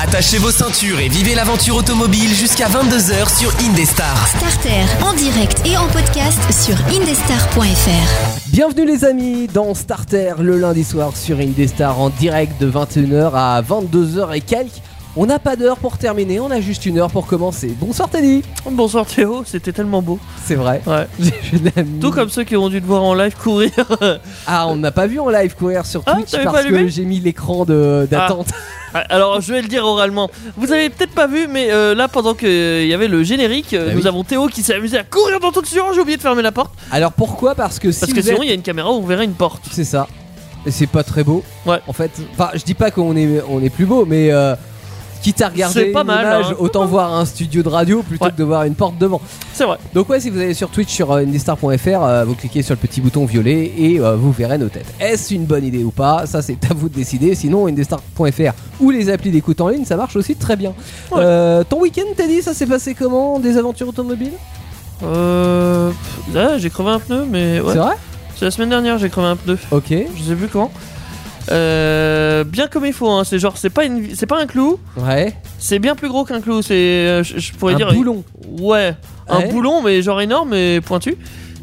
Attachez 0.00 0.38
vos 0.38 0.52
ceintures 0.52 1.00
et 1.00 1.08
vivez 1.08 1.34
l'aventure 1.34 1.74
automobile 1.74 2.32
jusqu'à 2.32 2.68
22h 2.68 3.36
sur 3.36 3.52
Indestar. 3.68 4.28
Starter 4.28 4.84
en 5.02 5.12
direct 5.14 5.60
et 5.66 5.76
en 5.76 5.88
podcast 5.88 6.38
sur 6.52 6.76
indestar.fr. 6.86 8.50
Bienvenue 8.52 8.86
les 8.86 9.04
amis 9.04 9.48
dans 9.48 9.74
Starter 9.74 10.34
le 10.38 10.56
lundi 10.56 10.84
soir 10.84 11.16
sur 11.16 11.40
Indestar 11.40 11.98
en 11.98 12.10
direct 12.10 12.60
de 12.60 12.70
21h 12.70 13.32
à 13.34 13.60
22h 13.60 14.36
et 14.36 14.40
quelques. 14.40 14.80
On 15.16 15.26
n'a 15.26 15.40
pas 15.40 15.56
d'heure 15.56 15.78
pour 15.78 15.98
terminer, 15.98 16.38
on 16.38 16.50
a 16.50 16.60
juste 16.60 16.86
une 16.86 16.98
heure 16.98 17.10
pour 17.10 17.26
commencer. 17.26 17.74
Bonsoir 17.80 18.08
Teddy 18.08 18.42
Bonsoir 18.70 19.04
Théo, 19.04 19.42
c'était 19.44 19.72
tellement 19.72 20.00
beau. 20.00 20.20
C'est 20.44 20.54
vrai. 20.54 20.80
Ouais. 20.86 21.08
Tout 22.00 22.12
comme 22.12 22.28
ceux 22.28 22.44
qui 22.44 22.56
ont 22.56 22.68
dû 22.68 22.80
te 22.80 22.86
voir 22.86 23.02
en 23.02 23.14
live 23.14 23.34
courir. 23.36 23.70
Ah, 24.46 24.66
on 24.68 24.76
n'a 24.76 24.92
pas 24.92 25.06
vu 25.06 25.18
en 25.18 25.28
live 25.28 25.54
courir 25.56 25.84
sur 25.86 26.02
Ah, 26.06 26.14
Twitch 26.14 26.30
parce 26.44 26.64
que 26.64 26.88
j'ai 26.88 27.04
mis 27.04 27.18
l'écran 27.20 27.64
d'attente. 27.64 28.48
Ah, 28.94 29.02
Alors 29.08 29.40
je 29.40 29.52
vais 29.52 29.60
le 29.62 29.66
dire 29.68 29.84
oralement. 29.84 30.30
Vous 30.56 30.72
avez 30.72 30.88
peut-être 30.88 31.12
pas 31.14 31.26
vu, 31.26 31.48
mais 31.48 31.70
euh, 31.72 31.94
là 31.96 32.06
pendant 32.06 32.34
qu'il 32.34 32.86
y 32.86 32.94
avait 32.94 33.08
le 33.08 33.22
générique, 33.24 33.74
euh, 33.74 33.86
Bah 33.88 33.92
nous 33.94 34.02
oui. 34.02 34.08
avons 34.08 34.22
Théo 34.24 34.46
qui 34.46 34.62
s'est 34.62 34.74
amusé 34.74 34.98
à 34.98 35.04
courir 35.04 35.40
dans 35.40 35.50
tout 35.50 35.60
le 35.60 35.66
studio. 35.66 35.84
J'ai 35.94 36.00
oublié 36.00 36.16
de 36.16 36.22
fermer 36.22 36.42
la 36.42 36.52
porte 36.52 36.72
Alors 36.92 37.12
pourquoi? 37.12 37.54
Parce 37.56 37.78
que 37.80 37.90
si 37.90 38.00
parce 38.00 38.12
que 38.12 38.22
sinon 38.22 38.36
êtes- 38.36 38.42
il 38.44 38.48
y 38.48 38.52
a 38.52 38.54
une 38.54 38.62
caméra 38.62 38.90
où 38.90 38.94
on 38.96 39.06
verrait 39.06 39.24
une 39.24 39.34
porte. 39.34 39.64
C'est 39.72 39.84
ça. 39.84 40.06
Et 40.64 40.70
c'est 40.70 40.86
pas 40.86 41.02
très 41.02 41.24
beau. 41.24 41.42
Ouais. 41.66 41.80
En 41.88 41.92
fait, 41.92 42.10
enfin, 42.32 42.50
je 42.54 42.62
dis 42.62 42.74
pas 42.74 42.90
qu'on 42.90 43.16
est, 43.16 43.42
on 43.48 43.60
est 43.62 43.70
plus 43.70 43.86
beau, 43.86 44.04
mais 44.06 44.30
euh, 44.30 44.54
quitte 45.22 45.40
à 45.42 45.48
regarder 45.48 45.74
C'est 45.80 45.92
pas 45.92 46.00
une 46.00 46.06
mal, 46.06 46.24
image, 46.24 46.52
hein. 46.52 46.56
autant 46.58 46.86
voir 46.86 47.14
un 47.14 47.24
studio 47.24 47.62
de 47.62 47.68
radio 47.68 48.02
plutôt 48.02 48.24
Ouais. 48.24 48.30
que 48.30 48.36
de 48.36 48.44
voir 48.44 48.64
une 48.64 48.74
porte 48.74 48.98
devant. 48.98 49.20
C'est 49.52 49.64
vrai. 49.64 49.78
Donc 49.94 50.08
ouais, 50.08 50.20
si 50.20 50.30
vous 50.30 50.38
allez 50.38 50.54
sur 50.54 50.70
Twitch 50.70 50.90
sur 50.92 51.12
euh, 51.12 51.24
euh, 51.24 52.24
vous 52.26 52.34
cliquez 52.34 52.62
sur 52.62 52.74
le 52.74 52.78
petit 52.78 53.00
bouton 53.00 53.24
violet 53.24 53.72
et 53.76 54.00
euh, 54.00 54.16
vous 54.16 54.32
verrez 54.32 54.58
nos 54.58 54.68
têtes. 54.68 54.92
Est-ce 55.00 55.34
une 55.34 55.44
bonne 55.44 55.64
idée 55.64 55.84
ou 55.84 55.90
pas? 55.90 56.26
Ça 56.26 56.42
c'est 56.42 56.58
à 56.70 56.74
vous 56.74 56.88
de 56.88 56.94
décider. 56.94 57.34
Sinon, 57.34 57.66
indestar.fr 57.66 58.52
ou 58.80 58.90
les 58.90 59.10
applis 59.10 59.30
d'écoute 59.30 59.60
en 59.60 59.68
ligne, 59.68 59.84
ça 59.84 59.96
marche 59.96 60.16
aussi 60.16 60.36
très 60.36 60.56
bien. 60.56 60.70
Ouais. 61.10 61.18
Euh, 61.20 61.64
ton 61.68 61.80
week-end, 61.80 62.02
dit, 62.28 62.42
ça 62.42 62.54
s'est 62.54 62.66
passé 62.66 62.94
comment? 62.94 63.38
Des 63.38 63.56
aventures 63.56 63.88
automobiles? 63.88 64.32
Euh, 65.02 65.90
là 66.34 66.58
j'ai 66.58 66.70
crevé 66.70 66.90
un 66.90 66.98
pneu, 66.98 67.24
mais 67.30 67.60
ouais. 67.60 67.72
C'est 67.72 67.78
vrai? 67.78 67.94
C'est 68.36 68.44
la 68.44 68.50
semaine 68.50 68.68
dernière 68.70 68.98
j'ai 68.98 69.08
crevé 69.08 69.28
un 69.28 69.36
pneu. 69.36 69.58
Ok. 69.70 69.90
Je 69.90 70.22
sais 70.22 70.34
plus 70.34 70.48
quand. 70.48 70.70
Euh, 71.50 72.44
bien 72.44 72.66
comme 72.68 72.84
il 72.86 72.92
faut. 72.92 73.08
Hein. 73.10 73.24
C'est 73.24 73.38
genre 73.38 73.56
c'est 73.56 73.70
pas 73.70 73.84
une, 73.84 74.14
c'est 74.14 74.26
pas 74.26 74.40
un 74.40 74.46
clou. 74.46 74.78
Ouais. 74.96 75.34
C'est 75.58 75.78
bien 75.78 75.94
plus 75.94 76.08
gros 76.08 76.24
qu'un 76.24 76.40
clou. 76.40 76.62
C'est, 76.62 76.74
euh, 76.74 77.22
je, 77.22 77.38
je 77.38 77.52
pourrais 77.52 77.74
Un 77.74 77.76
dire. 77.78 77.92
boulon. 77.92 78.24
Ouais, 78.60 78.94
un 79.28 79.38
Ouais. 79.38 79.48
boulon, 79.48 79.82
mais 79.82 80.02
genre 80.02 80.20
énorme 80.20 80.54
et 80.54 80.80
pointu. 80.80 81.16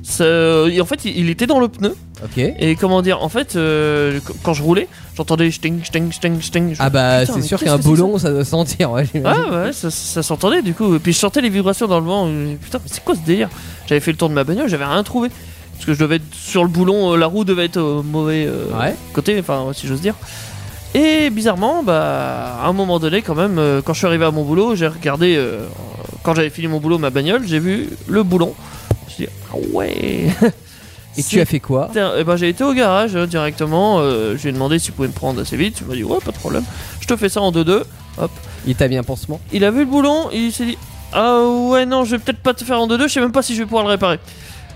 Ça- 0.03 0.23
et 0.69 0.79
en 0.81 0.85
fait, 0.85 1.03
il, 1.05 1.17
il 1.17 1.29
était 1.31 1.47
dans 1.47 1.59
le 1.59 1.67
pneu. 1.67 1.95
Ok. 2.23 2.37
Et 2.37 2.75
comment 2.75 3.01
dire, 3.01 3.21
en 3.23 3.29
fait, 3.29 3.55
euh, 3.55 4.19
qu- 4.19 4.33
quand 4.43 4.53
je 4.53 4.61
roulais, 4.61 4.87
j'entendais 5.17 5.49
sting, 5.51 5.83
sting, 5.83 6.11
sting, 6.11 6.41
sting. 6.41 6.73
Je- 6.75 6.77
Ah 6.79 6.89
bah 6.91 7.21
Putain, 7.21 7.33
c'est 7.33 7.39
mais 7.39 7.45
sûr 7.47 7.59
qu'est-ce 7.59 7.71
qu'un 7.71 7.77
que 7.77 7.83
c'est 7.83 7.89
boulon 7.89 8.17
ça 8.19 8.31
doit 8.31 8.45
sentir. 8.45 8.91
Ouais, 8.91 9.05
j'imagine. 9.11 9.43
Ah 9.51 9.65
ouais, 9.65 9.73
ça, 9.73 9.89
ça 9.89 10.21
s'entendait 10.23 10.61
du 10.61 10.73
coup. 10.75 10.95
Et 10.95 10.99
puis 10.99 11.11
je 11.11 11.17
sentais 11.19 11.41
les 11.41 11.49
vibrations 11.49 11.87
dans 11.87 11.99
le 11.99 12.05
vent. 12.05 12.29
Putain, 12.61 12.77
mais 12.83 12.89
c'est 12.91 13.03
quoi 13.03 13.15
ce 13.15 13.21
délire? 13.25 13.49
J'avais 13.87 13.99
fait 13.99 14.11
le 14.11 14.17
tour 14.17 14.29
de 14.29 14.33
ma 14.35 14.43
bagnole, 14.43 14.69
j'avais 14.69 14.85
rien 14.85 15.01
trouvé. 15.03 15.29
Parce 15.75 15.85
que 15.85 15.93
je 15.93 15.99
devais 15.99 16.15
être 16.17 16.33
sur 16.33 16.63
le 16.63 16.69
boulon, 16.69 17.13
euh, 17.13 17.17
la 17.17 17.27
roue 17.27 17.43
devait 17.43 17.65
être 17.65 17.77
au 17.81 18.01
mauvais 18.03 18.45
euh, 18.47 18.65
Ouais. 18.79 18.95
côté, 19.13 19.37
enfin, 19.39 19.67
si 19.73 19.87
j'ose 19.87 20.01
dire. 20.01 20.15
Et 20.93 21.29
bizarrement, 21.29 21.83
bah, 21.83 22.57
à 22.63 22.67
un 22.67 22.73
moment 22.73 22.99
donné, 22.99 23.21
quand 23.21 23.35
même, 23.35 23.57
euh, 23.59 23.81
quand 23.83 23.93
je 23.93 23.97
suis 23.99 24.07
arrivé 24.07 24.23
à 24.25 24.31
mon 24.31 24.43
boulot, 24.45 24.75
j'ai 24.75 24.87
regardé, 24.87 25.35
euh, 25.35 25.65
quand 26.23 26.33
j'avais 26.33 26.49
fini 26.49 26.67
mon 26.67 26.79
boulot, 26.79 26.97
ma 26.97 27.09
bagnole, 27.09 27.45
j'ai 27.45 27.59
vu 27.59 27.89
le 28.07 28.23
boulon. 28.23 28.53
Je 28.89 29.05
me 29.05 29.09
suis 29.09 29.25
dit, 29.25 29.31
ah 29.51 29.57
ouais 29.73 30.27
Et 31.17 31.23
tu 31.23 31.39
as 31.41 31.45
fait 31.45 31.59
quoi? 31.59 31.89
Et 32.17 32.23
ben, 32.23 32.35
j'ai 32.37 32.47
été 32.49 32.63
au 32.63 32.73
garage 32.73 33.15
euh, 33.15 33.25
directement, 33.25 33.99
je 34.01 34.41
lui 34.41 34.49
ai 34.49 34.51
demandé 34.53 34.79
s'il 34.79 34.93
pouvait 34.93 35.09
me 35.09 35.13
prendre 35.13 35.41
assez 35.41 35.57
vite, 35.57 35.79
il 35.81 35.87
m'a 35.87 35.95
dit, 35.95 36.03
ouais, 36.05 36.17
pas 36.23 36.31
de 36.31 36.37
problème, 36.37 36.63
je 37.01 37.07
te 37.07 37.15
fais 37.17 37.27
ça 37.29 37.41
en 37.41 37.51
2-2. 37.51 37.83
Il 38.65 38.75
t'a 38.75 38.87
mis 38.87 38.95
un 38.97 39.03
pansement 39.03 39.39
Il 39.51 39.63
a 39.65 39.71
vu 39.71 39.79
le 39.79 39.85
boulon, 39.85 40.29
il 40.33 40.51
s'est 40.53 40.65
dit, 40.65 40.77
ah 41.13 41.39
ouais, 41.41 41.85
non, 41.85 42.05
je 42.05 42.11
vais 42.11 42.19
peut-être 42.19 42.39
pas 42.39 42.53
te 42.53 42.63
faire 42.63 42.79
en 42.79 42.87
2-2, 42.87 43.03
je 43.03 43.07
sais 43.13 43.19
même 43.19 43.31
pas 43.33 43.41
si 43.41 43.53
je 43.53 43.59
vais 43.59 43.65
pouvoir 43.65 43.83
le 43.83 43.89
réparer. 43.89 44.19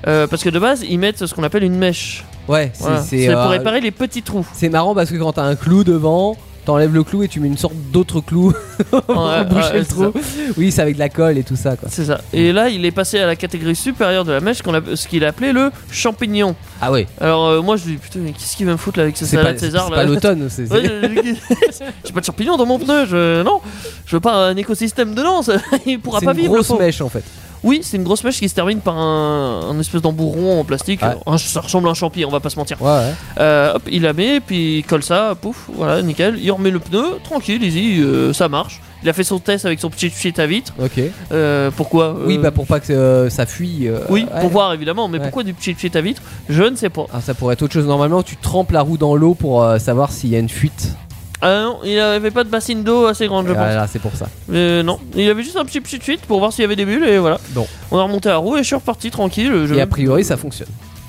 Euh, 0.08 0.28
parce 0.28 0.44
que 0.44 0.50
de 0.50 0.60
base, 0.60 0.84
ils 0.88 0.98
mettent 0.98 1.26
ce 1.26 1.34
qu'on 1.34 1.44
appelle 1.44 1.64
une 1.64 1.78
mèche. 1.78 2.24
Ouais, 2.48 2.72
c'est 2.74 2.84
Voilà. 2.84 3.02
c'est, 3.02 3.26
C'est 3.26 3.34
pour 3.34 3.42
euh, 3.42 3.48
réparer 3.50 3.82
les 3.82 3.92
petits 3.92 4.24
trous. 4.24 4.46
c'est 4.54 4.70
marrant 4.70 4.96
parce 4.96 5.10
que 5.12 5.18
quand 5.18 5.34
t'as 5.34 5.44
un 5.44 5.56
clou 5.56 5.84
devant, 5.84 6.36
t'enlèves 6.66 6.94
le 6.94 7.04
clou 7.04 7.22
et 7.24 7.28
tu 7.28 7.40
mets 7.40 7.48
une 7.48 7.58
sorte 7.58 7.76
d'autre 7.92 8.22
clou 8.22 8.54
pour 8.90 9.02
Ouais, 9.08 9.44
boucher 9.44 9.72
ouais, 9.72 9.78
le 9.80 9.84
c'est 9.84 9.90
trou. 9.90 10.12
Oui, 10.58 10.72
c'est 10.72 10.82
avec 10.82 10.96
de 10.96 11.00
la 11.00 11.10
colle 11.10 11.38
et 11.38 11.44
tout 11.44 11.56
ça 11.56 11.76
quoi. 11.76 11.90
C'est 11.92 12.06
ça. 12.06 12.22
Et 12.34 12.52
là, 12.52 12.70
il 12.70 12.86
est 12.86 12.92
passé 12.92 13.20
à 13.20 13.28
la 13.28 13.36
catégorie 13.36 13.76
supérieure 13.76 14.24
de 14.26 14.32
la 14.32 14.40
mèche, 14.40 14.62
qu'on 14.64 14.74
a- 14.74 14.96
ce 14.96 15.08
qu'il 15.08 15.24
appelait 15.26 15.52
le 15.54 15.70
champignon. 15.92 16.56
Ah 16.82 16.92
ouais. 16.92 17.06
Alors 17.22 17.46
euh, 17.48 17.62
moi, 17.62 17.76
je 17.76 17.86
lui 17.86 17.92
dis, 17.94 17.98
putain, 18.00 18.20
mais 18.24 18.32
qu'est-ce 18.32 18.56
qu'il 18.58 18.66
va 18.66 18.72
me 18.72 18.78
foutre 18.78 18.98
là 18.98 19.04
avec 19.04 19.18
sa 19.18 19.26
C'est 19.26 19.38
pas, 19.38 19.52
c'est 19.54 19.60
César 19.60 19.90
pas 19.92 20.04
l'automne, 20.06 20.48
c'est 20.50 20.66
c'est- 20.66 20.74
Ouais, 20.74 20.82
je- 20.84 21.84
J'ai 22.06 22.14
pas 22.14 22.20
de 22.22 22.26
champignons 22.26 22.58
dans 22.58 22.66
mon 22.66 22.80
pneu, 22.80 23.06
je... 23.06 23.44
non, 23.44 23.60
je 24.08 24.16
veux 24.16 24.20
pas 24.22 24.34
un 24.48 24.56
écosystème 24.56 25.14
dedans, 25.14 25.42
ça... 25.44 25.54
il 25.86 26.00
pourra 26.00 26.20
c'est 26.20 26.26
pas 26.26 26.32
une 26.32 26.38
vivre. 26.38 26.54
le 26.54 26.58
grosse 26.60 26.68
pauvre. 26.70 26.80
mèche 26.80 27.02
en 27.02 27.10
fait. 27.10 27.24
Oui, 27.64 27.82
c'est 27.84 27.98
une 27.98 28.04
grosse 28.04 28.24
mèche 28.24 28.40
qui 28.40 28.48
se 28.48 28.56
termine 28.56 28.80
par 28.80 28.98
un, 28.98 29.62
un 29.72 29.80
espèce 29.80 30.02
d'embout 30.02 30.28
rond 30.30 30.60
en 30.62 30.64
plastique. 30.64 31.02
Ouais. 31.02 31.16
Un- 31.26 31.38
ça 31.38 31.62
ressemble 31.62 31.88
à 31.88 31.92
un 31.92 31.94
champi, 31.94 32.24
on 32.26 32.30
va 32.30 32.40
pas 32.40 32.50
se 32.50 32.58
mentir. 32.58 32.82
Ouais, 32.82 32.88
ouais. 32.90 33.14
Euh, 33.40 33.74
hop, 33.76 33.84
il 33.92 34.04
la 34.04 34.14
met, 34.14 34.40
puis 34.40 34.80
il 34.80 34.84
colle 34.84 35.04
ça, 35.04 35.36
pouf, 35.40 35.70
voilà, 35.74 36.02
nickel. 36.02 36.38
Il 36.42 36.52
remet 36.52 36.72
le 36.72 36.80
pneu, 36.80 37.04
tranquille, 37.24 37.62
easy, 37.64 38.00
euh, 38.02 38.32
ça 38.34 38.48
marche. 38.48 38.82
Il 39.04 39.08
a 39.10 39.14
fait 39.14 39.24
son 39.24 39.40
test 39.40 39.66
avec 39.66 39.80
son 39.80 39.90
petit 39.90 40.10
shit 40.10 40.40
à 40.40 40.46
vitre. 40.46 40.74
Ok. 40.82 41.02
Euh, 41.32 41.72
pourquoi 41.76 42.16
Oui, 42.26 42.38
bah 42.38 42.52
pour 42.52 42.68
pas 42.68 42.80
que 42.82 43.28
ça 43.30 43.46
fuit. 43.46 43.88
Oui, 44.10 44.26
pour 44.42 44.50
voir 44.50 44.74
évidemment, 44.74 45.08
mais 45.08 45.20
pourquoi 45.20 45.44
du 45.44 45.54
petit 45.54 45.74
shit 45.78 45.96
à 45.96 46.02
vitre? 46.02 46.22
Je 46.50 46.64
ne 46.64 46.76
sais 46.76 46.90
pas. 46.90 47.06
Ah, 47.14 47.22
ça 47.22 47.34
pourrait 47.34 47.54
être 47.54 47.62
autre 47.62 47.74
chose. 47.74 47.86
Normalement, 47.88 48.24
tu 48.24 48.36
trempes 48.36 48.72
la 48.72 48.82
roue 48.82 48.98
dans 48.98 49.16
l'eau 49.16 49.36
pour 49.36 49.66
savoir 49.80 50.12
s'il 50.12 50.30
y 50.32 50.36
a 50.36 50.40
une 50.40 50.50
fuite. 50.50 50.96
Ah 51.42 51.62
non, 51.64 51.80
il 51.86 51.98
avait 52.00 52.32
pas 52.32 52.44
de 52.44 52.50
bassine 52.50 52.84
d'eau 52.84 53.06
assez 53.06 53.28
grande, 53.28 53.48
je 53.48 53.54
pense. 53.54 53.62
Voilà, 53.62 53.88
c'est 53.88 54.00
pour 54.00 54.14
ça. 54.14 54.28
Euh, 54.52 54.84
non, 54.84 55.00
il 55.16 55.30
avait 55.30 55.44
juste 55.44 55.56
un 55.56 55.64
petit 55.64 55.80
petit 55.80 56.00
fuite 56.00 56.22
pour 56.22 56.40
voir 56.40 56.52
s'il 56.52 56.64
y 56.64 56.66
avait 56.66 56.76
des 56.76 56.86
bulles 56.86 57.06
et 57.06 57.18
voilà. 57.18 57.40
Bon. 57.52 57.66
On 57.92 57.98
a 57.98 58.04
remonté 58.04 58.28
la 58.28 58.38
roue 58.38 58.58
et 58.58 58.60
je 58.60 58.68
suis 58.68 58.76
reparti 58.76 59.10
tranquille. 59.10 59.66
Je... 59.66 59.74
Et 59.76 59.82
a 59.82 59.88
priori, 59.88 60.26
ça 60.26 60.36
fonctionne. 60.36 60.68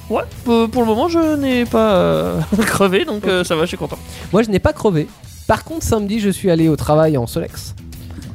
Ouais, 0.09 0.23
pour, 0.45 0.71
pour 0.71 0.83
le 0.83 0.89
moment, 0.89 1.09
je 1.09 1.37
n'ai 1.37 1.65
pas 1.65 1.95
euh, 1.95 2.41
crevé, 2.67 3.05
donc 3.05 3.27
euh, 3.27 3.43
ça 3.43 3.57
va, 3.57 3.63
je 3.63 3.69
suis 3.69 3.77
content. 3.77 3.99
Moi, 4.33 4.43
je 4.43 4.51
n'ai 4.51 4.61
pas 4.61 4.73
crevé. 4.73 5.09
Par 5.49 5.65
contre, 5.65 5.85
samedi, 5.85 6.21
je 6.21 6.31
suis 6.31 6.51
allé 6.51 6.69
au 6.69 6.77
travail 6.77 7.17
en 7.17 7.27
Solex. 7.27 7.75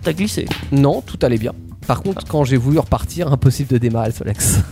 T'as 0.04 0.14
glissé. 0.14 0.46
Non, 0.72 1.02
tout 1.02 1.18
allait 1.22 1.38
bien. 1.38 1.54
Par 1.88 2.02
contre, 2.02 2.26
quand 2.28 2.44
j'ai 2.44 2.58
voulu 2.58 2.80
repartir, 2.80 3.32
impossible 3.32 3.70
de 3.70 3.78
démarrer 3.78 4.10
le 4.10 4.14
Solex. 4.14 4.60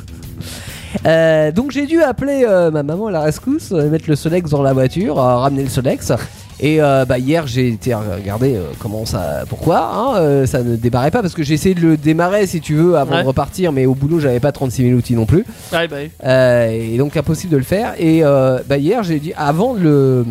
Euh, 1.07 1.51
donc 1.51 1.71
j'ai 1.71 1.87
dû 1.87 2.03
appeler 2.03 2.45
euh, 2.47 2.69
ma 2.69 2.83
maman 2.83 3.07
à 3.07 3.11
la 3.11 3.21
rescousse, 3.21 3.71
euh, 3.71 3.89
mettre 3.89 4.05
le 4.07 4.15
Solex 4.15 4.51
dans 4.51 4.61
la 4.61 4.73
voiture, 4.73 5.15
ramener 5.15 5.63
le 5.63 5.69
Solex. 5.69 6.11
Et 6.59 6.81
euh, 6.81 7.03
bah, 7.05 7.17
hier 7.17 7.47
j'ai 7.47 7.67
été 7.69 7.93
regarder 7.93 8.55
euh, 8.55 8.67
comment 8.79 9.05
ça, 9.05 9.43
pourquoi 9.49 9.91
hein, 9.93 10.17
euh, 10.17 10.45
ça 10.45 10.61
ne 10.63 10.75
démarrait 10.75 11.11
pas 11.11 11.21
parce 11.21 11.33
que 11.33 11.43
j'ai 11.43 11.55
essayé 11.55 11.75
de 11.75 11.81
le 11.81 11.97
démarrer 11.97 12.45
si 12.47 12.61
tu 12.61 12.75
veux 12.75 12.95
avant 12.95 13.15
Ouais. 13.15 13.21
de 13.23 13.27
repartir, 13.27 13.71
mais 13.71 13.85
au 13.85 13.95
boulot 13.95 14.19
j'avais 14.19 14.39
pas 14.39 14.51
36 14.51 14.83
000 14.83 14.97
outils 14.97 15.15
non 15.15 15.25
plus, 15.25 15.45
Ouais, 15.71 15.87
bah 15.87 16.67
et 16.71 16.97
donc 16.97 17.17
impossible 17.17 17.51
de 17.51 17.57
le 17.57 17.63
faire. 17.63 17.93
Et 17.99 18.21
bah, 18.21 18.77
hier 18.77 19.03
j'ai 19.03 19.19
dit 19.19 19.33
avant 19.35 19.73
de 19.73 19.79
le 19.79 20.25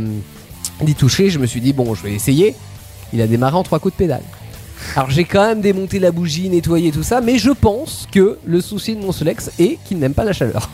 d'y 0.82 0.94
toucher, 0.94 1.28
je 1.31 1.38
me 1.38 1.47
suis 1.47 1.61
dit 1.61 1.72
bon 1.72 1.94
je 1.94 2.03
vais 2.03 2.12
essayer. 2.12 2.55
Il 3.12 3.21
a 3.21 3.27
démarré 3.27 3.56
en 3.56 3.62
trois 3.62 3.78
coups 3.78 3.94
de 3.94 3.99
pédale. 3.99 4.22
Alors 4.97 5.11
j'ai 5.11 5.25
quand 5.25 5.47
même 5.47 5.61
démonté 5.61 5.99
la 5.99 6.11
bougie, 6.12 6.49
nettoyé 6.49 6.91
tout 6.93 7.03
ça, 7.03 7.21
mais 7.21 7.38
je 7.38 7.50
pense 7.50 8.09
que 8.11 8.38
le 8.44 8.61
souci 8.61 8.97
de 8.97 9.00
mon 9.00 9.12
Solex 9.12 9.50
est 9.59 9.78
qu'il 9.84 9.99
n'aime 9.99 10.15
pas 10.15 10.25
la 10.25 10.32
chaleur. 10.32 10.69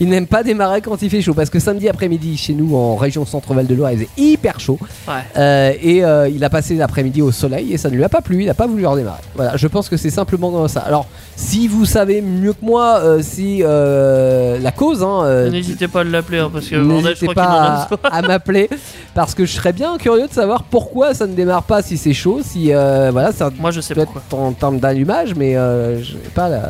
Il 0.00 0.08
n'aime 0.08 0.26
pas 0.26 0.42
démarrer 0.42 0.80
quand 0.80 1.00
il 1.02 1.08
fait 1.10 1.22
chaud 1.22 1.34
parce 1.34 1.50
que 1.50 1.60
samedi 1.60 1.88
après-midi 1.88 2.36
chez 2.36 2.52
nous 2.52 2.74
en 2.76 2.96
région 2.96 3.24
Centre-Val 3.24 3.66
de 3.66 3.74
Loire 3.76 3.92
il 3.92 3.98
faisait 3.98 4.08
hyper 4.16 4.58
chaud 4.58 4.78
Ouais. 5.06 5.14
Euh, 5.36 5.72
et 5.80 6.04
euh, 6.04 6.28
il 6.28 6.42
a 6.42 6.50
passé 6.50 6.74
l'après-midi 6.74 7.22
au 7.22 7.30
soleil 7.30 7.72
et 7.72 7.78
ça 7.78 7.90
ne 7.90 7.94
lui 7.96 8.02
a 8.04 8.08
pas 8.08 8.20
plu, 8.20 8.40
il 8.42 8.46
n'a 8.46 8.54
pas 8.54 8.66
voulu 8.66 8.84
redémarrer. 8.86 9.20
Voilà, 9.36 9.56
je 9.56 9.66
pense 9.68 9.88
que 9.88 9.96
c'est 9.96 10.10
simplement 10.10 10.50
dans 10.50 10.66
ça. 10.66 10.80
Alors 10.80 11.06
si 11.36 11.68
vous 11.68 11.84
savez 11.84 12.22
mieux 12.22 12.52
que 12.54 12.64
moi 12.64 12.98
euh, 13.02 13.22
si 13.22 13.60
euh, 13.62 14.58
la 14.58 14.72
cause, 14.72 15.02
hein, 15.02 15.48
N'hésitez 15.50 15.86
pas 15.88 16.00
à 16.00 16.04
l'appeler 16.04 16.38
hein, 16.38 16.50
parce 16.52 16.66
que 16.68 16.76
N'hésitez 16.76 17.32
pas 17.32 17.88
à, 18.02 18.16
à 18.16 18.22
m'appeler 18.22 18.68
parce 19.14 19.34
que 19.34 19.44
je 19.46 19.52
serais 19.52 19.72
bien 19.72 19.96
curieux 19.98 20.26
de 20.26 20.32
savoir 20.32 20.64
pourquoi 20.64 21.14
ça 21.14 21.26
ne 21.28 21.34
démarre 21.34 21.62
pas 21.62 21.82
si 21.82 21.96
c'est 21.98 22.12
chaud. 22.14 22.40
Si 22.42 22.72
euh, 22.74 23.10
voilà, 23.12 23.30
ça 23.32 23.50
Moi, 23.60 23.70
je 23.70 23.80
sais 23.80 23.94
peut 23.94 24.02
pourquoi. 24.04 24.22
être 24.26 24.34
en 24.36 24.52
termes 24.52 24.80
d'allumage, 24.80 25.34
mais 25.36 25.56
euh, 25.56 26.02
je 26.02 26.14
n'ai 26.14 26.18
pas 26.34 26.48
la. 26.48 26.56
la 26.58 26.66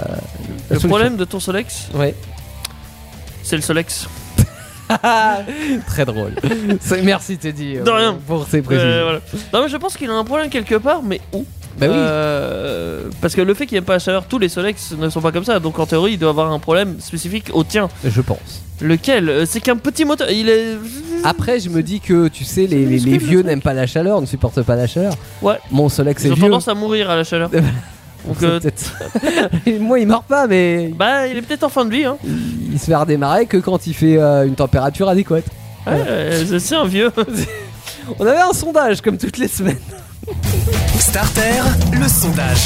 Le 0.69 0.77
solution. 0.77 0.89
problème 0.89 1.17
de 1.17 1.25
ton 1.25 1.41
Solex, 1.41 1.89
Ouais. 1.95 2.15
C'est 3.45 3.57
le 3.57 3.63
Solex. 3.63 4.09
Très 5.87 6.05
drôle. 6.05 6.33
Merci 7.03 7.39
Teddy. 7.39 7.77
De 7.77 7.91
rien. 7.91 8.19
Pour 8.27 8.47
ces 8.47 8.61
précisions. 8.63 8.87
Euh, 8.89 9.03
voilà. 9.05 9.21
Non, 9.53 9.63
mais 9.63 9.69
je 9.69 9.77
pense 9.77 9.97
qu'il 9.97 10.11
a 10.11 10.15
un 10.15 10.25
problème 10.25 10.51
quelque 10.51 10.75
part, 10.75 11.03
mais 11.03 11.21
où 11.33 11.45
Bah 11.79 11.87
oui. 11.89 11.95
Euh, 11.95 13.05
parce 13.21 13.35
que 13.35 13.41
le 13.41 13.55
fait 13.55 13.67
qu'il 13.67 13.77
n'aime 13.77 13.85
pas 13.85 13.95
la 13.95 13.99
chaleur, 13.99 14.25
tous 14.27 14.39
les 14.39 14.49
Solex 14.51 14.93
ne 14.99 15.09
sont 15.09 15.21
pas 15.23 15.33
comme 15.33 15.45
ça. 15.45 15.59
Donc 15.59 15.79
en 15.79 15.87
théorie, 15.87 16.13
il 16.13 16.19
doit 16.19 16.31
avoir 16.31 16.53
un 16.53 16.59
problème 16.59 16.97
spécifique 17.01 17.47
au 17.55 17.65
tien. 17.65 17.89
Je 18.05 18.21
pense. 18.21 18.63
Lequel? 18.83 19.29
Euh, 19.29 19.47
C'est 19.47 19.61
qu'un 19.61 19.77
petit 19.77 20.05
moteur. 20.05 20.31
Il 20.31 20.49
est. 20.51 20.77
Après, 21.25 21.61
je 21.61 21.71
me 21.71 21.83
dis 21.83 22.01
que 22.01 22.29
tu 22.29 22.45
sais, 22.45 22.67
les, 22.67 22.85
les- 22.85 22.99
les 22.99 23.05
minuscule, 23.07 23.29
vieux 23.29 23.43
n'aiment 23.43 23.63
pas 23.63 23.73
la 23.73 23.87
chaleur, 23.87 24.21
ne 24.21 24.27
supportent 24.27 24.63
pas 24.63 24.77
la 24.77 24.87
chaleur. 24.87 25.15
Ouais. 25.41 25.57
Mon 25.71 25.89
Solex 25.89 26.23
Ils 26.25 26.29
est 26.29 26.31
ont 26.33 26.35
vieux. 26.35 26.43
tendance 26.45 26.69
à 26.69 26.75
mourir 26.75 27.09
à 27.09 27.17
la 27.17 27.25
chaleur. 27.25 27.51
Donc, 28.27 28.43
euh, 28.43 28.59
peut-être- 28.61 28.95
Moi, 29.81 29.99
il 30.01 30.07
meurt 30.07 30.25
pas, 30.25 30.47
mais 30.47 30.91
bah, 30.97 31.27
il 31.27 31.37
est 31.37 31.43
peut-être 31.43 31.65
en 31.65 31.69
fin 31.69 31.85
de 31.85 31.91
vie. 31.91 32.05
Hein. 32.05 32.17
il 32.73 32.79
se 32.79 32.87
fait 32.87 32.95
redémarrer 32.95 33.47
que 33.47 33.57
quand 33.59 33.87
il 33.87 33.95
fait 33.95 34.17
euh, 34.19 34.47
une 34.47 34.55
température 34.55 35.09
adéquate. 35.09 35.45
Ouais, 35.87 35.93
euh, 36.09 36.59
c'est- 36.59 36.75
un 36.75 36.87
vieux. 36.87 37.11
On 38.19 38.27
avait 38.27 38.41
un 38.41 38.53
sondage 38.53 39.01
comme 39.01 39.19
toutes 39.19 39.39
les 39.39 39.49
semaines. 39.49 39.79
Starter, 40.99 41.61
le 41.93 42.09
sondage. 42.09 42.59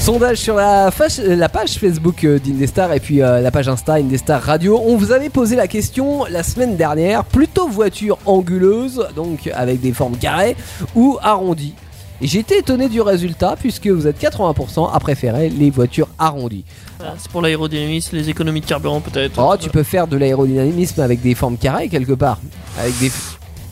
Sondage 0.00 0.38
sur 0.38 0.54
la, 0.54 0.90
fâche- 0.90 1.20
la 1.20 1.48
page 1.48 1.74
Facebook 1.78 2.24
d'Indestar 2.24 2.92
et 2.92 3.00
puis 3.00 3.20
euh, 3.22 3.40
la 3.40 3.50
page 3.50 3.68
Insta 3.68 3.94
Indestar 3.94 4.40
Radio. 4.42 4.80
On 4.86 4.96
vous 4.96 5.12
avait 5.12 5.28
posé 5.28 5.56
la 5.56 5.66
question 5.66 6.24
la 6.30 6.42
semaine 6.42 6.76
dernière, 6.76 7.24
plutôt 7.24 7.68
voiture 7.68 8.18
anguleuse, 8.26 9.06
donc 9.16 9.50
avec 9.54 9.80
des 9.80 9.92
formes 9.92 10.16
carrées, 10.16 10.56
ou 10.94 11.18
arrondies. 11.22 11.74
Et 12.20 12.38
été 12.38 12.58
étonné 12.58 12.88
du 12.88 13.00
résultat 13.00 13.56
puisque 13.58 13.86
vous 13.86 14.06
êtes 14.06 14.20
80% 14.20 14.90
à 14.92 14.98
préférer 15.00 15.48
les 15.50 15.70
voitures 15.70 16.08
arrondies. 16.18 16.64
Voilà, 16.98 17.14
c'est 17.16 17.30
pour 17.30 17.42
l'aérodynamisme, 17.42 18.16
les 18.16 18.28
économies 18.28 18.60
de 18.60 18.66
carburant 18.66 19.00
peut-être. 19.00 19.38
Oh, 19.38 19.56
tu 19.56 19.70
peux 19.70 19.84
faire 19.84 20.08
de 20.08 20.16
l'aérodynamisme 20.16 21.00
avec 21.00 21.20
des 21.22 21.34
formes 21.34 21.56
carrées 21.56 21.88
quelque 21.88 22.12
part. 22.14 22.40
Avec 22.78 22.98
des. 22.98 23.12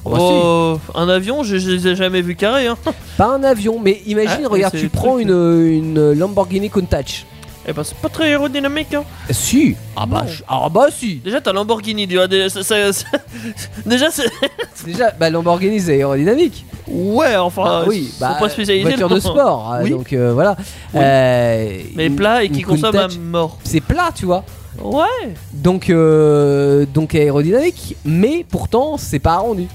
Oh, 0.05 0.11
bah, 0.11 0.17
si. 0.19 0.25
Oh, 0.25 0.79
un 0.95 1.09
avion, 1.09 1.43
je, 1.43 1.57
je 1.57 1.71
les 1.71 1.89
ai 1.89 1.97
jamais 1.97 2.23
vus 2.23 2.37
carrés. 2.37 2.69
Hein. 2.69 2.77
Pas 3.17 3.27
un 3.35 3.43
avion, 3.43 3.81
mais 3.83 4.01
imagine, 4.07 4.43
Ah, 4.45 4.49
regarde, 4.49 4.77
tu 4.79 4.89
prends 4.89 5.19
une, 5.19 5.31
une 5.31 6.13
Lamborghini 6.13 6.71
Countach. 6.71 7.27
Eh 7.69 7.73
ben, 7.73 7.83
c'est 7.83 7.97
pas 7.97 8.09
très 8.09 8.25
aérodynamique. 8.27 8.95
Hein. 8.95 9.03
Si 9.31 9.75
Ah 9.97 10.07
bah, 10.07 10.23
Non. 10.25 10.31
je- 10.31 10.43
ah 10.47 10.69
bah 10.71 10.87
si 10.97 11.17
Déjà, 11.17 11.41
t'as 11.41 11.53
Lamborghini. 11.53 12.07
tu 12.07 12.15
vois, 12.15 12.29
déjà, 12.29 12.49
ça- 12.63 12.77
déjà, 13.87 14.11
c'est. 14.11 14.31
Déjà, 14.87 15.11
bah, 15.19 15.31
Lamborghini 15.31 15.81
c'est 15.81 15.93
aérodynamique. 15.95 16.65
Ouais, 16.87 17.35
enfin. 17.37 17.63
Ah 17.67 17.85
oui, 17.89 18.13
bah, 18.21 18.37
pas 18.39 18.49
spécialiser 18.49 18.85
voiture 18.89 19.09
de 19.09 19.19
sport. 19.19 19.73
euh, 19.75 19.81
Oui. 19.83 19.91
Donc 19.91 20.13
euh, 20.13 20.33
voilà. 20.33 20.55
Oui. 20.95 21.01
Euh, 21.03 21.79
Mais 21.97 22.07
une- 22.07 22.15
plat 22.17 22.45
et 22.45 22.47
une 22.47 22.53
qui 22.53 22.63
consomme 22.63 22.95
à 22.95 23.03
Countach, 23.03 23.19
mort. 23.19 23.59
C'est 23.65 23.81
plat, 23.81 24.11
tu 24.15 24.27
vois. 24.27 24.45
Ouais. 24.81 25.35
Donc, 25.53 25.91
euh, 25.91 26.85
donc 26.87 27.15
aérodynamique, 27.17 27.97
mais 28.05 28.45
pourtant 28.49 28.97
c'est 28.99 29.19
pas 29.19 29.33
arrondi. 29.35 29.67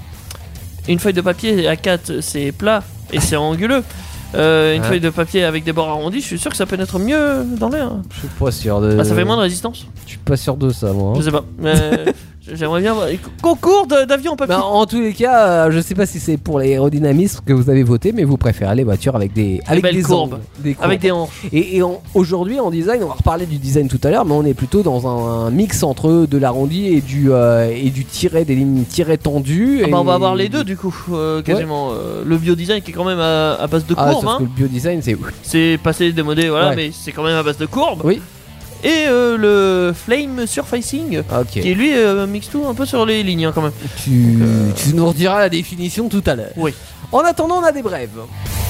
Une 0.88 0.98
feuille 0.98 1.12
de 1.12 1.20
papier 1.20 1.68
à 1.68 1.76
4, 1.76 2.20
c'est 2.22 2.52
plat 2.52 2.82
et 3.12 3.20
c'est 3.20 3.36
anguleux. 3.36 3.84
Euh, 4.34 4.74
une 4.76 4.82
feuille 4.82 5.00
de 5.00 5.10
papier 5.10 5.44
avec 5.44 5.64
des 5.64 5.72
bords 5.72 5.88
arrondis, 5.88 6.20
je 6.20 6.26
suis 6.26 6.38
sûr 6.38 6.50
que 6.50 6.56
ça 6.56 6.64
pénètre 6.66 6.98
mieux 6.98 7.44
dans 7.58 7.68
l'air. 7.68 7.90
Je 8.14 8.18
suis 8.20 8.28
pas 8.28 8.50
sûr 8.50 8.80
de. 8.80 8.96
Ah, 8.98 9.04
ça 9.04 9.14
fait 9.14 9.24
moins 9.24 9.36
de 9.36 9.42
résistance 9.42 9.86
Je 10.04 10.10
suis 10.10 10.18
pas 10.18 10.36
sûr 10.36 10.56
de 10.56 10.70
ça, 10.70 10.92
moi. 10.92 11.10
hein. 11.10 11.14
Je 11.18 11.22
sais 11.22 11.30
pas. 11.30 11.44
Mais 11.58 11.74
J'aimerais 12.50 12.80
bien 12.80 12.92
voir. 12.92 13.06
Concours 13.40 13.86
d'avion 13.86 14.32
en 14.32 14.36
papier. 14.36 14.54
Bah, 14.56 14.64
en 14.64 14.84
tous 14.84 15.00
les 15.00 15.12
cas, 15.12 15.46
euh, 15.66 15.70
je 15.70 15.78
sais 15.80 15.94
pas 15.94 16.06
si 16.06 16.18
c'est 16.18 16.36
pour 16.36 16.58
l'aérodynamisme 16.58 17.40
que 17.46 17.52
vous 17.52 17.70
avez 17.70 17.84
voté, 17.84 18.10
mais 18.12 18.24
vous 18.24 18.36
préférez 18.36 18.74
les 18.74 18.82
voitures 18.84 19.14
avec 19.14 19.32
des 19.32 19.60
avec 19.66 19.84
des 19.84 20.02
courbes. 20.02 20.34
angles, 20.34 20.42
des 20.58 20.74
courbes. 20.74 20.84
Avec 20.86 21.00
des 21.00 21.10
hanches. 21.12 21.30
Et, 21.52 21.80
aujourd'hui 22.14 22.58
en 22.58 22.70
design, 22.70 23.02
on 23.04 23.06
va 23.06 23.14
reparler 23.14 23.46
du 23.46 23.58
design 23.58 23.86
tout 23.88 24.00
à 24.02 24.10
l'heure, 24.10 24.24
mais 24.24 24.34
on 24.34 24.44
est 24.44 24.54
plutôt 24.54 24.82
dans 24.82 25.06
un, 25.06 25.46
un 25.46 25.50
mix 25.50 25.82
entre 25.84 26.26
de 26.28 26.38
l'arrondi 26.38 26.86
et 26.88 27.00
du 27.00 27.32
euh, 27.32 27.70
et 27.72 27.90
du 27.90 28.04
tiré, 28.04 28.44
des 28.44 28.56
lignes 28.56 28.84
tirées 28.84 29.18
tendues. 29.18 29.82
Ah 29.84 29.88
bah, 29.88 30.00
on 30.00 30.04
va 30.04 30.14
avoir 30.14 30.34
les 30.34 30.48
deux 30.48 30.64
du 30.64 30.76
coup, 30.76 30.94
euh, 31.12 31.42
quasiment. 31.42 31.90
Euh, 31.92 32.22
le 32.26 32.36
biodesign 32.38 32.82
qui 32.82 32.90
est 32.90 32.94
quand 32.94 33.04
même 33.04 33.20
à, 33.20 33.54
à 33.54 33.66
base 33.68 33.86
de 33.86 33.94
Ah, 33.96 34.10
courbes, 34.10 34.26
hein. 34.26 34.36
que 34.38 34.42
le 34.44 34.48
biodesign, 34.48 35.00
c'est 35.02 35.16
c'est 35.42 35.78
passé 35.82 36.12
démodé, 36.12 36.48
voilà, 36.48 36.70
Ouais. 36.70 36.76
mais 36.76 36.90
c'est 36.92 37.12
quand 37.12 37.22
même 37.22 37.36
à 37.36 37.42
base 37.42 37.58
de 37.58 37.66
courbes. 37.66 38.00
oui. 38.04 38.20
Et 38.84 39.06
euh, 39.06 39.36
le 39.36 39.92
flame 39.94 40.46
surfacing, 40.46 41.18
Ok. 41.18 41.46
qui 41.46 41.70
est 41.70 41.74
lui 41.74 41.94
euh, 41.94 42.26
mixe 42.26 42.48
tout 42.50 42.64
un 42.66 42.74
peu 42.74 42.84
sur 42.84 43.06
les 43.06 43.22
lignes 43.22 43.46
hein, 43.46 43.52
quand 43.54 43.62
même. 43.62 43.72
Tu, 44.02 44.38
tu 44.76 44.94
nous 44.94 45.06
rediras 45.06 45.38
la 45.38 45.48
définition 45.48 46.08
tout 46.08 46.22
à 46.26 46.34
l'heure. 46.34 46.50
Oui. 46.56 46.74
En 47.12 47.20
attendant, 47.20 47.58
on 47.60 47.64
a 47.64 47.70
des 47.72 47.82
brèves. 47.82 48.18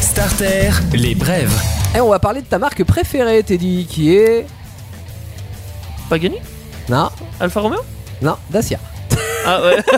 Starter, 0.01 0.71
les 0.93 1.15
brèves. 1.15 1.53
Et 1.97 2.01
on 2.01 2.11
va 2.11 2.19
parler 2.19 2.43
de 2.43 2.47
ta 2.47 2.59
marque 2.59 2.85
préférée, 2.85 3.43
Teddy, 3.43 3.87
qui 3.89 4.15
est 4.15 4.47
Pagani 6.11 6.37
non, 6.89 7.09
Alfa 7.41 7.61
Romeo 7.61 7.79
non, 8.21 8.37
Dacia. 8.51 8.79
Ah 9.47 9.61
ouais. 9.63 9.77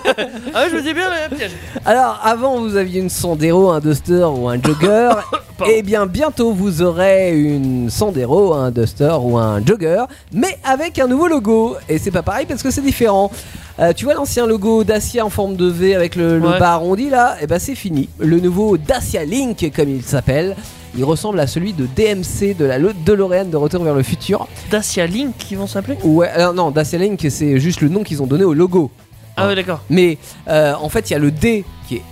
ah 0.55 0.62
ouais, 0.62 0.70
je 0.70 0.76
me 0.76 0.82
dis 0.82 0.94
bien 0.94 1.08
le 1.31 1.37
piège. 1.37 1.50
Alors, 1.84 2.20
avant, 2.22 2.60
vous 2.60 2.76
aviez 2.76 3.00
une 3.00 3.10
Sandero, 3.10 3.70
un 3.70 3.81
Duster 3.81 4.25
ou 4.25 4.49
un 4.49 4.60
Jogger. 4.62 5.10
Et 5.68 5.82
bien, 5.82 6.06
bientôt, 6.06 6.52
vous 6.52 6.82
aurez 6.82 7.38
une 7.38 7.88
Sandero, 7.90 8.54
un 8.54 8.70
Duster 8.70 9.14
ou 9.20 9.38
un 9.38 9.64
Jogger, 9.64 10.04
mais 10.32 10.58
avec 10.64 10.98
un 10.98 11.06
nouveau 11.06 11.28
logo. 11.28 11.76
Et 11.88 11.98
c'est 11.98 12.10
pas 12.10 12.22
pareil 12.22 12.44
parce 12.46 12.62
que 12.62 12.70
c'est 12.70 12.80
différent. 12.82 13.30
Euh, 13.78 13.92
tu 13.92 14.04
vois 14.04 14.14
l'ancien 14.14 14.46
logo 14.46 14.84
Dacia 14.84 15.24
en 15.24 15.30
forme 15.30 15.56
de 15.56 15.66
V 15.66 15.94
avec 15.94 16.16
le, 16.16 16.38
le 16.38 16.48
Ouais. 16.48 16.58
bas 16.58 16.72
arrondi 16.74 17.08
là? 17.10 17.36
Et 17.40 17.46
ben 17.46 17.58
c'est 17.58 17.74
fini. 17.74 18.08
Le 18.18 18.38
nouveau 18.40 18.76
Dacia 18.76 19.24
Link, 19.24 19.70
comme 19.74 19.88
il 19.88 20.02
s'appelle, 20.02 20.54
il 20.96 21.04
ressemble 21.04 21.40
à 21.40 21.46
celui 21.46 21.72
de 21.72 21.86
DMC 21.86 22.54
de 22.56 22.64
la 22.64 22.78
Lo- 22.78 22.92
DeLorean 23.04 23.46
de 23.46 23.56
Retour 23.56 23.82
vers 23.84 23.94
le 23.94 24.02
futur. 24.04 24.46
Dacia 24.70 25.06
Link 25.06 25.34
qui 25.38 25.54
vont 25.56 25.66
s'appeler? 25.66 25.98
Ouais, 26.04 26.28
alors 26.28 26.54
non, 26.54 26.70
Dacia 26.70 26.98
Link, 26.98 27.24
c'est 27.30 27.58
juste 27.58 27.80
le 27.80 27.88
nom 27.88 28.02
qu'ils 28.04 28.22
ont 28.22 28.26
donné 28.26 28.44
au 28.44 28.54
logo. 28.54 28.90
Ah 29.36 29.48
ouais, 29.48 29.56
d'accord. 29.56 29.80
Mais 29.90 30.18
euh, 30.48 30.74
en 30.80 30.88
fait, 30.88 31.10
il 31.10 31.14
y 31.14 31.16
a 31.16 31.18
le 31.18 31.32
D 31.32 31.64
qui 31.88 31.96
est 31.96 31.98
euh, 31.98 32.02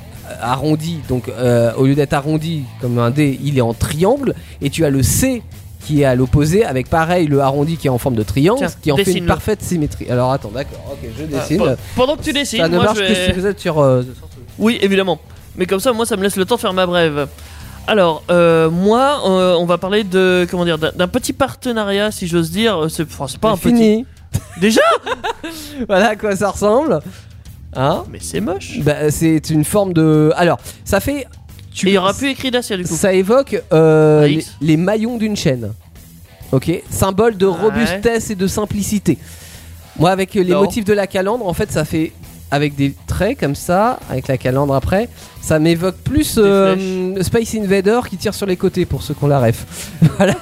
arrondi, 0.41 0.99
donc 1.09 1.29
euh, 1.29 1.73
au 1.77 1.87
lieu 1.87 1.95
d'être 1.95 2.13
arrondi 2.13 2.63
comme 2.81 2.99
un 2.99 3.11
D, 3.11 3.39
il 3.43 3.59
est 3.59 3.63
en 3.63 3.75
triangle, 3.75 4.35
et 4.61 4.71
tu 4.71 4.85
as 4.85 4.91
le 4.91 5.03
C 5.03 5.43
qui 5.85 6.03
est 6.03 6.05
à 6.05 6.15
l'opposé 6.15 6.65
avec 6.65 6.89
pareil 6.89 7.27
le 7.27 7.41
arrondi 7.41 7.77
qui 7.77 7.89
est 7.89 7.91
en 7.91 7.99
forme 7.99 8.15
de 8.15 8.23
triangle, 8.23 8.61
Tiens, 8.61 8.71
qui 8.81 8.93
en 8.93 8.97
fait 8.97 9.13
une 9.15 9.27
parfaite 9.27 9.63
symétrie. 9.63 10.09
Alors 10.11 10.31
attends, 10.33 10.53
d'accord, 10.55 10.79
ok, 10.93 11.09
je 11.19 11.25
Ah, 11.25 11.41
dessine. 11.41 11.59
pe- 11.59 11.77
pendant 11.97 12.17
que 12.17 12.23
tu 12.23 12.33
dessines, 12.33 12.61
Ça 12.61 12.69
ne 12.69 12.77
moi 12.77 12.85
marche 12.85 12.99
je 12.99 13.05
que 13.05 13.15
si 13.15 13.33
vous 13.33 13.47
êtes 13.47 13.59
sur. 13.59 13.81
euh, 13.81 14.03
Oui, 14.59 14.79
évidemment. 14.81 15.19
Mais 15.57 15.67
comme 15.67 15.81
ça, 15.81 15.93
moi, 15.93 16.07
ça 16.07 16.17
me 16.17 16.23
laisse 16.23 16.37
le 16.37 16.45
temps 16.45 16.55
de 16.55 16.61
faire 16.61 16.73
ma 16.73 16.87
brève. 16.87 17.27
Alors, 17.89 18.23
euh, 18.31 18.71
moi, 18.71 19.23
euh, 19.27 19.55
on 19.59 19.67
va 19.67 19.77
parler 19.77 20.05
de 20.05 20.47
comment 20.49 20.65
dire 20.65 20.79
d'un 20.79 21.09
petit 21.09 21.33
partenariat, 21.33 22.13
si 22.13 22.29
j'ose 22.29 22.53
dire. 22.53 22.87
C'est 22.89 23.03
enfin, 23.03 23.27
pas 23.41 23.51
un 23.51 23.57
fini. 23.57 24.05
petit. 24.05 24.41
Déjà 24.61 24.81
voilà 25.89 26.11
à 26.11 26.17
quoi 26.17 26.35
ça 26.37 26.51
ressemble. 26.51 27.01
Hein 27.75 28.05
Mais 28.11 28.19
c'est 28.21 28.41
moche. 28.41 28.79
bah, 28.81 29.11
C'est 29.11 29.51
une 29.51 29.65
forme 29.65 29.93
de. 29.93 30.31
Alors, 30.37 30.59
ça 30.85 31.01
fait. 31.01 31.27
Tu... 31.75 31.87
Et 31.87 31.91
il 31.93 31.95
y 31.95 31.99
aura 31.99 32.13
plus 32.13 32.29
écrit 32.29 32.51
Dacia 32.51 32.77
du 32.77 32.85
coup. 32.85 32.95
Ça 32.95 33.15
évoque 33.15 33.63
euh, 33.73 34.29
les, 34.61 34.77
maillons 34.77 35.17
d'une 35.17 35.37
chaîne. 35.37 35.73
Ok 36.53 36.71
Symbole 36.91 37.37
de 37.39 37.47
Ouais. 37.47 37.57
robustesse 37.57 38.29
et 38.31 38.35
de 38.35 38.47
simplicité. 38.47 39.17
Moi, 39.99 40.11
avec 40.11 40.35
les 40.35 40.45
Non. 40.45 40.61
motifs 40.61 40.85
de 40.85 40.93
la 40.93 41.07
calandre, 41.07 41.47
en 41.47 41.55
fait, 41.55 41.71
ça 41.73 41.85
fait. 41.87 42.13
Avec 42.53 42.77
des 42.77 42.95
traits 43.07 43.41
comme 43.41 43.55
ça, 43.55 43.99
avec 44.11 44.29
la 44.29 44.37
calandre 44.37 44.75
après, 44.75 45.09
ça 45.41 45.59
m'évoque 45.59 45.97
plus 45.97 46.37
euh, 46.37 47.21
Space 47.23 47.55
Invader 47.55 48.01
qui 48.11 48.19
tire 48.19 48.35
sur 48.35 48.47
les 48.47 48.57
côtés 48.57 48.85
pour 48.85 49.03
ceux 49.03 49.15
qu'on 49.15 49.27
la 49.27 49.41
ref. 49.41 49.91
voilà. 50.19 50.35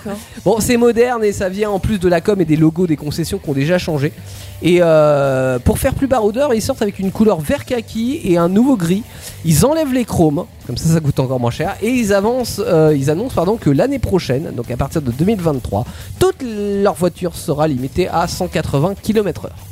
Bon, 0.45 0.59
c'est 0.59 0.77
moderne 0.77 1.23
et 1.23 1.33
ça 1.33 1.49
vient 1.49 1.71
en 1.71 1.79
plus 1.79 2.01
de 2.01 2.09
la 2.09 2.21
com 2.21 2.41
et 2.41 2.45
des 2.45 2.57
logos 2.57 2.89
des 2.89 2.97
concessions 2.97 3.39
qui 3.39 3.49
ont 3.49 3.55
déjà 3.55 3.79
changé. 3.79 4.13
Et 4.61 4.79
euh, 4.81 5.61
pour 5.61 5.79
faire 5.79 5.95
plus 5.95 6.09
baroudeur, 6.09 6.53
ils 6.53 6.61
sortent 6.61 6.83
avec 6.83 6.99
une 6.99 7.13
couleur 7.13 7.41
vert 7.41 7.65
kaki 7.65 8.21
et 8.25 8.37
un 8.37 8.49
nouveau 8.49 8.77
gris. 8.77 9.05
Ils 9.45 9.65
enlèvent 9.65 9.95
les 9.95 10.05
chromes, 10.05 10.47
comme 10.67 10.77
ça 10.77 10.93
ça 10.93 11.01
coûte 11.01 11.21
encore 11.21 11.39
moins 11.39 11.53
cher. 11.53 11.77
Et 11.81 11.91
ils 11.91 12.13
avancent, 12.13 12.61
euh, 12.67 12.93
ils 12.95 13.09
annoncent 13.09 13.37
pardon 13.37 13.57
que 13.57 13.71
l'année 13.71 14.01
prochaine, 14.01 14.51
donc 14.55 14.71
à 14.71 14.77
partir 14.77 15.01
de 15.01 15.13
2023, 15.13 15.87
toute 16.19 16.43
leur 16.43 16.95
voiture 16.95 17.37
sera 17.37 17.69
limitée 17.69 18.09
à 18.09 18.27
180 18.27 18.97
km/h. 19.01 19.70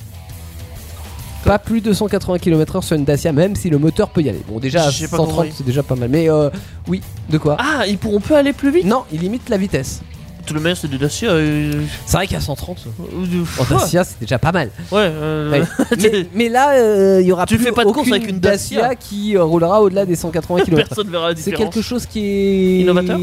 Pas 1.44 1.58
plus 1.58 1.80
de 1.80 1.92
180 1.92 2.38
km/h 2.38 2.82
sur 2.82 2.96
une 2.96 3.04
Dacia, 3.04 3.32
même 3.32 3.56
si 3.56 3.70
le 3.70 3.78
moteur 3.78 4.10
peut 4.10 4.20
y 4.22 4.28
aller. 4.28 4.42
Bon, 4.48 4.58
déjà 4.58 4.84
à 4.86 4.90
J'ai 4.90 5.06
pas 5.08 5.16
130, 5.18 5.34
compris. 5.34 5.52
c'est 5.56 5.64
déjà 5.64 5.82
pas 5.82 5.94
mal. 5.94 6.08
Mais 6.10 6.28
euh, 6.30 6.50
oui, 6.88 7.00
de 7.30 7.38
quoi 7.38 7.56
Ah, 7.58 7.86
ils 7.86 7.96
pourront 7.96 8.20
plus 8.20 8.34
aller 8.34 8.52
plus 8.52 8.70
vite. 8.70 8.84
Non, 8.84 9.04
il 9.12 9.20
limite 9.20 9.48
la 9.48 9.56
vitesse. 9.56 10.02
Tout 10.44 10.54
le 10.54 10.60
meilleur, 10.60 10.78
c'est 10.78 10.88
des 10.88 10.96
Dacia. 10.98 11.30
euh, 11.30 11.82
C'est 12.06 12.16
vrai 12.16 12.26
qu'à 12.26 12.40
130, 12.40 12.78
euh, 13.02 13.44
en 13.60 13.74
Dacia, 13.78 14.02
c'est 14.02 14.18
déjà 14.20 14.38
pas 14.38 14.50
mal. 14.50 14.70
Ouais. 14.90 14.98
euh, 15.02 15.50
Ouais. 15.50 15.62
mais, 16.02 16.26
mais 16.34 16.48
là, 16.48 16.70
euh, 16.72 17.18
il 17.20 17.26
y 17.26 17.32
aura 17.32 17.44
Tu 17.46 17.56
plus 17.56 17.64
fais 17.66 17.72
pas 17.72 17.84
de 17.84 17.90
course 17.90 18.00
aucune 18.08 18.14
avec 18.14 18.28
une 18.28 18.40
Dacia. 18.40 18.94
qui 18.94 19.36
euh, 19.36 19.44
roulera 19.44 19.80
au-delà 19.82 20.06
des 20.06 20.16
180 20.16 20.64
km. 20.64 20.88
Personne 20.88 21.10
verra 21.10 21.28
la 21.30 21.36
C'est 21.36 21.50
différence. 21.50 21.64
quelque 21.74 21.82
chose 21.84 22.06
qui 22.06 22.20
est 22.20 22.80
Innovateur 22.80 23.18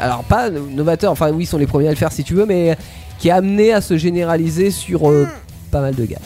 Alors 0.00 0.24
pas 0.24 0.50
novateur, 0.50 1.12
enfin 1.12 1.30
oui, 1.32 1.44
ils 1.44 1.46
sont 1.46 1.58
les 1.58 1.66
premiers 1.66 1.88
à 1.88 1.90
le 1.90 1.96
faire 1.96 2.12
si 2.12 2.24
tu 2.24 2.34
veux, 2.34 2.44
mais 2.46 2.76
qui 3.18 3.28
est 3.28 3.32
amené 3.32 3.72
à 3.72 3.80
se 3.80 3.96
généraliser 3.96 4.70
sur 4.70 5.10
euh, 5.10 5.26
pas 5.70 5.80
mal 5.80 5.94
de 5.94 6.04
gammes. 6.04 6.18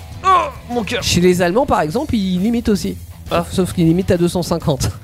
Oh, 0.47 0.75
mon 0.75 0.83
cœur. 0.85 1.03
Chez 1.03 1.21
les 1.21 1.43
Allemands, 1.43 1.67
par 1.67 1.81
exemple, 1.81 2.15
ils 2.15 2.41
limitent 2.41 2.69
aussi. 2.69 2.97
Ah. 3.31 3.45
Sauf 3.51 3.73
qu'ils 3.73 3.87
limitent 3.87 4.11
à 4.11 4.17
250. 4.17 4.91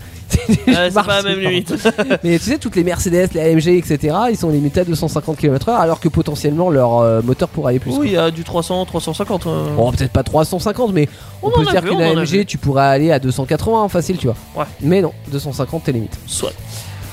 Ouais, 0.49 0.89
c'est 0.91 0.95
pas 0.95 1.23
la 1.23 1.23
même 1.25 1.41
limite. 1.41 1.75
Mais 2.25 2.39
tu 2.39 2.45
sais, 2.45 2.59
toutes 2.59 2.77
les 2.77 2.85
Mercedes, 2.85 3.31
les 3.35 3.41
AMG, 3.41 3.67
etc., 3.69 4.17
ils 4.31 4.37
sont 4.37 4.49
limités 4.51 4.81
à 4.81 4.85
250 4.85 5.37
km/h, 5.37 5.75
alors 5.77 5.99
que 5.99 6.09
potentiellement 6.09 6.71
leur 6.71 6.99
euh, 6.99 7.21
moteur 7.21 7.49
pourrait 7.49 7.71
aller 7.71 7.79
plus. 7.81 7.93
Oui, 7.97 8.09
il 8.09 8.13
y 8.13 8.17
a 8.17 8.31
du 8.31 8.45
300, 8.45 8.85
350. 8.85 9.47
euh. 9.47 9.75
Bon, 9.77 9.91
peut-être 9.91 10.13
pas 10.13 10.23
350, 10.23 10.93
mais 10.93 11.09
on, 11.43 11.49
On 11.49 11.51
peut 11.51 11.65
se 11.65 11.71
dire 11.71 11.83
qu'une. 11.83 12.01
AMG, 12.01 12.47
tu 12.47 12.59
pourrais 12.59 12.85
aller 12.85 13.11
à 13.11 13.19
280 13.19 13.89
facile, 13.89 14.19
tu 14.19 14.27
vois. 14.29 14.37
Ouais. 14.57 14.65
Mais 14.81 15.03
non, 15.03 15.13
250 15.33 15.85
t'es 15.85 15.93
limite. 15.93 16.17
Soit. 16.27 16.53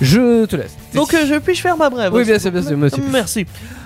Je 0.01 0.45
te 0.45 0.55
laisse. 0.55 0.75
Donc 0.93 1.13
euh, 1.13 1.25
je 1.27 1.35
puis-je 1.35 1.61
faire 1.61 1.75
ma 1.77 1.89
brève 1.89 2.13
Oui, 2.13 2.23
bien 2.23 2.37
sûr, 2.39 2.51
bien 2.51 2.61
sûr, 2.61 2.77
monsieur. 2.77 3.03
Merci. 3.11 3.45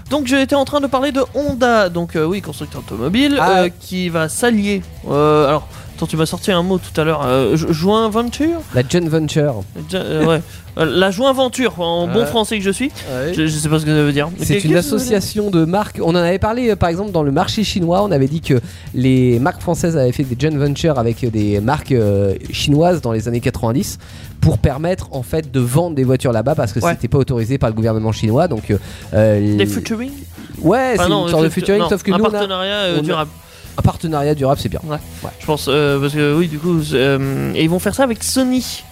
Donc 0.09 0.27
j'étais 0.27 0.55
en 0.55 0.65
train 0.65 0.81
de 0.81 0.87
parler 0.87 1.11
de 1.13 1.21
Honda, 1.33 1.87
donc 1.89 2.15
euh, 2.15 2.25
oui, 2.25 2.41
constructeur 2.41 2.81
automobile, 2.85 3.37
Ah. 3.39 3.61
euh, 3.61 3.69
qui 3.79 4.09
va 4.09 4.27
s'allier. 4.27 4.81
euh, 5.09 5.47
alors 5.47 5.67
Attends, 6.01 6.07
tu 6.09 6.17
m'as 6.17 6.25
sorti 6.25 6.51
un 6.51 6.63
mot 6.63 6.79
tout 6.79 6.99
à 6.99 7.03
l'heure. 7.03 7.21
Euh, 7.27 7.55
jo- 7.55 7.71
joint 7.71 8.09
venture? 8.09 8.59
La 8.73 8.81
John 8.89 9.07
Venture. 9.07 9.61
Euh, 9.93 10.25
Ouais. 10.25 10.41
Euh, 10.79 10.85
La 10.85 11.11
joint 11.11 11.31
venture, 11.31 11.79
en 11.79 12.07
bon 12.07 12.21
Ouais. 12.21 12.25
français 12.25 12.57
que 12.57 12.63
je 12.63 12.71
suis. 12.71 12.89
Je, 13.35 13.45
je 13.45 13.51
sais 13.55 13.69
pas 13.69 13.77
ce 13.77 13.85
que 13.85 13.91
ça 13.95 14.01
veut 14.01 14.11
dire. 14.11 14.29
C'est 14.39 14.55
une 14.55 14.61
qu'est-ce 14.61 14.63
que 14.63 14.63
ça 14.63 14.63
veut 14.63 14.71
dire? 14.71 14.77
association 14.79 15.51
de 15.51 15.63
marques. 15.63 15.99
On 16.01 16.09
en 16.09 16.15
avait 16.15 16.39
parlé 16.39 16.71
euh, 16.71 16.75
par 16.75 16.89
exemple 16.89 17.11
dans 17.11 17.21
le 17.21 17.31
marché 17.31 17.63
chinois. 17.63 18.01
On 18.03 18.09
avait 18.11 18.25
dit 18.27 18.41
que 18.41 18.59
les 18.95 19.37
marques 19.37 19.61
françaises 19.61 19.95
avaient 19.95 20.11
fait 20.11 20.23
des 20.23 20.35
joint 20.39 20.57
ventures 20.57 20.97
avec 20.97 21.23
des 21.29 21.59
marques 21.59 21.91
euh, 21.91 22.33
chinoises 22.51 23.01
dans 23.01 23.11
les 23.11 23.27
années 23.27 23.39
90 23.41 23.99
pour 24.39 24.57
permettre 24.57 25.09
en 25.11 25.21
fait 25.21 25.51
de 25.51 25.59
vendre 25.59 25.95
des 25.95 26.03
voitures 26.03 26.31
là-bas 26.31 26.55
parce 26.55 26.73
que 26.73 26.79
Ouais. 26.79 26.93
c'était 26.93 27.09
pas 27.09 27.19
autorisé 27.19 27.59
par 27.59 27.69
le 27.69 27.75
gouvernement 27.75 28.11
chinois. 28.11 28.47
Donc, 28.47 28.71
euh, 28.71 28.77
euh, 29.13 29.57
Des 29.57 29.63
l- 29.63 29.69
ouais, 30.63 30.93
c'est 30.95 30.99
Enfin, 31.01 31.09
non, 31.09 31.25
une 31.25 31.29
sorte 31.29 31.43
de 31.43 31.49
non, 31.77 31.89
sauf 31.89 32.01
que 32.01 32.11
un 32.11 32.17
nous 32.17 32.23
on 32.23 32.27
a 32.27 32.31
partenariat 32.31 32.75
euh, 32.75 32.95
on 32.95 32.99
a- 32.99 33.03
durable. 33.03 33.31
Un 33.77 33.81
partenariat 33.81 34.35
durable, 34.35 34.59
c'est 34.61 34.69
bien. 34.69 34.81
Je 35.39 35.45
pense, 35.45 35.65
euh, 35.67 35.99
parce 35.99 36.13
que 36.13 36.35
oui, 36.35 36.47
du 36.47 36.59
coup, 36.59 36.79
euh, 36.93 37.53
et 37.55 37.63
ils 37.63 37.69
vont 37.69 37.79
faire 37.79 37.95
ça 37.95 38.03
avec 38.03 38.23
Sony. 38.23 38.83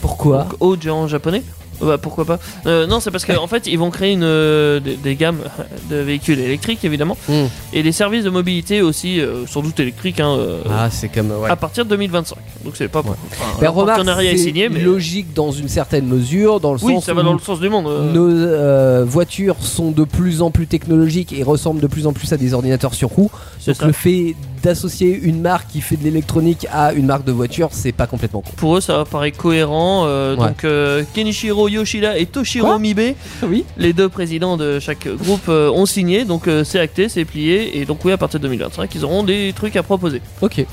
Pourquoi? 0.00 0.44
Donc, 0.44 0.54
Aude 0.60 0.88
en 0.88 1.08
japonais. 1.08 1.42
Bah, 1.80 1.98
pourquoi 1.98 2.24
pas 2.24 2.38
Euh, 2.66 2.86
Non, 2.86 3.00
c'est 3.00 3.10
parce 3.10 3.24
qu'en 3.24 3.46
fait, 3.46 3.66
ils 3.66 3.78
vont 3.78 3.90
créer 3.90 4.12
une, 4.12 4.22
euh, 4.22 4.80
des, 4.80 4.96
des 4.96 5.14
gammes 5.14 5.38
de 5.90 5.96
véhicules 5.96 6.38
électriques, 6.38 6.84
évidemment, 6.84 7.16
Hmm. 7.28 7.46
et 7.72 7.82
des 7.82 7.92
services 7.92 8.24
de 8.24 8.30
mobilité 8.30 8.82
aussi, 8.82 9.20
euh, 9.20 9.46
sans 9.46 9.62
doute 9.62 9.78
électriques, 9.80 10.20
hein, 10.20 10.36
Ah, 10.70 10.88
c'est 10.90 11.08
comme 11.08 11.30
ouais. 11.30 11.50
à 11.50 11.56
partir 11.56 11.84
de 11.84 11.90
2025. 11.90 12.36
Donc 12.64 12.74
c'est 12.76 12.88
pas. 12.88 13.00
Ouais. 13.00 13.06
enfin, 13.32 13.58
Ben, 13.60 13.68
remarque, 13.70 14.00
est 14.22 14.30
c'est 14.32 14.36
signé, 14.38 14.68
mais 14.68 14.80
logique 14.80 15.32
dans 15.34 15.50
une 15.52 15.68
certaine 15.68 16.06
mesure, 16.06 16.60
dans 16.60 16.72
le 16.74 16.78
oui, 16.82 16.94
sens 16.94 17.04
ça 17.06 17.14
va 17.14 17.22
dans 17.22 17.32
le 17.32 17.38
sens 17.38 17.60
du 17.60 17.68
monde. 17.68 17.86
nos 18.12 19.04
voitures 19.06 19.56
sont 19.60 19.90
de 19.90 20.04
plus 20.04 20.42
en 20.42 20.50
plus 20.50 20.66
technologiques 20.66 21.32
et 21.32 21.42
ressemblent 21.42 21.80
de 21.80 21.86
plus 21.86 22.06
en 22.06 22.12
plus 22.12 22.32
à 22.32 22.36
des 22.36 22.54
ordinateurs 22.54 22.94
sur 22.94 23.08
roue. 23.08 23.30
Donc 23.66 23.76
ça. 23.76 23.86
le 23.86 23.92
fait 23.92 24.34
d'associer 24.62 25.18
une 25.22 25.40
marque 25.40 25.68
qui 25.70 25.80
fait 25.80 25.96
de 25.96 26.04
l'électronique 26.04 26.66
à 26.72 26.92
une 26.92 27.06
marque 27.06 27.24
de 27.24 27.32
voiture, 27.32 27.68
c'est 27.72 27.92
pas 27.92 28.06
complètement 28.06 28.42
con. 28.42 28.50
Pour 28.56 28.76
eux, 28.76 28.80
ça 28.80 29.04
paraît 29.10 29.32
cohérent. 29.32 30.04
Ouais. 30.06 30.36
Donc, 30.36 30.66
Kenichiro 31.14 31.68
Yoshida 31.70 32.18
et 32.18 32.26
Toshiro 32.26 32.66
Quoi 32.66 32.78
Mibe, 32.78 33.14
Oui. 33.42 33.64
les 33.76 33.92
deux 33.92 34.08
présidents 34.08 34.56
de 34.56 34.78
chaque 34.78 35.08
groupe, 35.08 35.48
euh, 35.48 35.70
ont 35.70 35.86
signé. 35.86 36.24
Donc, 36.24 36.48
euh, 36.48 36.64
c'est 36.64 36.78
acté, 36.80 37.08
c'est 37.08 37.24
plié. 37.24 37.78
Et 37.80 37.84
donc, 37.84 38.04
oui, 38.04 38.12
à 38.12 38.16
partir 38.18 38.38
de 38.40 38.44
2025, 38.44 38.94
ils 38.94 39.04
auront 39.04 39.22
des 39.22 39.52
trucs 39.54 39.76
à 39.76 39.82
proposer. 39.82 40.20
Ok. 40.42 40.64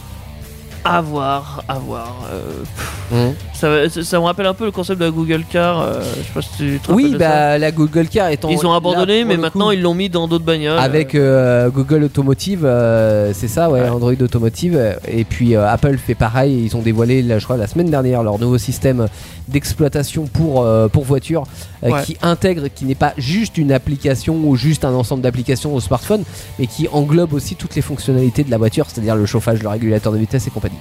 À 0.90 1.02
voir, 1.02 1.64
à 1.68 1.80
voir. 1.80 2.16
euh, 2.32 3.32
ça, 3.54 3.90
ça, 3.90 4.04
ça 4.04 4.20
me 4.20 4.24
rappelle 4.26 4.46
un 4.46 4.54
peu 4.54 4.64
le 4.66 4.72
concept 4.72 5.00
de 5.00 5.06
la 5.06 5.12
Google 5.12 5.44
Car. 5.50 5.82
euh, 5.82 6.02
je 6.02 6.24
sais 6.24 6.32
pas 6.34 6.42
si 6.42 6.50
tu 6.58 6.80
te 6.82 6.92
Oui, 6.94 7.12
ça. 7.12 7.18
bah 7.18 7.58
la 7.58 7.72
Google 7.72 8.08
Car 8.08 8.30
étant. 8.30 8.48
Ils 8.50 8.66
ont 8.66 8.72
abandonné, 8.74 9.26
mais 9.26 9.36
maintenant 9.38 9.66
coup, 9.68 9.72
ils 9.74 9.82
l'ont 9.82 9.94
mis 9.94 10.10
dans 10.10 10.28
d'autres 10.30 10.46
bagnoles. 10.46 10.80
Avec 10.80 11.14
euh, 11.16 11.70
Google 11.70 12.04
Automotive, 12.04 12.62
euh, 12.64 13.32
c'est 13.34 13.48
ça, 13.50 13.70
ouais, 13.70 13.82
Ouais. 13.82 13.90
Android 13.90 14.14
Automotive. 14.22 14.98
Et 15.08 15.24
puis 15.26 15.56
Apple 15.56 15.98
fait 15.98 16.16
pareil. 16.16 16.64
Ils 16.66 16.76
ont 16.78 16.82
dévoilé, 16.82 17.22
là, 17.22 17.38
je 17.40 17.44
crois, 17.44 17.58
la 17.58 17.68
semaine 17.68 17.90
dernière, 17.90 18.24
leur 18.24 18.40
nouveau 18.40 18.58
système 18.58 19.08
d'exploitation 19.50 20.26
pour, 20.28 20.66
pour 20.92 21.04
voiture 21.04 21.44
Ouais. 21.84 22.02
qui 22.06 22.18
intègre, 22.24 22.64
qui 22.74 22.86
n'est 22.86 22.96
pas 22.96 23.14
juste 23.18 23.58
une 23.60 23.72
application 23.72 24.36
ou 24.44 24.56
juste 24.56 24.84
un 24.84 24.94
ensemble 24.96 25.22
d'applications 25.22 25.76
au 25.76 25.80
smartphone, 25.80 26.24
mais 26.58 26.66
qui 26.66 26.88
englobe 26.92 27.34
aussi 27.34 27.56
toutes 27.56 27.76
les 27.76 27.84
fonctionnalités 27.84 28.44
de 28.44 28.50
la 28.50 28.58
voiture, 28.58 28.88
c'est-à-dire 28.90 29.16
le 29.16 29.28
chauffage, 29.28 29.62
le 29.62 29.70
régulateur 29.70 30.12
de 30.12 30.18
vitesse 30.18 30.48
et 30.48 30.50
compagnie. 30.50 30.77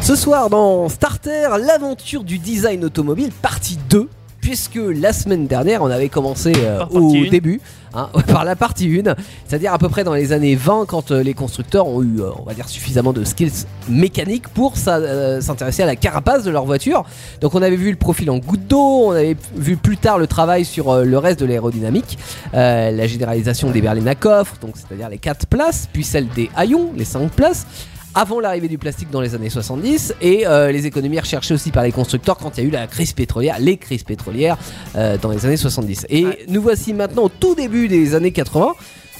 Ce 0.00 0.16
soir 0.16 0.50
dans 0.50 0.88
Starter, 0.90 1.48
l'aventure 1.58 2.24
du 2.24 2.38
design 2.38 2.84
automobile, 2.84 3.30
partie 3.40 3.78
2. 3.88 4.08
Puisque 4.42 4.78
la 4.78 5.14
semaine 5.14 5.46
dernière, 5.46 5.82
on 5.82 5.86
avait 5.86 6.10
commencé 6.10 6.52
euh, 6.58 6.84
au 6.90 7.14
une. 7.14 7.30
début, 7.30 7.62
hein, 7.94 8.10
par 8.28 8.44
la 8.44 8.56
partie 8.56 9.02
1, 9.04 9.14
c'est-à-dire 9.46 9.72
à 9.72 9.78
peu 9.78 9.88
près 9.88 10.04
dans 10.04 10.14
les 10.14 10.32
années 10.32 10.56
20, 10.56 10.86
quand 10.86 11.10
euh, 11.10 11.22
les 11.22 11.34
constructeurs 11.34 11.86
ont 11.86 12.02
eu, 12.02 12.20
euh, 12.20 12.30
on 12.38 12.42
va 12.44 12.54
dire, 12.54 12.68
suffisamment 12.68 13.12
de 13.12 13.24
skills 13.24 13.66
mécaniques 13.88 14.48
pour 14.48 14.74
euh, 14.88 15.40
s'intéresser 15.40 15.82
à 15.82 15.86
la 15.86 15.96
carapace 15.96 16.44
de 16.44 16.50
leur 16.50 16.64
voiture. 16.64 17.04
Donc 17.40 17.54
on 17.54 17.62
avait 17.62 17.76
vu 17.76 17.90
le 17.90 17.96
profil 17.96 18.30
en 18.30 18.38
goutte 18.38 18.66
d'eau, 18.66 19.06
on 19.06 19.12
avait 19.12 19.36
vu 19.56 19.76
plus 19.76 19.96
tard 19.96 20.18
le 20.18 20.26
travail 20.26 20.64
sur 20.64 21.04
le 21.04 21.18
reste 21.18 21.40
de 21.40 21.46
l'aérodynamique, 21.46 22.18
la 22.52 23.06
généralisation 23.06 23.70
des 23.70 23.80
berlines 23.80 24.08
à 24.08 24.14
coffre, 24.14 24.56
donc 24.60 24.74
c'est-à-dire 24.76 25.08
les 25.08 25.18
4 25.18 25.46
places, 25.46 25.88
puis 25.92 26.04
celle 26.04 26.28
des 26.28 26.50
haillons, 26.56 26.92
les 26.96 27.04
5 27.04 27.30
places 27.30 27.66
avant 28.14 28.40
l'arrivée 28.40 28.68
du 28.68 28.78
plastique 28.78 29.10
dans 29.10 29.20
les 29.20 29.34
années 29.34 29.50
70 29.50 30.14
et 30.20 30.46
euh, 30.46 30.70
les 30.70 30.86
économies 30.86 31.18
recherchées 31.18 31.54
aussi 31.54 31.70
par 31.70 31.82
les 31.82 31.92
constructeurs 31.92 32.36
quand 32.36 32.56
il 32.56 32.62
y 32.62 32.64
a 32.64 32.68
eu 32.68 32.70
la 32.72 32.86
crise 32.86 33.12
pétrolière, 33.12 33.56
les 33.58 33.76
crises 33.76 34.04
pétrolières 34.04 34.56
euh, 34.96 35.16
dans 35.18 35.30
les 35.30 35.44
années 35.46 35.56
70. 35.56 36.06
Et 36.10 36.24
Ouais. 36.24 36.38
nous 36.48 36.62
voici 36.62 36.94
maintenant 36.94 37.24
au 37.24 37.28
tout 37.28 37.54
début 37.54 37.88
des 37.88 38.14
années 38.14 38.30
80 38.32 38.72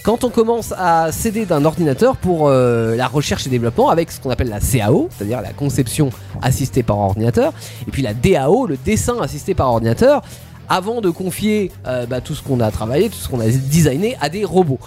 quand 0.04 0.22
on 0.22 0.28
commence 0.28 0.72
à 0.76 1.10
céder 1.12 1.46
d'un 1.46 1.64
ordinateur 1.64 2.16
pour 2.18 2.48
euh, 2.48 2.94
la 2.94 3.06
recherche 3.08 3.46
et 3.46 3.50
développement 3.50 3.88
avec 3.88 4.12
ce 4.12 4.20
qu'on 4.20 4.28
appelle 4.30 4.50
la 4.50 4.60
CAO, 4.60 5.08
c'est-à-dire 5.10 5.40
la 5.40 5.54
conception 5.54 6.10
assistée 6.42 6.82
par 6.82 6.98
ordinateur, 6.98 7.54
et 7.88 7.90
puis 7.90 8.02
la 8.02 8.12
DAO, 8.12 8.66
le 8.66 8.76
dessin 8.76 9.16
assisté 9.22 9.54
par 9.54 9.70
ordinateur, 9.70 10.20
avant 10.68 11.00
de 11.00 11.08
confier 11.08 11.72
euh, 11.86 12.04
bah, 12.06 12.20
tout 12.20 12.34
ce 12.34 12.42
qu'on 12.42 12.60
a 12.60 12.70
travaillé, 12.70 13.08
tout 13.08 13.16
ce 13.16 13.28
qu'on 13.28 13.40
a 13.40 13.46
designé 13.46 14.16
à 14.20 14.28
des 14.28 14.44
robots. 14.44 14.78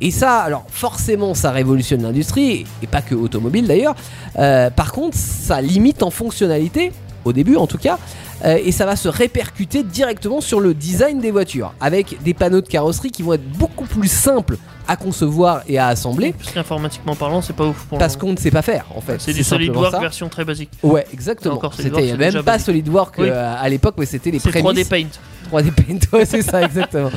Et 0.00 0.10
ça, 0.10 0.38
alors 0.40 0.64
forcément, 0.68 1.34
ça 1.34 1.50
révolutionne 1.50 2.02
l'industrie, 2.02 2.66
et 2.82 2.86
pas 2.86 3.02
que 3.02 3.14
automobile 3.14 3.66
d'ailleurs. 3.66 3.94
Euh, 4.38 4.70
par 4.70 4.92
contre, 4.92 5.16
ça 5.16 5.60
limite 5.60 6.02
en 6.02 6.10
fonctionnalité, 6.10 6.92
au 7.24 7.32
début 7.32 7.56
en 7.56 7.66
tout 7.66 7.78
cas, 7.78 7.98
euh, 8.44 8.58
et 8.62 8.72
ça 8.72 8.84
va 8.84 8.96
se 8.96 9.08
répercuter 9.08 9.82
directement 9.82 10.40
sur 10.40 10.60
le 10.60 10.74
design 10.74 11.20
des 11.20 11.30
voitures, 11.30 11.72
avec 11.80 12.22
des 12.22 12.34
panneaux 12.34 12.60
de 12.60 12.68
carrosserie 12.68 13.10
qui 13.10 13.22
vont 13.22 13.32
être 13.32 13.50
beaucoup 13.52 13.86
plus 13.86 14.10
simples 14.10 14.58
à 14.88 14.96
concevoir 14.96 15.62
et 15.68 15.78
à 15.78 15.88
assembler, 15.88 16.32
Parce 16.32 16.52
qu'informatiquement 16.52 17.14
parlant, 17.16 17.42
c'est 17.42 17.52
pas 17.54 17.66
ouf 17.66 17.84
pour 17.88 17.98
parce 17.98 18.16
qu'on 18.16 18.32
ne 18.32 18.36
sait 18.36 18.50
pas 18.50 18.62
faire 18.62 18.84
en 18.94 19.00
fait. 19.00 19.20
C'est 19.20 19.32
du 19.32 19.42
SolidWorks 19.44 19.92
ça. 19.92 19.98
version 20.00 20.28
très 20.28 20.44
basique. 20.44 20.70
Ouais, 20.82 21.06
exactement. 21.12 21.60
C'était 21.76 22.16
même 22.16 22.32
pas 22.34 22.42
basique. 22.42 22.66
SolidWorks 22.66 23.14
Oui. 23.18 23.28
euh, 23.28 23.54
à 23.58 23.68
l'époque, 23.68 23.94
mais 23.98 24.06
c'était 24.06 24.30
les 24.30 24.38
prémices. 24.40 24.62
3D 24.62 24.88
Paint. 24.88 25.08
3D 25.52 25.70
Paint, 25.72 26.12
ouais, 26.18 26.24
c'est 26.24 26.42
ça, 26.42 26.62
exactement. 26.64 27.10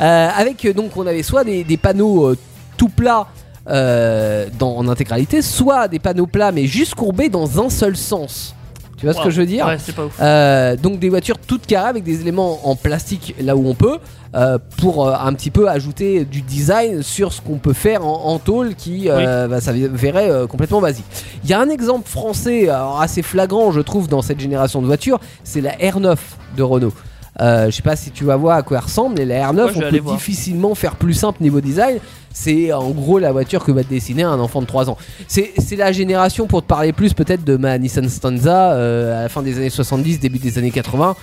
Euh, 0.00 0.28
avec 0.36 0.64
euh, 0.64 0.72
donc, 0.72 0.96
on 0.96 1.06
avait 1.06 1.22
soit 1.22 1.44
des, 1.44 1.64
des 1.64 1.76
panneaux 1.76 2.28
euh, 2.28 2.36
tout 2.76 2.88
plats 2.88 3.26
dans, 3.66 4.76
en 4.78 4.88
intégralité, 4.88 5.42
soit 5.42 5.88
des 5.88 5.98
panneaux 5.98 6.26
plats 6.26 6.52
mais 6.52 6.66
juste 6.66 6.94
courbés 6.94 7.28
dans 7.28 7.62
un 7.62 7.68
seul 7.68 7.96
sens. 7.98 8.54
Tu 8.98 9.06
vois 9.06 9.14
ce 9.14 9.22
que 9.22 9.30
je 9.30 9.40
veux 9.40 9.46
dire 9.46 9.66
Ouais, 9.66 9.78
c'est 9.78 9.94
pas 9.94 10.04
ouf. 10.04 10.16
Euh, 10.20 10.76
donc 10.76 10.98
des 10.98 11.08
voitures 11.08 11.38
toutes 11.38 11.66
carrées 11.66 11.88
avec 11.90 12.04
des 12.04 12.20
éléments 12.20 12.68
en 12.68 12.74
plastique 12.76 13.34
là 13.40 13.56
où 13.56 13.66
on 13.66 13.74
peut 13.74 13.98
euh, 14.34 14.58
pour 14.78 15.06
euh, 15.06 15.14
un 15.18 15.32
petit 15.32 15.50
peu 15.50 15.70
ajouter 15.70 16.26
du 16.26 16.42
design 16.42 17.02
sur 17.02 17.32
ce 17.32 17.40
qu'on 17.40 17.56
peut 17.58 17.72
faire 17.72 18.04
en, 18.04 18.26
en 18.26 18.38
tôle 18.38 18.74
qui 18.74 19.08
euh, 19.08 19.48
bah, 19.48 19.60
ça 19.62 19.72
verrait 19.72 20.46
complètement 20.48 20.82
basique. 20.82 21.06
Il 21.44 21.50
y 21.50 21.54
a 21.54 21.60
un 21.60 21.70
exemple 21.70 22.08
français 22.08 22.68
assez 22.68 23.22
flagrant 23.22 23.72
je 23.72 23.80
trouve 23.80 24.08
dans 24.08 24.20
cette 24.20 24.40
génération 24.40 24.82
de 24.82 24.86
voitures, 24.86 25.18
c'est 25.44 25.60
la 25.62 25.72
R9 25.76 26.16
de 26.56 26.62
Renault. 26.62 26.92
Euh, 27.40 27.66
je 27.66 27.76
sais 27.76 27.82
pas 27.82 27.94
si 27.96 28.10
tu 28.10 28.24
vas 28.24 28.36
voir 28.36 28.56
à 28.56 28.62
quoi 28.62 28.78
elle 28.78 28.84
ressemble, 28.84 29.14
mais 29.18 29.24
la 29.24 29.52
R9 29.52 29.66
Ouais, 29.66 29.72
je 29.74 29.78
vais 29.80 29.86
on 29.86 29.90
peut 29.90 29.98
voir. 30.00 30.16
difficilement 30.16 30.74
faire 30.74 30.96
plus 30.96 31.14
simple 31.14 31.42
niveau 31.42 31.60
design. 31.60 31.98
C'est 32.32 32.72
en 32.72 32.90
gros 32.90 33.18
la 33.18 33.32
voiture 33.32 33.64
que 33.64 33.72
va 33.72 33.82
te 33.84 33.88
dessiner 33.88 34.22
un 34.22 34.38
enfant 34.38 34.60
de 34.60 34.66
3 34.66 34.90
ans. 34.90 34.96
C'est 35.28 35.52
c'est 35.58 35.76
la 35.76 35.92
génération 35.92 36.46
pour 36.46 36.62
te 36.62 36.66
parler 36.66 36.92
plus 36.92 37.14
peut-être 37.14 37.44
de 37.44 37.56
ma 37.56 37.78
Nissan 37.78 38.08
Stanza 38.08 38.72
euh, 38.72 39.18
à 39.18 39.22
la 39.22 39.28
fin 39.28 39.42
des 39.42 39.56
années 39.56 39.70
70, 39.70 40.20
début 40.20 40.38
des 40.38 40.58
années 40.58 40.70
80, 40.70 41.16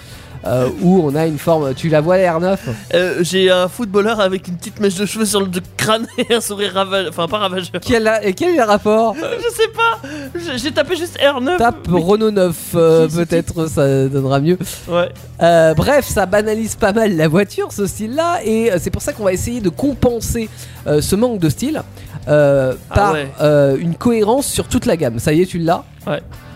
euh, 0.48 0.70
où 0.82 1.02
on 1.04 1.16
a 1.16 1.26
une 1.26 1.38
forme. 1.40 1.74
Tu 1.74 1.90
la 1.90 2.02
vois 2.02 2.18
la 2.18 2.38
R9 2.40 2.58
Euh, 2.94 3.18
J'ai 3.22 3.50
un 3.52 3.68
footballeur 3.68 4.20
avec 4.20 4.48
une 4.48 4.58
petite 4.58 4.80
mèche 4.80 4.96
de 4.96 5.06
cheveux 5.06 5.26
sur 5.26 5.42
le 5.42 5.48
crâne 5.78 6.08
et 6.18 6.34
un 6.34 6.42
sourire 6.42 6.74
ravageur. 6.74 7.10
Enfin, 7.10 7.28
pas 7.28 7.38
ravageur. 7.40 7.82
quel, 7.82 8.08
a- 8.08 8.24
et 8.26 8.34
quel 8.34 8.50
est 8.54 8.58
le 8.58 8.64
rapport 8.64 9.16
Je 9.16 9.54
sais 9.56 9.70
pas. 9.70 10.56
J'ai- 10.58 10.72
tapé 10.72 10.96
juste 10.96 11.18
R9. 11.20 11.58
Tape 11.58 11.88
mais- 11.90 12.02
Renault 12.02 12.32
9, 12.32 12.56
euh, 12.76 13.08
peut-être 13.08 13.68
ça 13.68 14.08
donnera 14.08 14.40
mieux. 14.40 14.58
Ouais. 14.88 15.10
Bref, 15.76 16.06
ça 16.08 16.26
banalise 16.26 16.76
pas 16.76 16.94
mal 16.94 17.16
la 17.16 17.28
voiture, 17.28 17.72
ce 17.72 17.86
style-là, 17.88 18.40
et 18.44 18.72
c'est 18.80 18.90
pour 18.92 19.02
ça 19.02 19.14
qu'on 19.14 19.24
va 19.24 19.34
essayer 19.34 19.62
de 19.62 19.70
compenser 19.70 20.50
ce 20.86 21.16
manque 21.16 21.40
de 21.40 21.50
style 21.50 21.82
Ah 22.28 22.72
par 22.94 23.14
ouais. 23.14 23.28
une 23.80 23.96
cohérence 23.96 24.48
sur 24.48 24.68
toute 24.68 24.86
la 24.86 24.98
gamme. 24.98 25.20
Ça 25.20 25.34
y 25.34 25.42
est, 25.42 25.46
tu 25.46 25.60
l'as 25.60 25.84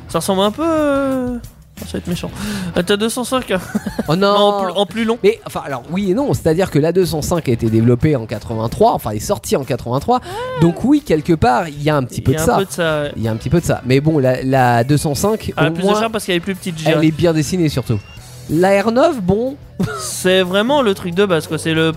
Ça 0.09 0.19
ressemble 0.19 0.41
un 0.41 0.51
peu. 0.51 1.39
Ça 1.85 1.93
va 1.93 1.99
être 1.99 2.07
méchant. 2.07 2.29
Euh, 2.77 2.81
T'as 2.83 2.97
205 2.97 3.51
hein. 3.51 3.59
Oh 4.07 4.15
non, 4.15 4.27
en, 4.27 4.63
plus, 4.63 4.71
en 4.71 4.85
plus 4.85 5.05
long. 5.05 5.17
Mais 5.23 5.39
enfin, 5.45 5.61
alors 5.65 5.83
oui 5.91 6.11
et 6.11 6.13
non, 6.13 6.33
c'est-à-dire 6.33 6.71
que 6.71 6.79
la 6.79 6.91
205 6.91 7.47
a 7.49 7.51
été 7.51 7.69
développée 7.69 8.15
en 8.15 8.25
83, 8.25 8.93
enfin 8.93 9.11
elle 9.11 9.17
est 9.17 9.19
sortie 9.19 9.55
en 9.55 9.63
83, 9.63 10.19
donc 10.61 10.83
oui, 10.83 11.01
quelque 11.05 11.33
part, 11.33 11.67
il 11.67 11.81
y 11.83 11.89
a 11.89 11.95
un 11.95 12.03
petit 12.03 12.21
peu 12.21 12.33
de 12.33 12.37
ça. 12.39 12.55
un 12.55 12.59
peu 12.59 12.65
de 12.65 12.71
ça. 12.71 13.01
ouais. 13.03 13.11
Il 13.17 13.23
y 13.23 13.27
a 13.27 13.31
un 13.31 13.35
petit 13.35 13.49
peu 13.49 13.59
de 13.59 13.65
ça. 13.65 13.81
Mais 13.85 13.99
bon, 14.01 14.19
la, 14.19 14.41
la 14.43 14.83
205, 14.83 15.53
Ah, 15.57 15.67
au 15.67 15.71
plus 15.71 15.81
de 15.83 15.87
moins, 15.87 16.09
parce 16.09 16.25
qu'elle 16.25 16.35
est 16.35 16.39
plus 16.39 16.55
petite. 16.55 16.75
elle 16.85 17.03
est 17.03 17.11
bien 17.11 17.33
dessinée 17.33 17.69
surtout. 17.69 17.99
La 18.49 18.81
R9, 18.81 19.19
bon, 19.21 19.55
C'est 19.99 20.41
vraiment 20.41 20.81
le 20.81 20.93
truc 20.93 21.13
de 21.13 21.25
base, 21.25 21.47
quoi. 21.47 21.57
C'est 21.57 21.73
le 21.73 21.91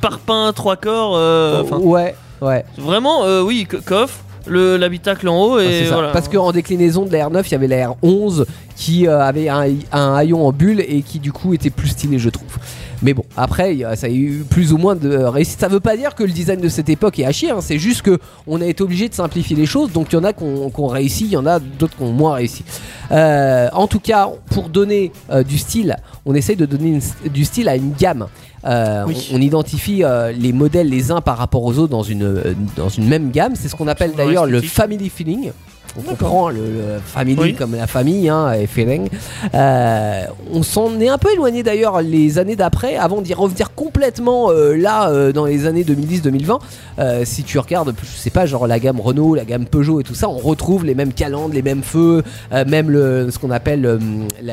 parpaing 0.00 0.52
trois 0.52 0.76
corps. 0.76 1.16
euh, 1.16 1.62
ouais, 1.64 2.14
ouais. 2.40 2.64
Vraiment, 2.78 3.24
euh, 3.24 3.42
oui, 3.42 3.66
co- 3.70 3.78
coffre, 3.84 4.18
l'habitacle 4.48 5.28
en 5.28 5.42
haut 5.44 5.56
Ah, 5.58 5.64
et 5.64 5.84
voilà. 5.84 6.08
Parce 6.12 6.28
qu'en 6.28 6.52
déclinaison 6.52 7.04
de 7.04 7.12
la 7.12 7.28
R9, 7.28 7.42
il 7.46 7.52
y 7.52 7.54
avait 7.54 7.68
la 7.68 7.88
R11 7.90 8.44
qui 8.76 9.06
euh, 9.06 9.20
avait 9.20 9.48
un, 9.48 9.64
un 9.92 10.14
haillon 10.14 10.46
en 10.46 10.52
bulle 10.52 10.80
et 10.80 11.02
qui 11.02 11.18
du 11.18 11.32
coup 11.32 11.52
était 11.54 11.70
plus 11.70 11.88
stylé, 11.88 12.18
je 12.18 12.30
trouve. 12.30 12.56
Mais 13.02 13.14
bon, 13.14 13.24
après, 13.36 13.78
ça 13.96 14.06
a 14.08 14.10
eu 14.10 14.44
plus 14.48 14.72
ou 14.74 14.76
moins 14.78 14.94
de 14.94 15.16
réussite. 15.16 15.58
Ça 15.58 15.68
veut 15.68 15.80
pas 15.80 15.96
dire 15.96 16.14
que 16.14 16.22
le 16.22 16.30
design 16.32 16.60
de 16.60 16.68
cette 16.68 16.88
époque 16.90 17.18
est 17.18 17.24
à 17.24 17.32
chier, 17.32 17.50
hein, 17.50 17.60
c'est 17.60 17.78
juste 17.78 18.02
que 18.02 18.18
on 18.46 18.60
a 18.60 18.66
été 18.66 18.82
obligé 18.82 19.08
de 19.08 19.14
simplifier 19.14 19.56
les 19.56 19.64
choses. 19.66 19.90
Donc 19.92 20.12
il 20.12 20.16
y 20.16 20.18
en 20.18 20.24
a 20.24 20.32
qui 20.34 20.42
ont 20.44 20.68
qui 20.70 20.80
ont 20.80 20.86
réussi, 20.86 21.24
il 21.24 21.30
y 21.32 21.36
en 21.38 21.46
a 21.46 21.58
d'autres 21.60 21.96
qui 21.96 22.02
ont 22.02 22.12
moins 22.12 22.34
réussi. 22.34 22.62
Euh, 23.10 23.68
en 23.72 23.86
tout 23.86 24.00
cas, 24.00 24.28
pour 24.50 24.68
donner 24.68 25.12
euh, 25.30 25.42
du 25.42 25.56
style, 25.58 25.96
on 26.26 26.34
essaye 26.34 26.56
de 26.56 26.66
donner 26.66 26.90
une- 27.24 27.30
du 27.30 27.44
style 27.44 27.68
à 27.68 27.76
une 27.76 27.92
gamme. 27.98 28.26
Euh, 28.64 29.04
Oui. 29.06 29.28
on, 29.32 29.36
on 29.36 29.40
identifie 29.40 30.04
euh, 30.04 30.32
les 30.32 30.52
modèles 30.52 30.88
les 30.88 31.10
uns 31.10 31.20
par 31.20 31.38
rapport 31.38 31.64
aux 31.64 31.78
autres 31.78 31.90
dans 31.90 32.02
une, 32.02 32.24
euh, 32.24 32.54
dans 32.76 32.88
une 32.90 33.06
même 33.08 33.30
gamme. 33.30 33.54
C'est 33.56 33.68
ce 33.68 33.76
qu'on 33.76 33.88
appelle 33.88 34.12
d'ailleurs 34.14 34.46
le 34.46 34.60
family 34.60 35.08
feeling. 35.08 35.52
On 35.98 36.02
comprend 36.02 36.50
le, 36.50 36.58
le 36.60 37.00
family 37.04 37.36
Oui. 37.40 37.54
comme 37.54 37.74
la 37.74 37.86
famille 37.86 38.28
hein, 38.28 38.52
et 38.52 38.66
feeling. 38.66 39.08
Euh, 39.54 40.22
on 40.52 40.62
s'en 40.62 41.00
est 41.00 41.08
un 41.08 41.18
peu 41.18 41.32
éloigné 41.32 41.62
d'ailleurs 41.62 42.00
les 42.02 42.38
années 42.38 42.56
d'après 42.56 42.96
avant 42.96 43.20
d'y 43.22 43.34
revenir 43.34 43.74
complètement 43.74 44.50
euh, 44.50 44.74
là 44.76 45.10
euh, 45.10 45.32
dans 45.32 45.44
les 45.46 45.66
années 45.66 45.82
2010-2020. 45.84 46.58
Euh, 46.98 47.22
si 47.24 47.42
tu 47.42 47.58
regardes, 47.58 47.94
je 48.02 48.06
sais 48.18 48.30
pas, 48.30 48.46
genre 48.46 48.66
la 48.66 48.78
gamme 48.78 49.00
Renault, 49.00 49.34
la 49.34 49.44
gamme 49.44 49.66
Peugeot 49.66 50.00
et 50.00 50.04
tout 50.04 50.14
ça, 50.14 50.28
on 50.28 50.38
retrouve 50.38 50.84
les 50.84 50.94
mêmes 50.94 51.12
calandres, 51.12 51.54
les 51.54 51.62
mêmes 51.62 51.82
feux, 51.82 52.22
même 52.66 52.90
le, 52.90 53.28
ce 53.30 53.38
qu'on 53.38 53.50
appelle 53.50 53.98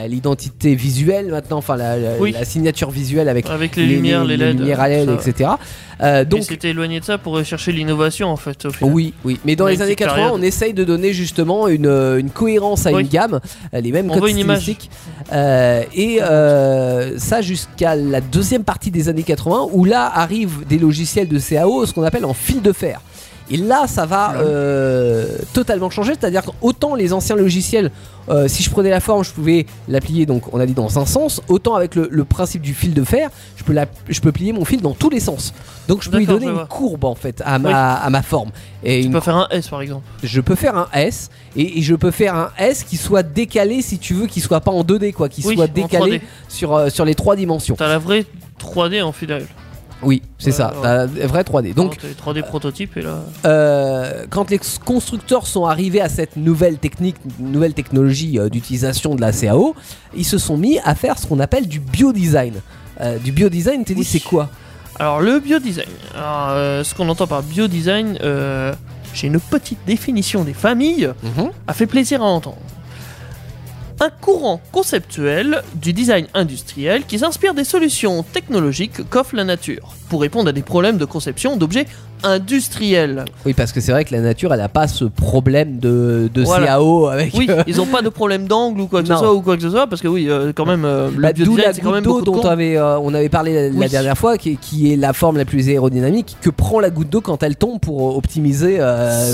l'identité 0.08 0.75
visuelle 0.75 1.27
maintenant, 1.27 1.58
enfin 1.58 1.75
la, 1.75 1.98
la- 1.98 2.17
Oui. 2.20 2.32
la 2.32 2.46
signature 2.46 2.89
visuelle 2.91 3.29
avec 3.29 3.50
Avec 3.50 3.75
les, 3.75 3.86
lumières, 3.86 4.24
les, 4.25 4.38
LED. 4.38 4.60
lumières 4.60 4.79
à 4.82 4.89
LED, 4.89 5.08
ça. 5.20 5.29
etc. 5.29 5.50
Donc, 6.29 6.44
c'était 6.44 6.70
éloigné 6.70 7.00
de 7.00 7.06
ça 7.06 7.17
pour 7.17 7.44
chercher 7.44 7.72
l'innovation 7.72 8.29
en 8.29 8.36
fait. 8.38 8.65
Au 8.65 8.70
final. 8.72 8.94
oui, 8.94 9.13
oui, 9.25 9.39
mais 9.46 9.56
dans 9.56 9.67
les 9.67 9.82
années 9.82 9.94
petite 9.96 10.08
80, 10.08 10.15
période. 10.15 10.39
on 10.39 10.41
essaye 10.44 10.74
de 10.74 10.84
donner 10.84 11.13
justement 11.27 11.67
une, 11.67 11.86
euh, 11.86 12.19
une 12.19 12.29
cohérence 12.31 12.86
à 12.88 12.91
Oui. 12.91 13.01
une 13.03 13.07
gamme, 13.10 13.39
euh, 13.74 13.81
les 13.81 13.91
mêmes 13.91 14.07
codes 14.07 14.22
stylistiques, 14.63 14.89
Euh, 15.34 15.84
et 15.93 16.19
euh, 16.22 17.17
ça 17.19 17.41
jusqu'à 17.41 17.96
la 17.96 18.22
deuxième 18.22 18.63
partie 18.63 18.91
des 18.91 19.10
années 19.10 19.24
80, 19.24 19.67
où 19.74 19.84
là 19.86 20.10
arrivent 20.13 20.65
des 20.67 20.77
logiciels 20.79 21.27
de 21.27 21.38
CAO, 21.39 21.86
ce 21.86 21.93
qu'on 21.93 22.03
appelle 22.03 22.25
en 22.25 22.34
fil 22.34 22.62
de 22.62 22.72
fer. 22.72 23.01
Et 23.49 23.57
là, 23.57 23.87
ça 23.87 24.05
va 24.05 24.33
euh, 24.35 25.25
totalement 25.53 25.89
changer, 25.89 26.13
c'est-à-dire 26.19 26.43
qu'autant 26.43 26.95
les 26.95 27.13
anciens 27.13 27.35
logiciels, 27.37 27.91
euh, 28.29 28.49
si 28.49 28.61
je 28.61 28.69
prenais 28.69 28.89
la 28.89 28.99
forme, 28.99 29.23
je 29.23 29.31
pouvais 29.31 29.65
la 29.87 30.01
plier, 30.01 30.25
donc 30.25 30.53
on 30.53 30.59
a 30.59 30.65
dit 30.65 30.73
dans 30.73 30.99
un 30.99 31.05
sens, 31.05 31.41
autant 31.47 31.75
avec 31.75 31.95
le, 31.95 32.09
le 32.11 32.25
principe 32.25 32.61
du 32.61 32.73
fil 32.73 32.93
de 32.93 33.03
fer, 33.05 33.29
je 33.55 33.63
peux, 33.63 33.71
la, 33.71 33.85
je 34.09 34.19
peux 34.19 34.33
plier 34.33 34.51
mon 34.51 34.65
fil 34.65 34.81
dans 34.81 34.91
tous 34.93 35.09
les 35.09 35.21
sens. 35.21 35.53
Donc 35.87 36.03
je 36.03 36.09
peux 36.09 36.17
lui 36.17 36.25
donner 36.25 36.47
une 36.47 36.51
vois. 36.53 36.65
courbe 36.65 37.05
en 37.05 37.15
fait 37.15 37.41
à 37.45 37.57
ma, 37.57 37.93
à 37.93 38.09
ma 38.09 38.21
forme. 38.21 38.49
Et 38.83 38.99
Tu 38.99 39.05
une 39.07 39.13
peux 39.13 39.21
faire 39.21 39.37
un 39.37 39.47
S 39.49 39.69
par 39.69 39.81
exemple. 39.81 40.03
je 40.23 40.41
peux 40.41 40.55
faire 40.55 40.75
un 40.75 40.89
S 40.93 41.29
et, 41.55 41.79
et 41.79 41.81
je 41.81 41.95
peux 41.95 42.11
faire 42.11 42.35
un 42.35 42.49
S 42.59 42.83
qui 42.83 42.97
soit 42.97 43.23
décalé 43.23 43.81
si 43.81 43.97
tu 43.97 44.13
veux, 44.13 44.27
qui 44.27 44.41
soit 44.41 44.59
pas 44.59 44.71
en 44.71 44.83
2D 44.83 45.13
quoi, 45.13 45.29
qui 45.29 45.41
Oui, 45.45 45.55
soit 45.55 45.67
décalé 45.67 46.17
3D. 46.17 46.21
sur, 46.49 46.75
euh, 46.75 46.89
sur 46.89 47.05
les 47.05 47.15
trois 47.15 47.37
dimensions. 47.37 47.75
T'as 47.77 47.87
la 47.87 47.97
vraie 47.97 48.25
3D 48.61 49.01
en 49.01 49.13
fidèle. 49.13 49.45
Oui, 50.03 50.21
c'est 50.37 50.47
Ouais, 50.47 50.51
ça, 50.51 50.73
ouais. 50.75 50.81
t'as 50.83 51.05
vrai 51.27 51.41
3D. 51.41 51.73
Donc 51.73 51.75
Donc, 51.75 51.97
t'as 51.99 52.07
les 52.33 52.41
3D 52.41 52.43
prototypes 52.45 52.97
et 52.97 53.01
là. 53.01 53.19
euh, 53.45 54.25
quand 54.29 54.49
les 54.51 54.59
constructeurs 54.85 55.47
sont 55.47 55.65
arrivés 55.65 56.01
à 56.01 56.09
cette 56.09 56.35
nouvelle 56.37 56.77
technique, 56.77 57.15
nouvelle 57.39 57.73
technologie 57.73 58.37
euh, 58.39 58.47
d'utilisation 58.49 59.15
de 59.15 59.21
la 59.21 59.31
CAO, 59.31 59.75
ils 60.15 60.25
se 60.25 60.37
sont 60.37 60.55
mis 60.57 60.77
à 60.83 60.93
faire 60.93 61.17
ce 61.17 61.25
qu'on 61.25 61.39
appelle 61.39 61.67
du 61.67 61.79
biodesign. 61.79 62.53
Euh, 63.01 63.17
du 63.17 63.31
biodesign, 63.31 63.83
dis 63.83 63.95
Oui. 63.97 64.03
c'est 64.03 64.19
quoi? 64.19 64.49
Alors 64.99 65.19
le 65.21 65.39
biodesign. 65.39 65.85
Alors, 66.15 66.47
euh, 66.51 66.83
ce 66.83 66.93
qu'on 66.95 67.07
entend 67.09 67.27
par 67.27 67.41
biodesign, 67.43 68.17
j'ai 69.13 69.27
une 69.27 69.39
petite 69.39 69.79
définition 69.87 70.43
des 70.43 70.53
familles, 70.53 71.09
a 71.67 71.73
fait 71.73 71.87
plaisir 71.87 72.21
à 72.21 72.25
entendre. 72.25 72.57
Un 73.99 74.11
courant 74.11 74.61
conceptuel 74.71 75.63
du 75.73 75.91
design 75.91 76.27
industriel 76.35 77.03
qui 77.05 77.17
s'inspire 77.17 77.55
des 77.55 77.63
solutions 77.63 78.21
technologiques 78.21 79.09
qu'offre 79.09 79.35
la 79.35 79.43
nature. 79.43 79.95
Pour 80.09 80.21
répondre 80.21 80.49
à 80.49 80.53
des 80.53 80.61
problèmes 80.61 80.99
de 80.99 81.05
conception 81.05 81.57
d'objets 81.57 81.87
industriels. 82.24 83.25
Oui, 83.45 83.53
parce 83.53 83.71
que 83.71 83.81
c'est 83.81 83.91
vrai 83.91 84.05
que 84.05 84.13
la 84.13 84.21
nature, 84.21 84.53
elle 84.53 84.62
a 84.62 84.69
pas 84.69 84.88
ce 84.88 85.05
problème 85.05 85.79
de, 85.79 86.29
de 86.33 86.43
Voilà. 86.43 86.67
CAO 86.67 87.07
avec. 87.07 87.33
Oui, 87.36 87.47
euh, 87.50 87.63
ils 87.67 87.77
n'ont 87.77 87.86
pas 87.86 88.01
de 88.01 88.09
problème 88.09 88.47
d'angle 88.47 88.81
ou 88.81 88.88
quoi 88.88 89.03
que 89.03 89.07
Non. 89.07 89.15
ce 89.15 89.24
soit 89.24 89.33
ou 89.33 89.41
quoi 89.41 89.55
que 89.55 89.62
ce 89.63 89.69
soit 89.69 89.88
parce 89.88 90.01
que 90.01 90.07
oui, 90.07 90.27
euh, 90.29 90.51
quand 90.55 90.65
même 90.65 90.86
euh, 90.86 91.09
Bah, 91.17 91.33
D'où 91.33 91.55
la 91.55 91.74
c'est 91.74 91.81
quand 91.81 91.91
même 91.91 92.03
goutte 92.03 92.25
d'eau 92.25 92.31
de 92.31 92.38
dont 92.38 92.41
cons. 92.43 92.47
avait, 92.50 92.79
on 92.79 93.13
avait 93.13 93.29
parlé 93.29 93.69
la, 93.71 93.88
dernière 93.88 94.17
fois, 94.17 94.38
qui, 94.38 94.57
qui 94.57 94.91
est 94.93 94.95
la 94.95 95.13
forme 95.13 95.38
la 95.38 95.45
plus 95.45 95.69
aérodynamique 95.69 96.38
que 96.41 96.50
prend 96.50 96.79
la 96.79 96.89
goutte 96.89 97.09
d'eau 97.09 97.21
quand 97.21 97.43
elle 97.43 97.55
tombe 97.55 97.79
pour 97.79 98.17
optimiser 98.17 98.79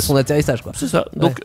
son 0.01 0.15
atterrissage. 0.15 0.61
Quoi. 0.61 0.71
C'est 0.75 0.87
ça. 0.87 1.05
Donc 1.15 1.39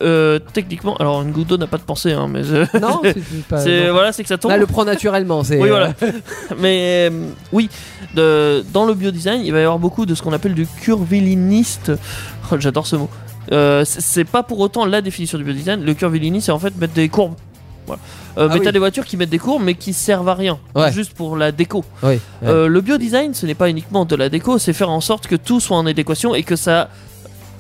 techniquement, 0.53 0.97
alors 0.97 1.23
une 1.23 1.33
goutte 1.33 1.49
d'eau 1.49 1.57
n'a 1.57 1.67
pas 1.67 1.79
de 1.79 1.83
pensée, 1.83 2.13
hein, 2.13 2.29
mais 2.31 2.43
Non, 2.81 3.01
c'est 3.57 3.89
voilà, 3.91 4.13
c'est 4.13 4.23
que 4.23 4.29
ça 4.29 4.39
tombe. 4.39 4.51
Là, 4.51 4.57
le 4.57 4.67
prend 4.67 4.85
naturellement. 4.85 5.45
C'est, 5.45 5.61
Oui, 5.61 5.69
voilà. 5.69 5.93
Mais 6.61 7.11
oui, 7.53 7.69
de- 8.15 8.65
dans 8.73 8.85
le 8.87 8.95
biodesign, 8.95 9.43
il 9.45 9.53
va 9.53 9.59
y 9.61 9.63
avoir 9.63 9.79
beaucoup 9.79 10.07
de 10.07 10.15
ce 10.15 10.23
qu'on 10.23 10.33
appelle 10.33 10.55
du 10.55 10.67
curviliniste. 11.29 11.93
Oh, 12.51 12.57
J'adore 12.59 12.87
ce 12.87 12.97
mot. 12.97 13.11
Euh, 13.53 13.85
c'est- 13.87 14.25
pas 14.25 14.43
pour 14.43 14.59
autant 14.61 14.85
la 14.85 15.01
définition 15.01 15.39
du 15.39 15.45
biodesign. 15.45 15.83
Le 15.85 15.95
curvilinisme, 15.95 16.47
c'est 16.47 16.53
en 16.53 16.59
fait 16.59 16.77
mettre 16.77 16.93
des 16.95 17.09
courbes. 17.09 17.35
Voilà. 17.87 18.03
Euh, 18.37 18.47
Ah 18.51 18.53
mais 18.53 18.59
oui. 18.61 18.65
t'as 18.67 18.73
des 18.73 18.79
voitures 18.79 19.05
qui 19.07 19.17
mettent 19.17 19.31
des 19.31 19.39
courbes, 19.39 19.63
mais 19.65 19.75
qui 19.75 19.95
servent 19.95 20.29
à 20.29 20.35
rien, 20.35 20.59
Ouais. 20.75 20.93
juste 20.93 21.15
pour 21.15 21.37
la 21.37 21.51
déco. 21.53 21.85
oui, 22.03 22.09
ouais. 22.11 22.21
Euh, 22.45 22.69
le 22.69 22.81
biodesign, 22.83 23.33
ce 23.33 23.47
n'est 23.47 23.55
pas 23.55 23.71
uniquement 23.71 24.05
de 24.05 24.15
la 24.15 24.29
déco, 24.29 24.59
c'est 24.59 24.75
faire 24.75 24.91
en 24.91 25.01
sorte 25.01 25.27
que 25.27 25.37
tout 25.37 25.59
soit 25.61 25.77
en 25.79 25.87
adéquation 25.87 26.35
et 26.35 26.43
que 26.43 26.55
ça 26.57 26.91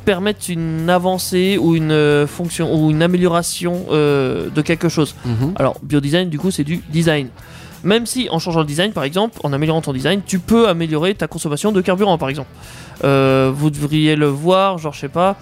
permette 0.04 0.48
une 0.50 0.88
avancée 0.90 1.56
ou 1.58 1.74
une 1.76 2.26
fonction 2.26 2.74
ou 2.74 2.90
une 2.90 3.02
amélioration 3.02 3.86
de 3.90 4.62
quelque 4.62 4.88
chose. 4.90 5.14
Mhm. 5.24 5.54
Alors, 5.56 5.76
biodesign, 5.82 6.28
du 6.28 6.38
coup, 6.38 6.50
c'est 6.50 6.64
du 6.64 6.82
design. 6.90 7.28
Même 7.84 8.06
si, 8.06 8.28
en 8.30 8.38
changeant 8.38 8.60
le 8.60 8.66
design, 8.66 8.92
par 8.92 9.04
exemple, 9.04 9.38
en 9.44 9.52
améliorant 9.52 9.80
ton 9.80 9.92
design, 9.92 10.20
tu 10.26 10.38
peux 10.40 10.68
améliorer 10.68 11.14
ta 11.14 11.26
consommation 11.28 11.70
de 11.72 11.80
carburant, 11.80 12.18
par 12.18 12.28
exemple. 12.28 12.48
Euh, 13.04 13.52
vous 13.54 13.70
devriez 13.70 14.16
le 14.16 14.26
voir, 14.26 14.78
genre, 14.78 14.92
je 14.92 15.00
sais 15.00 15.08
pas. 15.08 15.36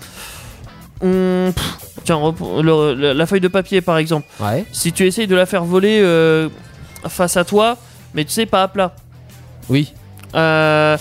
Hum, 1.03 1.53
pff, 1.55 1.77
tiens, 2.05 2.16
rep- 2.16 2.40
le- 2.62 2.94
le- 2.94 3.12
la 3.12 3.27
feuille 3.27 3.40
de 3.40 3.49
papier, 3.49 3.81
par 3.81 3.99
exemple. 3.99 4.27
Ouais. 4.40 4.64
Si 4.72 4.92
tu 4.92 5.07
essayes 5.07 5.27
de 5.27 5.35
la 5.37 5.46
faire 5.46 5.64
voler 5.64 6.01
euh, 6.03 6.49
face 7.09 7.37
à 7.37 7.44
toi, 7.44 7.77
mais 8.14 8.25
tu 8.25 8.33
sais, 8.33 8.46
pas 8.46 8.62
à 8.62 8.68
plat, 8.68 8.94
Oui. 9.68 9.92
euh, 10.35 10.96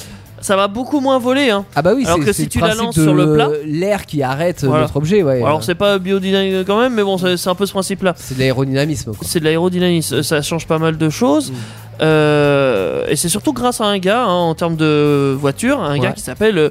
ça 0.46 0.56
va 0.56 0.68
beaucoup 0.68 1.00
moins 1.00 1.18
voler. 1.18 1.50
Hein. 1.50 1.66
Ah 1.76 1.82
bah 1.82 1.94
oui. 1.96 2.06
Alors 2.06 2.20
que 2.20 2.32
si 2.32 2.48
tu 2.48 2.60
la 2.60 2.76
lances 2.76 2.94
sur 2.94 3.14
le 3.16 3.34
plat- 3.34 3.50
l'air 3.66 4.06
qui 4.06 4.22
arrête 4.22 4.64
euh, 4.64 4.68
Voilà. 4.68 4.84
notre 4.84 4.98
objet. 4.98 5.24
Ouais. 5.24 5.42
Alors, 5.44 5.58
Euh, 5.58 5.62
c'est 5.62 5.74
pas 5.76 5.98
biodesign 5.98 6.64
quand 6.66 6.80
même, 6.80 6.94
mais 6.94 7.02
bon, 7.04 7.18
c'est 7.18 7.48
un 7.50 7.56
peu 7.56 7.66
ce 7.66 7.72
principe-là. 7.72 8.14
c'est 8.16 8.36
de 8.36 8.40
l'aérodynamisme. 8.40 9.12
C'est 9.24 9.40
de 9.40 9.46
l'aérodynamisme, 9.46 10.22
ça 10.22 10.42
change 10.44 10.68
pas 10.68 10.78
mal 10.78 10.98
de 10.98 11.10
choses. 11.10 11.52
Mm. 11.52 11.56
Euh, 12.02 13.06
et 13.08 13.16
c'est 13.16 13.30
surtout 13.30 13.54
grâce 13.54 13.82
à 13.82 13.86
un 13.86 13.98
gars, 13.98 14.24
hein, 14.24 14.28
en 14.34 14.54
termes 14.56 14.76
de 14.76 15.36
voiture, 15.40 15.82
un 15.82 15.98
gars 15.98 16.12
qui 16.12 16.22
s'appelle. 16.22 16.58
euh, 16.58 16.70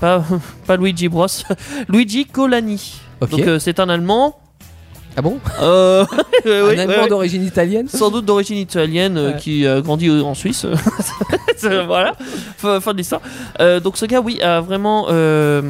pas, 0.00 0.22
pas 0.66 0.76
Luigi 0.76 1.08
Bros, 1.08 1.26
Luigi 1.88 2.26
Colani. 2.26 3.00
Donc 3.20 3.40
euh, 3.40 3.58
c'est 3.58 3.80
un 3.80 3.88
Allemand. 3.88 4.36
Ah 5.18 5.22
bon 5.22 5.38
euh, 5.62 6.04
oui, 6.46 6.52
Un 6.76 6.78
Allemand 6.78 7.02
ouais. 7.02 7.08
d'origine 7.08 7.44
italienne. 7.44 7.88
Sans 7.88 8.10
doute 8.10 8.24
d'origine 8.24 8.56
italienne 8.58 9.16
euh, 9.18 9.32
Ouais. 9.32 9.38
qui 9.38 9.66
a 9.66 9.80
grandi 9.80 10.08
en 10.10 10.34
Suisse. 10.34 10.64
Voilà, 11.62 12.12
fin, 12.56 12.80
fin 12.80 12.92
de 12.92 12.98
l'histoire. 12.98 13.20
Euh, 13.60 13.80
donc 13.80 13.96
ce 13.96 14.06
gars, 14.06 14.20
oui, 14.20 14.40
a 14.40 14.60
vraiment 14.60 15.06
euh, 15.10 15.60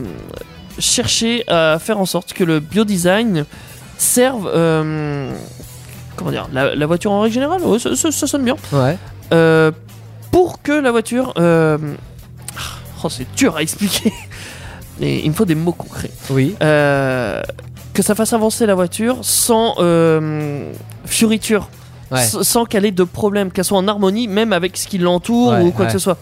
cherché 0.78 1.44
à 1.48 1.78
faire 1.80 1.98
en 1.98 2.04
sorte 2.04 2.34
que 2.34 2.44
le 2.44 2.60
biodesign 2.60 3.46
serve. 3.96 4.50
euh, 4.54 5.32
comment 6.16 6.30
dire 6.30 6.46
la, 6.52 6.74
la 6.74 6.86
voiture 6.86 7.10
en 7.12 7.20
règle 7.22 7.32
générale 7.34 7.62
Ouais, 7.62 7.78
ça, 7.78 7.96
ça- 7.96 8.10
ça 8.12 8.26
sonne 8.26 8.44
bien. 8.44 8.56
Ouais. 8.72 8.98
Euh, 9.32 9.70
pour 10.30 10.60
que 10.60 10.72
la 10.72 10.90
voiture. 10.90 11.32
euh, 11.38 11.78
oh, 13.02 13.08
c'est 13.08 13.26
dur 13.34 13.56
à 13.56 13.62
expliquer. 13.62 14.12
Et 15.00 15.24
il 15.24 15.30
me 15.30 15.34
faut 15.34 15.44
des 15.46 15.54
mots 15.54 15.72
concrets. 15.72 16.10
Oui. 16.28 16.54
Euh, 16.62 17.40
que 17.98 18.04
ça 18.04 18.14
fasse 18.14 18.32
avancer 18.32 18.64
la 18.64 18.76
voiture 18.76 19.18
sans 19.22 19.74
euh, 19.80 20.70
fioriture. 21.04 21.68
Ouais. 22.12 22.22
Sans 22.24 22.64
qu'elle 22.64 22.84
ait 22.86 22.92
de 22.92 23.02
problème, 23.02 23.50
qu'elle 23.50 23.64
soit 23.64 23.76
en 23.76 23.88
harmonie, 23.88 24.28
même 24.28 24.52
avec 24.52 24.76
ce 24.76 24.86
qui 24.86 24.98
l'entoure 24.98 25.50
Ouais, 25.50 25.62
ou 25.62 25.72
quoi 25.72 25.80
ouais, 25.84 25.86
que 25.88 25.92
ce 25.92 25.98
soit. 25.98 26.16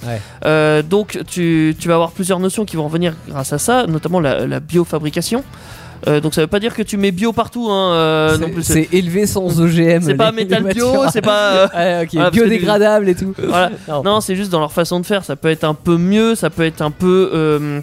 Euh, 0.47 0.81
donc, 0.83 1.19
tu, 1.29 1.77
tu 1.79 1.87
vas 1.89 1.95
avoir 1.95 2.13
plusieurs 2.13 2.41
notions 2.41 2.65
qui 2.65 2.77
vont 2.77 2.89
venir 2.89 3.13
grâce 3.29 3.53
à 3.53 3.59
ça, 3.59 3.87
notamment 3.87 4.19
la, 4.21 4.47
la 4.47 4.59
biofabrication. 4.59 5.45
Euh, 6.09 6.21
donc, 6.21 6.33
ça 6.35 6.41
veut 6.41 6.47
pas 6.47 6.61
dire 6.61 6.75
que 6.75 6.83
tu 6.83 6.97
mets 6.97 7.13
bio 7.13 7.33
partout. 7.35 7.69
Hein, 7.71 7.93
euh, 7.93 8.39
non 8.39 8.47
C'est- 8.47 8.53
plus. 8.53 8.63
C'est 8.63 8.73
c'est 8.91 8.97
élevé 8.97 9.27
sans 9.27 9.61
OGM. 9.61 10.01
c'est 10.03 10.15
pas 10.15 10.33
métal 10.33 10.65
bio, 10.65 11.09
c'est 11.13 11.21
pas. 11.21 11.69
euh. 11.77 12.05
Voilà, 12.13 12.31
Biodégradable 12.31 13.09
et 13.11 13.15
tout. 13.15 13.35
voilà. 13.47 13.71
Non. 13.87 14.03
Non, 14.03 14.21
c'est 14.23 14.35
juste 14.35 14.51
dans 14.51 14.61
leur 14.61 14.73
façon 14.73 14.99
de 14.99 15.05
faire. 15.07 15.25
Ça 15.25 15.37
peut 15.37 15.51
être 15.51 15.65
un 15.65 15.75
peu 15.75 15.99
mieux, 15.99 16.35
ça 16.37 16.49
peut 16.49 16.65
être 16.65 16.81
un 16.81 16.91
peu. 16.91 17.83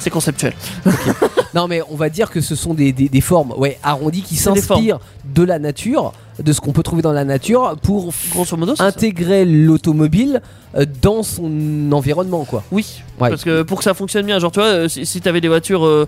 C'est 0.00 0.10
conceptuel. 0.10 0.54
Non, 1.52 1.66
mais 1.66 1.82
on 1.90 1.96
va 1.96 2.10
dire 2.10 2.30
que 2.30 2.40
ce 2.40 2.54
sont 2.54 2.74
des, 2.74 2.92
des- 2.92 3.08
des 3.08 3.20
formes 3.20 3.52
ouais, 3.56 3.76
arrondies 3.82 4.22
qui 4.22 4.36
s'inspirent 4.36 5.00
de 5.34 5.42
la 5.42 5.58
nature, 5.58 6.12
de 6.38 6.52
ce 6.52 6.60
qu'on 6.60 6.70
peut 6.70 6.84
trouver 6.84 7.02
dans 7.02 7.10
la 7.10 7.24
nature, 7.24 7.74
pour 7.82 8.12
Grosso 8.30 8.56
modo, 8.56 8.74
intégrer 8.78 9.44
l'automobile 9.44 10.42
euh, 10.76 10.86
dans 11.02 11.24
son 11.24 11.90
environnement, 11.90 12.44
quoi. 12.44 12.62
Oui, 12.70 13.02
Ouais. 13.18 13.30
parce 13.30 13.42
que 13.42 13.62
pour 13.62 13.78
que 13.78 13.84
ça 13.84 13.94
fonctionne 13.94 14.26
bien, 14.26 14.38
genre 14.38 14.52
tu 14.52 14.60
vois, 14.60 14.68
euh, 14.68 14.88
si, 14.88 15.04
si 15.04 15.20
t'avais 15.20 15.40
des 15.40 15.48
voitures, 15.48 15.84
euh, 15.84 16.06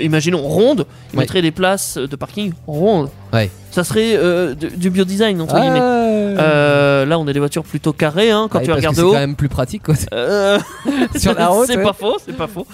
imaginons 0.00 0.42
rondes, 0.42 0.86
ils 1.12 1.16
Ouais. 1.18 1.22
mettraient 1.22 1.42
des 1.42 1.52
places 1.52 1.96
de 1.96 2.16
parking 2.16 2.52
rondes. 2.66 3.10
Ouais. 3.32 3.50
Ça 3.74 3.82
serait 3.82 4.14
euh, 4.16 4.54
du, 4.54 4.68
du 4.68 4.90
biodesign 4.90 5.40
entre 5.40 5.56
Ah, 5.56 5.60
guillemets. 5.60 5.80
ouais. 5.80 6.36
Euh, 6.38 7.04
là, 7.06 7.18
on 7.18 7.26
a 7.26 7.32
des 7.32 7.40
voitures 7.40 7.64
plutôt 7.64 7.92
carrées 7.92 8.30
hein, 8.30 8.46
quand 8.48 8.60
Ouais, 8.60 8.64
tu 8.64 8.72
regardes 8.72 8.94
de 8.94 9.00
c'est 9.00 9.04
haut. 9.06 9.12
quand 9.12 9.18
même 9.18 9.34
plus 9.34 9.48
pratique 9.48 9.82
quoi. 9.82 9.94
Euh, 10.12 10.58
Sur 11.16 11.34
la 11.34 11.48
route, 11.48 11.66
c'est 11.66 11.76
ouais. 11.76 11.82
pas 11.82 11.92
faux, 11.92 12.16
c'est 12.24 12.36
pas 12.36 12.46
faux. 12.46 12.66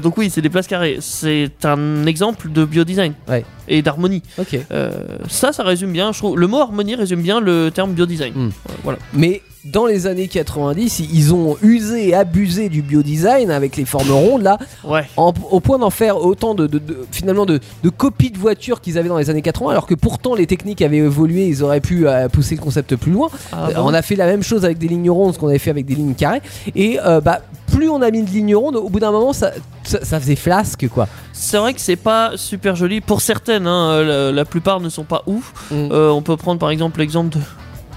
Donc 0.00 0.16
oui, 0.16 0.30
c'est 0.30 0.40
des 0.40 0.50
places 0.50 0.68
carrées. 0.68 0.98
C'est 1.00 1.50
un 1.64 2.06
exemple 2.06 2.50
de 2.52 2.64
biodesign 2.64 3.14
Ouais. 3.28 3.44
Et 3.68 3.82
d'harmonie. 3.82 4.22
Ok. 4.38 4.58
Euh, 4.72 4.90
ça, 5.28 5.52
ça 5.52 5.62
résume 5.62 5.92
bien. 5.92 6.12
Je 6.12 6.18
trouve 6.18 6.38
le 6.38 6.46
mot 6.46 6.58
harmonie 6.58 6.94
résume 6.94 7.22
bien 7.22 7.40
le 7.40 7.70
terme 7.70 7.92
biodesign. 7.92 8.32
Hmm. 8.34 8.46
Euh, 8.68 8.72
Voilà. 8.82 8.98
Mais 9.12 9.42
dans 9.64 9.86
les 9.86 10.06
années 10.06 10.28
90, 10.28 10.98
i- 11.00 11.08
ils 11.14 11.32
ont 11.32 11.56
usé 11.62 12.08
et 12.08 12.14
abusé 12.14 12.68
du 12.68 12.82
biodesign 12.82 13.50
avec 13.50 13.76
les 13.78 13.86
formes 13.86 14.10
rondes 14.10 14.42
là, 14.42 14.58
Ouais. 14.84 15.04
en- 15.16 15.32
au 15.50 15.60
point 15.60 15.78
d'en 15.78 15.88
faire 15.88 16.18
autant 16.22 16.54
de, 16.54 16.66
de- 16.66 16.78
de- 16.78 17.06
finalement 17.10 17.46
de, 17.46 17.60
de 17.82 17.88
copies 17.88 18.30
de 18.30 18.36
voitures 18.38 18.82
qu'ils 18.82 18.98
avaient 18.98 19.08
dans 19.08 19.16
les 19.16 19.30
années 19.30 19.40
80, 19.40 19.70
alors 19.70 19.86
que 19.86 19.94
pourtant 19.94 20.34
les 20.34 20.46
techniques 20.46 20.82
avaient 20.82 20.98
évolué, 20.98 21.46
ils 21.46 21.62
auraient 21.62 21.80
pu 21.80 22.06
euh, 22.06 22.28
pousser 22.28 22.56
le 22.56 22.60
concept 22.60 22.94
plus 22.96 23.12
loin. 23.12 23.28
Ah, 23.52 23.68
Euh, 23.70 23.74
bon 23.74 23.82
On 23.86 23.94
a 23.94 24.02
fait 24.02 24.16
la 24.16 24.26
même 24.26 24.42
chose 24.42 24.66
avec 24.66 24.76
des 24.76 24.88
lignes 24.88 25.08
rondes, 25.10 25.32
ce 25.32 25.38
qu'on 25.38 25.48
avait 25.48 25.58
fait 25.58 25.70
avec 25.70 25.86
des 25.86 25.94
lignes 25.94 26.14
carrées, 26.14 26.42
et 26.76 26.98
euh, 27.02 27.22
bah 27.22 27.40
plus 27.72 27.88
on 27.88 28.02
a 28.02 28.10
mis 28.10 28.22
de 28.22 28.30
lignes 28.30 28.54
rondes, 28.54 28.76
au 28.76 28.90
bout 28.90 29.00
d'un 29.00 29.10
moment 29.12 29.32
ça, 29.32 29.52
ça, 29.84 30.04
ça 30.04 30.20
faisait 30.20 30.36
flasque 30.36 30.86
quoi. 30.88 31.08
C'est 31.32 31.56
vrai 31.56 31.72
que 31.74 31.80
c'est 31.80 31.96
pas 31.96 32.32
super 32.36 32.76
joli 32.76 33.00
pour 33.00 33.20
certaines. 33.22 33.53
Hein, 33.66 33.90
euh, 33.90 34.30
la, 34.30 34.32
la 34.36 34.44
plupart 34.44 34.80
ne 34.80 34.88
sont 34.88 35.04
pas 35.04 35.22
ouf. 35.26 35.52
Mm. 35.70 35.88
Euh, 35.92 36.10
on 36.10 36.22
peut 36.22 36.36
prendre 36.36 36.58
par 36.58 36.70
exemple 36.70 36.98
l'exemple 37.00 37.36
de 37.36 37.42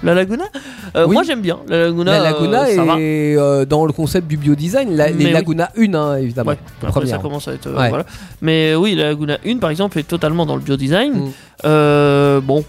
la 0.04 0.13
Laguna. 0.13 0.43
Euh, 0.96 1.06
Oui. 1.08 1.13
Moi 1.13 1.24
j'aime 1.24 1.41
bien 1.41 1.58
la 1.67 1.86
Laguna. 1.86 2.12
la 2.20 2.24
Laguna 2.32 2.63
euh, 2.65 2.98
est 3.00 3.36
euh, 3.38 3.65
dans 3.65 3.86
le 3.86 3.91
concept 3.93 4.28
du 4.28 4.38
biodesign, 4.38 4.96
la- 4.96 5.10
les 5.10 5.26
oui. 5.26 5.32
Laguna 5.32 5.70
1 5.78 5.93
hein, 5.96 6.15
évidemment. 6.17 6.52
Ouais, 6.52 6.60
après 6.82 6.91
première. 6.91 7.15
ça 7.15 7.17
commence 7.22 7.48
à 7.48 7.54
être. 7.54 7.67
Ouais. 7.72 7.89
voilà. 7.89 8.06
Mais 8.41 8.76
oui, 8.76 8.93
la 8.96 9.06
Laguna 9.10 9.38
1 9.46 9.58
par 9.58 9.70
exemple 9.72 9.98
est 10.00 10.08
totalement 10.08 10.46
dans 10.46 10.56
le 10.56 10.62
biodesign. 10.62 11.13
Mm. 11.13 12.39
Bon, 12.41 12.63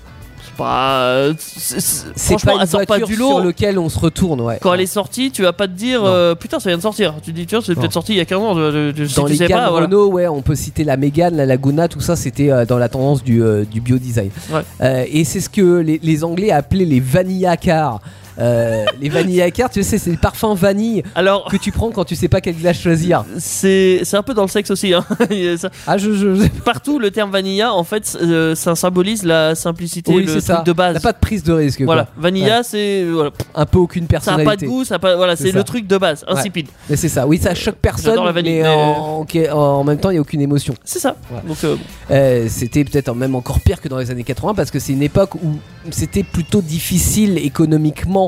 pas. 0.59 1.29
c'est- 1.38 2.44
pas 2.44 2.55
une 2.55 2.66
sort 2.66 2.81
pas 2.81 2.99
voiture 2.99 3.07
du 3.07 3.14
sur 3.14 3.38
lot. 3.38 3.44
lequel 3.44 3.79
on 3.79 3.88
se 3.88 3.99
retourne, 3.99 4.40
ouais. 4.42 4.59
Quand 4.61 4.75
elle 4.75 4.81
est 4.83 4.87
sortie, 4.87 5.31
tu 5.31 5.42
vas 5.42 5.53
pas 5.55 5.66
te 5.66 5.73
dire 5.73 6.03
euh, 6.05 6.35
putain, 6.35 6.59
ça 6.61 6.68
vient 6.68 6.77
de 6.77 6.83
sortir. 6.83 7.14
Tu 7.23 7.31
te 7.33 7.37
dis 7.37 7.47
tiens, 7.47 7.61
c'est 7.64 7.75
peut-être 7.75 7.92
sorti 7.92 8.12
il 8.12 8.18
y 8.18 8.21
a 8.21 8.25
15 8.25 8.38
ans. 8.42 8.55
Je, 8.55 8.92
je- 8.94 9.03
je- 9.03 9.09
si 9.09 9.14
Dans 9.16 9.27
les 9.27 9.37
gammes 9.38 9.71
voilà. 9.71 9.87
Renault, 9.87 10.09
ouais, 10.09 10.27
on 10.29 10.42
peut 10.42 10.55
citer 10.57 10.85
la 10.85 10.97
Mégane, 10.97 11.37
la 11.37 11.47
Laguna, 11.47 11.88
tout 11.88 12.01
ça, 12.01 12.16
c'était 12.16 12.51
euh, 12.51 12.66
dans 12.66 12.79
la 12.79 12.88
tendance 12.88 13.23
du, 13.25 13.42
euh, 13.42 13.64
du 13.64 13.81
biodesign. 13.81 14.31
Ouais. 14.53 14.61
Euh, 14.83 15.05
et 15.11 15.25
c'est 15.25 15.40
ce 15.40 15.49
que 15.49 15.79
les, 15.79 16.01
les 16.03 16.25
Anglais 16.25 16.51
appelaient 16.51 16.85
les 16.85 17.01
vanilla 17.01 17.57
cars. 17.57 18.01
Euh, 18.40 18.85
les 19.01 19.09
vanilla 19.09 19.51
cars, 19.51 19.70
tu 19.70 19.83
sais, 19.83 19.98
c'est 19.98 20.11
le 20.11 20.16
parfum 20.16 20.55
vanille 20.55 21.03
Alors, 21.14 21.46
que 21.51 21.57
tu 21.57 21.72
prends 21.72 21.90
quand 21.90 22.05
tu 22.05 22.14
sais 22.14 22.29
pas 22.29 22.40
quel 22.40 22.55
glace 22.57 22.79
choisir. 22.81 23.24
c'est 23.38 24.03
un 24.14 24.22
peu 24.22 24.35
dans 24.35 24.42
le 24.42 24.48
sexe 24.48 24.70
aussi. 24.70 24.94
Hein. 24.94 25.05
Ça. 25.59 25.70
Ah, 25.87 25.98
je, 25.98 26.12
je, 26.12 26.35
je- 26.35 26.48
Partout, 26.64 26.98
le 26.98 27.11
terme 27.11 27.31
vanilla, 27.31 27.72
en 27.74 27.85
fait, 27.85 28.16
euh, 28.22 28.55
ça 28.55 28.74
symbolise 28.77 29.24
la 29.24 29.55
simplicité, 29.55 30.12
Oui, 30.12 30.22
le 30.24 30.31
truc 30.33 30.42
ça. 30.42 30.62
de 30.64 30.72
base. 30.72 30.94
T'as 30.94 31.01
pas 31.01 31.12
de 31.12 31.18
prise 31.18 31.42
de 31.42 31.53
risque. 31.53 31.83
Voilà, 31.83 32.05
Quoi. 32.05 32.12
vanilla, 32.22 32.62
c'est 32.62 33.05
voilà, 33.05 33.31
Un 33.55 33.66
peu 33.66 33.79
aucune 33.79 34.07
ça 34.09 34.16
a 34.16 34.20
pas 34.20 34.29
de 34.29 34.35
personnalité. 34.37 34.66
goût, 34.66 34.85
ça 34.85 34.94
a 34.96 34.98
pas, 34.98 35.16
voilà, 35.16 35.35
C'est 35.37 35.51
le 35.53 35.64
truc 35.64 35.87
de 35.87 35.98
base, 35.98 36.24
insipide. 36.29 36.68
Mais 36.88 36.96
c'est 36.96 37.09
ça. 37.09 37.27
Oui, 37.27 37.38
ça 37.38 37.55
choque 37.55 37.77
personne, 37.77 38.22
la 38.24 38.33
vanille, 38.33 38.62
mais, 38.62 38.62
mais- 38.62 38.68
en, 38.68 39.27
en- 39.53 39.57
en 39.79 39.85
même 39.85 39.98
temps, 39.98 40.11
il 40.11 40.14
y 40.14 40.18
a 40.18 40.20
aucune 40.20 40.40
émotion. 40.40 40.74
C'est 40.85 40.98
ça. 41.01 41.16
Ouais. 41.31 41.38
Euh, 41.64 41.74
bon. 41.74 41.79
Euh, 42.11 42.46
c'était 42.48 42.85
peut-être 42.85 43.14
même 43.14 43.35
encore 43.35 43.61
pire 43.61 43.81
que 43.81 43.88
dans 43.88 43.98
les 43.98 44.11
années 44.11 44.24
80 44.24 44.55
parce 44.55 44.70
que 44.70 44.79
c'est 44.79 44.92
une 44.92 45.03
époque 45.03 45.35
où 45.35 45.57
c'était 45.90 46.22
plutôt 46.22 46.61
difficile 46.62 47.38
économiquement 47.38 48.28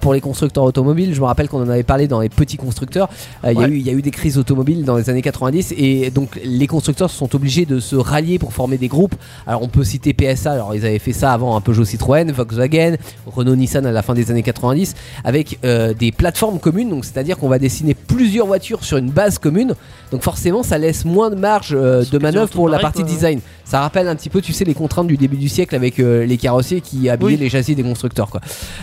pour 0.00 0.14
les 0.14 0.20
constructeurs 0.20 0.64
automobiles. 0.64 1.14
Je 1.14 1.20
me 1.20 1.26
rappelle 1.26 1.48
qu'on 1.48 1.62
en 1.62 1.68
avait 1.68 1.82
parlé 1.82 2.08
dans 2.08 2.20
les 2.20 2.28
petits 2.28 2.56
constructeurs. 2.56 3.08
Euh, 3.44 3.52
Il 3.52 3.58
y 3.60 3.64
a 3.64 3.66
Ouais. 3.66 3.68
eu- 3.70 3.78
il 3.78 3.86
y, 3.86 3.90
a 3.90 3.92
eu 3.92 4.02
des 4.02 4.10
crises 4.10 4.38
automobiles 4.38 4.84
dans 4.84 4.96
les 4.96 5.10
années 5.10 5.22
90 5.22 5.74
et 5.76 6.10
donc 6.10 6.40
les 6.44 6.66
constructeurs 6.66 7.10
se 7.10 7.16
sont 7.16 7.34
obligés 7.34 7.66
de 7.66 7.80
se 7.80 7.96
rallier 7.96 8.38
pour 8.38 8.52
former 8.52 8.78
des 8.78 8.88
groupes. 8.88 9.14
Alors 9.46 9.62
on 9.62 9.68
peut 9.68 9.84
citer 9.84 10.12
PSA, 10.14 10.52
alors 10.52 10.74
ils 10.74 10.86
avaient 10.86 10.98
fait 10.98 11.12
ça 11.12 11.32
avant 11.32 11.56
un 11.56 11.60
Peugeot 11.60 11.84
Citroën, 11.84 12.30
Volkswagen, 12.32 12.96
Renault 13.26 13.56
Nissan 13.56 13.84
à 13.86 13.92
la 13.92 14.02
fin 14.02 14.14
des 14.14 14.30
années 14.30 14.42
90 14.42 14.94
avec 15.24 15.58
euh, 15.64 15.92
des 15.94 16.12
plateformes 16.12 16.58
communes. 16.58 16.88
Donc 16.90 17.04
c'est-à-dire 17.04 17.36
qu'on 17.38 17.48
va 17.48 17.58
dessiner 17.58 17.94
plusieurs 17.94 18.46
voitures 18.46 18.84
sur 18.84 18.96
une 18.96 19.10
base 19.10 19.38
commune. 19.38 19.74
Donc 20.10 20.22
forcément 20.22 20.62
ça 20.62 20.78
laisse 20.78 21.04
moins 21.04 21.30
de 21.30 21.36
marge 21.36 21.74
euh, 21.76 22.04
de 22.10 22.18
manœuvre 22.18 22.48
pour 22.50 22.68
la 22.68 22.78
partie 22.78 23.02
quoi. 23.02 23.10
design. 23.10 23.40
Ça 23.64 23.80
rappelle 23.80 24.06
un 24.08 24.16
petit 24.16 24.28
peu, 24.28 24.42
tu 24.42 24.52
sais, 24.52 24.64
les 24.64 24.74
contraintes 24.74 25.06
du 25.06 25.16
début 25.16 25.36
du 25.38 25.48
siècle 25.48 25.74
avec 25.74 25.98
euh, 25.98 26.26
les 26.26 26.36
carrossiers 26.36 26.80
qui 26.82 27.08
habillaient 27.08 27.32
Oui. 27.32 27.36
les 27.38 27.48
châssis 27.48 27.74
des 27.74 27.82
constructeurs. 27.82 28.28
Quoi. 28.28 28.40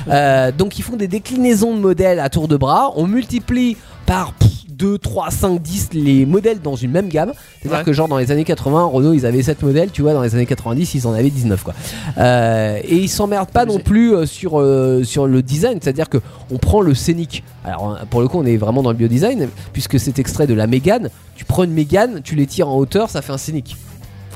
Euh, 0.09 0.51
donc 0.51 0.79
ils 0.79 0.81
font 0.89 0.97
des 0.97 1.07
déclinaisons 1.07 1.75
de 1.75 1.79
modèles 1.79 2.19
à 2.19 2.29
tour 2.29 2.47
de 2.47 2.57
bras. 2.57 2.91
On 2.95 3.05
multiplie 3.07 3.77
par 4.05 4.33
pff, 4.33 4.49
2, 4.69 4.97
3, 4.97 5.29
5, 5.29 5.61
10 5.61 5.89
les 5.93 6.25
modèles 6.25 6.61
dans 6.61 6.75
une 6.75 6.91
même 6.91 7.09
gamme. 7.09 7.31
C'est-à-dire 7.61 7.79
Ouais. 7.79 7.83
que 7.83 7.93
genre 7.93 8.07
dans 8.07 8.17
les 8.17 8.31
années 8.31 8.43
80, 8.45 8.85
Renault 8.85 9.13
ils 9.13 9.25
avaient 9.25 9.43
7 9.43 9.61
modèles, 9.61 9.91
tu 9.91 10.01
vois, 10.01 10.13
dans 10.13 10.21
les 10.21 10.33
années 10.35 10.45
90 10.45 10.95
ils 10.95 11.05
en 11.05 11.13
avaient 11.13 11.29
19 11.29 11.63
quoi. 11.63 11.73
Euh, 12.17 12.79
et 12.83 12.95
ils 12.95 13.09
s'emmerdent 13.09 13.51
pas 13.51 13.65
non 13.65 13.79
plus 13.79 14.15
euh, 14.15 14.25
sur, 14.25 14.59
euh, 14.59 15.03
sur 15.03 15.27
le 15.27 15.41
design, 15.43 15.77
c'est-à-dire 15.81 16.09
que 16.09 16.17
on 16.51 16.57
prend 16.57 16.81
le 16.81 16.93
scénic. 16.95 17.43
Alors 17.65 17.91
euh, 17.91 18.05
pour 18.09 18.21
le 18.21 18.27
coup 18.27 18.39
on 18.39 18.45
est 18.45 18.57
vraiment 18.57 18.81
dans 18.81 18.91
le 18.91 18.97
biodesign, 18.97 19.49
puisque 19.73 19.99
c'est 19.99 20.17
extrait 20.17 20.47
de 20.47 20.53
la 20.53 20.65
Mégane. 20.65 21.09
Tu 21.35 21.45
prends 21.45 21.63
une 21.63 21.73
Mégane, 21.73 22.21
tu 22.23 22.35
les 22.35 22.47
tires 22.47 22.69
en 22.69 22.77
hauteur, 22.77 23.09
ça 23.09 23.21
fait 23.21 23.33
un 23.33 23.37
scénic. 23.37 23.75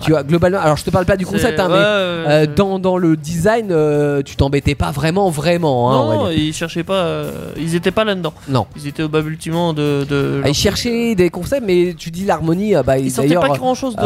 Tu 0.04 0.12
vois, 0.12 0.24
globalement, 0.24 0.60
alors 0.60 0.78
je 0.78 0.84
te 0.84 0.90
parle 0.90 1.06
pas 1.06 1.18
du 1.18 1.26
concept, 1.26 1.60
hein, 1.60 1.68
mais 1.70 1.76
euh, 1.78 2.48
dans, 2.56 2.80
dans 2.80 2.98
le 2.98 3.16
design, 3.18 3.68
euh, 3.72 4.22
tu 4.24 4.36
t'embêtais 4.36 4.76
pas 4.76 4.92
vraiment, 4.92 5.30
vraiment. 5.30 5.92
Hein, 5.92 6.16
non, 6.16 6.30
ils 6.30 6.54
cherchaient 6.54 6.84
pas, 6.84 7.04
euh, 7.04 7.32
ils 7.58 7.76
étaient 7.76 7.92
pas 7.92 8.04
là-dedans. 8.04 8.34
Non. 8.50 8.66
Ils 8.76 8.88
étaient 8.88 9.04
au 9.04 9.10
balbutiement 9.10 9.74
de. 9.74 10.06
de 10.10 10.42
Ah, 10.44 10.50
ils 10.50 10.54
cherchaient 10.54 11.16
des 11.16 11.30
concepts, 11.30 11.64
mais 11.66 11.94
tu 11.98 12.12
dis 12.12 12.26
l'harmonie, 12.26 12.74
bah, 12.86 12.98
Ils 12.98 13.12
sortaient 13.12 13.36
pas 13.36 13.48
grand 13.58 13.76
chose 13.76 13.96
de. 13.96 14.02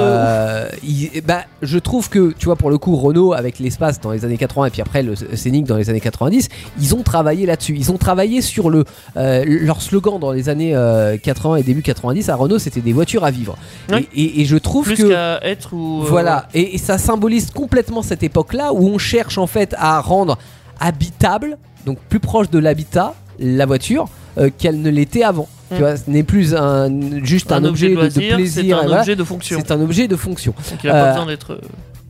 il- 0.83 1.21
bah, 1.25 1.41
je 1.61 1.77
trouve 1.79 2.09
que, 2.09 2.33
tu 2.37 2.45
vois, 2.45 2.55
pour 2.55 2.69
le 2.69 2.77
coup, 2.77 2.95
Renault 2.95 3.33
avec 3.33 3.59
l'espace 3.59 3.99
dans 4.01 4.11
les 4.11 4.25
années 4.25 4.37
80 4.37 4.65
et 4.67 4.69
puis 4.69 4.81
après 4.81 5.03
le 5.03 5.15
Scénic 5.15 5.65
dans 5.65 5.77
les 5.77 5.89
années 5.89 5.99
90, 5.99 6.49
ils 6.79 6.95
ont 6.95 7.03
travaillé 7.03 7.45
là-dessus. 7.45 7.75
Ils 7.77 7.91
ont 7.91 7.97
travaillé 7.97 8.41
sur 8.41 8.69
le 8.69 8.83
leur 9.15 9.81
slogan 9.81 10.19
dans 10.19 10.31
les 10.31 10.49
années 10.49 10.75
euh, 10.75 11.17
80 11.17 11.57
et 11.57 11.63
début 11.63 11.81
90 11.81 12.29
à 12.29 12.35
Renault, 12.35 12.59
c'était 12.59 12.81
des 12.81 12.93
voitures 12.93 13.23
à 13.23 13.31
vivre. 13.31 13.57
Oui. 13.91 14.07
Et, 14.15 14.21
et- 14.23 14.41
et 14.41 14.45
je 14.45 14.57
trouve 14.57 14.85
plus 14.85 14.95
que 14.95 15.07
qu'à 15.09 15.39
être 15.43 15.73
ou. 15.73 15.86
Euh, 16.03 16.05
voilà, 16.09 16.47
et, 16.53 16.75
et 16.75 16.77
ça 16.77 16.97
symbolise 16.97 17.51
complètement 17.51 18.01
cette 18.01 18.23
époque-là 18.23 18.73
où 18.73 18.87
on 18.87 18.97
cherche 18.97 19.37
en 19.37 19.47
fait 19.47 19.75
à 19.77 19.99
rendre 20.01 20.37
habitable, 20.79 21.57
donc 21.85 21.97
plus 22.09 22.19
proche 22.19 22.49
de 22.49 22.59
l'habitat, 22.59 23.13
la 23.39 23.65
voiture, 23.65 24.07
euh, 24.37 24.49
qu'elle 24.57 24.81
ne 24.81 24.89
l'était 24.89 25.23
avant. 25.23 25.47
Tu 25.69 25.79
vois, 25.79 25.97
ce 25.97 26.03
n'est 26.09 26.23
plus 26.23 26.55
un, 26.55 26.89
juste 27.25 27.51
un, 27.51 27.63
objet, 27.65 27.89
de, 27.89 27.95
de 27.95 27.99
loisir, 27.99 28.35
plaisir, 28.35 28.63
C'est 28.63 28.71
un 28.73 28.87
voilà. 28.87 28.99
objet 29.01 29.15
de 29.17 29.23
fonction. 29.25 29.59
c'est 29.59 29.71
un 29.73 29.81
objet 29.81 30.07
de 30.07 30.15
fonction. 30.15 30.53
Donc 30.71 30.79
il 30.83 30.89
a 30.89 30.93
pas 30.93 30.99
Euh, 30.99 31.11
besoin 31.11 31.25
d'être. 31.25 31.59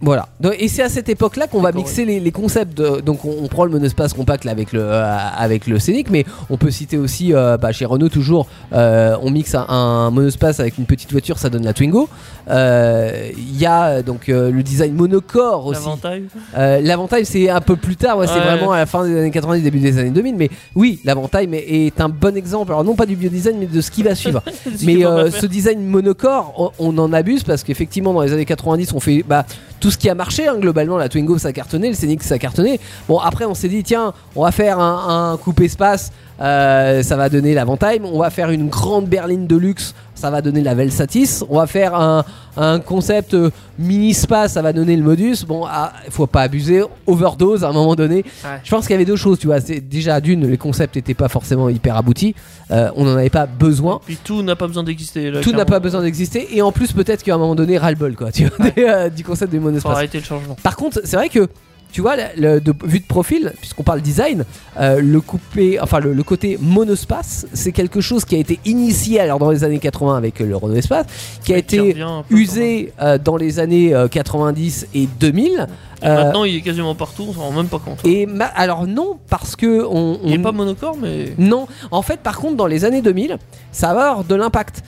Voilà. 0.02 0.28
Donc, 0.40 0.54
et 0.60 0.68
c'est 0.68 0.84
à 0.84 0.90
cette 0.90 1.10
époque-là 1.10 1.48
qu'on 1.48 1.62
va 1.62 1.72
mixer 1.72 2.06
les, 2.06 2.20
les 2.20 2.32
concepts. 2.32 2.78
de- 2.78 3.02
donc 3.02 3.26
on, 3.26 3.36
on 3.44 3.48
prend 3.48 3.66
le 3.66 3.72
monospace 3.72 4.14
compact 4.14 4.44
là, 4.46 4.52
avec 4.52 4.72
le 4.72 4.82
euh, 4.82 5.04
avec 5.38 5.66
le 5.68 5.80
Scénic, 5.80 6.10
mais 6.12 6.24
on 6.50 6.58
peut 6.58 6.70
citer 6.72 6.98
aussi 6.98 7.34
euh, 7.34 7.58
bah, 7.58 7.72
chez 7.72 7.86
Renault 7.86 8.10
toujours, 8.10 8.48
euh, 8.74 9.16
on 9.22 9.32
mixe 9.32 9.56
un, 9.56 9.66
un 9.68 10.12
monospace 10.12 10.60
avec 10.60 10.78
une 10.78 10.86
petite 10.86 11.12
voiture, 11.12 11.40
ça 11.40 11.50
donne 11.50 11.64
la 11.66 11.74
Twingo. 11.74 12.08
Euh, 12.50 13.30
Il 13.38 13.58
y 13.60 13.66
a 13.66 14.02
donc 14.02 14.30
euh, 14.30 14.52
le 14.52 14.64
design 14.64 14.94
monocore 14.94 15.66
aussi. 15.66 15.82
L'avantage. 15.82 16.22
Euh, 16.58 16.80
L'avantage 16.82 17.24
c'est 17.26 17.50
un 17.50 17.62
peu 17.62 17.76
plus 17.76 17.96
tard, 17.96 18.18
ouais, 18.18 18.28
c'est 18.28 18.34
Ouais. 18.34 18.40
vraiment 18.42 18.72
à 18.72 18.78
la 18.78 18.86
fin 18.86 19.04
des 19.06 19.18
années 19.18 19.32
90, 19.32 19.64
début 19.64 19.80
des 19.80 19.98
années 19.98 20.12
2000, 20.12 20.36
mais 20.36 20.50
oui, 20.76 21.00
l'avantage 21.04 21.48
est 21.52 22.00
un 22.00 22.10
bon 22.10 22.36
exemple. 22.38 22.72
Alors 22.72 22.84
non 22.84 22.96
pas 22.96 23.06
du 23.06 23.16
biodesign, 23.16 23.58
mais 23.60 23.66
de 23.66 23.82
ce 23.82 23.92
qui 23.92 24.04
va 24.04 24.16
suivre. 24.16 24.42
Mais 24.84 25.06
euh, 25.06 25.32
ce 25.32 25.46
design 25.46 25.82
monocore, 25.86 26.72
on, 26.80 26.94
on 26.96 26.98
en 27.00 27.14
abuse 27.14 27.44
parce 27.44 27.64
qu'effectivement 27.64 28.14
dans 28.14 28.22
les 28.22 28.32
années 28.34 28.46
90, 28.46 28.94
on 28.94 29.00
fait 29.00 29.24
bah, 29.28 29.46
tout 29.80 29.87
ce 29.92 29.98
qui 29.98 30.10
a 30.10 30.16
marché. 30.16 30.48
hein, 30.48 30.56
globalement, 30.58 30.98
la 30.98 31.10
Twingo 31.10 31.38
ça 31.38 31.50
a 31.50 31.54
cartonné, 31.54 31.90
le 31.90 31.94
Scénic 31.96 32.24
ça 32.24 32.36
a 32.36 32.40
cartonné. 32.40 32.80
Bon 33.08 33.20
après 33.20 33.46
on 33.46 33.54
s'est 33.54 33.70
dit 33.70 33.84
tiens, 33.84 34.14
on 34.36 34.44
va 34.44 34.52
faire 34.52 34.80
un, 34.80 35.32
un 35.34 35.38
coupe 35.38 35.62
espace, 35.62 36.12
euh, 36.40 37.04
ça 37.04 37.16
va 37.16 37.30
donner 37.30 37.54
l'avantage. 37.54 38.00
On 38.04 38.20
va 38.20 38.30
faire 38.30 38.50
une 38.50 38.70
grande 38.70 39.06
berline 39.06 39.48
de 39.48 39.56
luxe, 39.56 39.94
ça 40.16 40.30
va 40.30 40.42
donner 40.42 40.62
la 40.62 40.76
Velsatis. 40.76 41.44
On 41.50 41.58
va 41.58 41.68
faire 41.68 41.96
un, 41.96 42.24
un 42.58 42.80
concept 42.80 43.34
euh, 43.34 43.50
mini 43.80 44.14
spa, 44.14 44.48
ça 44.48 44.62
va 44.62 44.74
donner 44.74 44.96
le 44.96 45.04
Modus. 45.04 45.46
Bon, 45.48 45.66
ah, 45.68 45.94
faut 46.10 46.28
pas 46.28 46.42
abuser, 46.44 46.84
overdose 47.06 47.64
à 47.64 47.70
un 47.70 47.74
moment 47.74 47.96
donné. 47.96 48.18
Ouais. 48.44 48.60
Je 48.64 48.70
pense 48.70 48.86
qu'il 48.86 48.94
y 48.94 48.96
avait 48.96 49.06
deux 49.06 49.16
choses, 49.16 49.40
tu 49.40 49.48
vois. 49.48 49.62
C'est 49.62 49.80
déjà 49.80 50.22
d'une, 50.22 50.48
les 50.48 50.58
concepts 50.58 50.96
n'étaient 50.96 51.14
pas 51.14 51.28
forcément 51.30 51.70
hyper 51.70 51.96
aboutis. 51.96 52.36
Euh, 52.72 52.90
on 52.96 53.06
n'en 53.06 53.16
avait 53.16 53.30
pas 53.30 53.46
besoin. 53.46 54.00
Puis 54.06 54.18
tout 54.24 54.42
n'a 54.44 54.56
pas 54.56 54.68
besoin 54.68 54.84
d'exister. 54.84 55.32
Tout 55.42 55.54
n'a 55.54 55.66
pas 55.66 55.80
besoin 55.80 56.02
d'exister 56.02 56.56
et 56.56 56.62
en 56.62 56.72
plus 56.72 56.92
peut-être 56.94 57.24
qu'à 57.24 57.36
un 57.36 57.38
moment 57.38 57.56
donné 57.56 57.78
ras-le-bol 57.78 58.16
quoi 58.16 58.32
tu 58.32 58.46
vois, 58.46 58.70
des, 58.72 59.10
du 59.16 59.24
concept 59.24 59.52
du 59.52 59.58
Faut 59.58 59.66
monospace. 59.66 59.92
arrêter 59.96 60.18
le 60.20 60.24
changement. 60.24 60.56
Par 60.62 60.76
contre 60.76 61.00
c'est 61.04 61.16
vrai 61.16 61.30
que 61.30 61.48
tu 61.92 62.02
vois 62.02 62.16
le, 62.38 62.60
de 62.60 62.74
vue 62.84 63.00
de 63.00 63.06
profil 63.06 63.54
puisqu'on 63.60 63.84
parle 63.84 64.02
design 64.02 64.44
euh, 64.80 65.00
le 65.02 65.22
coupé 65.22 65.80
enfin 65.80 66.00
le, 66.00 66.14
le 66.14 66.24
côté 66.24 66.58
monospace 66.62 67.48
c'est 67.54 67.72
quelque 67.72 68.02
chose 68.02 68.26
qui 68.26 68.36
a 68.36 68.40
été 68.40 68.60
initié 68.66 69.20
alors 69.20 69.40
dans 69.40 69.50
les 69.52 69.64
années 69.64 69.80
80 69.80 70.16
avec 70.18 70.42
euh, 70.42 70.46
le 70.46 70.56
Renault 70.56 70.76
Espace 70.76 71.06
qui 71.44 71.54
a 71.54 71.58
été 71.58 71.96
usé 72.30 72.94
euh, 73.02 73.18
dans 73.18 73.38
les 73.38 73.60
années 73.60 73.94
euh, 73.94 74.08
90 74.08 74.88
et 74.94 75.08
2000 75.20 75.52
quand 76.00 76.08
même. 76.08 76.18
euh, 76.18 76.24
Maintenant, 76.26 76.44
il 76.44 76.56
est 76.58 76.62
quasiment 76.62 76.94
partout, 76.94 77.26
on 77.30 77.34
s'en 77.34 77.40
rend 77.42 77.52
même 77.54 77.68
pas 77.68 77.80
compte. 77.80 78.00
et 78.06 78.26
ma- 78.28 78.46
alors 78.46 78.86
non 78.86 79.18
parce 79.30 79.56
que 79.56 79.84
on, 79.90 80.20
Il 80.24 80.34
est 80.34 80.38
on- 80.38 80.42
pas 80.44 80.52
monocore, 80.52 80.96
mais. 81.02 81.34
non, 81.40 81.68
en 81.90 82.04
fait, 82.04 82.20
par 82.20 82.38
contre, 82.38 82.56
dans 82.56 82.68
les 82.68 82.86
années 82.86 83.02
2000, 83.02 83.38
ça 83.72 83.94
va 83.96 84.10
avoir 84.12 84.24
de 84.24 84.36
l'impact 84.36 84.84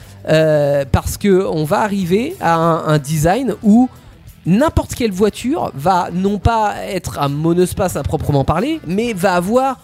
parce 0.92 1.18
que 1.18 1.48
on 1.48 1.64
va 1.64 1.80
arriver 1.82 2.36
à 2.40 2.56
un, 2.56 2.88
un 2.88 2.98
design 3.00 3.56
où 3.64 3.90
n'importe 4.46 4.96
quelle 4.96 5.12
voiture 5.12 5.72
va 5.76 6.10
non 6.14 6.40
pas 6.40 6.76
être 6.88 7.20
un 7.20 7.30
monospace 7.30 7.96
à 7.96 8.04
proprement 8.04 8.44
parler, 8.44 8.80
mais 8.88 9.14
va 9.14 9.34
avoir 9.36 9.80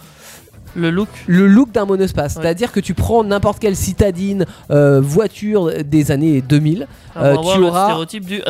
Le 0.75 0.89
look. 0.91 1.07
le 1.27 1.47
look 1.47 1.71
d'un 1.71 1.85
monospace. 1.85 2.35
Ouais. 2.35 2.41
C'est-à-dire 2.41 2.71
que 2.73 2.81
tu 2.81 2.93
prends 2.93 3.23
n'importe 3.23 3.59
quelle 3.59 3.77
citadine 3.77 4.45
euh, 4.71 4.99
voiture 5.01 5.71
des 5.85 6.11
années 6.11 6.41
2000, 6.41 6.87
On 7.17 7.21
Euh, 7.23 7.35
tu 7.53 7.59
le 7.61 7.67
auras- 7.67 7.85
stéréotype 7.85 8.25
du. 8.25 8.41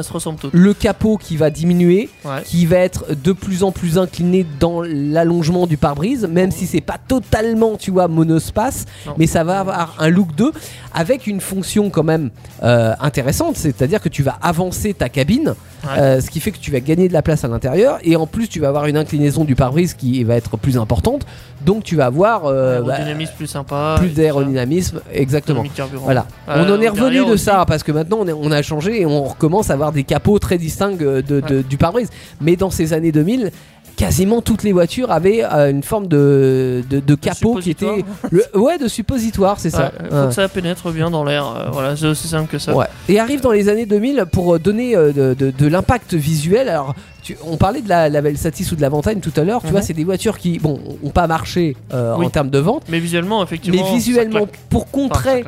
Le 0.53 0.73
capot 0.73 1.17
qui 1.17 1.37
va 1.37 1.51
diminuer, 1.51 2.09
Ouais. 2.23 2.41
qui 2.43 2.65
va 2.65 2.77
être 2.77 3.05
de 3.15 3.31
plus 3.31 3.61
en 3.63 3.71
plus 3.71 3.99
incliné 3.99 4.43
dans 4.59 4.81
l'allongement 4.81 5.67
du 5.67 5.77
pare-brise, 5.77 6.25
même 6.27 6.49
si 6.49 6.65
c'est 6.65 6.81
pas 6.81 6.97
totalement, 6.97 7.77
tu 7.77 7.91
vois, 7.91 8.07
monospace, 8.07 8.85
Non. 9.05 9.13
mais 9.19 9.27
ça 9.27 9.43
va 9.43 9.59
avoir 9.59 9.95
un 9.99 10.09
look 10.09 10.33
2 10.35 10.51
avec 10.95 11.27
une 11.27 11.41
fonction 11.41 11.91
quand 11.91 12.01
même 12.03 12.31
euh, 12.63 12.93
intéressante, 13.01 13.55
c'est-à-dire 13.55 14.01
que 14.01 14.09
tu 14.09 14.23
vas 14.23 14.39
avancer 14.41 14.95
ta 14.95 15.09
cabine. 15.09 15.53
Euh, 15.97 16.21
ce 16.21 16.29
qui 16.29 16.39
fait 16.39 16.51
que 16.51 16.57
tu 16.57 16.71
vas 16.71 16.79
gagner 16.79 17.07
de 17.07 17.13
la 17.13 17.21
place 17.21 17.43
à 17.43 17.47
l'intérieur, 17.47 17.99
et 18.03 18.15
en 18.15 18.27
plus 18.27 18.47
tu 18.47 18.59
vas 18.59 18.67
avoir 18.69 18.85
une 18.85 18.97
inclinaison 18.97 19.43
du 19.43 19.55
pare-brise 19.55 19.93
qui 19.93 20.23
va 20.23 20.35
être 20.35 20.57
plus 20.57 20.77
importante, 20.77 21.25
donc 21.65 21.83
tu 21.83 21.95
vas 21.95 22.05
avoir 22.07 22.45
euh, 22.45 22.81
bah, 22.81 22.97
plus 23.37 23.47
sympa. 23.47 23.95
plus 23.97 24.09
d'aérodynamisme, 24.09 25.01
exactement. 25.13 25.63
Voilà, 26.03 26.25
Euh, 26.49 26.63
on 26.67 26.73
en 26.73 26.81
est 26.81 26.89
revenu 26.89 27.17
de 27.17 27.21
aussi. 27.23 27.45
ça 27.45 27.65
parce 27.67 27.83
que 27.83 27.91
maintenant 27.91 28.17
on, 28.21 28.27
est- 28.27 28.33
on 28.33 28.51
a 28.51 28.61
changé 28.61 29.01
et 29.01 29.05
on 29.05 29.23
recommence 29.23 29.69
à 29.69 29.73
avoir 29.73 29.91
des 29.91 30.03
capots 30.03 30.39
très 30.39 30.57
distincts 30.57 30.97
euh, 31.01 31.21
de, 31.21 31.39
de- 31.41 31.61
du 31.61 31.77
pare-brise. 31.77 32.09
Mais 32.41 32.55
dans 32.55 32.69
ces 32.69 32.93
années 32.93 33.11
2000, 33.11 33.51
quasiment 33.95 34.41
toutes 34.41 34.63
les 34.63 34.71
voitures 34.73 35.11
avaient 35.11 35.43
euh, 35.43 35.71
une 35.71 35.83
forme 35.83 36.07
de, 36.07 36.83
de, 36.89 36.99
de 36.99 37.15
capot 37.15 37.55
qui 37.55 37.71
était. 37.71 38.03
le- 38.31 38.45
ouais, 38.57 38.77
de 38.77 38.87
suppositoire, 38.87 39.59
c'est 39.59 39.69
ça. 39.69 39.91
Ouais, 40.01 40.09
faut 40.09 40.15
Ouais. 40.15 40.27
que 40.27 40.33
ça 40.33 40.47
pénètre 40.49 40.89
bien 40.91 41.09
dans 41.09 41.23
l'air. 41.23 41.45
euh, 41.47 41.69
voilà, 41.71 41.95
c'est 41.95 42.07
aussi 42.07 42.27
simple 42.27 42.49
que 42.49 42.57
ça. 42.59 42.75
Ouais. 42.75 42.85
Et 43.09 43.19
arrive 43.19 43.41
dans 43.41 43.51
les 43.51 43.69
années 43.69 43.85
2000 43.85 44.25
pour 44.31 44.55
euh, 44.55 44.59
donner 44.59 44.95
euh, 44.95 45.11
de, 45.13 45.33
de- 45.33 45.51
de 45.51 45.67
l'impact 45.67 46.13
visuel. 46.13 46.67
Alors, 46.69 46.93
tu- 47.23 47.37
on 47.45 47.57
parlait 47.57 47.81
de 47.81 47.89
la, 47.89 48.09
la 48.09 48.21
Velsatis 48.21 48.67
ou 48.71 48.75
de 48.75 48.81
la 48.81 48.89
Ventane 48.89 49.19
tout 49.21 49.33
à 49.37 49.43
l'heure. 49.43 49.61
Tu 49.61 49.67
Mhm. 49.67 49.71
vois, 49.71 49.81
c'est 49.81 49.93
des 49.93 50.03
voitures 50.03 50.37
qui, 50.37 50.59
bon, 50.59 50.79
ont 51.03 51.09
pas 51.09 51.27
marché 51.27 51.75
Oui. 51.93 52.25
en 52.25 52.29
termes 52.29 52.49
de 52.49 52.59
vente, 52.59 52.83
Mais 52.89 52.99
visuellement, 52.99 53.43
effectivement. 53.43 53.81
mais 53.83 53.95
visuellement, 53.95 54.47
pour 54.69 54.91
contrer 54.91 55.43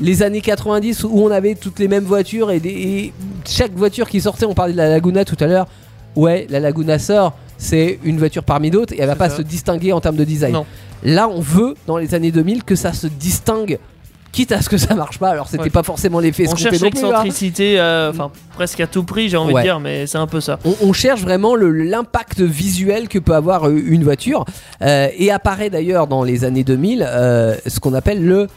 les 0.00 0.22
années 0.22 0.40
90 0.40 1.04
où 1.04 1.10
on 1.20 1.30
avait 1.30 1.54
toutes 1.54 1.78
les 1.78 1.86
mêmes 1.88 2.04
voitures 2.04 2.50
et, 2.50 2.58
des- 2.60 2.70
et 2.70 3.12
chaque 3.46 3.72
voiture 3.74 4.08
qui 4.08 4.20
sortait, 4.20 4.46
on 4.46 4.54
parlait 4.54 4.72
de 4.72 4.78
la 4.78 4.88
Laguna 4.88 5.24
tout 5.24 5.36
à 5.40 5.46
l'heure. 5.46 5.66
Ouais, 6.16 6.46
la 6.50 6.60
Laguna 6.60 6.98
sort, 6.98 7.34
c'est 7.62 8.00
une 8.02 8.18
voiture 8.18 8.42
parmi 8.42 8.70
d'autres 8.70 8.92
et 8.92 9.00
elle 9.00 9.06
va 9.06 9.14
pas 9.16 9.30
ça. 9.30 9.36
se 9.36 9.42
distinguer 9.42 9.92
en 9.92 10.00
termes 10.00 10.16
de 10.16 10.24
design. 10.24 10.52
Non. 10.52 10.66
Là, 11.04 11.28
on 11.28 11.40
veut 11.40 11.74
dans 11.86 11.96
les 11.96 12.14
années 12.14 12.32
2000 12.32 12.64
que 12.64 12.74
ça 12.74 12.92
se 12.92 13.06
distingue, 13.06 13.78
quitte 14.32 14.50
à 14.50 14.60
ce 14.62 14.68
que 14.68 14.76
ça 14.78 14.94
marche 14.94 15.18
pas. 15.18 15.28
Alors, 15.30 15.46
c'était 15.48 15.64
Ouais. 15.64 15.70
pas 15.70 15.82
forcément 15.82 16.18
l'effet 16.18 16.46
On 16.48 16.56
cherche 16.56 16.76
hein. 16.76 16.84
l'excentricité, 16.84 17.78
euh, 17.78 18.10
enfin 18.10 18.30
presque 18.54 18.80
à 18.80 18.86
tout 18.88 19.04
prix, 19.04 19.28
j'ai 19.28 19.36
envie 19.36 19.52
Ouais. 19.54 19.62
de 19.62 19.66
dire, 19.66 19.78
mais 19.80 20.06
c'est 20.08 20.18
un 20.18 20.26
peu 20.26 20.40
ça. 20.40 20.58
On, 20.64 20.74
on 20.82 20.92
cherche 20.92 21.20
vraiment 21.20 21.54
l'impact 21.56 22.40
visuel 22.40 23.08
que 23.08 23.18
peut 23.18 23.34
avoir 23.34 23.68
euh, 23.68 23.80
une 23.86 24.02
voiture. 24.04 24.44
Euh, 24.82 25.08
et 25.16 25.30
apparaît 25.30 25.70
d'ailleurs 25.70 26.06
dans 26.08 26.24
les 26.24 26.44
années 26.44 26.64
2000 26.64 27.06
euh, 27.08 27.54
ce 27.66 27.78
qu'on 27.80 27.94
appelle 27.94 28.24
le. 28.24 28.48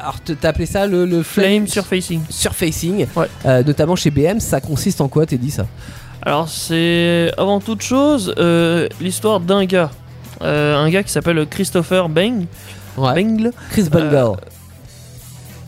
Alors, 0.00 0.16
t'as 0.40 0.48
appelé 0.50 0.64
ça 0.66 0.86
le, 0.86 1.04
le 1.04 1.22
Flame 1.22 1.66
surfacing. 1.66 2.20
surfacing, 2.30 3.06
Ouais. 3.16 3.62
Notamment 3.64 3.96
chez 3.96 4.10
BM. 4.10 4.40
Ça 4.40 4.60
consiste 4.60 5.00
en 5.02 5.08
quoi, 5.08 5.26
t'es 5.26 5.36
dit 5.36 5.50
ça? 5.50 5.66
Alors 6.26 6.48
c'est 6.48 7.30
avant 7.38 7.60
toute 7.60 7.82
chose 7.82 8.34
euh, 8.36 8.88
l'histoire 9.00 9.40
d'un 9.40 9.64
gars, 9.64 9.90
Euh, 10.42 10.76
un 10.76 10.90
gars 10.90 11.02
qui 11.02 11.10
s'appelle 11.12 11.46
Christopher 11.48 12.08
Bang, 12.10 12.44
Ouais. 12.98 13.14
Bangle. 13.14 13.52
Chris 13.70 13.84
Bungle. 13.90 14.36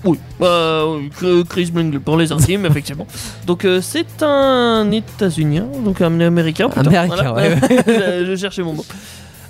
Oui, 0.04 0.18
bah, 0.38 0.84
oui, 0.86 1.10
Cr- 1.18 1.44
Chris 1.46 1.70
Bangle 1.72 2.00
pour 2.00 2.16
les 2.18 2.30
intimes, 2.32 2.66
effectivement. 2.70 3.06
Donc 3.46 3.64
euh, 3.64 3.80
c'est 3.80 4.22
un 4.22 4.90
États-Unien, 4.90 5.66
donc 5.84 6.00
un 6.02 6.20
Américain. 6.20 6.68
plutôt. 6.68 6.88
Américain, 6.90 7.32
ouais, 7.34 7.56
je, 7.86 8.26
je 8.26 8.36
cherchais 8.36 8.62
mon 8.62 8.74
mot. 8.74 8.84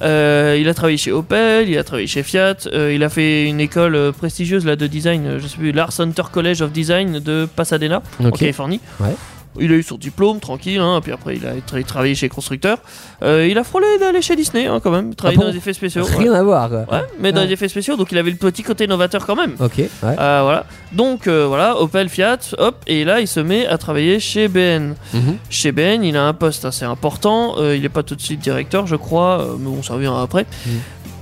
Euh, 0.03 0.57
il 0.61 0.68
a 0.68 0.75
travaillé 0.75 0.97
chez 0.97 1.11
Opel, 1.11 1.68
il 1.68 1.77
a 1.77 1.83
travaillé 1.85 2.07
chez 2.07 2.23
Fiat, 2.23 2.55
euh, 2.73 2.92
il 2.94 3.03
a 3.03 3.09
fait 3.09 3.47
une 3.47 3.59
école 3.61 3.97
euh, 3.97 4.12
prestigieuse 4.12 4.64
là 4.64 4.77
de 4.77 4.87
design, 4.87 5.27
euh, 5.27 5.38
je 5.40 5.49
sais 5.49 5.57
plus, 5.57 5.73
l'Art 5.73 5.90
Center 5.92 6.23
College 6.31 6.62
of 6.62 6.71
Design 6.71 7.18
de 7.18 7.49
Pasadena, 7.57 8.03
en. 8.23 8.31
Californie. 8.31 8.81
Ouais. 9.01 9.16
Il 9.61 9.72
a 9.72 9.74
eu 9.76 9.82
son 9.82 9.96
diplôme 9.96 10.40
tranquille, 10.40 10.78
hein, 10.80 11.00
puis 11.02 11.12
après 11.12 11.37
il 11.37 11.46
a 11.46 11.54
tra- 11.56 11.82
travaillé 11.84 12.14
chez 12.14 12.28
constructeur. 12.28 12.78
Euh, 13.22 13.46
il 13.50 13.58
a 13.58 13.64
frôlé 13.64 13.87
d'aller 13.98 14.22
chez 14.22 14.37
Disney 14.37 14.66
hein, 14.66 14.80
quand 14.82 14.90
même, 14.90 15.14
travaillé 15.14 15.37
Ah 15.38 15.40
bon 15.40 15.46
dans 15.46 15.52
les 15.52 15.58
effets 15.58 15.72
spéciaux. 15.72 16.04
Rien 16.04 16.32
à 16.32 16.42
voir. 16.42 16.68
quoi. 16.68 16.78
Ouais. 16.80 16.87
Ouais, 16.98 17.04
mais 17.20 17.32
dans 17.32 17.42
les 17.42 17.52
effets 17.52 17.68
spéciaux, 17.68 17.96
donc 17.96 18.12
il 18.12 18.18
avait 18.18 18.30
le 18.30 18.37
petit 18.37 18.62
côté 18.62 18.87
novateur 18.87 19.26
quand 19.26 19.37
même. 19.37 19.54
Ok. 19.58 19.78
Ouais. 19.78 19.88
Euh, 20.04 20.40
voilà. 20.42 20.66
Donc 20.92 21.26
euh, 21.26 21.46
voilà, 21.46 21.80
Opel, 21.80 22.08
Fiat, 22.08 22.38
hop, 22.58 22.76
et 22.87 23.04
là 23.04 23.20
il 23.20 23.26
se 23.28 23.40
met 23.40 23.66
à 23.66 23.78
travailler 23.78 24.20
chez 24.20 24.48
BN. 24.48 24.94
Mhm. 25.14 25.37
Chez 25.50 25.72
BN, 25.72 26.02
il 26.04 26.16
a 26.16 26.24
un 26.26 26.34
poste 26.34 26.64
assez 26.64 26.84
important. 26.84 27.54
euh, 27.58 27.74
il 27.76 27.82
n'est 27.82 27.88
pas 27.88 28.02
tout 28.02 28.14
de 28.14 28.20
suite 28.22 28.40
directeur, 28.40 28.87
je 28.87 28.96
crois, 28.96 29.56
mais 29.58 29.64
bon, 29.70 29.82
ça 29.82 29.94
reviendra 29.94 30.22
après. 30.22 30.46
Mhm. 30.66 30.72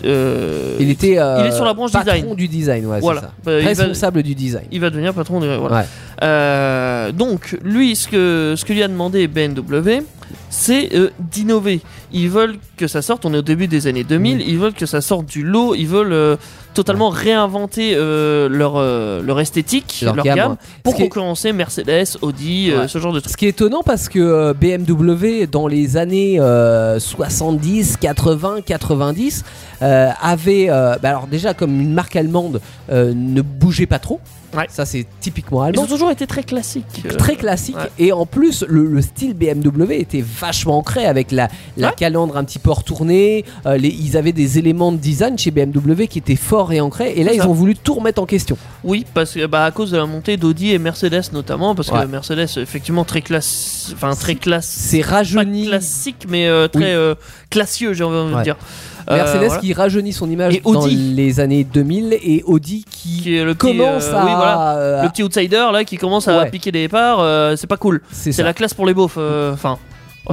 Euh, 0.05 0.77
Il 0.79 0.91
était. 0.91 1.19
euh, 1.19 1.39
il 1.41 1.47
est 1.47 1.53
sur 1.57 1.65
la 1.65 1.75
branche 1.75 1.93
patron 1.93 2.13
design. 2.15 2.35
du 2.35 2.49
design. 2.49 2.87
Ouais, 2.87 3.01
Voilà. 3.01 3.21
ça. 3.23 3.33
Bah, 3.45 3.59
va, 3.61 3.65
Responsable 3.69 4.23
du 4.23 4.35
design. 4.35 4.65
il 4.71 4.81
va 4.81 4.91
devenir 4.91 5.15
patron 5.15 5.41
de. 5.41 5.47
Voilà. 5.57 5.79
Ouais. 5.79 5.85
Euh, 6.23 7.13
donc, 7.13 7.57
lui, 7.65 7.97
ce 7.97 8.09
que, 8.09 8.55
ce 8.57 8.65
que 8.65 8.73
lui 8.73 8.83
a 8.83 8.89
demandé 8.89 9.27
BMW, 9.29 10.03
c'est 10.51 10.95
euh, 10.95 11.11
d'innover. 11.19 11.81
Ils 12.13 12.29
veulent 12.31 12.57
que 12.77 12.87
ça 12.87 13.03
sorte, 13.03 13.25
on 13.25 13.35
est 13.35 13.39
au 13.39 13.43
début 13.43 13.69
des 13.69 13.87
années 13.87 14.05
2000, 14.05 14.39
Mm. 14.39 14.41
ils 14.47 14.59
veulent 14.59 14.75
que 14.75 14.87
ça 14.87 15.01
sorte 15.01 15.27
du 15.27 15.43
lot, 15.43 15.75
ils 15.75 15.87
veulent 15.89 16.37
totalement 16.77 17.09
réinventer 17.09 17.95
euh, 17.97 18.49
leur, 18.49 18.75
euh, 18.77 19.23
leur 19.23 19.41
esthétique, 19.41 20.01
Leur 20.03 20.15
leur, 20.15 20.25
gamme, 20.25 20.37
gamme, 20.37 20.51
ouais. 20.53 20.57
pour 20.85 20.93
Ce 20.93 20.97
qui 20.97 21.03
est- 21.03 21.09
concurrencer 21.09 21.53
Mercedes, 21.53 22.17
Audi, 22.23 22.71
euh, 22.71 22.83
Ouais. 22.83 22.89
ce 22.89 22.99
genre 22.99 23.13
de 23.13 23.21
trucs. 23.21 23.33
Ce 23.33 23.37
qui 23.37 23.47
est 23.47 23.51
étonnant 23.51 23.83
parce 23.85 24.09
que 24.09 24.53
BMW 24.53 25.47
dans 25.51 25.67
les 25.67 25.97
années 25.97 26.39
euh, 26.39 26.99
70, 27.01 27.97
80, 27.97 28.61
90 28.65 29.45
euh, 29.83 30.11
avait 30.23 30.67
bah 30.69 31.09
alors 31.09 31.27
déjà 31.27 31.55
comme 31.55 31.81
une 31.81 31.93
marque 31.93 32.15
allemande 32.17 32.61
ne 32.91 33.41
bougeait 33.43 33.87
pas 33.87 33.99
trop. 33.99 34.21
Ouais. 34.57 34.67
Ça 34.71 34.87
c'est 34.87 35.07
typiquement 35.21 35.65
Ils 35.65 35.69
allemand. 35.69 35.83
ont 35.83 35.87
toujours 35.87 36.11
été 36.11 36.27
très 36.27 36.43
classiques. 36.43 37.03
euh, 37.05 37.11
Très 37.17 37.37
classique 37.37 37.77
ouais. 37.77 37.91
et 37.99 38.13
en 38.13 38.27
plus 38.27 38.65
le, 38.69 38.85
le 38.87 39.03
style 39.03 39.35
BMW 39.35 39.93
était 40.01 40.25
vachement 40.27 40.79
ancré 40.79 41.05
avec 41.07 41.31
la, 41.33 41.49
la 41.77 41.89
Ouais. 41.89 41.95
calandre 41.97 42.37
un 42.37 42.45
petit 42.45 42.59
peu 42.59 42.71
retournée 42.71 43.45
euh, 43.67 43.77
les, 43.77 43.89
ils 43.89 44.17
avaient 44.17 44.33
des 44.33 44.59
éléments 44.59 44.93
de 44.93 44.97
design 44.97 45.37
chez 45.39 45.51
BMW 45.51 46.07
qui 46.09 46.19
étaient 46.19 46.37
forts 46.37 46.73
et 46.73 46.81
ancrés 46.81 47.13
et 47.17 47.25
là 47.25 47.33
ils 47.35 47.41
ça. 47.41 47.49
ont 47.49 47.53
voulu 47.53 47.75
tout 47.77 47.95
remettre 47.95 48.21
en 48.23 48.27
question 48.27 48.57
Oui, 48.85 49.05
parce 49.15 49.33
que 49.35 49.47
bah, 49.47 49.65
à 49.65 49.71
cause 49.71 49.91
de 49.91 49.97
la 49.99 50.07
montée 50.07 50.37
d'Audi 50.37 50.73
et 50.73 50.79
Mercedes 50.79 51.33
notamment, 51.33 51.75
parce 51.75 51.91
Ouais. 51.91 52.01
que 52.03 52.07
Mercedes 52.07 52.49
effectivement 52.59 53.05
très 53.05 53.23
classe, 53.23 53.91
enfin 53.95 54.15
très 54.15 54.35
classe, 54.37 54.67
c'est 54.67 55.01
pas 55.01 55.17
rajeuni 55.17 55.67
classique 55.67 56.27
mais 56.29 56.47
euh, 56.47 56.69
très 56.69 56.81
Oui. 56.81 56.91
euh, 56.91 57.15
classieux 57.51 57.93
j'ai 57.93 58.05
envie 58.05 58.31
de 58.31 58.37
Ouais. 58.37 58.43
dire. 58.43 58.57
Euh, 59.09 59.17
Mercedes 59.17 59.45
voilà. 59.47 59.61
qui 59.61 59.73
rajeunit 59.73 60.13
son 60.13 60.29
image 60.31 60.55
Et 60.57 60.61
dans 60.61 60.83
Audi. 60.83 60.97
les 60.97 61.39
années 61.41 61.63
2000 61.65 62.15
et 62.21 62.43
Audi 62.45 62.85
qui, 62.91 63.21
qui 63.23 63.37
est 63.37 63.45
le 63.45 63.55
petit, 63.55 63.77
commence 63.77 64.09
euh, 64.09 64.17
à 64.17 64.25
oui, 64.25 64.31
voilà, 64.35 64.77
euh, 64.77 65.03
le 65.05 65.09
petit 65.11 65.23
outsider 65.23 65.67
là 65.73 65.85
qui 65.85 65.97
commence 65.97 66.27
à 66.29 66.39
Ouais. 66.41 66.51
piquer 66.51 66.73
des 66.73 66.81
départs, 66.83 67.21
euh, 67.21 67.55
c'est 67.57 67.67
pas 67.69 67.77
cool. 67.77 68.01
c'est 68.11 68.37
la 68.43 68.53
classe 68.53 68.75
pour 68.75 68.85
les 68.87 68.95
beaufs. 68.95 69.17
Enfin, 69.53 69.79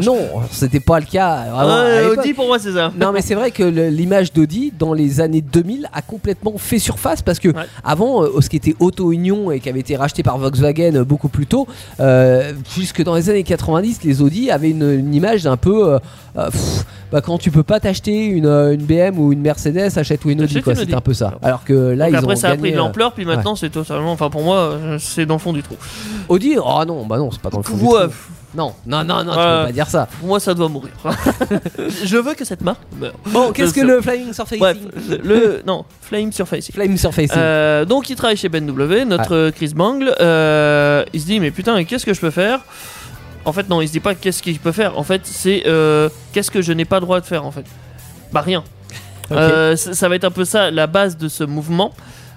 Non, 0.02 0.18
c'était 0.52 0.80
pas 0.80 1.00
le 1.00 1.06
cas. 1.06 1.44
Vraiment, 1.52 1.74
à 1.74 1.84
Ouais, 1.86 2.02
l'époque. 2.04 2.20
Audi 2.20 2.34
pour 2.34 2.48
moi 2.48 2.58
c'est 2.60 2.72
ça. 2.72 2.92
Non 3.00 3.12
mais 3.12 3.22
c'est 3.22 3.36
vrai 3.36 3.52
que 3.52 3.64
le- 3.64 3.90
l'image 3.90 4.34
d'Audi 4.34 4.74
dans 4.78 4.94
les 4.94 5.22
années 5.22 5.42
2000 5.42 5.88
a 5.94 6.02
complètement 6.02 6.54
fait 6.58 6.80
surface 6.80 7.22
parce 7.22 7.40
que 7.40 7.50
Ouais. 7.50 7.66
avant 7.84 8.24
euh, 8.24 8.42
ce 8.42 8.50
qui 8.50 8.56
était 8.56 8.76
Auto 8.80 9.12
Union 9.12 9.52
et 9.52 9.60
qui 9.60 9.70
avait 9.70 9.82
été 9.82 9.96
racheté 9.96 10.24
par 10.24 10.38
Volkswagen 10.40 10.96
euh, 10.96 11.04
beaucoup 11.04 11.30
plus 11.30 11.46
tôt 11.46 11.68
euh, 12.00 12.54
puisque 12.74 13.04
dans 13.04 13.16
les 13.16 13.30
années 13.30 13.44
90 13.44 14.00
les 14.04 14.22
Audi 14.22 14.50
avaient 14.50 14.72
une, 14.72 14.90
une 14.92 15.14
image 15.14 15.44
d'un 15.44 15.58
peu 15.58 15.94
euh, 15.94 16.00
euh, 16.38 16.50
pff, 16.50 16.86
bah, 17.12 17.22
quand 17.22 17.38
tu 17.38 17.52
peux 17.52 17.62
pas 17.64 17.80
t'acheter 17.80 18.26
une, 18.26 18.48
euh, 18.48 18.74
une 18.74 18.82
BM 18.86 19.20
ou 19.20 19.32
une 19.32 19.42
Mercedes 19.42 19.96
achète 19.98 20.26
ou 20.26 20.32
une 20.32 20.42
Audi 20.42 20.54
Achète 20.54 20.64
quoi 20.64 20.74
une 20.74 20.80
c'était 20.80 20.92
Audi. 20.94 20.98
un 20.98 21.02
peu 21.02 21.14
ça 21.14 21.34
alors 21.44 21.64
que 21.64 21.74
là 21.74 22.06
Donc 22.06 22.14
ils 22.14 22.18
après 22.18 22.34
ont 22.34 22.36
ça 22.36 22.48
a 22.48 22.50
gagné, 22.52 22.62
pris 22.62 22.72
de 22.72 22.76
euh, 22.76 22.80
l'ampleur, 22.80 23.14
puis 23.14 23.26
maintenant 23.26 23.56
c'est 23.56 23.70
totalement, 23.70 24.12
enfin 24.14 24.30
pour 24.32 24.42
moi 24.42 24.58
euh, 24.58 24.98
c'est 25.00 25.26
dans 25.28 25.36
le 25.36 25.40
fond 25.40 25.54
du 25.54 25.62
trou. 25.62 25.76
Audi 26.30 26.56
oh 26.58 26.84
non 26.88 27.06
bah 27.06 27.18
non 27.20 27.30
c'est 27.30 27.42
pas 27.42 27.50
dans 27.52 27.60
le 27.60 27.64
fond 27.64 27.76
du 27.78 27.84
trou. 27.84 27.96
Non 28.56 28.74
non 28.86 29.04
non 29.04 29.24
non 29.24 29.32
tu 29.32 29.38
peux 29.38 29.66
pas 29.66 29.72
dire 29.72 29.88
ça 29.90 30.08
pour 30.20 30.28
moi 30.28 30.40
ça 30.40 30.54
doit 30.54 30.70
mourir. 30.70 30.92
Je 32.06 32.18
veux 32.18 32.34
que 32.36 32.46
cette 32.46 32.62
marque 32.62 32.82
meure. 33.00 33.14
bon 33.28 33.52
qu'est-ce 33.52 33.74
que 33.74 33.82
le 33.82 34.02
Flying 34.02 34.32
Surface 34.34 34.60
Bref, 34.60 34.78
le 35.24 35.62
non 35.66 35.86
Flame 36.02 36.32
Surface. 36.32 36.72
Flame 36.72 36.98
Surface 36.98 37.32
Euh, 37.36 37.86
donc 37.86 38.10
il 38.10 38.16
travaille 38.16 38.38
chez 38.38 38.50
BMW, 38.50 39.06
notre 39.06 39.36
euh, 39.36 39.52
Chris 39.52 39.74
Bangle. 39.76 40.14
euh, 40.20 41.04
il 41.14 41.22
se 41.22 41.26
dit 41.26 41.40
mais 41.40 41.52
putain 41.52 41.84
qu'est-ce 41.84 42.06
que 42.06 42.14
je 42.14 42.22
peux 42.22 42.32
faire? 42.32 42.60
En 43.46 43.54
fait 43.54 43.68
non, 43.70 43.82
il 43.82 43.88
se 43.88 43.94
dit 43.94 44.00
pas 44.00 44.14
qu'est-ce 44.16 44.42
qu'il 44.44 44.60
peut 44.60 44.72
faire? 44.72 44.98
En 44.98 45.04
fait 45.04 45.22
c'est 45.26 45.64
euh, 45.66 46.10
qu'est-ce 46.32 46.52
que 46.52 46.62
je 46.62 46.72
n'ai 46.74 46.86
pas 46.86 46.98
le 46.98 47.06
droit 47.06 47.20
de 47.20 47.26
faire 47.26 47.46
en 47.46 47.52
fait? 47.52 47.66
Bah 48.32 48.42
rien. 48.42 48.64
Euh, 49.32 49.76
ça, 49.76 49.94
ça 49.94 50.10
va 50.10 50.16
être 50.16 50.26
un 50.26 50.32
peu 50.32 50.46
ça 50.46 50.70
la 50.70 50.86
base 50.86 51.18
de 51.18 51.28
ce 51.28 51.44
mouvement. 51.44 51.92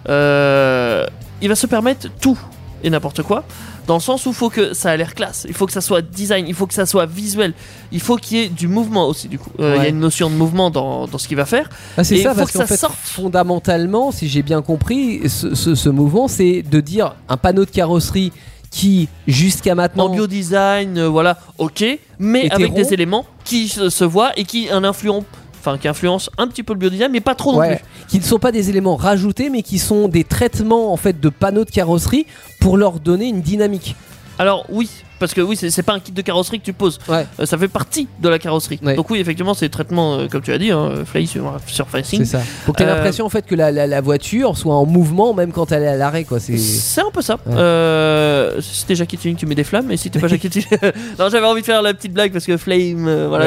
Euh, 0.09 1.07
il 1.43 1.49
va 1.49 1.55
se 1.55 1.67
permettre 1.67 2.09
tout 2.21 2.39
et 2.83 2.91
n'importe 2.91 3.23
quoi. 3.23 3.45
Dans 3.87 3.95
le 3.95 4.01
sens 4.01 4.27
où 4.27 4.31
il 4.31 4.35
faut 4.35 4.51
que 4.51 4.75
ça 4.75 4.91
a 4.91 4.97
l'air 4.97 5.15
classe, 5.15 5.47
il 5.49 5.55
faut 5.55 5.67
que 5.67 5.73
ça 5.73 5.81
soit 5.81 6.03
design, 6.03 6.47
il 6.49 6.55
faut 6.55 6.67
que 6.67 6.75
ça 6.75 6.87
soit 6.87 7.07
visuel, 7.07 7.55
il 7.93 8.01
faut 8.01 8.17
qu'il 8.17 8.39
y 8.39 8.43
ait 8.43 8.49
du 8.49 8.67
mouvement 8.69 9.07
aussi 9.09 9.29
du 9.29 9.39
coup. 9.39 9.51
Euh, 9.61 9.75
Il 9.77 9.83
y 9.83 9.87
a 9.87 9.89
une 9.89 10.01
notion 10.01 10.29
de 10.29 10.35
mouvement 10.35 10.71
dans, 10.71 11.07
dans 11.07 11.19
ce 11.19 11.29
qu'il 11.29 11.37
va 11.37 11.47
faire. 11.47 11.69
Ah, 11.97 12.03
c'est 12.03 12.17
ça, 12.23 12.31
faut 12.31 12.39
parce 12.41 12.51
que 12.51 12.59
ça 12.59 12.67
fait, 12.67 12.77
sorte. 12.77 12.97
fondamentalement, 12.97 14.11
si 14.13 14.29
j'ai 14.29 14.43
bien 14.43 14.63
compris, 14.63 15.29
ce, 15.29 15.55
ce- 15.55 15.75
ce 15.75 15.89
mouvement, 15.89 16.27
c'est 16.27 16.63
de 16.63 16.81
dire 16.81 17.15
un 17.29 17.37
panneau 17.37 17.65
de 17.65 17.71
carrosserie 17.71 18.33
qui 18.71 19.09
jusqu'à 19.29 19.75
maintenant 19.75 20.07
En 20.07 20.09
biodesign, 20.09 20.99
euh, 20.99 21.09
voilà, 21.09 21.39
ok, 21.59 21.85
mais 22.19 22.51
avec 22.51 22.75
des 22.75 22.93
éléments 22.93 23.25
qui 23.45 23.69
se, 23.69 23.89
se 23.91 24.05
voient 24.05 24.33
et 24.37 24.45
qui 24.45 24.69
un 24.71 24.83
influent, 24.85 25.25
enfin 25.67 25.79
qui 25.79 25.89
influencent 25.89 26.31
un 26.39 26.47
petit 26.49 26.63
peu 26.63 26.73
le 26.75 26.79
biodesign, 26.79 27.11
mais 27.11 27.21
pas 27.21 27.35
trop 27.35 27.53
non 27.53 27.59
Ouais, 27.59 27.77
plus. 27.77 28.07
qui 28.09 28.19
ne 28.19 28.25
sont 28.25 28.39
pas 28.39 28.53
des 28.53 28.71
éléments 28.71 28.97
rajoutés 28.97 29.51
mais 29.51 29.63
qui 29.63 29.79
sont 29.79 30.09
des 30.09 30.25
traitements 30.25 30.93
en 30.93 30.97
fait 30.97 31.19
de 31.21 31.29
panneaux 31.29 31.65
de 31.65 31.71
carrosserie 31.71 32.27
pour 32.61 32.77
leur 32.77 33.01
donner 33.01 33.27
une 33.27 33.41
dynamique. 33.43 33.97
Alors 34.39 34.67
oui, 34.69 34.91
parce 35.19 35.33
que 35.33 35.41
oui, 35.41 35.57
c'est 35.57 35.83
pas 35.83 35.95
un 35.95 35.99
kit 36.01 36.13
de 36.13 36.21
carrosserie 36.21 36.61
que 36.61 36.65
tu 36.67 36.75
poses, 36.75 36.99
Ouais. 37.09 37.27
Euh, 37.41 37.47
ça 37.47 37.57
fait 37.57 37.69
partie 37.69 38.07
de 38.21 38.29
la 38.29 38.39
carrosserie. 38.39 38.79
Ouais. 38.85 38.95
Donc 38.95 39.09
oui, 39.09 39.19
effectivement, 39.19 39.55
c'est 39.55 39.71
traitement, 39.71 40.17
euh, 40.19 40.27
comme 40.29 40.43
tu 40.43 40.53
as 40.53 40.59
dit, 40.59 40.71
hein, 40.71 40.91
fly 41.07 41.27
sur, 41.27 41.59
surfacing. 41.67 42.19
C'est 42.27 42.37
ça. 42.37 42.43
Donc 42.67 42.77
t'as 42.77 42.85
Euh, 42.85 42.95
l'impression 42.95 43.25
en 43.25 43.31
fait 43.31 43.47
que 43.47 43.55
la, 43.55 43.73
la- 43.73 43.87
la 43.87 44.01
voiture 44.03 44.59
soit 44.59 44.75
en 44.75 44.85
mouvement 44.85 45.33
même 45.33 45.53
quand 45.53 45.73
elle 45.73 45.85
est 45.85 45.89
à 45.89 45.97
l'arrêt 45.97 46.25
quoi. 46.25 46.39
C'est 46.39 46.59
C'est 46.59 47.01
un 47.01 47.11
peu 47.11 47.23
ça. 47.23 47.37
Ouais. 47.47 47.55
Euh, 47.57 48.61
si 48.61 48.85
t'es 48.85 48.95
Jackie 48.95 49.17
Tuning, 49.17 49.37
tu 49.37 49.47
mets 49.47 49.55
des 49.55 49.65
flammes, 49.65 49.91
et 49.91 49.97
si 49.97 50.11
t'es 50.11 50.19
pas 50.19 50.29
Jackie 50.35 50.51
Tuning. 50.51 50.67
non, 51.19 51.31
j'avais 51.31 51.47
envie 51.47 51.63
de 51.63 51.67
faire 51.67 51.81
la 51.81 51.95
petite 51.95 52.13
blague 52.13 52.33
parce 52.33 52.45
que 52.45 52.59
Flame, 52.59 53.09
voilà. 53.29 53.47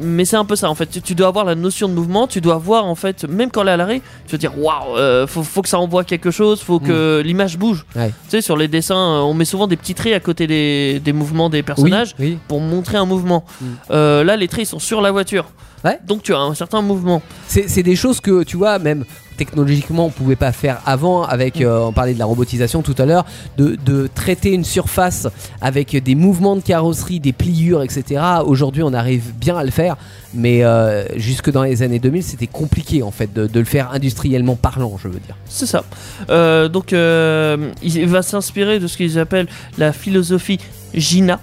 Mais 0.00 0.24
c'est 0.24 0.36
un 0.36 0.44
peu 0.44 0.56
ça 0.56 0.70
en 0.70 0.74
fait. 0.74 0.86
Tu, 0.86 1.00
tu 1.02 1.14
dois 1.14 1.28
avoir 1.28 1.44
la 1.44 1.54
notion 1.54 1.88
de 1.88 1.94
mouvement, 1.94 2.26
tu 2.26 2.40
dois 2.40 2.54
avoir 2.54 2.84
en 2.84 2.94
fait, 2.94 3.24
même 3.24 3.50
quand 3.50 3.62
elle 3.62 3.68
est 3.68 3.72
à 3.72 3.76
l'arrêt, 3.76 4.02
tu 4.26 4.32
vas 4.32 4.38
dire 4.38 4.58
waouh, 4.58 4.96
euh, 4.96 5.26
faut, 5.26 5.42
faut 5.42 5.62
que 5.62 5.68
ça 5.68 5.78
envoie 5.78 6.04
quelque 6.04 6.30
chose, 6.30 6.60
faut 6.60 6.80
que 6.80 7.22
l'image 7.24 7.58
bouge. 7.58 7.84
Mm. 7.94 7.98
Ouais. 7.98 8.08
Tu 8.08 8.30
sais, 8.30 8.40
sur 8.40 8.56
les 8.56 8.68
dessins, 8.68 8.96
euh, 8.96 9.20
on 9.20 9.34
met 9.34 9.44
souvent 9.44 9.66
des 9.66 9.76
petits 9.76 9.94
traits 9.94 10.14
à 10.14 10.20
côté 10.20 10.46
des, 10.46 11.00
des 11.00 11.12
mouvements 11.12 11.50
des 11.50 11.62
personnages 11.62 12.14
Oui, 12.18 12.32
oui. 12.32 12.38
pour 12.48 12.60
montrer 12.60 12.96
un 12.96 13.06
mouvement. 13.06 13.44
Mm. 13.60 13.66
Euh, 13.90 14.24
là, 14.24 14.36
les 14.36 14.48
traits 14.48 14.64
ils 14.64 14.66
sont 14.66 14.78
sur 14.78 15.00
la 15.00 15.10
voiture. 15.10 15.46
Ouais. 15.84 15.98
Donc 16.06 16.22
tu 16.22 16.34
as 16.34 16.38
un 16.40 16.54
certain 16.54 16.82
mouvement. 16.82 17.22
C'est 17.46 17.68
c'est 17.68 17.82
des 17.84 17.94
choses 17.96 18.20
que 18.20 18.42
tu 18.42 18.56
vois 18.56 18.78
même 18.78 19.04
technologiquement 19.38 20.06
on 20.06 20.10
pouvait 20.10 20.36
pas 20.36 20.52
faire 20.52 20.82
avant 20.84 21.22
avec 21.22 21.62
euh, 21.62 21.78
on 21.78 21.92
parlait 21.92 22.12
de 22.12 22.18
la 22.18 22.26
robotisation 22.26 22.82
tout 22.82 22.94
à 22.98 23.06
l'heure 23.06 23.24
de, 23.56 23.78
de 23.86 24.08
traiter 24.14 24.52
une 24.52 24.64
surface 24.64 25.26
avec 25.62 25.96
des 25.96 26.14
mouvements 26.14 26.56
de 26.56 26.60
carrosserie 26.60 27.20
des 27.20 27.32
pliures 27.32 27.82
etc 27.82 28.20
aujourd'hui 28.44 28.82
on 28.82 28.92
arrive 28.92 29.32
bien 29.34 29.56
à 29.56 29.64
le 29.64 29.70
faire 29.70 29.96
mais 30.34 30.62
euh, 30.62 31.04
jusque 31.16 31.50
dans 31.50 31.62
les 31.62 31.82
années 31.82 31.98
2000 31.98 32.22
c'était 32.22 32.46
compliqué 32.46 33.02
en 33.02 33.10
fait 33.10 33.32
de, 33.32 33.46
de 33.46 33.58
le 33.58 33.64
faire 33.64 33.92
industriellement 33.92 34.56
parlant 34.56 34.98
je 35.02 35.08
veux 35.08 35.20
dire 35.20 35.36
C'est 35.46 35.66
ça. 35.66 35.84
Euh, 36.28 36.68
donc, 36.68 36.92
il 36.92 38.06
va 38.06 38.22
s'inspirer 38.22 38.78
de 38.78 38.86
ce 38.86 38.96
qu'ils 38.96 39.18
appellent 39.18 39.48
la 39.78 39.92
philosophie 39.92 40.58
GINA. 40.94 41.40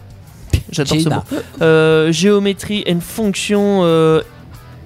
J'adore 0.72 1.00
ce 1.00 1.10
mot. 1.10 1.40
Euh, 1.62 2.12
géométrie 2.12 2.84
and 2.88 3.00
fonction 3.00 3.82
euh, 3.84 4.22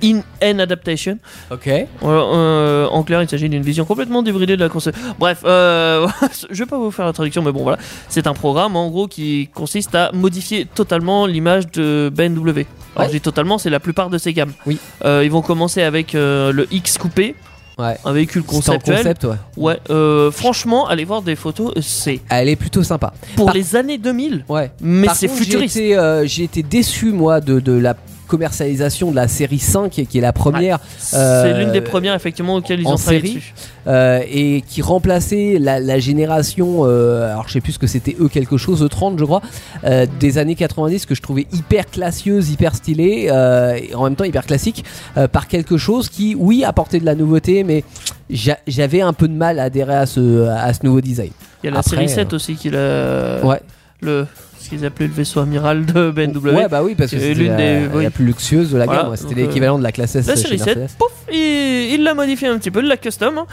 in 0.03 0.21
and 0.43 0.59
adaptation. 0.59 1.17
ok 1.51 1.69
Voilà, 2.01 2.21
euh, 2.21 2.87
en 2.87 3.03
clair, 3.03 3.21
il 3.21 3.29
s'agit 3.29 3.49
d'une 3.49 3.61
vision 3.63 3.85
complètement 3.85 4.23
débridée 4.23 4.55
de 4.57 4.61
la 4.63 4.69
concept. 4.69 4.97
Bref, 5.19 5.39
euh, 5.45 6.07
je 6.49 6.57
vais 6.63 6.65
pas 6.65 6.77
vous 6.77 6.91
faire 6.91 7.05
la 7.05 7.13
traduction, 7.13 7.41
mais 7.41 7.51
bon, 7.51 7.63
voilà. 7.63 7.77
C'est 8.09 8.27
un 8.27 8.33
programme 8.33 8.75
en 8.75 8.89
gros 8.89 9.07
qui 9.07 9.49
consiste 9.53 9.95
à 9.95 10.11
modifier 10.13 10.65
totalement 10.65 11.25
l'image 11.25 11.69
de 11.71 12.11
BMW. 12.13 12.39
Alors, 12.49 12.65
Ouais. 12.97 13.05
je 13.07 13.11
dis 13.11 13.21
totalement, 13.21 13.57
c'est 13.57 13.69
la 13.69 13.79
plupart 13.79 14.09
de 14.09 14.17
ces 14.17 14.33
gammes. 14.33 14.51
Oui. 14.65 14.77
Euh, 15.05 15.21
ils 15.23 15.31
vont 15.31 15.41
commencer 15.41 15.81
avec 15.83 16.15
euh, 16.15 16.51
le 16.51 16.67
X 16.73 16.97
coupé, 16.97 17.35
ouais 17.77 17.95
un 18.03 18.11
véhicule 18.11 18.43
conceptuel. 18.43 18.97
concept 18.97 19.23
ouais 19.25 19.35
Ouais, 19.55 19.79
euh, 19.89 20.31
franchement, 20.31 20.87
allez 20.87 21.05
voir 21.05 21.21
des 21.21 21.35
photos, 21.37 21.71
c'est 21.81 22.19
elle 22.29 22.49
est 22.49 22.55
plutôt 22.57 22.83
sympa 22.83 23.13
pour 23.37 23.45
Par- 23.45 23.55
les 23.55 23.75
années 23.77 23.97
2000, 23.97 24.43
ouais 24.49 24.71
mais 24.81 25.07
c'est 25.13 25.27
contre, 25.27 25.39
j'ai 25.39 25.45
futuriste. 25.45 25.77
été, 25.77 25.95
euh, 25.97 26.25
J'ai 26.25 26.43
été 26.43 26.61
déçu 26.63 27.11
moi 27.11 27.39
de, 27.41 27.59
de 27.61 27.71
la 27.73 27.93
commercialisation 28.29 29.11
de 29.11 29.15
la 29.15 29.27
série 29.27 29.59
5 29.59 29.89
qui 29.91 30.17
est 30.17 30.21
la 30.21 30.31
première 30.31 30.79
C'est 30.97 31.17
euh, 31.17 31.59
l'une 31.59 31.71
des 31.71 31.81
premières 31.81 32.13
effectivement 32.15 32.55
auxquelles 32.55 32.79
ils 32.79 32.87
en 32.87 32.93
ont 32.93 32.97
série. 32.97 33.33
dessus. 33.35 33.53
euh, 33.87 34.21
et 34.31 34.61
qui 34.67 34.81
remplaçait 34.81 35.57
la, 35.59 35.79
la 35.79 35.99
génération, 35.99 36.81
euh, 36.85 37.31
alors 37.31 37.47
je 37.47 37.53
sais 37.53 37.61
plus 37.61 37.73
ce 37.73 37.79
que 37.79 37.87
c'était 37.87 38.15
eux 38.19 38.29
quelque 38.29 38.55
chose, 38.57 38.83
E30 38.83 39.17
je 39.19 39.25
crois, 39.25 39.41
euh, 39.83 40.05
des 40.19 40.37
années 40.37 40.55
90 40.55 41.05
que 41.05 41.15
je 41.15 41.21
trouvais 41.21 41.47
hyper 41.51 41.85
classieuse, 41.87 42.49
hyper 42.51 42.75
stylée 42.75 43.27
euh, 43.31 43.73
et 43.81 43.93
en 43.95 44.03
même 44.05 44.15
temps 44.15 44.23
hyper 44.25 44.45
classique 44.45 44.85
euh, 45.17 45.27
par 45.27 45.47
quelque 45.47 45.77
chose 45.77 46.07
qui, 46.09 46.35
oui, 46.35 46.63
apportait 46.63 46.99
de 46.99 47.05
la 47.05 47.15
nouveauté, 47.15 47.63
mais 47.63 47.83
j'a- 48.29 48.59
j'avais 48.67 49.01
un 49.01 49.13
peu 49.13 49.27
de 49.27 49.33
mal 49.33 49.59
à 49.59 49.63
adhérer 49.63 49.95
à 49.95 50.05
ce, 50.05 50.47
à 50.47 50.71
ce 50.73 50.79
nouveau 50.85 51.01
design. 51.01 51.31
Il 51.63 51.65
y 51.67 51.69
a 51.69 51.73
la 51.73 51.79
Après, 51.79 51.91
série 51.95 52.09
7 52.09 52.31
euh, 52.31 52.35
aussi 52.35 52.55
qui 52.55 52.69
l'a. 52.69 53.43
Ouais. 53.45 53.59
Le, 54.01 54.25
ce 54.59 54.69
qu'ils 54.69 54.85
appelaient 54.85 55.07
le 55.07 55.13
vaisseau 55.13 55.39
amiral 55.39 55.85
de 55.85 56.11
BMW. 56.15 56.49
Ouais, 56.55 56.67
bah 56.67 56.81
oui, 56.83 56.95
parce 56.95 57.11
que 57.11 57.17
C'est 57.17 57.29
c'était 57.29 57.39
l'une 57.39 57.51
la, 57.51 57.57
des- 57.57 57.87
oui. 57.93 58.03
la 58.03 58.09
plus 58.11 58.25
luxueuse 58.25 58.71
de 58.71 58.77
la 58.77 58.85
Voilà, 58.85 59.03
gamme. 59.03 59.15
C'était 59.15 59.33
euh, 59.41 59.45
l'équivalent 59.45 59.77
de 59.77 59.83
la 59.83 59.91
classe 59.91 60.15
S. 60.15 60.27
La 60.27 60.35
série 60.35 60.59
7, 60.59 60.77
Mercedes. 60.77 60.97
pouf, 60.97 61.11
il 61.33 62.03
l'a 62.03 62.13
modifié 62.13 62.47
un 62.47 62.57
petit 62.57 62.71
peu, 62.71 62.81
il 62.81 62.87
l'a 62.87 62.97
custom, 62.97 63.37
hein. 63.37 63.45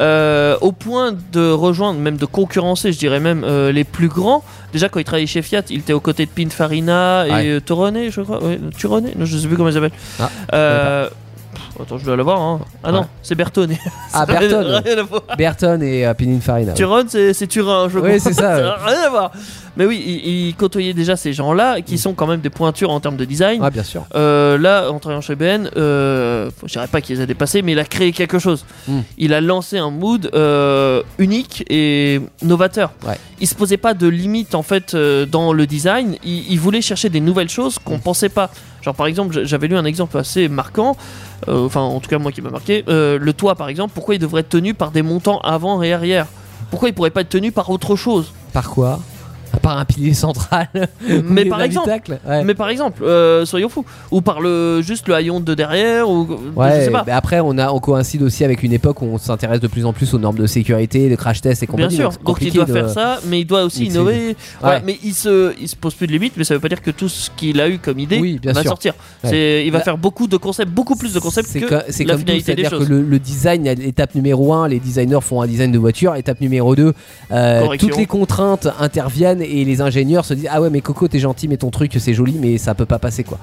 Euh, 0.00 0.56
au 0.60 0.72
point 0.72 1.14
de 1.32 1.50
rejoindre, 1.50 1.98
même 2.00 2.16
de 2.16 2.24
concurrencer, 2.26 2.92
je 2.92 2.98
dirais 2.98 3.20
même, 3.20 3.44
euh, 3.44 3.72
les 3.72 3.84
plus 3.84 4.08
grands. 4.08 4.42
Déjà, 4.72 4.88
quand 4.88 4.98
il 5.00 5.04
travaillait 5.04 5.26
chez 5.26 5.42
Fiat, 5.42 5.62
il 5.70 5.80
était 5.80 5.92
aux 5.92 6.00
côtés 6.00 6.24
de 6.26 6.30
Pininfarina 6.30 7.26
et 7.26 7.54
Ouais. 7.54 7.60
Torone, 7.60 7.98
je 8.10 8.20
crois. 8.22 8.42
Ouais, 8.42 8.58
Turone 8.78 9.08
Non, 9.16 9.24
je 9.26 9.36
sais 9.36 9.46
plus 9.48 9.56
comment 9.56 9.68
il 9.68 9.74
s'appelle. 9.74 9.90
Ah, 10.52 11.08
Attends, 11.80 11.98
je 11.98 12.04
dois 12.04 12.16
l'avoir. 12.16 12.40
Hein. 12.40 12.60
Ah 12.84 12.92
non, 12.92 13.06
c'est 13.22 13.34
Bertone. 13.34 13.74
Ah, 14.14 14.26
Bertone. 14.26 14.82
rien 14.84 14.98
à 14.98 15.02
voir. 15.02 15.22
Berton 15.38 15.80
et 15.80 16.06
euh, 16.06 16.12
Pininfarina. 16.14 16.72
Turon, 16.74 17.04
c'est 17.08 17.32
c'est 17.32 17.46
Turin, 17.46 17.88
je 17.88 17.98
Oui, 17.98 18.08
crois. 18.08 18.18
c'est 18.20 18.34
ça, 18.34 18.56
rien 18.86 19.00
à 19.06 19.08
voir. 19.10 19.32
Mais 19.76 19.86
oui, 19.86 20.02
il, 20.04 20.48
il 20.48 20.54
côtoyait 20.54 20.92
déjà 20.92 21.16
ces 21.16 21.32
gens-là 21.32 21.80
qui 21.80 21.96
sont 21.96 22.12
quand 22.12 22.26
même 22.26 22.40
des 22.42 22.50
pointures 22.50 22.90
en 22.90 23.00
termes 23.00 23.16
de 23.16 23.24
design. 23.24 23.62
Ouais, 23.62 23.70
bien 23.70 23.82
sûr. 23.84 24.04
Euh, 24.14 24.58
là, 24.58 24.90
en 24.90 24.98
travaillant 24.98 25.22
chez 25.22 25.34
BN, 25.34 25.70
euh, 25.78 26.50
je 26.66 26.72
dirais 26.72 26.88
pas 26.88 27.00
qu'il 27.00 27.16
les 27.16 27.22
a 27.22 27.26
dépassés, 27.26 27.62
mais 27.62 27.72
il 27.72 27.78
a 27.78 27.84
créé 27.86 28.12
quelque 28.12 28.38
chose. 28.38 28.66
Mm. 28.86 28.98
Il 29.16 29.32
a 29.32 29.40
lancé 29.40 29.78
un 29.78 29.90
mood 29.90 30.28
euh, 30.34 31.02
unique 31.18 31.64
et 31.70 32.20
novateur. 32.42 32.92
Ouais. 33.08 33.16
Il 33.40 33.46
se 33.48 33.54
posait 33.54 33.78
pas 33.78 33.94
de 33.94 34.06
limites 34.08 34.54
en 34.54 34.62
fait 34.62 34.94
dans 34.94 35.54
le 35.54 35.66
design. 35.66 36.16
Il, 36.22 36.52
il 36.52 36.60
voulait 36.60 36.82
chercher 36.82 37.08
des 37.08 37.20
nouvelles 37.20 37.48
choses 37.48 37.78
qu'on 37.78 37.96
Mm. 37.96 38.00
pensait 38.00 38.28
pas. 38.28 38.50
Genre 38.82 38.94
par 38.94 39.06
exemple, 39.06 39.44
j'avais 39.44 39.68
lu 39.68 39.76
un 39.76 39.84
exemple 39.84 40.18
assez 40.18 40.48
marquant. 40.48 40.96
euh, 41.48 41.64
Enfin, 41.66 41.80
en 41.80 42.00
tout 42.00 42.08
cas 42.10 42.18
moi 42.18 42.32
qui 42.32 42.42
m'a 42.42 42.50
marqué. 42.50 42.84
Euh, 42.88 43.18
le 43.18 43.32
toit 43.32 43.54
par 43.54 43.68
exemple, 43.68 43.92
pourquoi 43.94 44.14
il 44.14 44.18
devrait 44.18 44.40
être 44.40 44.48
tenu 44.48 44.74
par 44.74 44.90
des 44.90 45.02
montants 45.02 45.38
avant 45.40 45.82
et 45.82 45.92
arrière? 45.92 46.26
Pourquoi 46.70 46.88
il 46.88 46.94
pourrait 46.94 47.10
pas 47.10 47.20
être 47.22 47.28
tenu 47.28 47.52
par 47.52 47.70
autre 47.70 47.96
chose? 47.96 48.32
Par 48.52 48.68
quoi? 48.70 49.00
Par 49.60 49.78
un 49.78 49.84
pilier 49.84 50.14
central. 50.14 50.68
Mais 51.24 51.44
par 51.44 51.62
exemple. 51.62 51.90
Ouais. 52.26 52.42
mais 52.44 52.54
par 52.54 52.68
exemple, 52.68 53.02
euh, 53.04 53.44
soyons 53.44 53.68
fous. 53.68 53.84
Ou 54.10 54.20
par 54.22 54.40
le 54.40 54.80
juste 54.82 55.08
le 55.08 55.14
haillon 55.14 55.40
de 55.40 55.54
derrière, 55.54 56.08
ou 56.08 56.26
je 56.56 56.84
sais 56.84 56.90
pas. 56.90 57.04
mais 57.06 57.12
après 57.12 57.40
on 57.40 57.58
a 57.58 57.70
on 57.70 57.78
coïncide 57.78 58.22
aussi 58.22 58.44
avec 58.44 58.62
une 58.62 58.72
époque 58.72 59.02
où 59.02 59.06
on 59.06 59.18
s'intéresse 59.18 59.60
de 59.60 59.66
plus 59.68 59.84
en 59.84 59.92
plus 59.92 60.14
aux 60.14 60.18
normes 60.18 60.36
de 60.38 60.46
sécurité, 60.46 61.08
de 61.10 61.16
crash 61.16 61.40
tests 61.42 61.62
et 61.62 61.66
Bien 61.66 61.72
compagnie. 61.72 61.96
sûr, 61.96 62.12
c'est 62.12 62.22
donc 62.24 62.38
il 62.40 62.52
doit 62.52 62.64
de- 62.64 62.72
faire 62.72 62.88
ça, 62.90 63.18
mais 63.28 63.40
il 63.40 63.44
doit 63.44 63.64
aussi 63.64 63.84
innover. 63.86 64.36
Ouais. 64.64 64.80
mais 64.84 64.98
il 65.04 65.14
se, 65.14 65.52
il 65.60 65.68
se 65.68 65.76
pose 65.76 65.94
plus 65.94 66.06
de 66.06 66.12
limites, 66.12 66.34
mais 66.36 66.44
ça 66.44 66.54
veut 66.54 66.60
pas 66.60 66.68
dire 66.68 66.80
que 66.82 66.90
tout 66.90 67.08
ce 67.08 67.30
qu'il 67.36 67.60
a 67.60 67.68
eu 67.68 67.78
comme 67.78 67.98
idée 67.98 68.18
Oui, 68.20 68.38
bien 68.40 68.52
va 68.52 68.62
sûr. 68.62 68.70
sortir. 68.70 68.94
C'est, 69.24 69.64
il 69.66 69.70
va 69.72 69.78
Là- 69.78 69.84
faire 69.84 69.98
beaucoup 69.98 70.26
de 70.26 70.36
concepts, 70.36 70.70
beaucoup 70.70 70.96
plus 70.96 71.12
de 71.12 71.18
concepts 71.20 71.52
que 71.52 71.66
co- 71.66 71.74
la 71.74 71.80
comme 71.82 71.86
tout, 71.88 71.92
finalité 72.02 72.54
des 72.54 72.62
c'est-à-dire 72.62 72.70
que 72.70 72.76
choses. 72.78 72.88
le, 72.90 73.02
le 73.02 73.18
design, 73.18 73.66
étape 73.66 74.14
numéro 74.14 74.52
1, 74.54 74.68
les 74.68 74.80
designers 74.80 75.20
font 75.20 75.42
un 75.42 75.46
design 75.46 75.70
de 75.72 75.78
voiture, 75.78 76.14
étape 76.16 76.40
numéro 76.40 76.74
2, 76.74 76.92
Correction. 77.28 77.88
toutes 77.88 77.98
les 77.98 78.06
contraintes 78.06 78.68
interviennent 78.80 79.41
et 79.42 79.64
les 79.64 79.80
ingénieurs 79.80 80.24
se 80.24 80.34
disent 80.34 80.48
ah 80.50 80.60
ouais 80.60 80.70
mais 80.70 80.80
Coco 80.80 81.08
t'es 81.08 81.18
gentil 81.18 81.48
mais 81.48 81.56
ton 81.56 81.70
truc 81.70 81.92
c'est 81.98 82.14
joli 82.14 82.36
mais 82.40 82.58
ça 82.58 82.74
peut 82.74 82.86
pas 82.86 82.98
passer 82.98 83.24
quoi. 83.24 83.38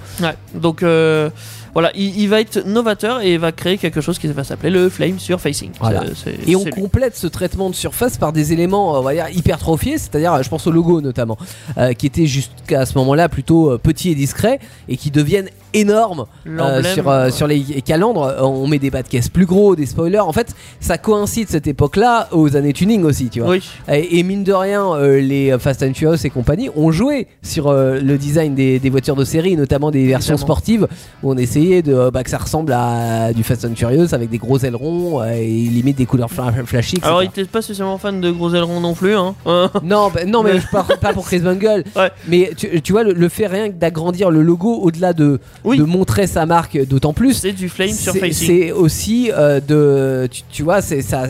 Donc 0.54 0.84
euh, 0.84 1.30
voilà, 1.74 1.92
il, 1.96 2.20
il 2.20 2.30
va 2.30 2.42
être 2.42 2.66
novateur 2.66 3.22
et 3.22 3.34
il 3.34 3.40
va 3.40 3.52
créer 3.52 3.78
quelque 3.78 4.02
chose 4.02 4.18
qui 4.20 4.28
va 4.28 4.44
s'appeler 4.44 4.70
le 4.70 4.90
Flame 4.90 5.20
Surfacing. 5.20 5.72
Voilà. 5.80 6.04
Et 6.48 6.56
on 6.56 6.64
complète 6.66 7.16
ce 7.16 7.28
traitement 7.28 7.70
de 7.70 7.76
surface 7.76 8.18
par 8.18 8.34
des 8.34 8.54
éléments, 8.54 9.00
on 9.00 9.02
va 9.02 9.14
dire, 9.14 9.28
hypertrophiés, 9.34 9.98
c'est-à-dire, 9.98 10.42
je 10.42 10.50
pense 10.50 10.68
au 10.68 10.72
logo 10.72 11.02
notamment, 11.02 11.38
euh, 11.78 11.94
qui 11.94 12.06
était 12.06 12.26
jusqu'à 12.26 12.86
ce 12.86 12.98
moment-là 12.98 13.30
plutôt 13.30 13.72
euh, 13.72 13.78
petit 13.78 14.10
et 14.10 14.16
discret, 14.16 14.60
et 14.88 14.98
qui 14.98 15.12
deviennent 15.12 15.50
énormes 15.74 16.26
euh, 16.48 16.82
sur, 16.84 17.10
euh, 17.10 17.26
ouais. 17.26 17.32
sur 17.32 17.46
les 17.46 17.62
calandres. 17.84 18.36
On 18.42 18.68
met 18.68 18.80
des 18.80 18.90
bas 18.90 19.04
de 19.04 19.08
caisse 19.08 19.30
plus 19.30 19.46
gros, 19.46 19.76
des 19.76 19.86
spoilers. 19.86 20.20
En 20.20 20.34
fait, 20.34 20.56
ça 20.80 20.98
coïncide 20.98 21.48
cette 21.50 21.68
époque-là 21.68 22.30
aux 22.32 22.56
années 22.56 22.74
tuning 22.74 23.04
aussi, 23.04 23.30
tu 23.30 23.42
vois. 23.42 23.52
Oui, 23.52 23.64
Et, 23.88 24.18
et 24.20 24.24
mine 24.24 24.44
de 24.44 24.54
rien, 24.54 24.98
les 25.00 25.56
Fast 25.60 25.84
and 25.84 25.94
Furious 25.94 26.26
et 26.26 26.30
compagnie 26.32 26.70
ont 26.76 26.92
joué 26.92 27.28
sur 27.44 27.72
le 27.72 28.18
design 28.18 28.56
des, 28.56 28.80
des 28.80 28.90
voitures 28.90 29.16
de 29.16 29.24
série, 29.24 29.56
notamment 29.56 29.92
des 29.92 30.08
versions 30.08 30.38
sportives, 30.38 30.88
où 31.22 31.32
on 31.32 31.38
de 31.82 31.94
euh, 31.94 32.12
bah, 32.12 32.24
que 32.24 32.30
ça 32.30 32.38
ressemble 32.38 32.74
à 32.74 33.34
du 33.34 33.44
Fast 33.44 33.66
and 33.66 33.76
Furious 33.76 34.14
avec 34.14 34.30
des 34.30 34.38
gros 34.38 34.58
ailerons 34.60 35.22
euh, 35.22 35.32
et 35.34 35.46
limite 35.48 35.98
des 35.98 36.06
couleurs 36.06 36.30
fla- 36.32 36.66
flashy. 36.66 36.96
etc. 36.98 37.08
alors 37.08 37.24
il 37.24 37.28
était 37.28 37.46
pas 37.46 37.62
spécialement 37.62 37.98
fan 37.98 38.22
de 38.22 38.32
gros 38.32 38.54
ailerons 38.54 38.80
non 38.80 38.94
plus. 38.94 39.16
Hein. 39.16 39.36
Non, 39.84 40.10
bah, 40.14 40.26
non, 40.26 40.44
mais 40.44 40.54
Mais- 40.54 40.60
je 40.60 40.68
parle 40.72 40.98
pas 41.00 41.14
pour 41.14 41.26
Chris 41.26 41.40
Bungle. 41.40 41.84
Ouais. 41.96 42.12
Mais 42.28 42.52
tu, 42.56 42.82
tu 42.82 42.92
vois, 42.92 43.04
le, 43.04 43.14
le 43.14 43.30
fait 43.30 43.48
rien 43.48 43.70
que 43.70 43.76
d'agrandir 43.76 44.32
le 44.32 44.42
logo 44.42 44.74
au-delà 44.82 45.14
de, 45.14 45.40
Oui. 45.64 45.78
de 45.78 45.84
montrer 45.84 46.28
sa 46.28 46.46
marque, 46.46 46.78
d'autant 46.88 47.14
plus. 47.14 47.34
c'est 47.34 47.52
du 47.52 47.68
Flame 47.70 47.90
C'est 47.90 48.12
Surfacing. 48.12 48.48
c'est 48.48 48.72
aussi 48.72 49.32
euh, 49.34 49.60
de. 49.60 50.28
Tu, 50.32 50.42
tu 50.50 50.64
vois, 50.64 50.82
c'est 50.82 51.02
ça, 51.02 51.24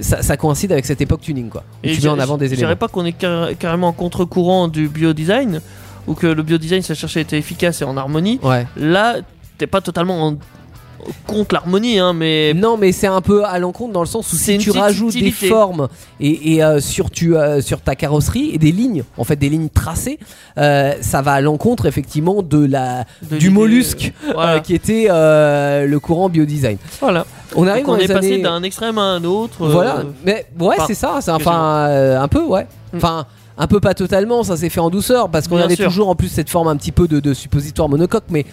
ça, 0.00 0.22
ça 0.22 0.36
coïncide 0.36 0.72
avec 0.72 0.86
cette 0.86 1.00
époque 1.00 1.20
tuning, 1.20 1.48
quoi. 1.48 1.62
Et 1.84 1.92
tu 1.92 2.00
je- 2.00 2.06
mets 2.06 2.12
en 2.12 2.18
avant 2.18 2.36
des 2.38 2.46
Je 2.46 2.54
dirais 2.54 2.62
éléments. 2.72 2.76
pas 2.78 2.88
qu'on 2.88 3.04
est 3.04 3.12
car- 3.12 3.48
carrément 3.58 3.88
en 3.88 3.92
contre-courant 3.92 4.68
du 4.68 4.88
biodesign 4.88 5.60
ou 6.06 6.14
que 6.14 6.26
le 6.26 6.42
biodesign 6.42 6.80
ça 6.82 6.94
cherchait 6.94 7.20
à 7.20 7.22
être 7.22 7.34
efficace 7.34 7.82
et 7.82 7.84
en 7.84 7.96
harmonie. 7.96 8.40
Ouais. 8.42 8.66
Là, 8.76 9.16
t'es 9.58 9.66
pas 9.66 9.80
totalement 9.80 10.26
en 10.28 10.36
contre 11.26 11.54
l'harmonie, 11.54 11.98
hein, 12.00 12.12
mais 12.12 12.52
Non, 12.54 12.76
mais 12.76 12.90
c'est 12.92 13.06
un 13.06 13.20
peu 13.20 13.44
à 13.44 13.58
l'encontre 13.60 13.92
dans 13.92 14.00
le 14.00 14.06
sens 14.06 14.30
où 14.32 14.36
si 14.36 14.58
tu 14.58 14.72
rajoutes 14.72 15.14
utilité. 15.14 15.46
des 15.46 15.48
formes 15.48 15.88
et, 16.20 16.54
et, 16.54 16.62
euh, 16.64 16.80
sur, 16.80 17.08
tu, 17.10 17.36
euh, 17.36 17.60
sur 17.62 17.80
ta 17.80 17.94
carrosserie 17.94 18.50
et 18.52 18.58
des 18.58 18.72
lignes, 18.72 19.04
en 19.16 19.24
fait 19.24 19.36
des 19.36 19.48
lignes 19.48 19.68
tracées, 19.68 20.18
euh, 20.58 20.92
ça 21.00 21.22
va 21.22 21.34
à 21.34 21.40
l'encontre 21.40 21.86
effectivement 21.86 22.42
de 22.42 22.62
la 22.64 23.04
de 23.30 23.36
du 23.38 23.48
mollusque 23.48 24.12
voilà. 24.34 24.58
qui 24.60 24.74
était 24.74 25.06
le 25.08 25.96
courant 25.98 26.28
biodesign. 26.28 26.78
voilà. 27.00 27.24
On 27.54 27.66
arrive 27.66 27.86
Donc 27.86 27.94
on 27.94 27.96
dans 27.98 28.02
est 28.04 28.08
passé 28.08 28.32
années- 28.34 28.42
d'un 28.42 28.62
extrême 28.64 28.98
à 28.98 29.02
un 29.02 29.24
autre. 29.24 29.66
Voilà, 29.66 30.02
mais 30.26 30.46
ouais, 30.60 30.76
c'est 30.86 30.94
ça, 30.94 31.20
c'est 31.22 31.30
enfin 31.30 31.86
un 32.20 32.28
peu, 32.28 32.42
ouais. 32.42 32.66
Mm. 32.92 32.96
Enfin, 32.96 33.26
un 33.56 33.66
peu 33.66 33.80
pas 33.80 33.94
totalement, 33.94 34.42
ça 34.42 34.56
s'est 34.56 34.68
fait 34.68 34.80
en 34.80 34.90
douceur 34.90 35.30
parce 35.30 35.48
qu'on 35.48 35.56
avait 35.56 35.74
sûr. 35.76 35.86
toujours 35.86 36.08
en 36.08 36.14
plus 36.14 36.28
cette 36.28 36.50
forme 36.50 36.68
un 36.68 36.76
petit 36.76 36.92
peu 36.92 37.08
de, 37.08 37.18
de 37.20 37.32
suppositoire 37.34 37.88
monocoque, 37.88 38.24
mais 38.30 38.44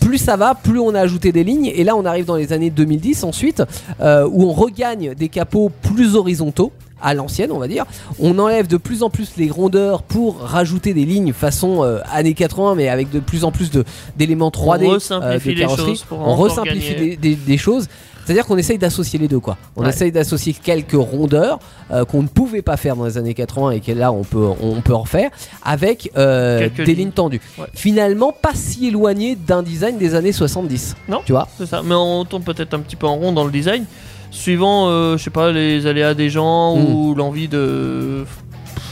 plus 0.00 0.18
ça 0.18 0.36
va, 0.36 0.54
plus 0.54 0.78
on 0.78 0.94
a 0.94 1.00
ajouté 1.00 1.32
des 1.32 1.44
lignes. 1.44 1.66
Et 1.74 1.84
là, 1.84 1.96
on 1.96 2.04
arrive 2.04 2.24
dans 2.24 2.36
les 2.36 2.52
années 2.52 2.70
2010 2.70 3.24
ensuite, 3.24 3.62
euh, 4.00 4.26
où 4.30 4.44
on 4.44 4.52
regagne 4.52 5.14
des 5.14 5.28
capots 5.28 5.70
plus 5.82 6.14
horizontaux 6.16 6.72
à 7.02 7.14
l'ancienne, 7.14 7.50
on 7.50 7.58
va 7.58 7.66
dire. 7.66 7.86
On 8.18 8.38
enlève 8.38 8.66
de 8.66 8.76
plus 8.76 9.02
en 9.02 9.08
plus 9.08 9.30
les 9.38 9.50
rondeurs 9.50 10.02
pour 10.02 10.38
rajouter 10.40 10.92
des 10.92 11.06
lignes 11.06 11.32
façon 11.32 11.82
euh, 11.82 11.98
années 12.12 12.34
80, 12.34 12.74
mais 12.74 12.88
avec 12.90 13.10
de 13.10 13.20
plus 13.20 13.44
en 13.44 13.52
plus 13.52 13.70
d'éléments 14.18 14.50
3D. 14.50 14.84
On 14.86 14.90
euh, 14.90 14.94
resimplifie 14.94 15.48
de 15.48 15.54
les 15.54 15.60
carrosserie. 15.60 15.86
choses 15.88 16.02
pour 16.04 16.18
on 16.20 16.34
resimplifie 16.36 17.16
des- 17.16 17.36
des 17.36 17.56
choses. 17.56 17.88
C'est-à-dire 18.30 18.46
qu'on 18.46 18.58
essaye 18.58 18.78
d'associer 18.78 19.18
les 19.18 19.26
deux, 19.26 19.40
quoi. 19.40 19.56
On 19.74 19.82
Ouais. 19.82 19.88
essaye 19.88 20.12
d'associer 20.12 20.52
quelques 20.52 20.92
rondeurs 20.92 21.58
euh, 21.90 22.04
qu'on 22.04 22.22
ne 22.22 22.28
pouvait 22.28 22.62
pas 22.62 22.76
faire 22.76 22.94
dans 22.94 23.04
les 23.06 23.18
années 23.18 23.34
80 23.34 23.72
et 23.72 23.80
que 23.80 23.90
là 23.90 24.12
on 24.12 24.22
peut, 24.22 24.46
on 24.62 24.80
peut 24.82 24.94
en 24.94 25.04
faire 25.04 25.30
avec 25.64 26.12
euh, 26.16 26.68
des 26.76 26.84
lignes. 26.84 26.96
lignes 26.96 27.10
tendues. 27.10 27.40
Ouais. 27.58 27.64
Finalement, 27.74 28.30
pas 28.32 28.52
si 28.54 28.86
éloigné 28.86 29.34
d'un 29.34 29.64
design 29.64 29.98
des 29.98 30.14
années 30.14 30.30
70. 30.30 30.94
Non. 31.08 31.22
Tu 31.26 31.32
vois 31.32 31.48
C'est 31.58 31.66
ça, 31.66 31.82
mais 31.84 31.96
on 31.96 32.24
tombe 32.24 32.44
peut-être 32.44 32.72
un 32.74 32.78
petit 32.78 32.94
peu 32.94 33.08
en 33.08 33.16
rond 33.16 33.32
dans 33.32 33.42
le 33.44 33.50
design, 33.50 33.84
suivant, 34.30 34.86
euh, 34.88 35.16
je 35.16 35.24
sais 35.24 35.30
pas, 35.30 35.50
les 35.50 35.86
aléas 35.88 36.14
des 36.14 36.30
gens 36.30 36.76
Mm. 36.76 36.94
ou 36.94 37.14
l'envie 37.16 37.48
de 37.48 38.24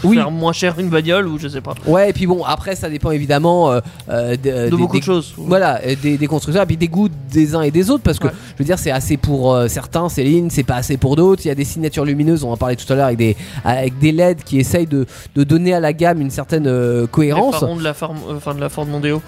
Oui. 0.05 0.17
faire 0.17 0.31
moins 0.33 0.53
cher 0.53 0.79
une 0.79 0.89
bagnole 0.89 1.27
ou 1.29 1.39
je 1.39 1.47
sais 1.49 1.61
pas. 1.61 1.75
Ouais, 1.87 2.11
et 2.11 2.13
puis 2.13 2.27
bon, 2.27 2.45
après 2.45 2.75
ça 2.77 2.89
dépend 2.89 3.11
évidemment 3.13 3.71
euh, 3.71 3.81
euh, 4.09 4.31
de, 4.33 4.37
De 4.37 4.71
des- 4.71 4.77
beaucoup 4.77 4.95
des- 4.97 5.01
de 5.01 5.05
choses. 5.05 5.35
Voilà, 5.37 5.81
des, 6.03 6.17
des 6.19 6.27
constructeurs 6.27 6.63
et 6.65 6.67
puis 6.67 6.77
des 6.77 6.89
goûts 6.89 7.09
des 7.31 7.55
uns 7.55 7.63
et 7.63 7.71
des 7.71 7.91
autres 7.91 8.03
parce 8.03 8.19
que 8.19 8.27
Ouais. 8.29 8.33
je 8.55 8.59
veux 8.59 8.65
dire 8.65 8.79
c'est 8.79 8.91
assez 8.91 9.17
pour 9.17 9.55
euh, 9.55 9.69
certains, 9.69 10.09
c'est 10.09 10.25
lignes, 10.25 10.51
c'est 10.51 10.63
pas 10.65 10.77
assez 10.77 10.97
pour 10.97 11.17
d'autres. 11.17 11.45
Il 11.45 11.49
y 11.49 11.51
a 11.51 11.55
des 11.55 11.65
signatures 11.65 12.05
lumineuses, 12.05 12.45
on 12.45 12.51
en 12.53 12.57
parlait 12.57 12.77
tout 12.77 12.91
à 12.93 12.97
l'heure 12.97 13.07
avec 13.07 13.19
des 13.19 13.37
avec 13.65 13.99
des 13.99 14.13
LED 14.13 14.43
qui 14.45 14.59
essayent 14.59 14.87
de, 14.87 15.07
de 15.35 15.45
donner 15.45 15.75
à 15.75 15.81
la 15.81 15.93
gamme 15.93 16.21
une 16.21 16.31
certaine 16.31 16.67
euh, 16.67 17.03
Les 17.03 17.09
cohérence. 17.09 17.57
farons 17.61 17.77
de 17.77 17.83
la, 17.85 17.91
euh, 17.91 18.37
enfin, 18.37 18.55
de 18.55 18.61
la 18.61 18.69
Ford 18.69 18.87
Mondeo, 18.87 19.23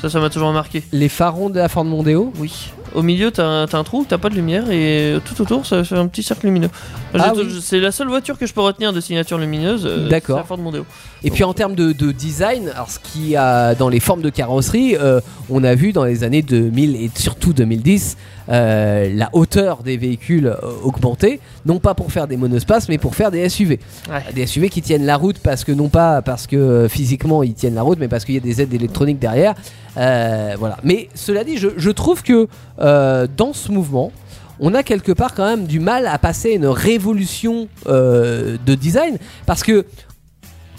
ça, 0.00 0.10
ça 0.10 0.20
m'a 0.20 0.30
toujours 0.30 0.52
marqué. 0.52 0.82
Les 0.92 1.08
farons 1.08 1.50
de 1.50 1.58
la 1.58 1.68
Ford 1.68 1.84
Mondeo? 1.84 2.32
Oui. 2.38 2.70
Au 2.94 3.02
milieu, 3.02 3.30
t'as 3.30 3.44
un, 3.44 3.66
t'as 3.66 3.78
un 3.78 3.84
trou, 3.84 4.06
t'as 4.08 4.18
pas 4.18 4.30
de 4.30 4.34
lumière 4.36 4.70
et 4.70 5.18
tout 5.24 5.40
autour, 5.42 5.66
ça 5.66 5.82
fait 5.82 5.96
un 5.96 6.06
petit 6.06 6.22
cercle 6.22 6.46
lumineux. 6.46 6.70
Ah 7.12 7.32
oui. 7.36 7.58
C'est 7.60 7.80
la 7.80 7.90
seule 7.90 8.08
voiture 8.08 8.38
que 8.38 8.46
je 8.46 8.54
peux 8.54 8.60
retenir 8.60 8.92
de 8.92 9.00
signature 9.00 9.36
lumineuse. 9.38 9.84
euh, 9.86 10.08
D'accord. 10.08 10.36
c'est 10.36 10.42
La 10.42 10.46
Ford 10.46 10.58
Mondeo. 10.58 10.86
Et 11.24 11.30
puis 11.30 11.42
en 11.44 11.54
termes 11.54 11.74
de, 11.74 11.92
de 11.92 12.12
design, 12.12 12.68
alors 12.68 12.90
ce 12.90 12.98
qui 13.00 13.34
a 13.36 13.74
dans 13.74 13.88
les 13.88 14.00
formes 14.00 14.22
de 14.22 14.30
carrosserie, 14.30 14.96
euh, 14.96 15.20
on 15.50 15.64
a 15.64 15.74
vu 15.74 15.92
dans 15.92 16.04
les 16.04 16.22
années 16.24 16.42
2000 16.42 16.96
et 16.96 17.10
surtout 17.16 17.52
2010 17.52 18.16
euh, 18.48 19.10
la 19.14 19.30
hauteur 19.32 19.82
des 19.82 19.96
véhicules 19.96 20.46
euh, 20.46 20.70
augmenter, 20.82 21.40
non 21.66 21.78
pas 21.78 21.94
pour 21.94 22.12
faire 22.12 22.26
des 22.26 22.36
monospaces, 22.36 22.88
mais 22.88 22.98
pour 22.98 23.14
faire 23.14 23.30
des 23.30 23.48
SUV. 23.48 23.78
Ouais. 24.08 24.32
Des 24.34 24.46
SUV 24.46 24.68
qui 24.68 24.82
tiennent 24.82 25.06
la 25.06 25.16
route 25.16 25.38
parce 25.38 25.64
que 25.64 25.72
non 25.72 25.88
pas 25.88 26.22
parce 26.22 26.46
que 26.46 26.56
euh, 26.56 26.88
physiquement 26.88 27.42
ils 27.42 27.54
tiennent 27.54 27.74
la 27.74 27.82
route, 27.82 27.98
mais 27.98 28.08
parce 28.08 28.24
qu'il 28.24 28.34
y 28.34 28.38
a 28.38 28.40
des 28.40 28.60
aides 28.60 28.74
électroniques 28.74 29.18
derrière. 29.18 29.54
Euh, 29.96 30.56
voilà. 30.58 30.78
Mais 30.82 31.08
cela 31.14 31.44
dit, 31.44 31.56
je, 31.56 31.68
je 31.76 31.90
trouve 31.90 32.22
que 32.22 32.48
euh, 32.80 33.26
dans 33.36 33.52
ce 33.52 33.70
mouvement, 33.70 34.12
on 34.60 34.74
a 34.74 34.82
quelque 34.82 35.12
part 35.12 35.34
quand 35.34 35.46
même 35.46 35.66
du 35.66 35.80
mal 35.80 36.06
à 36.06 36.18
passer 36.18 36.50
une 36.50 36.66
révolution 36.66 37.68
euh, 37.86 38.56
de 38.64 38.74
design 38.74 39.18
parce 39.46 39.62
que 39.62 39.84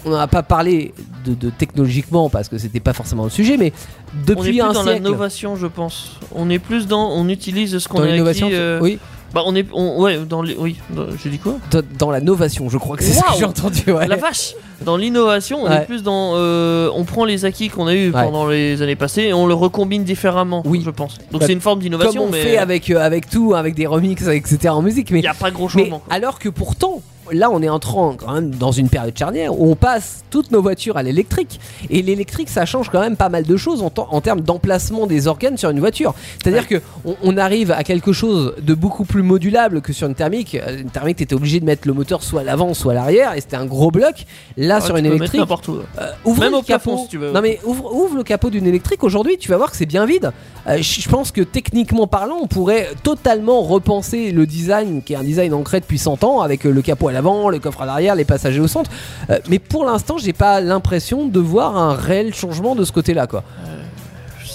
on 0.06 0.10
n'en 0.10 0.16
a 0.18 0.26
pas 0.28 0.42
parlé 0.42 0.94
de, 1.24 1.34
de 1.34 1.50
technologiquement 1.50 2.30
parce 2.30 2.48
que 2.48 2.58
c'était 2.58 2.80
pas 2.80 2.92
forcément 2.92 3.24
le 3.24 3.30
sujet, 3.30 3.56
mais 3.56 3.72
on 4.14 4.18
est 4.22 4.26
depuis 4.26 4.50
plus 4.52 4.60
un 4.62 4.72
dans 4.72 4.82
siècle. 4.84 5.02
l'innovation, 5.02 5.56
je 5.56 5.66
pense. 5.66 6.12
On 6.34 6.48
est 6.48 6.58
plus 6.60 6.86
dans, 6.86 7.10
on 7.10 7.28
utilise 7.28 7.76
ce 7.78 7.88
qu'on 7.88 7.98
Dans 7.98 8.04
a 8.04 8.08
l'innovation, 8.08 8.46
acquis. 8.46 8.56
euh, 8.56 8.78
oui, 8.80 8.98
Bah 9.34 9.42
on 9.44 9.56
est, 9.56 9.66
on- 9.72 10.00
ouais, 10.00 10.18
dans 10.18 10.40
les, 10.42 10.54
oui. 10.56 10.76
dans- 10.90 11.06
J'ai 11.22 11.28
dit 11.30 11.38
quoi? 11.38 11.56
Dans, 11.72 11.82
dans 11.98 12.10
la 12.12 12.20
novation, 12.20 12.68
je 12.68 12.78
crois 12.78 12.96
que 12.96 13.02
c'est 13.02 13.12
ça 13.12 13.22
que 13.22 13.26
Waouh 13.30 13.38
j'ai 13.40 13.44
entendu. 13.44 13.82
ouais. 13.92 14.06
La 14.06 14.16
vache 14.16 14.54
Dans 14.84 14.96
l'innovation, 14.96 15.58
on 15.64 15.68
Ouais. 15.68 15.78
est 15.82 15.86
plus 15.86 16.02
dans, 16.04 16.32
euh, 16.36 16.88
on 16.94 17.02
prend 17.04 17.24
les 17.24 17.44
acquis 17.44 17.68
qu'on 17.68 17.88
a 17.88 17.94
eu 17.94 18.06
Ouais. 18.06 18.12
pendant 18.12 18.46
les 18.46 18.82
années 18.82 18.94
passées 18.94 19.22
et 19.22 19.32
on 19.34 19.46
le 19.48 19.54
recombine 19.54 20.04
différemment. 20.04 20.62
Oui. 20.64 20.82
je 20.84 20.90
pense. 20.90 21.18
Donc 21.32 21.40
Bah, 21.40 21.46
c'est 21.46 21.52
une 21.54 21.60
forme 21.60 21.78
Comme 21.78 21.82
d'innovation, 21.82 22.24
on 22.26 22.30
mais 22.30 22.42
fait 22.42 22.58
avec 22.58 22.88
euh, 22.90 23.00
avec 23.00 23.28
tout, 23.28 23.54
avec 23.54 23.74
des 23.74 23.86
remixes, 23.86 24.28
etc. 24.28 24.68
en 24.68 24.82
musique, 24.82 25.10
mais 25.10 25.18
il 25.18 25.22
n'y 25.22 25.28
a 25.28 25.34
pas 25.34 25.50
gros 25.50 25.64
Mais 25.74 25.82
changement. 25.82 25.98
quoi. 25.98 26.14
alors 26.14 26.38
que 26.38 26.48
pourtant, 26.48 27.02
là, 27.32 27.50
on 27.50 27.62
est 27.62 27.68
entrant 27.68 28.14
quand 28.16 28.32
même 28.32 28.50
dans 28.50 28.72
une 28.72 28.88
période 28.88 29.16
charnière 29.16 29.58
où 29.58 29.70
on 29.70 29.76
passe 29.76 30.24
toutes 30.30 30.50
nos 30.50 30.62
voitures 30.62 30.96
à 30.96 31.02
l'électrique. 31.02 31.60
Et 31.90 32.02
l'électrique, 32.02 32.48
ça 32.48 32.64
change 32.66 32.88
quand 32.90 33.00
même 33.00 33.16
pas 33.16 33.28
mal 33.28 33.44
de 33.44 33.56
choses 33.56 33.82
en, 33.82 34.20
termes 34.20 34.40
d'emplacement 34.40 35.06
des 35.06 35.26
organes 35.26 35.56
sur 35.56 35.70
une 35.70 35.80
voiture. 35.80 36.14
C'est-à-dire 36.42 36.66
que 36.68 36.80
on, 37.04 37.14
on 37.22 37.36
arrive 37.36 37.70
à 37.72 37.84
quelque 37.84 38.12
chose 38.12 38.54
de 38.60 38.74
beaucoup 38.74 39.04
plus 39.04 39.22
modulable 39.22 39.80
que 39.80 39.92
sur 39.92 40.06
une 40.08 40.14
thermique. 40.14 40.54
Euh, 40.54 40.78
Une 40.80 40.90
thermique, 40.90 41.16
t'étais 41.16 41.34
obligé 41.34 41.60
de 41.60 41.64
mettre 41.64 41.86
le 41.88 41.94
moteur 41.94 42.22
soit 42.22 42.40
à 42.40 42.44
l'avant, 42.44 42.74
soit 42.74 42.92
à 42.92 42.94
l'arrière, 42.94 43.34
et 43.34 43.40
c'était 43.40 43.56
un 43.56 43.66
gros 43.66 43.90
bloc. 43.90 44.24
Là, 44.56 44.76
Ah, 44.76 44.80
sur 44.80 44.96
une 44.96 45.06
électrique, 45.06 45.40
où. 45.68 45.72
euh, 45.72 46.10
ouvre 46.24 46.40
Même 46.40 46.52
le 46.52 46.58
au 46.58 46.62
plafond, 46.62 46.92
capot. 46.92 47.02
si 47.04 47.08
tu 47.08 47.18
veux. 47.18 47.32
Non 47.32 47.40
mais 47.40 47.58
ouvre, 47.64 47.94
ouvre 47.94 48.16
le 48.16 48.22
capot 48.22 48.50
d'une 48.50 48.66
électrique 48.66 49.02
aujourd'hui, 49.04 49.36
tu 49.38 49.48
vas 49.50 49.56
voir 49.56 49.70
que 49.70 49.76
c'est 49.76 49.86
bien 49.86 50.06
vide. 50.06 50.32
Euh, 50.66 50.78
je 50.82 51.08
pense 51.08 51.32
que 51.32 51.40
techniquement 51.42 52.06
parlant, 52.06 52.38
on 52.42 52.46
pourrait 52.46 52.88
totalement 53.02 53.62
repenser 53.62 54.32
le 54.32 54.46
design, 54.46 55.02
qui 55.02 55.12
est 55.12 55.16
un 55.16 55.22
design 55.24 55.54
ancré 55.54 55.80
depuis 55.80 55.98
100 55.98 56.24
ans, 56.24 56.40
avec 56.40 56.64
le 56.64 56.82
capot 56.82 57.08
à 57.08 57.12
l'avant, 57.16 57.48
le 57.48 57.58
coffre 57.58 57.82
à 57.82 57.86
l'arrière, 57.86 58.14
les 58.14 58.24
passagers 58.24 58.60
au 58.60 58.68
centre. 58.68 58.90
Euh, 59.30 59.38
mais 59.48 59.58
pour 59.58 59.84
l'instant, 59.84 60.18
j'ai 60.18 60.32
pas 60.32 60.60
l'impression 60.60 61.26
de 61.26 61.40
voir 61.40 61.76
un 61.76 61.94
réel 61.94 62.34
changement 62.34 62.74
de 62.74 62.84
ce 62.84 62.92
côté-là, 62.92 63.26
quoi. 63.26 63.42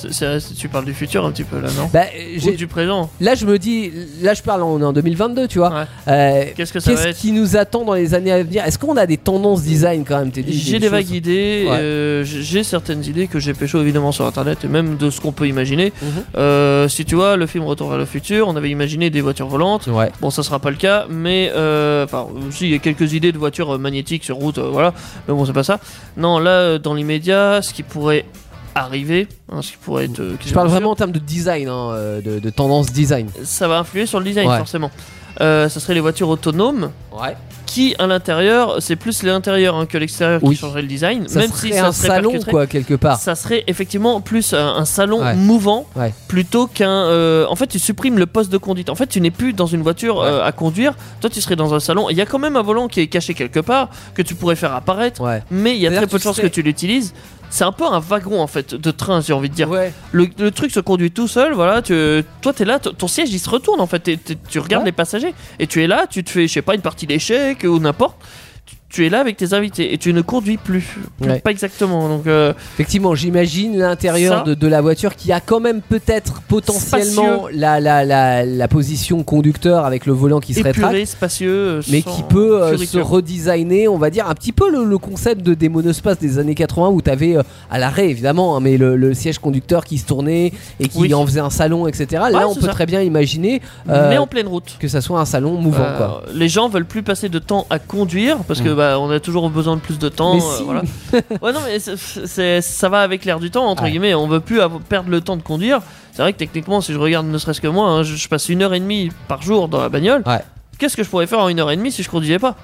C'est- 0.10 0.56
tu 0.56 0.68
parles 0.70 0.86
du 0.86 0.94
futur 0.94 1.26
un 1.26 1.32
petit 1.32 1.44
peu 1.44 1.60
là, 1.60 1.68
non 1.78 1.90
Bah, 1.94 2.04
Ou 2.46 2.52
du 2.52 2.68
présent. 2.68 3.10
là, 3.20 3.36
je 3.36 3.46
me 3.46 3.58
dis, 3.60 3.92
là, 4.22 4.34
je 4.34 4.42
parle, 4.42 4.62
on 4.64 4.80
est 4.80 4.84
en 4.84 4.94
2022, 4.94 5.48
tu 5.48 5.60
vois. 5.60 5.70
Ouais. 5.72 5.84
Euh, 6.08 6.44
Qu'est-ce 6.56 6.74
que 6.74 6.80
ça 6.80 6.92
va 6.92 6.96
Qu'est-ce 6.98 7.08
être 7.10 7.18
qui 7.18 7.32
nous 7.32 7.56
attend 7.58 7.84
dans 7.86 7.94
les 7.94 8.14
années 8.14 8.32
à 8.32 8.44
venir? 8.44 8.64
Est-ce 8.66 8.80
qu'on 8.80 8.98
a 8.98 9.06
des 9.06 9.18
tendances 9.18 9.62
design 9.64 10.04
quand 10.06 10.18
même 10.20 10.32
t'es 10.32 10.44
dit, 10.44 10.54
J'ai 10.58 10.80
des 10.80 10.90
vagues 10.90 11.10
idées, 11.12 11.66
Ouais. 11.70 11.78
euh, 11.78 12.24
j'ai 12.24 12.64
certaines 12.64 13.04
idées 13.06 13.28
que 13.28 13.40
j'ai 13.40 13.54
pécho 13.54 13.80
évidemment 13.82 14.12
sur 14.12 14.26
internet 14.26 14.60
et 14.64 14.68
même 14.68 14.98
de 14.98 15.10
ce 15.10 15.22
qu'on 15.22 15.32
peut 15.32 15.48
imaginer. 15.48 15.94
Mhm. 16.02 16.08
Euh, 16.38 16.88
si 16.88 17.06
tu 17.06 17.16
vois, 17.16 17.36
le 17.38 17.46
film 17.48 17.64
Retour 17.66 17.90
vers 17.90 17.98
le 17.98 18.06
futur, 18.06 18.48
on 18.48 18.56
avait 18.56 18.70
imaginé 18.70 19.10
des 19.10 19.22
voitures 19.22 19.48
volantes. 19.48 19.88
Ouais. 19.88 20.12
Bon, 20.22 20.30
ça 20.30 20.44
sera 20.44 20.60
pas 20.60 20.70
le 20.72 20.78
cas, 20.78 21.06
mais 21.10 21.50
enfin, 21.52 22.28
aussi 22.48 22.66
il 22.66 22.72
y 22.72 22.76
a 22.76 22.80
quelques 22.80 23.14
idées 23.14 23.32
de 23.32 23.38
voitures 23.38 23.78
magnétiques 23.80 24.24
sur 24.24 24.36
route, 24.38 24.58
voilà. 24.60 24.94
Mais 25.28 25.34
bon, 25.34 25.46
c'est 25.46 25.54
pas 25.54 25.64
ça. 25.64 25.80
Non, 26.18 26.40
là, 26.40 26.78
dans 26.78 26.94
l'immédiat, 26.94 27.62
ce 27.62 27.74
qui 27.74 27.84
pourrait 27.84 28.26
arriver, 28.76 29.28
hein, 29.52 29.62
ce 29.62 29.72
qui 29.72 29.78
pourrait 29.78 30.06
être. 30.06 30.20
euh, 30.20 30.36
Je 30.46 30.54
parle 30.54 30.68
vraiment 30.68 30.92
en 30.92 30.96
termes 30.96 31.12
de 31.12 31.20
design, 31.20 31.68
hein, 31.68 31.92
euh, 31.94 32.22
de, 32.22 32.40
de 32.40 32.50
tendance 32.50 32.92
design. 32.92 33.28
Ça 33.44 33.68
va 33.68 33.80
influer 33.80 34.06
sur 34.06 34.20
le 34.20 34.26
design, 34.26 34.48
Ouais. 34.50 34.58
forcément. 34.58 34.92
Euh, 35.40 35.70
ça 35.70 35.80
serait 35.80 35.94
les 35.94 36.02
voitures 36.02 36.28
autonomes 36.28 36.92
Ouais. 37.14 37.36
qui, 37.66 37.96
à 38.00 38.06
l'intérieur, 38.06 38.76
c'est 38.82 38.98
plus 38.98 39.24
l'intérieur 39.24 39.76
hein, 39.78 39.86
que 39.86 39.98
l'extérieur 39.98 40.42
Oui. 40.44 40.56
qui 40.56 40.62
changerait 40.62 40.82
le 40.82 40.90
design, 40.90 41.26
Ça 41.30 41.40
même 41.40 41.50
serait 41.52 41.68
si 41.70 41.74
ça 41.74 41.88
un 41.88 41.92
salon, 41.94 42.34
quoi, 42.50 42.68
quelque 42.68 42.96
part. 42.96 43.18
Ça 43.18 43.34
serait 43.36 43.64
effectivement 43.68 44.20
plus 44.20 44.54
un, 44.54 44.76
un 44.76 44.84
salon 44.86 45.22
Ouais. 45.22 45.34
mouvant 45.36 45.88
Ouais. 45.96 46.14
plutôt 46.28 46.68
qu'un. 46.68 46.90
euh, 46.90 47.46
en 47.50 47.56
fait, 47.56 47.68
tu 47.68 47.80
supprimes 47.80 48.18
le 48.20 48.26
poste 48.26 48.52
de 48.52 48.58
conduite. 48.58 48.90
En 48.90 48.96
fait, 48.96 49.08
tu 49.08 49.22
n'es 49.22 49.32
plus 49.32 49.54
dans 49.54 49.68
une 49.68 49.82
voiture 49.84 50.20
euh, 50.20 50.44
à 50.44 50.52
conduire. 50.52 50.96
Toi, 51.22 51.30
tu 51.30 51.40
serais 51.40 51.56
dans 51.56 51.74
un 51.74 51.80
salon. 51.80 52.10
Il 52.10 52.18
y 52.18 52.22
a 52.22 52.26
quand 52.26 52.40
même 52.40 52.58
un 52.58 52.62
volant 52.62 52.90
qui 52.90 53.00
est 53.00 53.08
caché 53.08 53.34
quelque 53.34 53.62
part 53.62 53.90
que 54.14 54.22
tu 54.22 54.36
pourrais 54.36 54.58
faire 54.58 54.74
apparaître, 54.76 55.22
Ouais. 55.22 55.42
mais 55.50 55.76
il 55.76 55.82
y 55.82 55.88
a 55.88 55.92
très 55.92 56.08
peu 56.08 56.18
de 56.18 56.24
chances 56.24 56.36
serais- 56.36 56.50
que 56.50 56.54
tu 56.54 56.62
l'utilises. 56.62 57.14
C'est 57.52 57.64
un 57.66 57.72
peu 57.74 57.86
un 57.86 58.00
wagon 58.00 58.42
en 58.42 58.48
fait 58.48 58.74
de 58.74 58.92
train, 58.92 59.22
j'ai 59.22 59.34
envie 59.34 59.50
de 59.50 59.54
dire. 59.54 59.70
Ouais. 59.70 59.94
Le, 60.14 60.28
le 60.40 60.52
truc 60.52 60.72
se 60.72 60.80
conduit 60.80 61.12
tout 61.12 61.28
seul, 61.28 61.54
voilà. 61.54 61.82
Tu, 61.82 61.94
toi, 62.42 62.54
t'es 62.54 62.66
là, 62.66 62.80
t- 62.80 62.92
ton 62.94 63.08
siège 63.08 63.30
il 63.32 63.40
se 63.40 63.50
retourne 63.50 63.82
en 63.82 63.88
fait. 63.88 64.00
T'es- 64.00 64.18
tu 64.50 64.58
regardes 64.60 64.84
Ouais. 64.84 64.90
les 64.90 64.96
passagers 64.96 65.36
et 65.60 65.68
tu 65.68 65.84
es 65.84 65.88
là, 65.88 66.08
tu 66.10 66.24
te 66.24 66.30
fais, 66.30 66.48
je 66.48 66.54
sais 66.54 66.62
pas, 66.62 66.74
une 66.76 66.82
partie 66.82 67.06
d'échecs 67.06 67.64
ou 67.66 67.78
n'importe. 67.78 68.16
Tu, 68.92 69.06
es 69.06 69.10
là 69.10 69.20
avec 69.20 69.38
tes 69.38 69.54
invités 69.54 69.94
et 69.94 69.98
tu 69.98 70.14
ne 70.14 70.22
conduis 70.22 70.58
plus. 70.58 70.98
Ouais. 71.22 71.40
Pas 71.40 71.52
exactement. 71.52 72.10
Donc, 72.10 72.28
euh, 72.28 72.54
Effectivement, 72.76 73.16
j'imagine 73.16 73.78
l'intérieur 73.78 74.44
de, 74.44 74.54
de 74.54 74.68
la 74.68 74.82
voiture 74.82 75.16
qui 75.16 75.32
a 75.32 75.40
quand 75.40 75.60
même 75.60 75.82
peut-être 75.82 76.42
potentiellement 76.42 77.48
la, 77.54 77.80
la, 77.80 78.04
la, 78.06 78.46
la 78.46 78.68
position 78.68 79.24
conducteur 79.24 79.86
avec 79.86 80.06
le 80.06 80.14
volant 80.14 80.40
qui 80.40 80.54
se 80.54 80.64
rétracte. 80.64 80.88
épuré, 80.94 81.06
spacieux, 81.06 81.50
euh, 81.52 81.82
Mais 81.90 82.02
qui 82.02 82.24
peut 82.24 82.62
euh, 82.62 82.78
se 82.78 82.98
redesigner, 83.00 83.88
on 83.88 83.98
va 83.98 84.10
dire, 84.10 84.28
un 84.30 84.34
petit 84.34 84.52
peu 84.52 84.70
le, 84.72 84.84
le 84.84 84.98
concept 84.98 85.42
de 85.42 85.54
des 85.54 85.70
monospaces 85.70 86.20
des 86.20 86.40
années 86.40 86.56
80 86.56 86.90
où 86.90 87.02
tu 87.02 87.10
avais 87.10 87.36
à 87.70 87.80
l'arrêt 87.80 88.10
évidemment, 88.10 88.56
hein, 88.56 88.60
mais 88.62 88.78
le, 88.78 88.96
le 88.96 89.14
siège 89.14 89.40
conducteur 89.40 89.86
qui 89.86 89.98
se 89.98 90.06
tournait 90.06 90.52
et 90.80 90.88
qui 90.88 90.98
Oui. 91.00 91.14
en 91.14 91.26
faisait 91.26 91.40
un 91.40 91.50
salon, 91.50 91.88
etc. 91.88 92.24
Ouais, 92.24 92.32
Là, 92.32 92.48
on 92.48 92.56
peut 92.56 92.62
ça. 92.62 92.68
très 92.74 92.86
bien 92.86 93.02
imaginer 93.02 93.62
mais 93.88 94.18
en 94.18 94.28
pleine 94.28 94.48
route. 94.48 94.78
que 94.80 94.88
ça 94.88 95.02
soit 95.02 95.20
un 95.20 95.26
salon 95.26 95.54
mouvant. 95.54 95.86
Quoi. 95.98 96.24
les 96.34 96.50
gens 96.50 96.70
veulent 96.70 96.86
plus 96.86 97.04
passer 97.04 97.30
de 97.30 97.40
temps 97.40 97.66
à 97.70 97.80
conduire 97.80 98.38
parce 98.48 98.62
que 98.62 98.70
Mm. 98.70 98.81
Bah, 98.82 99.00
on 99.00 99.10
a 99.12 99.20
toujours 99.20 99.50
besoin 99.50 99.76
de 99.76 99.82
plus 99.82 100.00
de 100.00 100.10
temps. 100.10 100.36
Mais 100.36 100.42
euh, 100.42 100.58
si. 100.58 100.64
voilà. 100.64 100.82
Ouais, 101.42 101.52
non, 101.54 101.60
mais 101.66 101.80
c'est- 101.80 102.62
ça 102.62 102.90
va 102.90 103.02
avec 103.02 103.26
l'air 103.26 103.40
du 103.40 103.52
temps, 103.52 103.66
entre 103.66 103.84
Ouais. 103.84 103.92
guillemets. 103.92 104.14
On 104.16 104.28
veut 104.28 104.40
plus 104.40 104.60
perdre 104.90 105.10
le 105.10 105.22
temps 105.22 105.38
de 105.38 105.44
conduire. 105.44 105.82
C'est 106.14 106.22
vrai 106.22 106.34
que 106.34 106.38
techniquement, 106.40 106.82
si 106.82 106.92
je 106.94 106.98
regarde 107.00 107.28
ne 107.28 107.38
serait-ce 107.38 107.62
que 107.62 107.68
moi, 107.68 107.88
hein, 107.88 108.04
je, 108.04 108.16
je 108.16 108.28
passe 108.28 108.50
une 108.50 108.62
heure 108.64 108.74
et 108.74 108.80
demie 108.80 109.10
par 109.28 109.42
jour 109.42 109.68
dans 109.68 109.82
la 109.82 109.90
bagnole. 109.90 110.24
Ouais. 110.26 110.42
Qu'est-ce 110.80 110.98
que 110.98 111.04
je 111.04 111.10
pourrais 111.10 111.28
faire 111.28 111.40
en 111.40 111.48
une 111.50 111.60
heure 111.60 111.70
et 111.72 111.78
demie 111.78 111.92
si 111.92 112.02
je 112.04 112.10
conduisais 112.10 112.40
pas? 112.40 112.56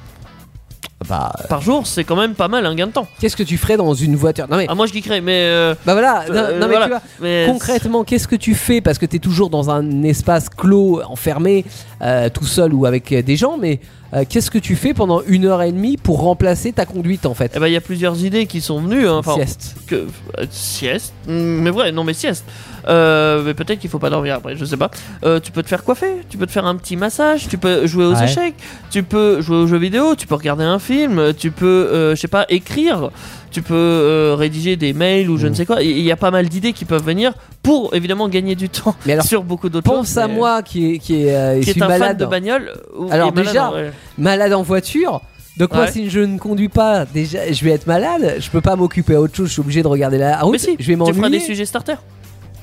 Bah, 1.07 1.31
Par 1.47 1.61
jour, 1.61 1.85
c'est 1.85 2.03
quand 2.03 2.15
même 2.15 2.33
pas 2.33 2.47
mal 2.47 2.65
un 2.65 2.73
gain 2.75 2.87
de 2.87 2.91
temps. 2.91 3.07
qu'est-ce 3.19 3.35
que 3.37 3.43
tu 3.43 3.57
ferais 3.57 3.77
dans 3.77 3.93
une 3.93 4.15
voiture? 4.15 4.47
Non 4.49 4.57
mais, 4.57 4.65
Ah, 4.67 4.73
moi 4.75 4.87
je 4.87 4.93
geekerais, 4.93 5.21
mais. 5.21 5.43
euh, 5.45 5.75
bah 5.85 5.93
voilà, 5.93 6.25
non, 6.27 6.33
euh, 6.35 6.59
non, 6.59 6.67
mais 6.67 6.75
voilà. 6.75 6.85
tu 6.85 6.89
vois, 6.91 7.01
mais 7.21 7.45
concrètement, 7.47 8.03
qu'est-ce 8.03 8.27
que 8.27 8.35
tu 8.35 8.55
fais? 8.55 8.81
Parce 8.81 8.97
que 8.97 9.05
tu 9.05 9.17
es 9.17 9.19
toujours 9.19 9.49
dans 9.51 9.69
un 9.69 10.01
espace 10.03 10.49
clos, 10.49 11.01
enfermé, 11.07 11.65
euh, 12.01 12.29
tout 12.29 12.45
seul 12.45 12.73
ou 12.73 12.85
avec 12.87 13.11
euh, 13.11 13.21
des 13.21 13.37
gens, 13.37 13.57
mais 13.59 13.79
euh, 14.13 14.23
qu'est-ce 14.27 14.49
que 14.51 14.57
tu 14.59 14.75
fais 14.75 14.93
pendant 14.93 15.21
une 15.27 15.45
heure 15.45 15.61
et 15.61 15.71
demie 15.71 15.97
pour 15.97 16.21
remplacer 16.21 16.71
ta 16.71 16.85
conduite 16.85 17.25
en 17.25 17.33
fait 17.33 17.51
Eh 17.55 17.59
ben, 17.59 17.67
il 17.67 17.73
y 17.73 17.77
a 17.77 17.81
plusieurs 17.81 18.23
idées 18.23 18.45
qui 18.45 18.61
sont 18.61 18.79
venues. 18.81 19.07
hein. 19.07 19.21
Sieste. 19.35 19.75
que 19.87 19.95
euh, 20.37 20.45
sieste 20.49 21.13
Mm, 21.27 21.33
mais 21.61 21.69
vrai 21.71 21.91
non 21.91 22.03
mais 22.05 22.13
sieste 22.13 22.45
Euh, 22.87 23.41
mais 23.45 23.53
peut-être 23.53 23.79
qu'il 23.79 23.89
faut 23.89 23.99
pas 23.99 24.09
dormir 24.09 24.35
après 24.35 24.55
je 24.55 24.63
sais 24.63 24.77
pas 24.77 24.89
Euh, 25.25 25.39
tu 25.39 25.51
peux 25.51 25.61
te 25.63 25.67
faire 25.67 25.83
coiffer 25.83 26.21
tu 26.29 26.37
peux 26.37 26.45
te 26.45 26.51
faire 26.51 26.65
un 26.65 26.75
petit 26.75 26.95
massage 26.95 27.47
tu 27.49 27.57
peux 27.57 27.85
jouer 27.85 28.05
aux 28.05 28.13
Ouais. 28.15 28.23
échecs 28.23 28.55
tu 28.89 29.03
peux 29.03 29.41
jouer 29.41 29.57
aux 29.57 29.67
jeux 29.67 29.77
vidéo 29.77 30.15
tu 30.15 30.25
peux 30.27 30.35
regarder 30.35 30.63
un 30.63 30.79
film 30.79 31.33
tu 31.33 31.51
peux 31.51 31.65
euh, 31.65 32.15
je 32.15 32.21
sais 32.21 32.27
pas 32.29 32.45
écrire 32.49 33.09
tu 33.51 33.61
peux 33.61 33.73
euh, 33.75 34.35
rédiger 34.37 34.75
des 34.77 34.93
mails 34.93 35.29
ou 35.29 35.37
je 35.37 35.47
Mm. 35.47 35.49
ne 35.49 35.55
sais 35.55 35.65
quoi 35.65 35.81
il 35.83 35.99
y 36.01 36.11
a 36.11 36.15
pas 36.15 36.31
mal 36.31 36.47
d'idées 36.47 36.71
qui 36.73 36.85
peuvent 36.85 37.03
venir 37.05 37.33
pour 37.63 37.93
évidemment 37.93 38.29
gagner 38.29 38.55
du 38.55 38.69
temps 38.69 38.95
Mais 39.05 39.13
alors, 39.13 39.25
sur 39.33 39.43
beaucoup 39.43 39.67
d'autres 39.69 39.89
choses 39.89 39.97
Pense 39.99 40.17
à 40.17 40.27
mais- 40.27 40.33
moi 40.35 40.61
qui 40.61 40.93
est, 40.93 40.97
qui 40.99 41.15
est, 41.27 41.63
qui 41.63 41.71
est 41.71 41.81
un 41.81 41.87
malade, 41.87 42.07
fan 42.09 42.17
de 42.17 42.25
bagnole 42.25 42.73
Alors 43.11 43.33
malade, 43.33 43.47
déjà, 43.47 43.71
ouais. 43.71 43.91
malade 44.17 44.53
en 44.53 44.61
voiture. 44.63 45.21
Donc 45.57 45.73
moi 45.73 45.85
Ouais. 45.85 45.91
si 45.91 46.09
je 46.11 46.19
ne 46.19 46.37
conduis 46.37 46.69
pas, 46.69 47.05
déjà 47.05 47.51
je 47.51 47.65
vais 47.65 47.71
être 47.71 47.87
malade, 47.87 48.35
je 48.39 48.49
peux 48.51 48.61
pas 48.61 48.75
m'occuper 48.75 49.15
à 49.15 49.21
autre 49.21 49.35
chose, 49.35 49.47
je 49.47 49.53
suis 49.53 49.59
obligé 49.61 49.81
de 49.81 49.87
regarder 49.87 50.19
la 50.19 50.39
route, 50.41 50.51
mais 50.51 50.57
si 50.59 50.75
je 50.79 50.87
vais 50.87 50.93
tu 50.93 50.99
feras 50.99 51.11
des 51.13 51.19
m'ennuyer. 51.19 51.39
sujets 51.39 51.65
starter 51.65 51.95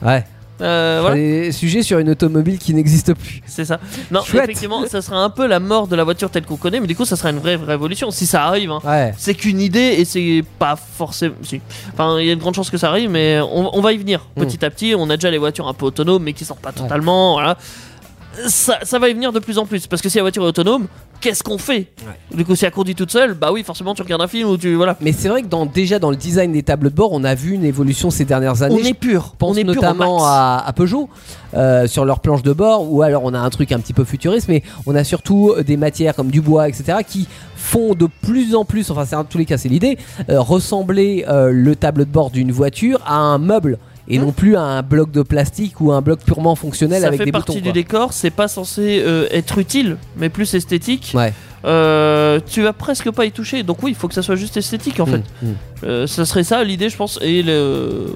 Ouais. 0.04 0.24
Euh, 0.60 0.98
voilà 1.00 1.16
Des 1.16 1.50
sujets 1.50 1.82
sur 1.82 1.98
une 1.98 2.08
automobile 2.10 2.58
qui 2.58 2.74
n'existe 2.74 3.12
plus. 3.14 3.42
C'est 3.44 3.64
ça. 3.64 3.80
Non, 4.12 4.22
Chouette. 4.22 4.44
effectivement, 4.44 4.86
ça 4.86 5.02
sera 5.02 5.16
un 5.18 5.28
peu 5.30 5.48
la 5.48 5.58
mort 5.58 5.88
de 5.88 5.96
la 5.96 6.04
voiture 6.04 6.30
telle 6.30 6.44
qu'on 6.44 6.56
connaît, 6.56 6.78
mais 6.78 6.86
du 6.86 6.94
coup, 6.94 7.04
ça 7.04 7.16
sera 7.16 7.30
une 7.30 7.40
vraie 7.40 7.56
révolution. 7.56 8.12
Si 8.12 8.24
ça 8.24 8.44
arrive, 8.44 8.70
hein. 8.70 8.78
Ouais. 8.84 9.12
c'est 9.18 9.34
qu'une 9.34 9.60
idée 9.60 9.96
et 9.98 10.04
c'est 10.04 10.44
pas 10.60 10.76
forcément. 10.76 11.34
Si. 11.42 11.60
Enfin, 11.92 12.20
il 12.20 12.26
y 12.26 12.30
a 12.30 12.34
de 12.36 12.40
grandes 12.40 12.54
chances 12.54 12.70
que 12.70 12.76
ça 12.78 12.88
arrive, 12.88 13.10
mais 13.10 13.40
on, 13.40 13.76
on 13.76 13.80
va 13.80 13.92
y 13.92 13.96
venir 13.98 14.20
Mm. 14.36 14.40
petit 14.42 14.64
à 14.64 14.70
petit. 14.70 14.94
On 14.96 15.10
a 15.10 15.16
déjà 15.16 15.30
les 15.32 15.38
voitures 15.38 15.66
un 15.66 15.74
peu 15.74 15.86
autonomes, 15.86 16.22
mais 16.22 16.32
qui 16.34 16.44
sortent 16.44 16.60
pas 16.62 16.72
totalement. 16.72 17.32
Voilà. 17.34 17.56
Ça, 18.46 18.78
ça 18.82 18.98
va 18.98 19.08
y 19.08 19.14
venir 19.14 19.32
de 19.32 19.38
plus 19.38 19.58
en 19.58 19.66
plus 19.66 19.86
parce 19.86 20.02
que 20.02 20.08
si 20.08 20.16
la 20.18 20.22
voiture 20.22 20.42
est 20.44 20.48
autonome, 20.48 20.86
qu'est-ce 21.20 21.42
qu'on 21.42 21.58
fait 21.58 21.88
Du 22.34 22.44
coup, 22.44 22.54
si 22.54 22.64
elle 22.64 22.72
conduit 22.72 22.94
toute 22.94 23.10
seule, 23.10 23.34
bah 23.34 23.50
oui, 23.52 23.62
forcément, 23.62 23.94
tu 23.94 24.02
regardes 24.02 24.22
un 24.22 24.28
film 24.28 24.48
ou 24.48 24.56
tu. 24.56 24.74
Voilà. 24.74 24.96
Mais 25.00 25.12
c'est 25.12 25.28
vrai 25.28 25.42
que 25.42 25.48
dans, 25.48 25.66
déjà 25.66 25.98
dans 25.98 26.10
le 26.10 26.16
design 26.16 26.52
des 26.52 26.62
tableaux 26.62 26.90
de 26.90 26.94
bord, 26.94 27.10
on 27.12 27.24
a 27.24 27.34
vu 27.34 27.52
une 27.52 27.64
évolution 27.64 28.10
ces 28.10 28.24
dernières 28.24 28.62
années. 28.62 28.76
On 28.80 28.84
est 28.84 28.94
pur. 28.94 29.30
Je 29.32 29.36
pense 29.38 29.54
on 29.54 29.58
est 29.58 29.64
notamment 29.64 30.26
à, 30.26 30.62
à 30.66 30.72
Peugeot 30.72 31.08
euh, 31.54 31.86
sur 31.86 32.04
leur 32.04 32.20
planche 32.20 32.42
de 32.42 32.52
bord, 32.52 32.92
ou 32.92 33.02
alors 33.02 33.22
on 33.24 33.34
a 33.34 33.38
un 33.38 33.50
truc 33.50 33.72
un 33.72 33.78
petit 33.78 33.92
peu 33.92 34.04
futuriste, 34.04 34.48
mais 34.48 34.62
on 34.86 34.94
a 34.94 35.04
surtout 35.04 35.54
des 35.64 35.76
matières 35.76 36.14
comme 36.14 36.30
du 36.30 36.40
bois, 36.40 36.68
etc., 36.68 36.98
qui 37.06 37.28
font 37.56 37.94
de 37.94 38.08
plus 38.22 38.54
en 38.54 38.64
plus, 38.64 38.90
enfin 38.90 39.04
c'est 39.06 39.16
en 39.16 39.24
tous 39.24 39.38
les 39.38 39.46
cas 39.46 39.56
c'est 39.56 39.68
l'idée, 39.68 39.98
euh, 40.28 40.40
ressembler 40.40 41.24
euh, 41.28 41.50
le 41.50 41.76
tableau 41.76 42.04
de 42.04 42.10
bord 42.10 42.30
d'une 42.30 42.52
voiture 42.52 43.00
à 43.06 43.16
un 43.16 43.38
meuble 43.38 43.78
et 44.08 44.18
non 44.18 44.32
plus 44.32 44.56
à 44.56 44.62
un 44.62 44.82
bloc 44.82 45.10
de 45.10 45.22
plastique 45.22 45.80
ou 45.80 45.92
un 45.92 46.00
bloc 46.02 46.20
purement 46.24 46.54
fonctionnel 46.56 47.00
Ça 47.02 47.08
avec 47.08 47.18
fait 47.20 47.24
des 47.26 47.32
partie 47.32 47.52
boutons. 47.52 47.60
du 47.62 47.64
quoi. 47.70 47.72
décor, 47.72 48.12
c'est 48.12 48.30
pas 48.30 48.48
censé 48.48 49.02
euh, 49.04 49.26
être 49.30 49.58
utile, 49.58 49.96
mais 50.16 50.28
plus 50.28 50.52
esthétique. 50.54 51.12
Ouais. 51.14 51.32
Euh, 51.64 52.40
tu 52.46 52.60
vas 52.62 52.74
presque 52.74 53.10
pas 53.10 53.24
y 53.24 53.32
toucher, 53.32 53.62
donc 53.62 53.82
oui, 53.82 53.92
il 53.92 53.94
faut 53.94 54.06
que 54.06 54.12
ça 54.12 54.20
soit 54.20 54.36
juste 54.36 54.58
esthétique 54.58 55.00
en 55.00 55.06
fait. 55.06 55.22
Mm, 55.40 55.46
mm. 55.48 55.54
Euh, 55.84 56.06
ça 56.06 56.26
serait 56.26 56.44
ça 56.44 56.62
l'idée, 56.62 56.90
je 56.90 56.96
pense, 56.98 57.18
et 57.22 57.42
le, 57.42 58.06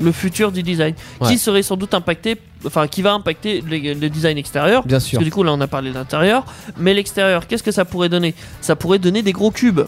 le 0.00 0.10
futur 0.12 0.50
du 0.50 0.64
design, 0.64 0.94
Ouais. 1.20 1.28
qui 1.28 1.38
serait 1.38 1.62
sans 1.62 1.76
doute 1.76 1.94
impacté, 1.94 2.36
enfin 2.66 2.88
qui 2.88 3.00
va 3.02 3.12
impacter 3.12 3.60
le, 3.60 3.94
le 3.94 4.08
design 4.08 4.36
extérieur. 4.38 4.82
Bien 4.84 4.96
Parce 4.96 5.04
sûr. 5.04 5.20
que 5.20 5.24
du 5.24 5.30
coup 5.30 5.44
là 5.44 5.52
on 5.52 5.60
a 5.60 5.68
parlé 5.68 5.90
de 5.90 5.94
l'intérieur, 5.94 6.44
mais 6.78 6.92
l'extérieur, 6.92 7.46
qu'est-ce 7.46 7.62
que 7.62 7.70
ça 7.70 7.84
pourrait 7.84 8.08
donner? 8.08 8.34
Ça 8.60 8.74
pourrait 8.74 8.98
donner 8.98 9.22
des 9.22 9.32
gros 9.32 9.52
cubes. 9.52 9.82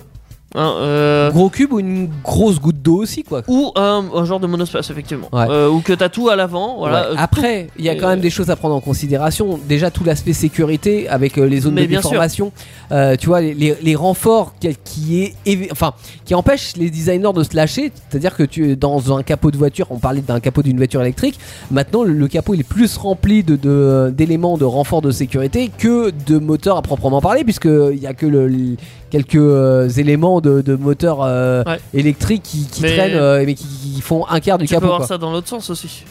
Hein, 0.55 0.75
euh, 0.81 1.31
Gros 1.31 1.49
cube 1.49 1.73
ou 1.73 1.81
une 1.81 2.09
grosse 2.23 2.61
goutte 2.61 2.83
d'eau 2.83 2.97
aussi 3.03 3.23
quoi. 3.23 3.43
ou 3.49 3.73
un, 3.75 4.05
un 4.15 4.25
genre 4.25 4.39
de 4.41 4.47
monospace 4.47 4.91
effectivement. 4.91 5.29
Ouais. 5.33 5.47
Euh, 5.49 5.69
ou 5.71 5.81
que 5.81 5.93
t'as 5.93 6.09
tout 6.09 6.29
à 6.29 6.37
l'avant. 6.37 6.77
Voilà, 6.79 7.11
Ouais. 7.13 7.17
Après, 7.19 7.69
il 7.79 7.85
y 7.85 7.89
a 7.89 7.95
quand 7.97 8.09
même 8.09 8.21
des 8.21 8.31
choses 8.31 8.51
à 8.51 8.57
prendre 8.57 8.75
en 8.75 8.81
considération. 8.81 9.59
Déjà, 9.69 9.91
tout 9.91 10.05
l'aspect 10.05 10.33
sécurité 10.35 11.09
avec 11.09 11.39
euh, 11.39 11.45
les 11.47 11.61
zones 11.61 11.75
Mais 11.75 11.83
de 11.87 11.95
déformation. 11.97 12.53
Euh, 12.91 13.17
tu 13.17 13.27
vois, 13.29 13.41
les, 13.41 13.55
les- 13.55 13.77
les 13.83 13.95
renforts 13.97 14.55
qui, 14.61 14.69
qui 14.85 15.23
est, 15.47 15.73
enfin, 15.73 15.93
qui 16.25 16.35
empêchent 16.35 16.75
les 16.77 16.91
designers 16.91 17.33
de 17.35 17.43
se 17.43 17.57
lâcher. 17.57 17.91
C'est-à-dire 18.11 18.37
que 18.37 18.43
tu 18.43 18.77
dans 18.77 19.17
un 19.17 19.23
capot 19.23 19.51
de 19.51 19.57
voiture, 19.57 19.87
on 19.91 19.99
parlait 19.99 20.21
d'un 20.21 20.41
capot 20.41 20.63
d'une 20.63 20.77
voiture 20.77 21.01
électrique. 21.01 21.39
Maintenant, 21.71 22.03
le, 22.05 22.13
le 22.13 22.29
capot 22.29 22.55
il 22.55 22.61
est 22.61 22.65
plus 22.65 22.97
rempli 22.97 23.43
de 23.43 23.57
de- 23.57 24.13
d'éléments 24.15 24.59
de, 24.59 24.65
renfort 24.65 25.03
de 25.03 25.11
sécurité 25.11 25.71
que 25.79 26.11
de 26.27 26.39
moteurs 26.39 26.77
à 26.77 26.83
proprement 26.83 27.21
parler, 27.21 27.45
puisque 27.45 27.67
il 27.67 27.99
y 28.01 28.07
a 28.07 28.13
que 28.15 28.27
le- 28.27 28.77
quelques 29.13 29.37
euh, 29.37 29.89
éléments 29.91 30.41
de, 30.41 30.63
de 30.63 30.75
moteurs 30.75 31.19
euh, 31.23 31.63
Ouais. 31.67 31.79
électriques 31.93 32.43
qui, 32.43 32.65
qui 32.67 32.81
Mais- 32.83 32.97
traînent, 32.97 33.15
euh, 33.15 33.43
mais 33.47 33.55
qui, 33.55 33.65
qui 33.67 34.01
font 34.01 34.27
un 34.27 34.41
quart 34.41 34.57
du 34.59 34.65
tu 34.67 34.71
peux 34.75 34.77
capot. 34.81 34.87
voir 34.87 34.99
quoi. 35.01 35.07
ça 35.07 35.19
dans 35.19 35.31
l'autre 35.31 35.49
sens 35.49 35.69
aussi. 35.69 36.05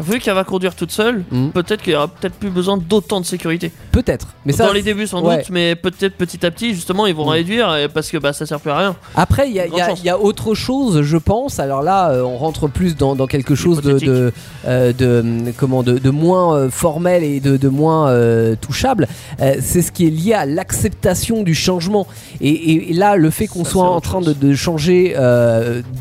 Vu 0.00 0.18
qu'elle 0.18 0.34
va 0.34 0.44
conduire 0.44 0.74
toute 0.74 0.90
seule, 0.90 1.24
Mhm. 1.30 1.50
peut-être 1.52 1.82
qu'il 1.82 1.92
y 1.92 1.96
aura 1.96 2.08
peut-être 2.08 2.34
plus 2.34 2.50
besoin 2.50 2.76
d'autant 2.78 3.20
de 3.20 3.26
sécurité. 3.26 3.70
Peut-être. 3.92 4.28
Mais 4.46 4.52
ça, 4.52 4.66
dans 4.66 4.72
les 4.72 4.82
débuts 4.82 5.06
sans 5.06 5.22
ouais. 5.22 5.38
doute, 5.38 5.50
mais 5.50 5.76
peut-être 5.76 6.16
petit 6.16 6.44
à 6.46 6.50
petit, 6.50 6.74
justement, 6.74 7.06
ils 7.06 7.14
vont 7.14 7.26
Mm. 7.26 7.28
réduire 7.30 7.76
parce 7.92 8.10
que 8.10 8.16
bah 8.18 8.32
ça 8.32 8.46
sert 8.46 8.60
plus 8.60 8.70
à 8.70 8.78
rien. 8.78 8.96
Après, 9.14 9.48
il 9.48 9.54
y, 9.54 9.60
a- 9.60 9.66
y 9.66 10.06
y 10.06 10.10
autre 10.12 10.54
chose, 10.54 11.02
je 11.02 11.16
pense. 11.16 11.58
Alors 11.60 11.82
là, 11.82 12.10
euh, 12.10 12.22
on 12.22 12.36
rentre 12.38 12.68
plus 12.68 12.96
dans, 12.96 13.14
dans 13.14 13.26
quelque 13.26 13.54
chose 13.54 13.80
de, 13.82 14.32
euh, 14.66 14.92
de, 14.92 15.20
hum, 15.20 15.52
comment, 15.56 15.82
de, 15.82 15.98
de 15.98 16.10
moins 16.10 16.56
euh, 16.56 16.70
formel 16.70 17.22
et 17.22 17.40
de, 17.40 17.56
de 17.56 17.68
moins 17.68 18.10
touchable. 18.60 19.06
C'est 19.60 19.82
ce 19.82 19.92
qui 19.92 20.06
est 20.06 20.10
lié 20.10 20.32
à 20.34 20.46
l'acceptation 20.46 21.42
du 21.42 21.54
changement. 21.54 22.06
Et, 22.40 22.48
et- 22.50 22.90
et 22.90 22.94
là, 22.94 23.16
le 23.16 23.30
fait 23.30 23.46
qu'on 23.46 23.64
soit 23.64 23.88
en 23.90 24.00
train 24.00 24.20
de, 24.20 24.54
changer 24.54 25.14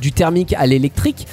du 0.02 0.12
thermique 0.12 0.54
à 0.58 0.66
l'électrique. 0.66 1.28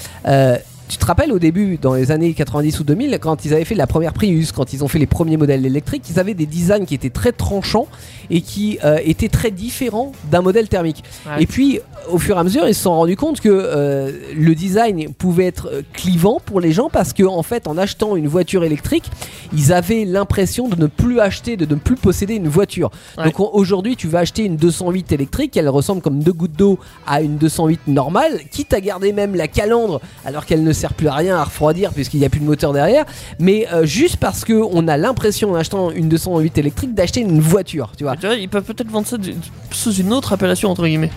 Tu 0.88 0.98
te 0.98 1.06
rappelles 1.06 1.32
au 1.32 1.38
début, 1.38 1.78
dans 1.80 1.94
les 1.94 2.10
années 2.10 2.32
90 2.32 2.80
ou 2.80 2.84
2000, 2.84 3.18
quand 3.20 3.44
ils 3.44 3.52
avaient 3.52 3.64
fait 3.64 3.74
la 3.74 3.86
première 3.86 4.12
Prius, 4.12 4.52
quand 4.52 4.72
ils 4.72 4.84
ont 4.84 4.88
fait 4.88 4.98
les 4.98 5.06
premiers 5.06 5.36
modèles 5.36 5.66
électriques, 5.66 6.04
ils 6.08 6.18
avaient 6.18 6.34
des 6.34 6.46
designs 6.46 6.84
qui 6.84 6.94
étaient 6.94 7.10
très 7.10 7.32
tranchants 7.32 7.88
et 8.30 8.40
qui 8.40 8.78
euh, 8.84 8.98
étaient 9.04 9.28
très 9.28 9.50
différents 9.50 10.12
d'un 10.30 10.42
modèle 10.42 10.68
thermique. 10.68 11.02
Ouais. 11.26 11.42
Et 11.42 11.46
puis, 11.46 11.80
au 12.10 12.18
fur 12.18 12.36
et 12.36 12.40
à 12.40 12.44
mesure, 12.44 12.66
ils 12.68 12.74
se 12.74 12.82
sont 12.82 12.94
rendus 12.94 13.16
compte 13.16 13.40
que 13.40 13.48
euh, 13.50 14.12
le 14.36 14.54
design 14.54 15.12
pouvait 15.14 15.46
être 15.46 15.68
euh, 15.72 15.82
clivant 15.92 16.40
pour 16.44 16.60
les 16.60 16.72
gens 16.72 16.88
parce 16.90 17.12
que, 17.12 17.22
en 17.24 17.42
fait, 17.42 17.66
en 17.66 17.76
achetant 17.78 18.16
une 18.16 18.28
voiture 18.28 18.64
électrique, 18.64 19.04
ils 19.52 19.72
avaient 19.72 20.04
l'impression 20.04 20.68
de 20.68 20.76
ne 20.76 20.86
plus 20.86 21.20
acheter, 21.20 21.56
de 21.56 21.66
ne 21.66 21.78
plus 21.78 21.96
posséder 21.96 22.34
une 22.34 22.48
voiture. 22.48 22.90
Ouais. 23.18 23.24
Donc 23.24 23.40
on- 23.40 23.50
aujourd'hui, 23.52 23.96
tu 23.96 24.08
vas 24.08 24.20
acheter 24.20 24.44
une 24.44 24.56
208 24.56 25.12
électrique, 25.12 25.56
elle 25.56 25.68
ressemble 25.68 26.02
comme 26.02 26.22
deux 26.22 26.32
gouttes 26.32 26.56
d'eau 26.56 26.78
à 27.06 27.22
une 27.22 27.36
208 27.36 27.86
normale, 27.88 28.40
quitte 28.50 28.72
à 28.72 28.80
garder 28.80 29.12
même 29.12 29.34
la 29.34 29.48
calandre 29.48 30.00
alors 30.24 30.46
qu'elle 30.46 30.62
ne 30.62 30.72
sert 30.72 30.94
plus 30.94 31.08
à 31.08 31.14
rien 31.14 31.36
à 31.36 31.44
refroidir 31.44 31.92
puisqu'il 31.92 32.20
n'y 32.20 32.26
a 32.26 32.28
plus 32.28 32.40
de 32.40 32.44
moteur 32.46 32.72
derrière, 32.72 33.04
mais 33.38 33.66
euh, 33.72 33.84
juste 33.86 34.16
parce 34.16 34.44
que 34.44 34.52
on 34.54 34.88
a 34.88 34.96
l'impression 34.96 35.52
en 35.52 35.54
achetant 35.54 35.90
une 35.90 36.08
208 36.08 36.58
électrique 36.58 36.94
d'acheter 36.94 37.20
une 37.20 37.40
voiture, 37.40 37.92
tu 37.96 38.04
vois. 38.04 38.15
Mais 38.16 38.20
tu 38.20 38.26
vois, 38.26 38.36
ils 38.36 38.48
peuvent 38.48 38.64
peut-être 38.64 38.90
vendre 38.90 39.06
ça 39.06 39.16
sous 39.70 39.92
une 39.94 40.12
autre 40.12 40.32
appellation, 40.32 40.70
entre 40.70 40.86
guillemets. 40.86 41.10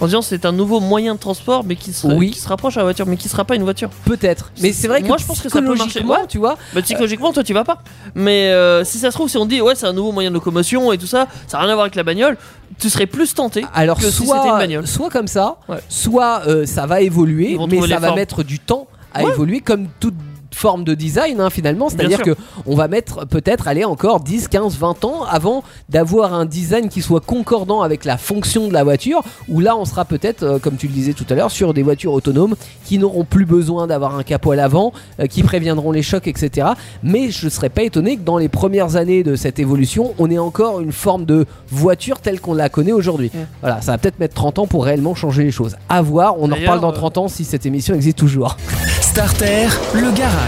En 0.00 0.06
disant 0.06 0.22
c'est 0.22 0.44
un 0.46 0.52
nouveau 0.52 0.80
moyen 0.80 1.14
de 1.14 1.20
transport, 1.20 1.62
mais 1.64 1.76
qui 1.76 1.92
se, 1.92 2.08
Oui. 2.08 2.32
qui 2.32 2.40
se 2.40 2.48
rapproche 2.48 2.76
à 2.76 2.80
la 2.80 2.84
voiture, 2.84 3.06
mais 3.06 3.16
qui 3.16 3.28
sera 3.28 3.44
pas 3.44 3.54
une 3.54 3.62
voiture. 3.62 3.88
Peut-être. 4.04 4.50
Mais 4.60 4.72
c'est 4.72 4.88
vrai 4.88 5.00
que 5.00 5.06
Moi, 5.06 5.16
je 5.16 5.24
pense 5.24 5.40
que 5.40 5.48
ça 5.48 5.62
peut 5.62 5.74
marcher. 5.76 6.02
Ouais. 6.02 6.26
tu 6.28 6.38
vois, 6.38 6.56
Bah, 6.74 6.82
psychologiquement, 6.82 7.32
toi, 7.32 7.44
tu 7.44 7.54
vas 7.54 7.62
pas. 7.62 7.82
Mais 8.16 8.50
euh, 8.50 8.82
si 8.84 8.98
ça 8.98 9.10
se 9.12 9.16
trouve, 9.16 9.28
si 9.28 9.36
on 9.36 9.46
dit 9.46 9.60
ouais, 9.60 9.76
c'est 9.76 9.86
un 9.86 9.92
nouveau 9.92 10.10
moyen 10.10 10.30
de 10.30 10.34
locomotion 10.34 10.92
et 10.92 10.98
tout 10.98 11.06
ça, 11.06 11.28
ça 11.46 11.58
n'a 11.58 11.64
rien 11.64 11.72
à 11.72 11.74
voir 11.74 11.84
avec 11.84 11.94
la 11.94 12.02
bagnole, 12.02 12.36
tu 12.80 12.90
serais 12.90 13.06
plus 13.06 13.32
tenté. 13.32 13.64
Alors 13.74 13.96
que 13.98 14.06
si 14.06 14.10
c'était 14.12 14.22
une 14.24 14.28
soit, 14.42 14.58
bagnole. 14.58 14.86
soit 14.88 15.10
comme 15.10 15.28
ça, 15.28 15.56
Ouais. 15.68 15.78
soit 15.88 16.42
euh, 16.48 16.66
ça 16.66 16.86
va 16.86 17.00
évoluer, 17.00 17.56
mais 17.68 17.86
ça 17.86 17.98
va 18.00 18.12
mettre 18.14 18.42
du 18.42 18.58
temps 18.58 18.88
à 19.14 19.22
Ouais. 19.22 19.30
évoluer 19.30 19.60
comme 19.60 19.86
toute 20.00 20.14
forme 20.54 20.84
de 20.84 20.94
design 20.94 21.40
hein, 21.40 21.50
finalement. 21.50 21.88
C'est 21.88 22.00
à 22.04 22.06
dire 22.06 22.18
sûr. 22.18 22.36
que 22.36 22.42
on 22.66 22.74
va 22.74 22.88
mettre 22.88 23.26
peut-être 23.26 23.68
aller 23.68 23.84
encore 23.84 24.20
10 24.20 24.48
15 24.48 24.76
20 24.76 25.04
ans 25.04 25.24
avant 25.28 25.62
d'avoir 25.88 26.34
un 26.34 26.44
design 26.44 26.88
qui 26.88 27.02
soit 27.02 27.20
concordant 27.20 27.82
avec 27.82 28.04
la 28.04 28.16
fonction 28.16 28.68
de 28.68 28.72
la 28.72 28.84
voiture 28.84 29.22
où 29.48 29.60
là 29.60 29.76
on 29.76 29.84
sera 29.84 30.04
peut-être 30.04 30.42
euh, 30.42 30.58
comme 30.58 30.76
tu 30.76 30.86
le 30.86 30.92
disais 30.92 31.12
tout 31.12 31.26
à 31.30 31.34
l'heure 31.34 31.50
sur 31.50 31.74
des 31.74 31.82
voitures 31.82 32.12
autonomes 32.12 32.54
qui 32.84 32.98
n'auront 32.98 33.24
plus 33.24 33.44
besoin 33.44 33.86
d'avoir 33.86 34.16
un 34.16 34.22
capot 34.22 34.52
à 34.52 34.56
l'avant 34.56 34.92
euh, 35.20 35.26
qui 35.26 35.42
préviendront 35.42 35.92
les 35.92 36.02
chocs 36.02 36.26
etc 36.26 36.68
mais 37.02 37.30
je 37.30 37.46
ne 37.46 37.50
serais 37.50 37.68
pas 37.68 37.82
étonné 37.82 38.16
que 38.16 38.22
dans 38.22 38.38
les 38.38 38.48
premières 38.48 38.96
années 38.96 39.22
de 39.22 39.36
cette 39.36 39.58
évolution 39.58 40.14
on 40.18 40.30
ait 40.30 40.38
encore 40.38 40.80
une 40.80 40.92
forme 40.92 41.24
de 41.24 41.46
voiture 41.68 42.20
telle 42.20 42.40
qu'on 42.40 42.54
la 42.54 42.68
connaît 42.68 42.92
aujourd'hui. 42.92 43.30
Voilà 43.60 43.80
ça 43.80 43.92
va 43.92 43.98
peut-être 43.98 44.18
mettre 44.18 44.34
30 44.34 44.60
ans 44.60 44.66
pour 44.66 44.84
réellement 44.84 45.14
changer 45.14 45.44
les 45.44 45.50
choses. 45.50 45.76
À 45.88 46.02
voir 46.02 46.36
on 46.38 46.50
en 46.50 46.56
reparle 46.56 46.80
dans 46.80 46.92
euh, 46.92 46.96
30 46.96 47.18
ans 47.18 47.28
si 47.28 47.44
cette 47.44 47.66
émission 47.66 47.94
existe 47.94 48.18
toujours. 48.18 48.56
Starter, 49.00 49.68
le 49.94 50.10
garage. 50.12 50.41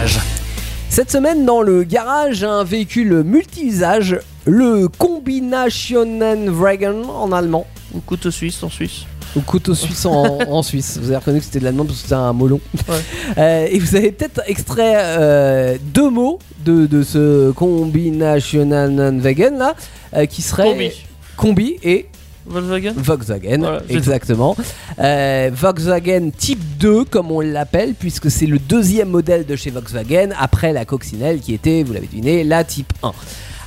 Cette 0.89 1.11
semaine, 1.11 1.45
dans 1.45 1.61
le 1.61 1.83
garage, 1.83 2.43
un 2.43 2.63
véhicule 2.63 3.23
multi-usage, 3.23 4.17
le 4.45 4.87
Kombinationen 4.87 6.49
Wagen 6.49 7.03
en 7.05 7.31
allemand. 7.31 7.67
Ou 7.93 7.99
couteau 7.99 8.31
suisse 8.31 8.61
en 8.63 8.69
Suisse. 8.69 9.05
Ou 9.35 9.41
couteau 9.41 9.75
suisse 9.75 10.05
en, 10.05 10.39
en 10.47 10.63
Suisse. 10.63 10.97
Vous 11.01 11.07
avez 11.07 11.17
reconnu 11.17 11.39
que 11.39 11.45
c'était 11.45 11.59
de 11.59 11.65
l'allemand 11.65 11.83
parce 11.85 11.97
que 11.97 12.03
c'était 12.03 12.13
un 12.15 12.33
molon. 12.33 12.59
Ouais. 12.87 12.95
Euh, 13.37 13.67
et 13.69 13.79
vous 13.79 13.95
avez 13.95 14.11
peut-être 14.13 14.41
extrait 14.47 14.93
euh, 14.97 15.77
deux 15.81 16.09
mots 16.09 16.39
de, 16.63 16.85
de 16.85 17.03
ce 17.03 17.51
Combinationenwagen 17.51 19.57
là, 19.57 19.75
euh, 20.15 20.25
qui 20.25 20.41
serait 20.41 20.69
Combi. 20.69 20.91
combi 21.35 21.75
et 21.83 22.05
Volkswagen 22.45 22.93
Volkswagen, 22.95 23.57
Voilà, 23.59 23.81
exactement. 23.89 24.55
Euh, 24.99 25.49
Volkswagen 25.53 26.29
Type 26.37 26.63
2, 26.85 27.03
comme 27.05 27.31
on 27.31 27.39
l'appelle, 27.39 27.95
puisque 27.95 28.29
c'est 28.29 28.45
le 28.45 28.59
deuxième 28.59 29.09
modèle 29.09 29.43
de 29.47 29.55
chez 29.55 29.71
Volkswagen, 29.71 30.29
après 30.39 30.71
la 30.71 30.85
coccinelle 30.85 31.39
qui 31.39 31.51
était, 31.55 31.81
vous 31.81 31.93
l'avez 31.93 32.05
deviné, 32.05 32.43
la 32.43 32.63
Type 32.63 32.93
1. 33.01 33.11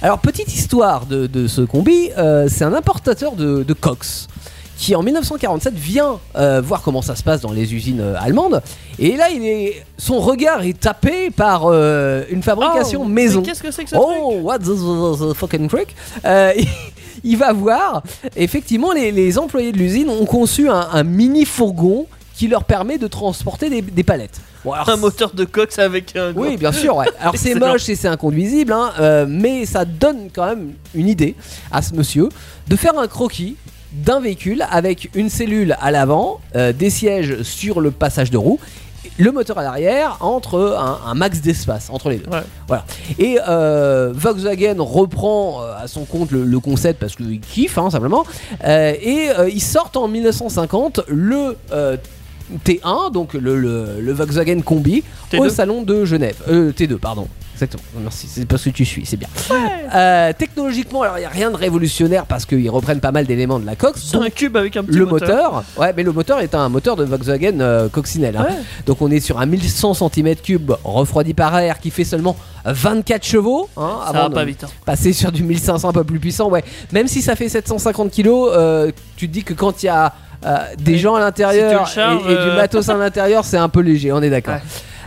Alors, 0.02 0.20
petite 0.20 0.54
histoire 0.54 1.04
de, 1.04 1.26
de 1.26 1.48
ce 1.48 1.62
combi, 1.62 2.10
euh, 2.16 2.46
c'est 2.48 2.62
un 2.62 2.72
importateur 2.72 3.32
de, 3.32 3.64
de 3.64 3.72
Cox 3.72 4.28
qui 4.76 4.94
en 4.94 5.02
1947 5.02 5.74
vient 5.74 6.20
euh, 6.36 6.60
voir 6.64 6.82
comment 6.82 7.02
ça 7.02 7.16
se 7.16 7.24
passe 7.24 7.40
dans 7.40 7.50
les 7.50 7.74
usines 7.74 7.98
euh, 8.00 8.14
allemandes. 8.20 8.62
Et 9.00 9.16
là 9.16 9.30
il 9.30 9.44
est 9.44 9.84
son 9.96 10.20
regard 10.20 10.62
est 10.62 10.78
tapé 10.78 11.30
par 11.32 11.62
euh, 11.64 12.22
une 12.30 12.44
fabrication 12.44 13.00
Oh, 13.02 13.08
maison. 13.08 13.40
mais 13.40 13.46
Qu'est-ce 13.48 13.62
que 13.64 13.72
c'est 13.72 13.82
que 13.82 13.90
ce 13.90 13.96
Oh, 13.98 14.30
truc 14.30 14.44
what 14.44 14.58
the, 14.60 14.62
the- 14.66 15.30
the 15.30 15.34
fucking 15.34 15.68
Euh, 16.24 16.52
Il 17.24 17.36
va 17.36 17.52
voir, 17.52 18.04
effectivement, 18.36 18.92
les, 18.92 19.10
les 19.10 19.38
employés 19.38 19.72
de 19.72 19.78
l'usine 19.78 20.08
ont 20.08 20.24
conçu 20.24 20.68
un, 20.68 20.86
un 20.92 21.02
mini 21.02 21.44
fourgon 21.44 22.06
qui 22.38 22.46
leur 22.46 22.62
permet 22.62 22.98
de 22.98 23.08
transporter 23.08 23.68
des, 23.68 23.82
des 23.82 24.04
palettes. 24.04 24.40
Bon, 24.64 24.70
alors, 24.72 24.88
Un 24.90 24.96
moteur 24.96 25.32
de 25.34 25.44
cox 25.44 25.76
avec 25.80 26.14
un. 26.14 26.32
oui, 26.36 26.56
bien 26.56 26.70
sûr. 26.70 26.94
ouais. 26.96 27.06
Alors 27.20 27.34
c'est 27.36 27.56
moche 27.56 27.88
et 27.88 27.96
c'est 27.96 28.06
inconduisible, 28.06 28.72
hein, 28.72 28.92
euh, 29.00 29.26
mais 29.28 29.66
ça 29.66 29.84
donne 29.84 30.28
quand 30.32 30.46
même 30.46 30.72
une 30.94 31.08
idée 31.08 31.34
à 31.72 31.82
ce 31.82 31.94
monsieur 31.94 32.28
de 32.68 32.76
faire 32.76 32.96
un 32.96 33.08
croquis 33.08 33.56
d'un 33.92 34.20
véhicule 34.20 34.64
avec 34.70 35.10
une 35.14 35.30
cellule 35.30 35.76
à 35.80 35.90
l'avant, 35.90 36.40
euh, 36.54 36.72
des 36.72 36.90
sièges 36.90 37.42
sur 37.42 37.80
le 37.80 37.90
passage 37.90 38.30
de 38.30 38.36
roue, 38.36 38.60
le 39.18 39.32
moteur 39.32 39.58
à 39.58 39.64
l'arrière, 39.64 40.18
entre 40.20 40.76
un, 40.78 41.10
un 41.10 41.14
max 41.14 41.40
d'espace 41.40 41.88
entre 41.90 42.08
les 42.10 42.18
deux. 42.18 42.30
Ouais. 42.30 42.42
Voilà. 42.68 42.84
Et 43.18 43.38
euh, 43.48 44.12
Volkswagen 44.14 44.76
reprend 44.78 45.60
euh, 45.62 45.72
à 45.76 45.88
son 45.88 46.04
compte 46.04 46.30
le, 46.30 46.44
le 46.44 46.60
concept 46.60 47.00
parce 47.00 47.16
qu'il 47.16 47.40
kiffe 47.40 47.78
hein, 47.78 47.90
simplement. 47.90 48.24
Euh, 48.64 48.92
et 49.00 49.28
ils 49.52 49.62
sortent 49.62 49.96
en 49.96 50.06
1950 50.06 51.00
le 51.08 51.56
T1, 52.64 53.12
donc 53.12 53.34
le, 53.34 53.58
le- 53.58 54.00
le 54.00 54.12
Volkswagen 54.12 54.60
Combi, 54.62 55.02
T2. 55.32 55.38
au 55.40 55.48
salon 55.48 55.82
de 55.82 56.04
Genève. 56.04 56.36
Euh, 56.48 56.72
T2, 56.72 56.96
pardon. 56.96 57.28
Exactement. 57.54 57.82
Merci, 58.00 58.28
c'est 58.30 58.46
parce 58.46 58.62
que 58.62 58.70
tu 58.70 58.84
suis, 58.84 59.04
c'est 59.04 59.16
bien. 59.16 59.26
Euh, 59.94 60.32
technologiquement, 60.38 61.02
alors 61.02 61.16
il 61.18 61.22
n'y 61.22 61.26
a 61.26 61.30
rien 61.30 61.50
de 61.50 61.56
révolutionnaire 61.56 62.24
parce 62.24 62.44
qu'ils 62.46 62.70
reprennent 62.70 63.00
pas 63.00 63.10
mal 63.10 63.26
d'éléments 63.26 63.58
de 63.58 63.66
la. 63.66 63.72
C'est 63.96 64.12
dont 64.12 64.22
un 64.22 64.30
cube 64.30 64.56
avec 64.56 64.76
un 64.76 64.84
petit 64.84 64.96
le 64.96 65.06
moteur. 65.06 65.64
ouais, 65.76 65.92
mais 65.96 66.04
le 66.04 66.12
moteur 66.12 66.38
est 66.40 66.54
un 66.54 66.68
moteur 66.68 66.94
de 66.94 67.02
Volkswagen 67.04 67.58
euh, 67.60 67.88
coccinelle. 67.88 68.36
hein. 68.36 68.46
Ouais. 68.48 68.56
Donc 68.86 69.02
on 69.02 69.10
est 69.10 69.18
sur 69.18 69.40
un 69.40 69.46
1100 69.46 69.92
cm3 69.92 70.60
refroidi 70.84 71.34
par 71.34 71.58
air 71.58 71.80
qui 71.80 71.90
fait 71.90 72.04
seulement 72.04 72.36
24 72.64 73.24
chevaux. 73.24 73.68
hein, 73.76 73.98
Ça 74.04 74.08
avant 74.10 74.22
va 74.24 74.28
de 74.28 74.34
pas 74.34 74.44
vite. 74.44 74.62
hein. 74.64 74.68
passer 74.84 75.12
sur 75.12 75.32
du 75.32 75.42
1500 75.42 75.88
un 75.88 75.92
peu 75.92 76.04
plus 76.04 76.20
puissant. 76.20 76.48
Ouais, 76.50 76.62
même 76.92 77.08
si 77.08 77.22
ça 77.22 77.34
fait 77.34 77.48
750 77.48 78.12
kg, 78.12 78.28
euh, 78.28 78.92
tu 79.16 79.26
te 79.28 79.32
dis 79.32 79.42
que 79.42 79.54
quand 79.54 79.82
il 79.82 79.86
y 79.86 79.88
a 79.88 80.14
des 80.78 80.92
Oui. 80.92 80.98
gens 80.98 81.14
à 81.14 81.20
l'intérieur 81.20 81.88
Si 81.88 81.98
et, 81.98 82.02
et 82.02 82.06
du 82.34 82.34
euh, 82.34 82.56
matos 82.56 82.88
à 82.88 82.94
l'intérieur, 82.94 83.44
c'est 83.44 83.56
un 83.56 83.68
peu 83.68 83.80
léger. 83.80 84.12
On 84.12 84.22
est 84.22 84.30
d'accord. 84.30 84.54
Ouais. 84.54 84.60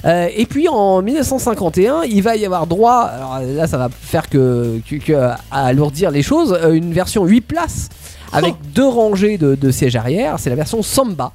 Euh, 0.06 0.28
et 0.36 0.46
puis 0.48 0.68
en 0.68 1.02
1951, 1.04 2.04
il 2.10 2.24
va 2.24 2.36
y 2.36 2.46
avoir 2.46 2.66
droit, 2.66 3.02
alors 3.04 3.40
là 3.46 3.68
ça 3.68 3.78
va 3.78 3.88
faire 3.90 4.28
que, 4.30 4.80
que- 4.90 4.96
que- 4.96 5.14
à 5.14 5.38
alourdir 5.52 6.10
les 6.10 6.24
choses, 6.24 6.58
euh, 6.60 6.72
une 6.74 6.92
version 6.92 7.24
8 7.26 7.42
places 7.42 7.90
avec 8.34 8.56
Oh. 8.58 8.66
deux 8.74 8.88
rangées 8.88 9.38
de, 9.38 9.54
de 9.56 9.72
sièges 9.72 9.96
arrière. 9.96 10.36
C'est 10.40 10.50
la 10.50 10.56
version 10.56 10.82
Samba. 10.82 11.32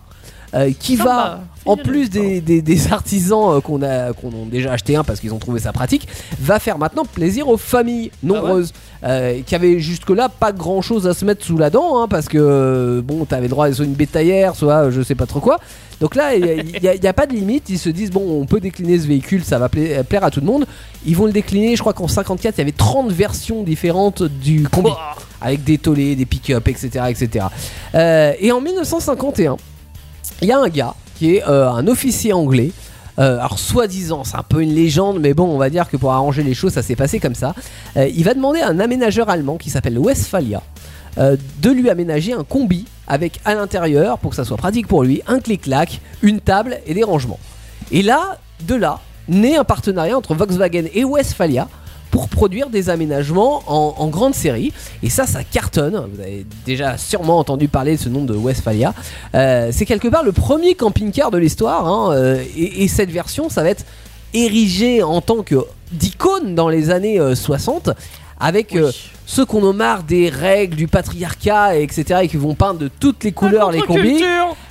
euh, 0.54 0.70
qui 0.78 0.96
Samba. 0.96 1.10
va, 1.14 1.40
en 1.66 1.76
plus 1.76 2.08
des, 2.08 2.40
des- 2.40 2.62
des 2.62 2.92
artisans 2.92 3.50
euh, 3.56 3.60
qu'on 3.60 3.82
a, 3.82 4.12
qu'on 4.12 4.28
a 4.28 4.46
déjà 4.50 4.72
acheté 4.72 4.96
un 4.96 5.04
parce 5.04 5.20
qu'ils 5.20 5.34
ont 5.34 5.38
trouvé 5.38 5.60
ça 5.60 5.72
pratique, 5.72 6.08
va 6.40 6.58
faire 6.58 6.78
maintenant 6.78 7.04
plaisir 7.04 7.48
aux 7.48 7.56
familles 7.56 8.10
nombreuses 8.22 8.72
euh, 9.04 9.40
qui 9.44 9.54
avaient 9.54 9.78
jusque-là 9.78 10.28
pas 10.28 10.52
grand-chose 10.52 11.06
à 11.06 11.14
se 11.14 11.24
mettre 11.24 11.44
sous 11.44 11.58
la 11.58 11.70
dent 11.70 12.00
hein, 12.00 12.06
parce 12.08 12.28
que 12.28 12.38
euh, 12.40 13.00
bon, 13.02 13.24
t'avais 13.24 13.42
le 13.42 13.48
droit 13.48 13.66
à 13.66 13.72
soit 13.72 13.84
une 13.84 13.92
bétaillère, 13.94 14.54
soit 14.56 14.86
euh, 14.86 14.90
je 14.90 15.02
sais 15.02 15.14
pas 15.14 15.26
trop 15.26 15.40
quoi. 15.40 15.58
Donc 16.00 16.14
là, 16.14 16.34
il 16.34 16.42
n'y 16.82 16.88
a, 16.88 16.94
il 16.94 17.02
y 17.02 17.06
a 17.06 17.12
pas 17.14 17.26
de 17.26 17.32
limite. 17.32 17.70
Ils 17.70 17.78
se 17.78 17.88
disent, 17.88 18.10
bon, 18.10 18.40
on 18.42 18.44
peut 18.44 18.60
décliner 18.60 18.98
ce 18.98 19.06
véhicule, 19.06 19.42
ça 19.44 19.58
va 19.58 19.70
pla- 19.70 20.04
plaire 20.04 20.24
à 20.24 20.30
tout 20.30 20.40
le 20.40 20.46
monde. 20.46 20.66
Ils 21.06 21.16
vont 21.16 21.24
le 21.24 21.32
décliner, 21.32 21.74
je 21.74 21.80
crois 21.80 21.94
qu'en 21.94 22.06
54, 22.06 22.54
il 22.56 22.58
y 22.58 22.60
avait 22.60 22.72
30 22.72 23.10
versions 23.12 23.62
différentes 23.62 24.22
du 24.22 24.68
combi. 24.68 24.90
Avec 25.40 25.64
des 25.64 25.78
tollés, 25.78 26.14
des 26.14 26.26
pick-up, 26.26 26.68
etc. 26.68 27.04
etc. 27.08 27.46
Euh, 27.94 28.32
et 28.40 28.52
en 28.52 28.60
1951, 28.60 29.56
il 30.42 30.48
y 30.48 30.52
a 30.52 30.58
un 30.58 30.68
gars 30.68 30.94
qui 31.18 31.36
est 31.36 31.48
euh, 31.48 31.70
un 31.70 31.86
officier 31.86 32.32
anglais. 32.34 32.72
Euh, 33.18 33.38
alors 33.38 33.58
soi-disant, 33.58 34.24
c'est 34.24 34.36
un 34.36 34.42
peu 34.42 34.62
une 34.62 34.74
légende, 34.74 35.20
mais 35.20 35.34
bon, 35.34 35.44
on 35.44 35.58
va 35.58 35.70
dire 35.70 35.88
que 35.88 35.96
pour 35.96 36.12
arranger 36.12 36.42
les 36.42 36.54
choses, 36.54 36.72
ça 36.72 36.82
s'est 36.82 36.96
passé 36.96 37.18
comme 37.18 37.34
ça. 37.34 37.54
Euh, 37.96 38.08
il 38.14 38.24
va 38.24 38.34
demander 38.34 38.60
à 38.60 38.68
un 38.68 38.78
aménageur 38.78 39.28
allemand 39.30 39.56
qui 39.56 39.70
s'appelle 39.70 39.98
Westphalia 39.98 40.62
euh, 41.18 41.36
de 41.62 41.70
lui 41.70 41.88
aménager 41.88 42.32
un 42.34 42.44
combi 42.44 42.84
avec 43.06 43.40
à 43.44 43.54
l'intérieur, 43.54 44.18
pour 44.18 44.30
que 44.30 44.36
ça 44.36 44.44
soit 44.44 44.56
pratique 44.56 44.86
pour 44.86 45.02
lui, 45.02 45.22
un 45.26 45.40
clic-clac, 45.40 46.00
une 46.22 46.40
table 46.40 46.78
et 46.86 46.92
des 46.92 47.04
rangements. 47.04 47.38
Et 47.90 48.02
là, 48.02 48.38
de 48.66 48.74
là, 48.74 49.00
naît 49.28 49.56
un 49.56 49.64
partenariat 49.64 50.16
entre 50.16 50.34
Volkswagen 50.34 50.84
et 50.92 51.04
Westphalia 51.04 51.68
pour 52.10 52.28
produire 52.28 52.70
des 52.70 52.88
aménagements 52.90 53.62
en, 53.66 53.94
en 53.98 54.06
grande 54.08 54.34
série. 54.34 54.72
Et 55.02 55.10
ça, 55.10 55.26
ça 55.26 55.44
cartonne. 55.44 56.06
Vous 56.14 56.20
avez 56.20 56.46
déjà 56.64 56.96
sûrement 56.98 57.38
entendu 57.38 57.68
parler 57.68 57.96
de 57.96 58.00
ce 58.00 58.08
nom 58.08 58.24
de 58.24 58.34
Westphalia. 58.34 58.94
Euh, 59.34 59.68
c'est 59.72 59.84
quelque 59.86 60.08
part 60.08 60.22
le 60.22 60.32
premier 60.32 60.74
camping-car 60.74 61.30
de 61.30 61.38
l'histoire. 61.38 61.86
hein, 61.86 62.12
euh, 62.14 62.42
et, 62.56 62.84
et 62.84 62.88
cette 62.88 63.10
version, 63.10 63.48
ça 63.48 63.62
va 63.62 63.70
être 63.70 63.84
érigée 64.34 65.02
en 65.02 65.20
tant 65.20 65.42
que 65.42 65.56
d'icône 65.92 66.54
dans 66.54 66.68
les 66.68 66.90
années 66.90 67.18
euh, 67.20 67.34
60 67.34 67.90
avec 68.38 68.70
Oui. 68.74 68.80
euh, 68.80 68.90
ceux 69.24 69.44
qu'on 69.46 69.68
a 69.68 69.72
marre 69.72 70.02
des 70.02 70.28
règles 70.28 70.76
du 70.76 70.88
patriarcat 70.88 71.78
et 71.78 71.82
etc 71.82 72.20
et 72.22 72.28
qui 72.28 72.36
vont 72.36 72.54
peindre 72.54 72.78
de 72.80 72.88
toutes 72.88 73.24
les 73.24 73.32
couleurs 73.32 73.70
les 73.70 73.80
combis 73.82 74.22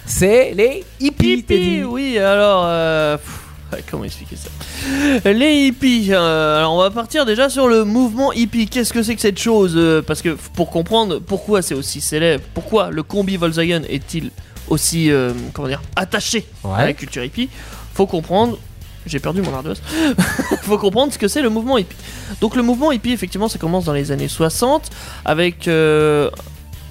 c'est 0.06 0.54
les 0.54 0.84
hippies. 1.00 1.34
Hippies, 1.40 1.84
oui, 1.84 2.20
alors. 2.20 2.64
euh, 2.66 3.18
pff, 3.18 3.42
comment 3.90 4.04
expliquer 4.04 4.36
ça? 4.36 5.32
Les 5.32 5.68
hippies, 5.68 6.10
euh, 6.12 6.60
alors 6.60 6.74
on 6.74 6.80
va 6.80 6.92
partir 6.92 7.26
déjà 7.26 7.50
sur 7.50 7.68
le 7.68 7.84
mouvement 7.84 8.32
hippie. 8.34 8.68
Qu'est-ce 8.68 8.94
que 8.94 9.04
c'est 9.04 9.16
que 9.16 9.22
cette 9.22 9.40
chose? 9.40 9.74
Euh, 9.76 10.02
Parce 10.02 10.22
que 10.22 10.38
pour 10.54 10.70
comprendre 10.70 11.20
pourquoi 11.20 11.62
c'est 11.62 11.76
aussi 11.76 12.02
célèbre, 12.02 12.44
pourquoi 12.54 12.90
le 12.92 13.04
combi 13.04 13.38
Volkswagen 13.38 13.82
est-il 13.90 14.32
aussi, 14.68 15.12
euh, 15.12 15.32
comment 15.54 15.68
dire, 15.68 15.82
attaché 15.96 16.46
à 16.64 16.86
la 16.86 16.94
culture 16.94 17.24
hippie, 17.24 17.50
faut 17.94 18.08
comprendre. 18.08 18.58
J'ai 19.06 19.20
perdu 19.20 19.44
mon 19.44 19.54
ardoise. 19.54 19.80
faut 20.64 20.80
comprendre 20.80 21.14
ce 21.14 21.20
que 21.20 21.28
c'est 21.28 21.44
le 21.44 21.50
mouvement 21.50 21.78
hippie. 21.78 21.96
Donc 22.42 22.56
le 22.56 22.64
mouvement 22.64 22.92
hippie, 22.92 23.12
effectivement, 23.12 23.48
ça 23.48 23.60
commence 23.60 23.86
dans 23.86 23.94
les 23.94 24.12
années 24.12 24.28
60 24.28 24.90
avec 25.26 25.68
euh, 25.68 26.32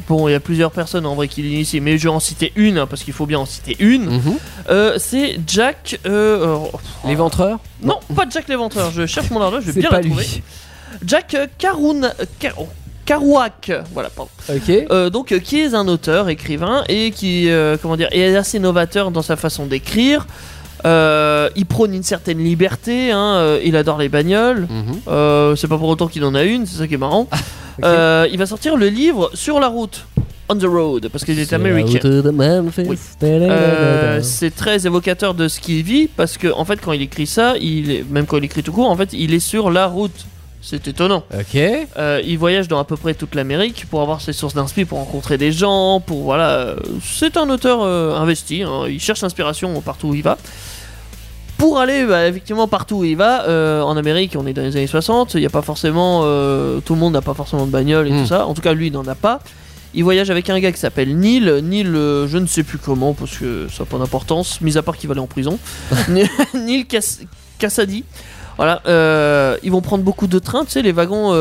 Bon, 0.08 0.28
il 0.28 0.32
y 0.32 0.34
a 0.34 0.40
plusieurs 0.40 0.70
personnes 0.70 1.06
en 1.06 1.14
vrai 1.14 1.28
qui 1.28 1.42
l'initient, 1.42 1.80
mais 1.80 1.96
je 1.98 2.04
vais 2.08 2.14
en 2.14 2.20
citer 2.20 2.52
une, 2.56 2.78
hein, 2.78 2.86
parce 2.86 3.02
qu'il 3.04 3.14
faut 3.14 3.26
bien 3.26 3.38
en 3.38 3.46
citer 3.46 3.76
une. 3.78 4.04
Mhm. 4.16 4.34
Euh, 4.68 4.94
c'est 4.98 5.38
Jack. 5.46 5.98
Euh, 6.06 6.46
euh, 6.46 6.58
l'éventreur 7.06 7.58
non, 7.82 7.98
pas 8.14 8.24
Jack 8.30 8.48
l'éventreur. 8.48 8.90
Je 8.90 9.06
cherche 9.06 9.30
mon 9.30 9.40
ardoise, 9.40 9.64
je 9.66 9.70
vais 9.72 9.80
bien 9.80 9.90
pas 9.90 9.96
la 10.00 10.02
trouver. 10.06 10.24
lui 10.24 10.42
Jack 11.06 11.36
Caroun. 11.58 12.12
Car- 12.38 12.54
oh, 12.58 12.68
Kerouac, 13.04 13.70
voilà, 13.92 14.08
pardon. 14.08 14.30
Euh, 14.90 15.10
donc, 15.10 15.32
euh, 15.32 15.38
qui 15.38 15.60
est 15.60 15.74
un 15.74 15.88
auteur, 15.88 16.28
écrivain, 16.30 16.84
et 16.88 17.10
qui, 17.10 17.50
euh, 17.50 17.76
comment 17.80 17.96
dire, 17.96 18.08
est 18.12 18.34
assez 18.34 18.58
novateur 18.58 19.10
dans 19.10 19.20
sa 19.22 19.36
façon 19.36 19.66
d'écrire. 19.66 20.26
Euh, 20.84 21.48
il 21.56 21.66
prône 21.66 21.94
une 21.94 22.02
certaine 22.02 22.38
liberté, 22.38 23.10
hein, 23.10 23.36
euh, 23.36 23.60
il 23.64 23.74
adore 23.76 23.98
les 23.98 24.08
bagnoles. 24.08 24.66
Mhm. 24.68 25.00
Euh, 25.08 25.56
c'est 25.56 25.68
pas 25.68 25.78
pour 25.78 25.88
autant 25.88 26.08
qu'il 26.08 26.24
en 26.24 26.34
a 26.34 26.42
une, 26.42 26.66
c'est 26.66 26.78
ça 26.78 26.86
qui 26.86 26.94
est 26.94 26.98
marrant. 26.98 27.28
Il 27.82 28.38
va 28.38 28.46
sortir 28.46 28.76
le 28.76 28.86
livre 28.88 29.30
Sur 29.34 29.58
la 29.58 29.66
route, 29.66 30.06
On 30.48 30.54
the 30.54 30.64
Road, 30.64 31.08
parce 31.10 31.24
qu'il 31.24 31.38
est 31.40 31.52
américain. 31.52 31.98
Oui. 32.88 32.96
C'est 34.22 34.54
très 34.54 34.86
évocateur 34.86 35.34
de 35.34 35.48
ce 35.48 35.58
qu'il 35.58 35.82
vit 35.82 36.06
parce 36.06 36.38
que 36.38 36.48
en 36.52 36.64
fait 36.64 36.80
quand 36.80 36.92
il 36.92 37.02
écrit 37.02 37.26
ça, 37.26 37.54
il 37.60 37.90
est, 37.90 38.04
même 38.08 38.26
quand 38.26 38.36
il 38.36 38.44
écrit 38.44 38.62
tout 38.62 38.72
court, 38.72 38.88
en 38.88 38.96
fait 38.96 39.12
il 39.12 39.34
est 39.34 39.40
sur 39.40 39.70
la 39.72 39.86
route. 39.86 40.26
C'est 40.62 40.88
étonnant. 40.88 41.24
ok 41.38 41.60
Euh, 41.98 42.22
il 42.24 42.38
voyage 42.38 42.68
dans 42.68 42.78
à 42.78 42.84
peu 42.84 42.96
près 42.96 43.12
toute 43.12 43.34
l'Amérique 43.34 43.84
pour 43.90 44.00
avoir 44.00 44.20
ses 44.22 44.32
sources 44.32 44.54
d'inspi, 44.54 44.84
pour 44.86 44.98
rencontrer 44.98 45.36
des 45.36 45.52
gens, 45.52 46.00
pour 46.00 46.22
voilà. 46.22 46.76
c'est 47.02 47.36
un 47.36 47.50
auteur 47.50 47.80
euh, 47.82 48.14
investi. 48.16 48.62
hein, 48.62 48.84
il 48.88 48.98
cherche 49.00 49.20
l'inspiration 49.20 49.78
partout 49.82 50.08
où 50.08 50.14
il 50.14 50.22
va. 50.22 50.38
Pour 51.64 51.78
aller 51.80 52.04
bah, 52.04 52.26
effectivement 52.28 52.68
partout 52.68 52.96
où 52.96 53.04
il 53.04 53.16
va, 53.16 53.44
euh, 53.48 53.80
en 53.80 53.96
Amérique, 53.96 54.36
on 54.38 54.46
est 54.46 54.52
dans 54.52 54.60
les 54.60 54.76
années 54.76 54.86
60, 54.86 55.32
il 55.32 55.40
n'y 55.40 55.46
a 55.46 55.50
pas 55.50 55.62
forcément, 55.62 56.20
euh, 56.24 56.80
tout 56.84 56.92
le 56.92 57.00
monde 57.00 57.14
n'a 57.14 57.22
pas 57.22 57.32
forcément 57.32 57.64
de 57.64 57.70
bagnole 57.70 58.06
et 58.06 58.12
Mm. 58.12 58.20
tout 58.20 58.26
ça. 58.28 58.46
En 58.46 58.52
tout 58.52 58.60
cas, 58.60 58.74
lui, 58.74 58.88
il 58.88 58.92
n'en 58.92 59.06
a 59.06 59.14
pas. 59.14 59.40
Il 59.94 60.04
voyage 60.04 60.28
avec 60.28 60.50
un 60.50 60.60
gars 60.60 60.72
qui 60.72 60.78
s'appelle 60.78 61.16
Neil. 61.16 61.60
Neil, 61.62 61.86
euh, 61.86 62.28
je 62.28 62.36
ne 62.36 62.46
sais 62.46 62.64
plus 62.64 62.76
comment 62.76 63.14
parce 63.14 63.38
que 63.38 63.66
ça 63.74 63.84
n'a 63.84 63.86
pas 63.90 63.96
d'importance, 63.96 64.60
mis 64.60 64.76
à 64.76 64.82
part 64.82 64.98
qu'il 64.98 65.08
va 65.08 65.12
aller 65.12 65.22
en 65.22 65.26
prison. 65.26 65.58
Neil 66.54 66.84
Cass- 66.84 67.20
Cassady. 67.58 68.04
Voilà, 68.58 68.82
ils 69.62 69.72
vont 69.72 69.80
prendre 69.80 70.04
beaucoup 70.04 70.26
de 70.26 70.38
trains, 70.38 70.64
tu 70.66 70.72
sais, 70.72 70.82
les 70.82 70.92
wagons. 70.92 71.32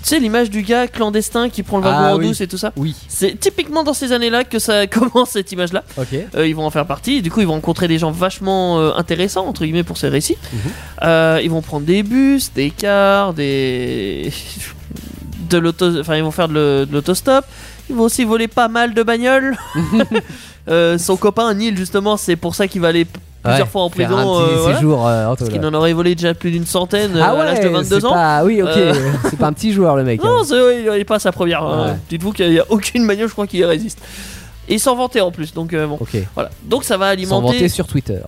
Euh, 0.00 0.04
sais, 0.04 0.18
l'image 0.20 0.50
du 0.50 0.62
gars 0.62 0.86
clandestin 0.88 1.48
qui 1.48 1.62
prend 1.62 1.78
le 1.78 1.84
wagon 1.84 1.98
Ah 2.00 2.14
en 2.14 2.18
oui. 2.18 2.26
douce 2.28 2.40
et 2.40 2.46
tout 2.46 2.58
ça. 2.58 2.72
Oui. 2.76 2.94
C'est 3.08 3.38
typiquement 3.38 3.84
dans 3.84 3.94
ces 3.94 4.12
années-là 4.12 4.44
que 4.44 4.58
ça 4.58 4.86
commence 4.88 5.30
cette 5.30 5.52
image-là. 5.52 5.84
Ok. 5.96 6.06
Euh, 6.34 6.46
ils 6.46 6.54
vont 6.54 6.64
en 6.64 6.70
faire 6.70 6.86
partie. 6.86 7.22
Du 7.22 7.30
coup, 7.30 7.40
ils 7.40 7.46
vont 7.46 7.54
rencontrer 7.54 7.88
des 7.88 7.98
gens 7.98 8.10
vachement 8.10 8.78
euh, 8.78 8.92
intéressants 8.96 9.46
entre 9.46 9.64
guillemets 9.64 9.84
pour 9.84 9.98
ces 9.98 10.08
récits. 10.08 10.36
Mhm. 10.52 10.58
Euh, 11.02 11.40
ils 11.42 11.50
vont 11.50 11.62
prendre 11.62 11.86
des 11.86 12.02
bus, 12.02 12.52
des 12.54 12.70
cars, 12.70 13.34
des 13.34 14.32
de 15.50 15.58
l'auto, 15.58 15.98
enfin 16.00 16.16
ils 16.16 16.22
vont 16.22 16.30
faire 16.30 16.48
de 16.48 16.86
l'autostop. 16.90 17.44
Ils 17.90 17.96
vont 17.96 18.04
aussi 18.04 18.24
voler 18.24 18.48
pas 18.48 18.68
mal 18.68 18.94
de 18.94 19.02
bagnoles. 19.02 19.56
Euh, 20.70 20.98
son 20.98 21.16
copain 21.16 21.54
Neil 21.54 21.74
justement, 21.74 22.18
c'est 22.18 22.36
pour 22.36 22.54
ça 22.54 22.68
qu'il 22.68 22.82
va 22.82 22.88
aller 22.88 23.06
plusieurs 23.42 23.66
Ouais, 23.66 23.70
fois 23.70 23.82
en 23.82 23.90
prison. 23.90 24.40
Euh, 24.40 24.56
voilà. 24.60 24.76
séjour 24.76 25.06
euh, 25.06 25.34
Parce 25.36 25.50
qu'il 25.50 25.64
en 25.64 25.72
aurait 25.74 25.92
volé 25.92 26.14
déjà 26.14 26.34
plus 26.34 26.50
d'une 26.50 26.66
centaine 26.66 27.16
euh, 27.16 27.20
Ah 27.22 27.30
à 27.30 27.44
l'âge 27.44 27.60
de 27.60 27.66
ouais, 27.68 27.72
22 27.74 28.00
c'est 28.00 28.06
ans. 28.06 28.12
pas- 28.12 28.44
Oui, 28.44 28.62
ok. 28.62 28.68
Euh. 28.76 28.94
C'est 29.30 29.38
pas 29.38 29.46
un 29.46 29.52
petit 29.52 29.72
joueur 29.72 29.96
le 29.96 30.04
mec. 30.04 30.22
Non, 30.22 30.42
hein. 30.42 30.72
il 30.94 31.00
est 31.00 31.04
pas 31.04 31.18
sa 31.18 31.32
première. 31.32 31.62
hein. 31.62 31.86
Ouais. 31.92 31.96
Dites-vous 32.10 32.32
qu'il 32.32 32.50
n'y 32.50 32.58
a 32.58 32.64
aucune 32.68 33.06
bagnole, 33.06 33.28
je 33.28 33.32
crois, 33.32 33.46
qui 33.46 33.58
y 33.58 33.64
résiste. 33.64 34.00
Et 34.68 34.74
il 34.74 34.80
s'en 34.80 34.94
vantait 34.96 35.20
en 35.22 35.30
plus, 35.30 35.54
donc 35.54 35.72
euh, 35.72 35.86
bon, 35.86 35.98
voilà. 36.34 36.50
Donc 36.64 36.84
ça 36.84 36.98
va 36.98 37.06
S'en 37.06 37.12
alimenter. 37.12 37.46
vanter 37.46 37.68
sur 37.70 37.86
Twitter. 37.86 38.18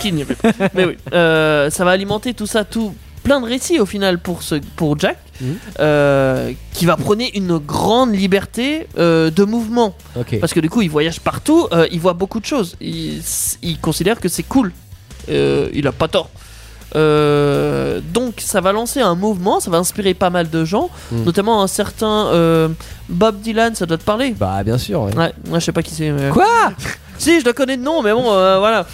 Qui 0.00 0.12
n'y. 0.12 0.24
Mais 0.74 0.86
oui, 0.86 0.96
ça 1.12 1.84
va 1.84 1.90
alimenter 1.90 2.32
tout 2.32 2.46
ça, 2.46 2.64
tout 2.64 2.94
plein 3.22 3.40
de 3.40 3.46
récits 3.46 3.78
au 3.80 3.86
final 3.86 4.18
pour 4.18 4.42
ce 4.42 4.56
pour 4.76 4.98
Jack, 4.98 5.18
Mhm. 5.40 5.56
euh, 5.80 6.52
qui 6.74 6.84
va 6.86 6.96
prôner 6.96 7.30
une 7.36 7.56
grande 7.58 8.14
liberté 8.14 8.86
euh, 8.98 9.30
de 9.30 9.44
mouvement, 9.44 9.94
parce 10.40 10.52
que 10.52 10.60
du 10.60 10.68
coup 10.68 10.82
il 10.82 10.90
voyage 10.90 11.20
partout, 11.20 11.66
euh, 11.72 11.86
il 11.90 12.00
voit 12.00 12.12
beaucoup 12.14 12.40
de 12.40 12.44
choses, 12.46 12.76
il, 12.80 13.22
il 13.62 13.78
considère 13.80 14.20
que 14.20 14.28
c'est 14.28 14.42
cool, 14.42 14.72
il 15.28 15.86
a 15.86 15.92
pas 15.92 16.08
tort. 16.08 16.30
Donc 18.14 18.34
ça 18.40 18.60
va 18.60 18.72
lancer 18.72 19.00
un 19.00 19.14
mouvement, 19.14 19.60
ça 19.60 19.70
va 19.70 19.78
inspirer 19.78 20.14
pas 20.14 20.30
mal 20.30 20.50
de 20.50 20.64
gens, 20.64 20.90
Mhm. 21.12 21.24
notamment 21.24 21.62
un 21.62 21.66
certain 21.68 22.70
Bob 23.08 23.40
Dylan, 23.40 23.74
ça 23.74 23.86
doit 23.86 23.98
te 23.98 24.04
parler? 24.04 24.34
Bah, 24.38 24.62
bien 24.64 24.78
sûr. 24.78 25.02
ouais. 25.02 25.16
Ouais, 25.16 25.32
moi 25.48 25.58
je 25.58 25.64
sais 25.64 25.72
pas 25.72 25.82
qui 25.82 25.94
c'est. 25.94 26.10
mais- 26.10 26.30
Quoi? 26.30 26.46
Si, 27.18 27.38
je 27.38 27.44
le 27.44 27.52
connais 27.52 27.76
de 27.76 27.82
nom, 27.82 28.00
mais 28.02 28.12
bon, 28.12 28.22
voilà. 28.22 28.86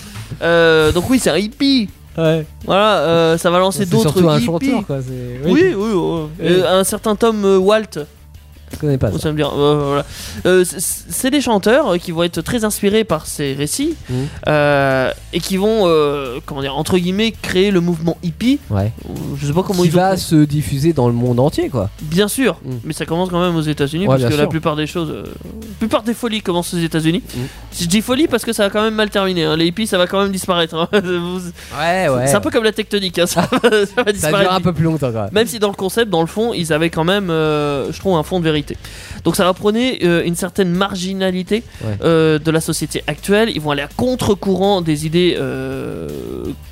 Donc 0.93 1.09
oui, 1.11 1.19
c'est 1.21 1.31
un 1.31 1.37
hippie. 1.39 1.89
Ouais. 2.19 2.47
Voilà, 2.65 2.99
euh, 3.01 3.39
ça 3.39 3.51
va 3.51 3.59
lancer 3.59 3.81
C'est 3.85 3.91
d'autres 3.91 4.11
surtout 4.13 4.29
un 4.29 4.41
chanteur, 4.41 4.87
quoi. 4.87 4.99
c'est- 5.03 5.49
Oui, 5.51 5.75
oui, 5.77 5.91
oui. 5.93 6.29
Euh, 6.43 6.81
un 6.81 6.85
certain 6.85 7.15
Tom 7.17 7.45
euh, 7.45 7.59
Walt, 7.59 8.07
Je 8.73 8.79
connais 8.79 8.99
pas 8.99 9.11
ça 9.13 9.19
ça. 9.19 9.33
me 9.33 9.43
euh, 9.43 9.85
voilà. 9.87 10.05
Euh, 10.47 10.65
c'est- 10.65 11.31
des 11.31 11.41
chanteurs 11.41 11.89
euh, 11.95 11.99
qui 11.99 12.13
vont 12.13 12.23
être 12.23 12.41
très 12.41 12.65
inspirés 12.65 13.03
par 13.05 13.27
ces 13.27 13.53
récits 13.55 13.97
euh, 14.49 15.11
et 15.33 15.41
qui 15.41 15.57
vont, 15.57 15.85
comment 16.47 16.61
dire, 16.61 16.77
entre 16.77 16.99
guillemets, 16.99 17.33
créer 17.43 17.71
le 17.71 17.81
mouvement 17.81 18.17
hippie. 18.23 18.59
Ouais. 18.71 18.93
Je 19.39 19.47
sais 19.47 19.53
pas 19.53 19.63
comment 19.63 19.83
Qui 19.83 19.89
ils 19.89 19.95
ont. 19.97 20.01
va 20.01 20.17
se 20.17 20.37
diffuser 20.37 20.93
dans 20.93 21.09
le 21.09 21.15
monde 21.15 21.41
entier, 21.41 21.69
quoi. 21.69 21.91
Bien 22.03 22.29
sûr, 22.29 22.57
Mhm. 22.65 22.81
mais 22.85 22.93
ça 22.93 23.07
commence 23.07 23.29
quand 23.31 23.41
même 23.41 23.57
aux 23.57 23.61
États-Unis 23.63 24.07
Ouais, 24.07 24.19
parce 24.19 24.33
que 24.33 24.39
la 24.39 24.47
plupart 24.47 24.77
des 24.77 24.87
choses, 24.87 25.11
la 25.11 25.31
plupart 25.79 26.03
des 26.03 26.15
folies 26.15 26.43
commencent 26.43 26.75
aux 26.75 26.79
États-Unis. 26.79 27.23
Mhm. 27.37 27.43
Je 27.81 27.87
dis 27.87 28.01
folie 28.01 28.29
parce 28.29 28.45
que 28.45 28.53
ça 28.53 28.65
va 28.65 28.71
quand 28.71 28.83
même 28.83 28.95
mal 28.95 29.11
terminer. 29.11 29.45
hein. 29.45 29.57
Les 29.57 29.67
hippies, 29.67 29.87
ça 29.87 29.99
va 29.99 30.07
quand 30.07 30.23
même 30.23 30.33
disparaître. 30.33 30.75
hein. 30.77 30.89
Vous- 31.01 31.41
Ouais, 31.79 32.09
ouais. 32.09 32.27
C'est 32.27 32.35
un 32.37 32.41
peu 32.41 32.51
comme 32.51 32.65
la 32.65 32.73
tectonique, 32.73 33.19
hein, 33.19 33.27
ça, 33.27 33.43
va- 33.51 33.59
ça 33.61 33.69
va 33.97 34.05
Ça 34.07 34.13
disparaître. 34.13 34.51
dure 34.51 34.53
un 34.53 34.61
peu 34.61 34.73
plus 34.73 34.85
longtemps, 34.85 35.11
quand 35.13 35.23
même. 35.25 35.31
Même 35.33 35.47
si 35.47 35.59
dans 35.59 35.69
le 35.71 35.75
concept, 35.75 36.11
dans 36.11 36.21
le 36.21 36.27
fond, 36.27 36.53
ils 36.55 36.73
avaient 36.73 36.91
quand 36.91 37.05
même, 37.05 37.29
je 37.29 37.99
trouve, 37.99 38.17
un 38.17 38.23
fond 38.23 38.39
de 38.39 38.45
vérité. 38.45 38.56
Donc 39.25 39.37
ça 39.37 39.45
va 39.45 39.53
prôner 39.55 39.99
euh, 40.05 40.23
une 40.25 40.35
certaine 40.37 40.71
marginalité 40.71 41.63
Ouais. 41.85 41.97
euh, 42.03 42.39
de 42.39 42.51
la 42.51 42.61
société 42.61 43.03
actuelle. 43.07 43.51
Ils 43.55 43.61
vont 43.61 43.71
aller 43.71 43.83
à 43.83 43.89
contre-courant 43.97 44.81
des 44.83 45.07
idées 45.07 45.37
euh, 45.39 46.09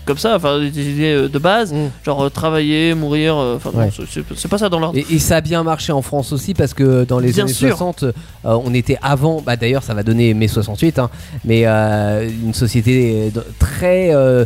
comme 0.06 0.18
ça, 0.18 0.36
enfin 0.36 0.58
des 0.58 0.68
idées 0.90 1.28
de 1.28 1.38
base, 1.38 1.72
Mm. 1.72 1.90
genre 2.04 2.30
travailler, 2.30 2.94
mourir. 2.94 3.36
Enfin, 3.36 3.70
Ouais. 3.74 3.90
c'est- 4.36 4.48
pas 4.48 4.58
ça 4.58 4.68
dans 4.68 4.78
leur. 4.80 4.94
Et, 4.96 5.04
et 5.10 5.18
ça 5.18 5.36
a 5.36 5.40
bien 5.40 5.62
marché 5.62 5.92
en 5.92 6.02
France 6.02 6.32
aussi 6.32 6.54
parce 6.54 6.74
que 6.74 7.04
dans 7.04 7.18
les 7.18 7.32
Bien 7.32 7.44
années 7.44 7.52
sûr. 7.52 7.68
60, 7.70 8.02
euh, 8.04 8.12
on 8.44 8.72
était 8.74 8.98
avant, 9.02 9.40
bah 9.40 9.56
d'ailleurs 9.56 9.82
ça 9.82 9.94
va 9.94 10.02
donner 10.02 10.34
mai 10.34 10.48
68, 10.48 10.98
hein, 10.98 11.10
mais 11.44 11.64
une 11.64 12.54
société 12.54 13.32
très 13.58 14.14
euh, 14.14 14.44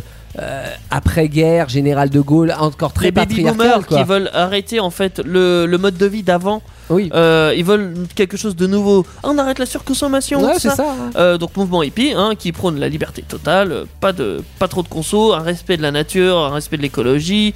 après-guerre, 0.91 1.69
général 1.69 2.09
de 2.09 2.19
Gaulle, 2.19 2.53
encore 2.59 2.93
très 2.93 3.05
les 3.05 3.11
baby 3.11 3.41
boomers 3.43 3.85
qui 3.87 4.01
veulent 4.03 4.29
arrêter 4.33 4.79
en 4.79 4.89
fait 4.89 5.19
le, 5.25 5.65
le 5.65 5.77
mode 5.77 5.97
de 5.97 6.05
vie 6.05 6.23
d'avant, 6.23 6.61
Oui, 6.89 7.09
Euh, 7.13 7.53
ils 7.55 7.63
veulent 7.63 7.93
quelque 8.15 8.35
chose 8.37 8.55
de 8.55 8.65
nouveau. 8.67 9.05
Ah, 9.23 9.27
on 9.29 9.37
arrête 9.37 9.59
la 9.59 9.65
surconsommation, 9.65 10.41
ouais, 10.43 10.57
ça. 10.59 10.75
ça. 10.75 10.95
Euh, 11.17 11.37
donc 11.37 11.55
mouvement 11.55 11.83
hippie 11.83 12.13
hein, 12.15 12.31
qui 12.37 12.51
prône 12.51 12.79
la 12.79 12.89
liberté 12.89 13.21
totale, 13.21 13.71
euh, 13.71 13.85
pas 14.01 14.11
de 14.11 14.41
pas 14.57 14.67
trop 14.67 14.81
de 14.83 14.87
conso, 14.87 15.33
un 15.33 15.39
respect 15.41 15.77
de 15.77 15.81
la 15.83 15.91
nature, 15.91 16.37
un 16.37 16.49
respect 16.53 16.77
de 16.77 16.81
l'écologie. 16.81 17.53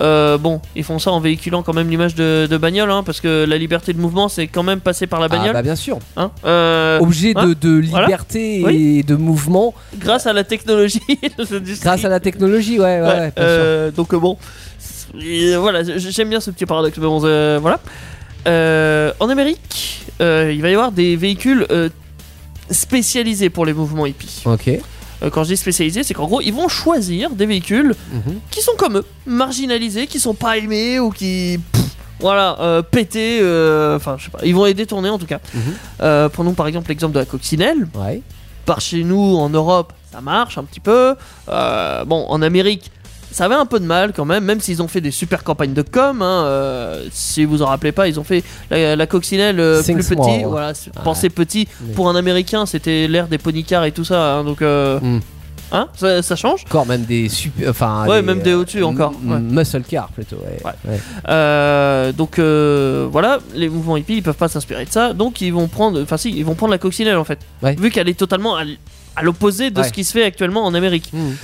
Euh, 0.00 0.36
bon, 0.38 0.60
ils 0.76 0.84
font 0.84 0.98
ça 0.98 1.10
en 1.10 1.20
véhiculant 1.20 1.62
quand 1.62 1.72
même 1.72 1.88
l'image 1.88 2.14
de, 2.14 2.46
de 2.50 2.56
bagnole, 2.58 2.90
hein, 2.90 3.02
parce 3.02 3.20
que 3.20 3.44
la 3.48 3.56
liberté 3.58 3.92
de 3.94 3.98
mouvement 3.98 4.28
c'est 4.28 4.46
quand 4.46 4.62
même 4.62 4.80
passé 4.80 5.06
par 5.06 5.20
la 5.20 5.26
Ah, 5.26 5.28
bagnole. 5.28 5.52
bah 5.54 5.62
bien 5.62 5.74
sûr. 5.76 5.98
hein. 6.16 6.30
Objet 7.00 7.32
de, 7.34 7.80
voilà. 7.90 8.06
liberté 8.06 8.62
Oui. 8.64 8.98
et 8.98 9.02
de 9.02 9.14
mouvement 9.16 9.74
grâce 9.98 10.26
à 10.26 10.32
la 10.32 10.44
technologie, 10.44 11.00
grâce 11.82 12.04
à 12.04 12.08
la 12.08 12.20
technologie, 12.20 12.78
ouais, 12.78 13.00
ouais, 13.00 13.02
Ouais, 13.02 13.18
ouais, 13.18 13.32
bien 13.36 13.46
sûr. 13.46 13.92
donc 13.96 14.14
bon, 14.14 14.36
Et, 15.18 15.56
voilà, 15.56 15.82
j'aime 15.82 16.28
bien 16.28 16.40
ce 16.40 16.50
petit 16.50 16.66
paradoxe, 16.66 16.98
mais 16.98 17.06
bon, 17.06 17.20
euh, 17.24 17.58
voilà. 17.60 17.80
Euh, 18.46 19.12
en 19.20 19.28
Amérique, 19.28 20.06
euh, 20.20 20.52
il 20.54 20.62
va 20.62 20.70
y 20.70 20.72
avoir 20.74 20.92
des 20.92 21.16
véhicules 21.16 21.66
euh, 21.70 21.88
spécialisés 22.70 23.50
pour 23.50 23.66
les 23.66 23.72
mouvements 23.72 24.06
hippies. 24.06 24.42
Ok. 24.44 24.70
Quand 25.32 25.44
je 25.44 25.48
dis 25.50 25.56
spécialisés, 25.56 26.02
c'est 26.02 26.12
qu'en 26.14 26.26
gros, 26.26 26.40
ils 26.42 26.52
vont 26.52 26.68
choisir 26.68 27.30
des 27.30 27.46
véhicules 27.46 27.94
Mhm. 28.12 28.38
qui 28.50 28.60
sont 28.60 28.74
comme 28.76 28.98
eux, 28.98 29.04
marginalisés, 29.24 30.06
qui 30.06 30.20
sont 30.20 30.34
pas 30.34 30.58
aimés 30.58 31.00
ou 31.00 31.10
qui. 31.10 31.58
pff, 31.72 31.82
voilà, 32.20 32.56
euh, 32.60 32.82
pétés, 32.82 33.38
euh, 33.40 33.96
enfin, 33.96 34.16
je 34.18 34.24
sais 34.24 34.30
pas, 34.30 34.40
ils 34.44 34.54
vont 34.54 34.64
les 34.66 34.74
détourner 34.74 35.08
en 35.08 35.18
tout 35.18 35.26
cas. 35.26 35.40
Mhm. 35.54 35.60
Euh, 36.02 36.28
prenons 36.28 36.52
par 36.52 36.66
exemple 36.66 36.88
l'exemple 36.90 37.14
de 37.14 37.18
la 37.18 37.24
coccinelle. 37.24 37.88
Ouais. 37.94 38.20
Par 38.66 38.80
chez 38.80 39.04
nous, 39.04 39.36
en 39.36 39.48
Europe, 39.48 39.92
ça 40.12 40.20
marche 40.20 40.58
un 40.58 40.64
petit 40.64 40.80
peu. 40.80 41.14
Bon, 41.46 42.26
en 42.28 42.42
Amérique, 42.42 42.90
ça 43.36 43.44
avait 43.44 43.54
un 43.54 43.66
peu 43.66 43.78
de 43.78 43.84
mal 43.84 44.14
quand 44.16 44.24
même, 44.24 44.44
même 44.44 44.60
s'ils 44.60 44.80
ont 44.80 44.88
fait 44.88 45.02
des 45.02 45.10
super 45.10 45.44
campagnes 45.44 45.74
de 45.74 45.82
com. 45.82 46.22
hein, 46.22 46.44
euh, 46.46 47.04
si 47.12 47.44
vous 47.44 47.60
en 47.60 47.66
rappelez 47.66 47.92
pas, 47.92 48.08
ils 48.08 48.18
ont 48.18 48.24
fait 48.24 48.42
la, 48.70 48.96
la 48.96 49.06
coccinelle 49.06 49.60
euh, 49.60 49.82
plus 49.82 50.02
small. 50.02 50.26
petit. 50.26 50.44
Voilà, 50.44 50.72
pensez 51.04 51.28
petit. 51.28 51.68
Mais- 51.82 51.92
Pour 51.92 52.08
un 52.08 52.16
Américain, 52.16 52.64
c'était 52.64 53.06
l'ère 53.08 53.28
des 53.28 53.36
ponycars 53.36 53.84
et 53.84 53.92
tout 53.92 54.04
ça. 54.04 54.36
hein, 54.38 54.44
donc, 54.44 54.62
euh, 54.62 54.98
Mm. 55.00 55.20
hein, 55.72 55.88
ça, 55.94 56.22
ça 56.22 56.34
change. 56.34 56.64
Encore 56.64 56.86
même 56.86 57.02
des 57.02 57.28
super. 57.28 57.68
Enfin, 57.68 58.06
Ouais, 58.08 58.22
même 58.22 58.40
des 58.40 58.54
au-dessus 58.54 58.82
encore, 58.82 59.12
ouais. 59.26 59.38
Muscle 59.38 59.82
car 59.86 60.08
plutôt, 60.08 60.36
ouais. 60.36 60.58
Ouais. 60.64 60.72
Ouais. 60.92 61.00
Euh, 61.28 62.12
donc 62.12 62.38
euh, 62.38 63.06
voilà, 63.12 63.40
les 63.54 63.68
mouvements 63.68 63.98
hippies 63.98 64.16
ils 64.16 64.22
peuvent 64.22 64.34
pas 64.34 64.48
s'inspirer 64.48 64.86
de 64.86 64.90
ça, 64.90 65.12
donc 65.12 65.42
ils 65.42 65.52
vont 65.52 65.68
prendre, 65.68 66.00
enfin 66.02 66.16
si, 66.16 66.30
ils 66.30 66.44
vont 66.44 66.54
prendre 66.54 66.72
la 66.72 66.78
coccinelle 66.78 67.18
en 67.18 67.24
fait, 67.24 67.40
vu 67.78 67.90
qu'elle 67.90 68.08
est 68.08 68.18
totalement 68.18 68.56
à, 68.56 68.62
l'opposé 69.22 69.70
de 69.70 69.82
ce 69.82 69.90
qui 69.92 70.04
se 70.04 70.12
fait 70.12 70.24
actuellement 70.24 70.64
en 70.64 70.72
Amérique. 70.74 71.10
Mhm. 71.12 71.36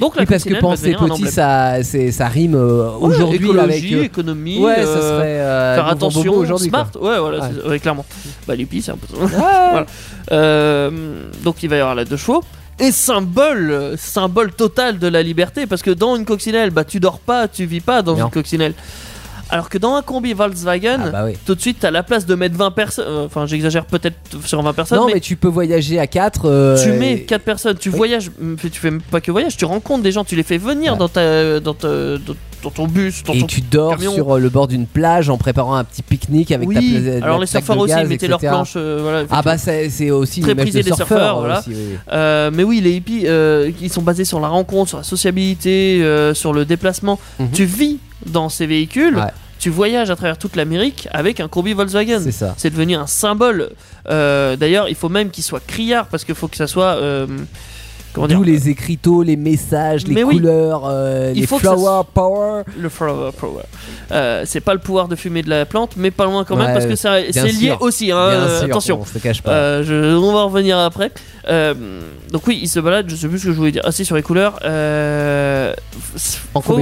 Donc 0.00 0.14
la 0.16 0.22
Oui, 0.22 0.26
parce 0.26 0.44
que 0.44 0.60
penser 0.60 0.94
petit, 0.94 1.26
ça, 1.28 1.82
ça 1.82 2.28
rime 2.28 2.54
euh, 2.54 2.90
Ouais, 2.98 3.06
aujourd'hui 3.06 3.50
avec. 3.58 3.84
euh, 3.92 4.02
économie, 4.02 4.58
ouais, 4.58 4.74
ça 4.76 4.80
euh, 4.82 5.18
serait. 5.18 5.40
euh, 5.40 5.74
faire 5.76 5.86
attention, 5.88 6.34
aujourd'hui. 6.34 6.68
quoi. 6.70 6.86
smart, 6.92 7.02
ouais 7.02 7.18
voilà, 7.18 7.50
Ouais. 7.66 7.78
clairement. 7.78 8.04
Bah 8.46 8.54
l'hippie 8.54 8.82
c'est 8.82 8.92
un 8.92 8.96
peu. 8.96 9.06
Voilà. 9.26 9.86
Donc 11.42 11.62
il 11.62 11.68
va 11.68 11.76
y 11.76 11.80
avoir 11.80 11.94
la 11.94 12.04
deux 12.04 12.16
chevaux. 12.16 12.42
Et 12.78 12.92
symbole, 12.92 13.94
symbole 13.96 14.52
total 14.52 14.98
de 14.98 15.08
la 15.08 15.22
liberté, 15.22 15.66
parce 15.66 15.80
que 15.80 15.90
dans 15.90 16.14
une 16.14 16.26
coccinelle, 16.26 16.68
bah 16.70 16.84
tu 16.84 17.00
dors 17.00 17.18
pas, 17.20 17.48
tu 17.48 17.64
vis 17.64 17.80
pas 17.80 18.02
dans 18.02 18.16
Non. 18.16 18.26
une 18.26 18.30
coccinelle. 18.30 18.74
Alors 19.48 19.68
que 19.68 19.78
dans 19.78 19.94
un 19.94 20.02
combi 20.02 20.32
Volkswagen, 20.32 20.98
Ah 21.06 21.10
bah 21.10 21.22
oui. 21.26 21.34
tout 21.46 21.54
de 21.54 21.60
suite 21.60 21.78
t'as 21.80 21.90
la 21.92 22.02
place 22.02 22.26
de 22.26 22.34
mettre 22.34 22.56
20 22.56 22.70
personnes, 22.72 23.04
euh, 23.06 23.26
enfin 23.26 23.46
j'exagère 23.46 23.84
peut-être 23.84 24.16
sur 24.44 24.60
20 24.60 24.72
personnes, 24.72 24.98
Non, 24.98 25.06
mais, 25.06 25.14
mais 25.14 25.20
tu 25.20 25.36
peux 25.36 25.46
voyager 25.48 25.98
à 26.00 26.06
4. 26.08 26.80
tu 26.82 26.90
mets 26.92 27.20
4 27.20 27.42
personnes, 27.42 27.76
tu 27.78 27.90
oui. 27.90 27.96
voyages, 27.96 28.30
tu 28.60 28.80
fais 28.80 28.90
pas 29.10 29.20
que 29.20 29.30
voyage, 29.30 29.56
tu 29.56 29.64
rencontres 29.64 30.02
des 30.02 30.10
gens, 30.12 30.24
tu 30.24 30.34
les 30.34 30.42
fais 30.42 30.58
venir 30.58 30.94
Ouais. 30.94 30.98
dans, 30.98 31.08
ta, 31.08 31.60
dans, 31.60 31.74
ta- 31.74 32.18
dans- 32.18 32.34
dans 32.62 32.70
ton 32.70 32.86
bus, 32.86 33.22
dans 33.24 33.32
Et 33.32 33.40
ton 33.40 33.46
tu 33.46 33.60
dors 33.60 33.96
camion. 33.96 34.12
sur 34.14 34.36
euh, 34.36 34.38
le 34.38 34.48
bord 34.48 34.66
d'une 34.68 34.86
plage 34.86 35.28
en 35.30 35.38
préparant 35.38 35.74
un 35.76 35.84
petit 35.84 36.02
pique-nique 36.02 36.50
avec 36.52 36.68
ta 36.70 36.78
oui, 36.78 37.00
pla- 37.00 37.24
alors 37.24 37.36
la 37.38 37.40
les 37.42 37.46
surfeurs 37.46 37.78
aussi, 37.78 37.94
ils 38.00 38.06
mettaient 38.08 38.28
leurs 38.28 38.38
planches, 38.40 38.74
euh, 38.76 38.98
voilà. 39.02 39.24
Ah 39.30 39.42
bah 39.42 39.56
c'est 39.58 40.10
aussi 40.10 40.40
Très 40.40 40.54
prisé 40.54 40.80
de 40.80 40.84
des 40.84 40.94
surfeur 40.94 41.06
surfeurs, 41.06 41.38
voilà. 41.40 41.60
aussi, 41.60 41.70
oui. 41.70 41.96
Euh, 42.12 42.50
mais 42.52 42.64
oui, 42.64 42.80
les 42.80 42.92
hippies, 42.92 43.24
euh, 43.26 43.70
ils 43.80 43.90
sont 43.92 44.02
basés 44.02 44.24
sur 44.24 44.40
la 44.40 44.48
rencontre, 44.48 44.88
sur 44.88 44.98
la 44.98 45.04
sociabilité, 45.04 46.02
sur 46.34 46.52
le 46.52 46.64
déplacement. 46.64 47.18
Mhm. 47.38 47.50
Tu 47.52 47.64
vis 47.64 47.98
dans 48.26 48.48
ces 48.48 48.66
véhicules, 48.66 49.16
Ouais. 49.16 49.24
tu 49.58 49.70
voyages 49.70 50.10
à 50.10 50.16
travers 50.16 50.38
toute 50.38 50.56
l'Amérique 50.56 51.08
avec 51.12 51.40
un 51.40 51.48
combi 51.48 51.72
Volkswagen. 51.74 52.20
C'est 52.22 52.32
ça. 52.32 52.54
C'est 52.56 52.70
devenu 52.70 52.94
un 52.96 53.06
symbole. 53.06 53.70
Euh, 54.08 54.56
D'ailleurs, 54.56 54.88
il 54.88 54.94
faut 54.94 55.08
même 55.08 55.30
qu'il 55.30 55.44
soit 55.44 55.64
criard 55.64 56.06
parce 56.06 56.24
qu'il 56.24 56.34
faut 56.34 56.48
que 56.48 56.56
ça 56.56 56.66
soit. 56.66 56.96
euh, 56.96 57.26
comment 58.16 58.26
dire 58.28 58.40
les 58.40 58.68
écriteaux, 58.68 59.22
les 59.22 59.36
messages, 59.36 60.06
les 60.06 60.24
oui. 60.24 60.36
couleurs, 60.36 60.82
euh, 60.86 61.32
les 61.32 61.46
ça 61.46 61.58
flower 61.58 62.02
power. 62.12 62.62
Le 62.78 62.88
flower 62.88 63.30
power. 63.38 63.62
Euh, 64.10 64.42
c'est 64.46 64.60
pas 64.60 64.72
le 64.74 64.80
pouvoir 64.80 65.06
de 65.08 65.14
fumer 65.16 65.42
de 65.42 65.50
la 65.50 65.66
plante, 65.66 65.92
mais 65.96 66.10
pas 66.10 66.24
loin 66.24 66.44
quand 66.44 66.56
même 66.56 66.66
Ouais, 66.68 66.72
parce 66.72 66.86
que 66.86 66.96
c'est 66.96 67.52
lié 67.52 67.74
aussi. 67.80 68.10
hein, 68.10 68.16
euh, 68.16 68.58
sûr, 68.60 68.66
attention. 68.66 68.98
on 69.02 69.04
se 69.04 69.14
le 69.14 69.20
cache 69.20 69.42
pas. 69.42 69.82
Je, 69.82 70.16
on 70.16 70.32
va 70.32 70.38
en 70.40 70.48
revenir 70.48 70.78
après. 70.78 71.12
Euh, 71.48 71.74
donc 72.32 72.46
oui, 72.46 72.58
il 72.62 72.68
se 72.68 72.80
balade, 72.80 73.06
je 73.08 73.16
sais 73.16 73.28
plus 73.28 73.38
ce 73.38 73.44
que 73.46 73.52
je 73.52 73.56
voulais 73.56 73.72
dire. 73.72 73.82
Assez 73.84 74.04
sur 74.04 74.16
les 74.16 74.22
couleurs. 74.22 74.58
Euh, 74.64 75.72
En 76.54 76.60
faut, 76.60 76.78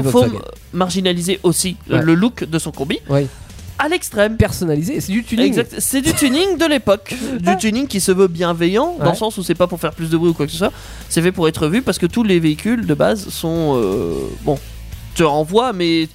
marginaliser 0.72 1.40
aussi 1.42 1.76
Ouais. 1.90 2.00
le 2.00 2.14
look 2.14 2.44
de 2.44 2.58
son 2.58 2.70
combi. 2.70 2.98
Oui. 3.08 3.26
À 3.78 3.88
l'extrême. 3.88 4.36
personnalisé. 4.36 5.00
C'est 5.00 5.12
du 5.12 5.24
tuning. 5.24 5.46
Exact. 5.46 5.74
C'est 5.78 6.00
du 6.00 6.12
tuning 6.14 6.56
de 6.58 6.66
l'époque. 6.66 7.14
Du 7.40 7.56
tuning 7.56 7.86
qui 7.86 8.00
se 8.00 8.12
veut 8.12 8.28
bienveillant, 8.28 8.96
dans 8.98 9.04
Ouais. 9.06 9.10
le 9.10 9.16
sens 9.16 9.36
où 9.38 9.42
c'est 9.42 9.54
pas 9.54 9.66
pour 9.66 9.80
faire 9.80 9.92
plus 9.92 10.10
de 10.10 10.16
bruit 10.16 10.30
ou 10.30 10.34
quoi 10.34 10.46
que 10.46 10.52
ce 10.52 10.58
soit. 10.58 10.72
C'est 11.08 11.22
fait 11.22 11.32
pour 11.32 11.48
être 11.48 11.66
vu 11.68 11.82
parce 11.82 11.98
que 11.98 12.06
tous 12.06 12.22
les 12.22 12.38
véhicules 12.40 12.86
de 12.86 12.94
base 12.94 13.28
sont. 13.28 13.74
euh, 13.76 14.14
bon, 14.42 14.58
tu 15.14 15.24
en 15.24 15.42
vois, 15.42 15.72
mais. 15.72 16.08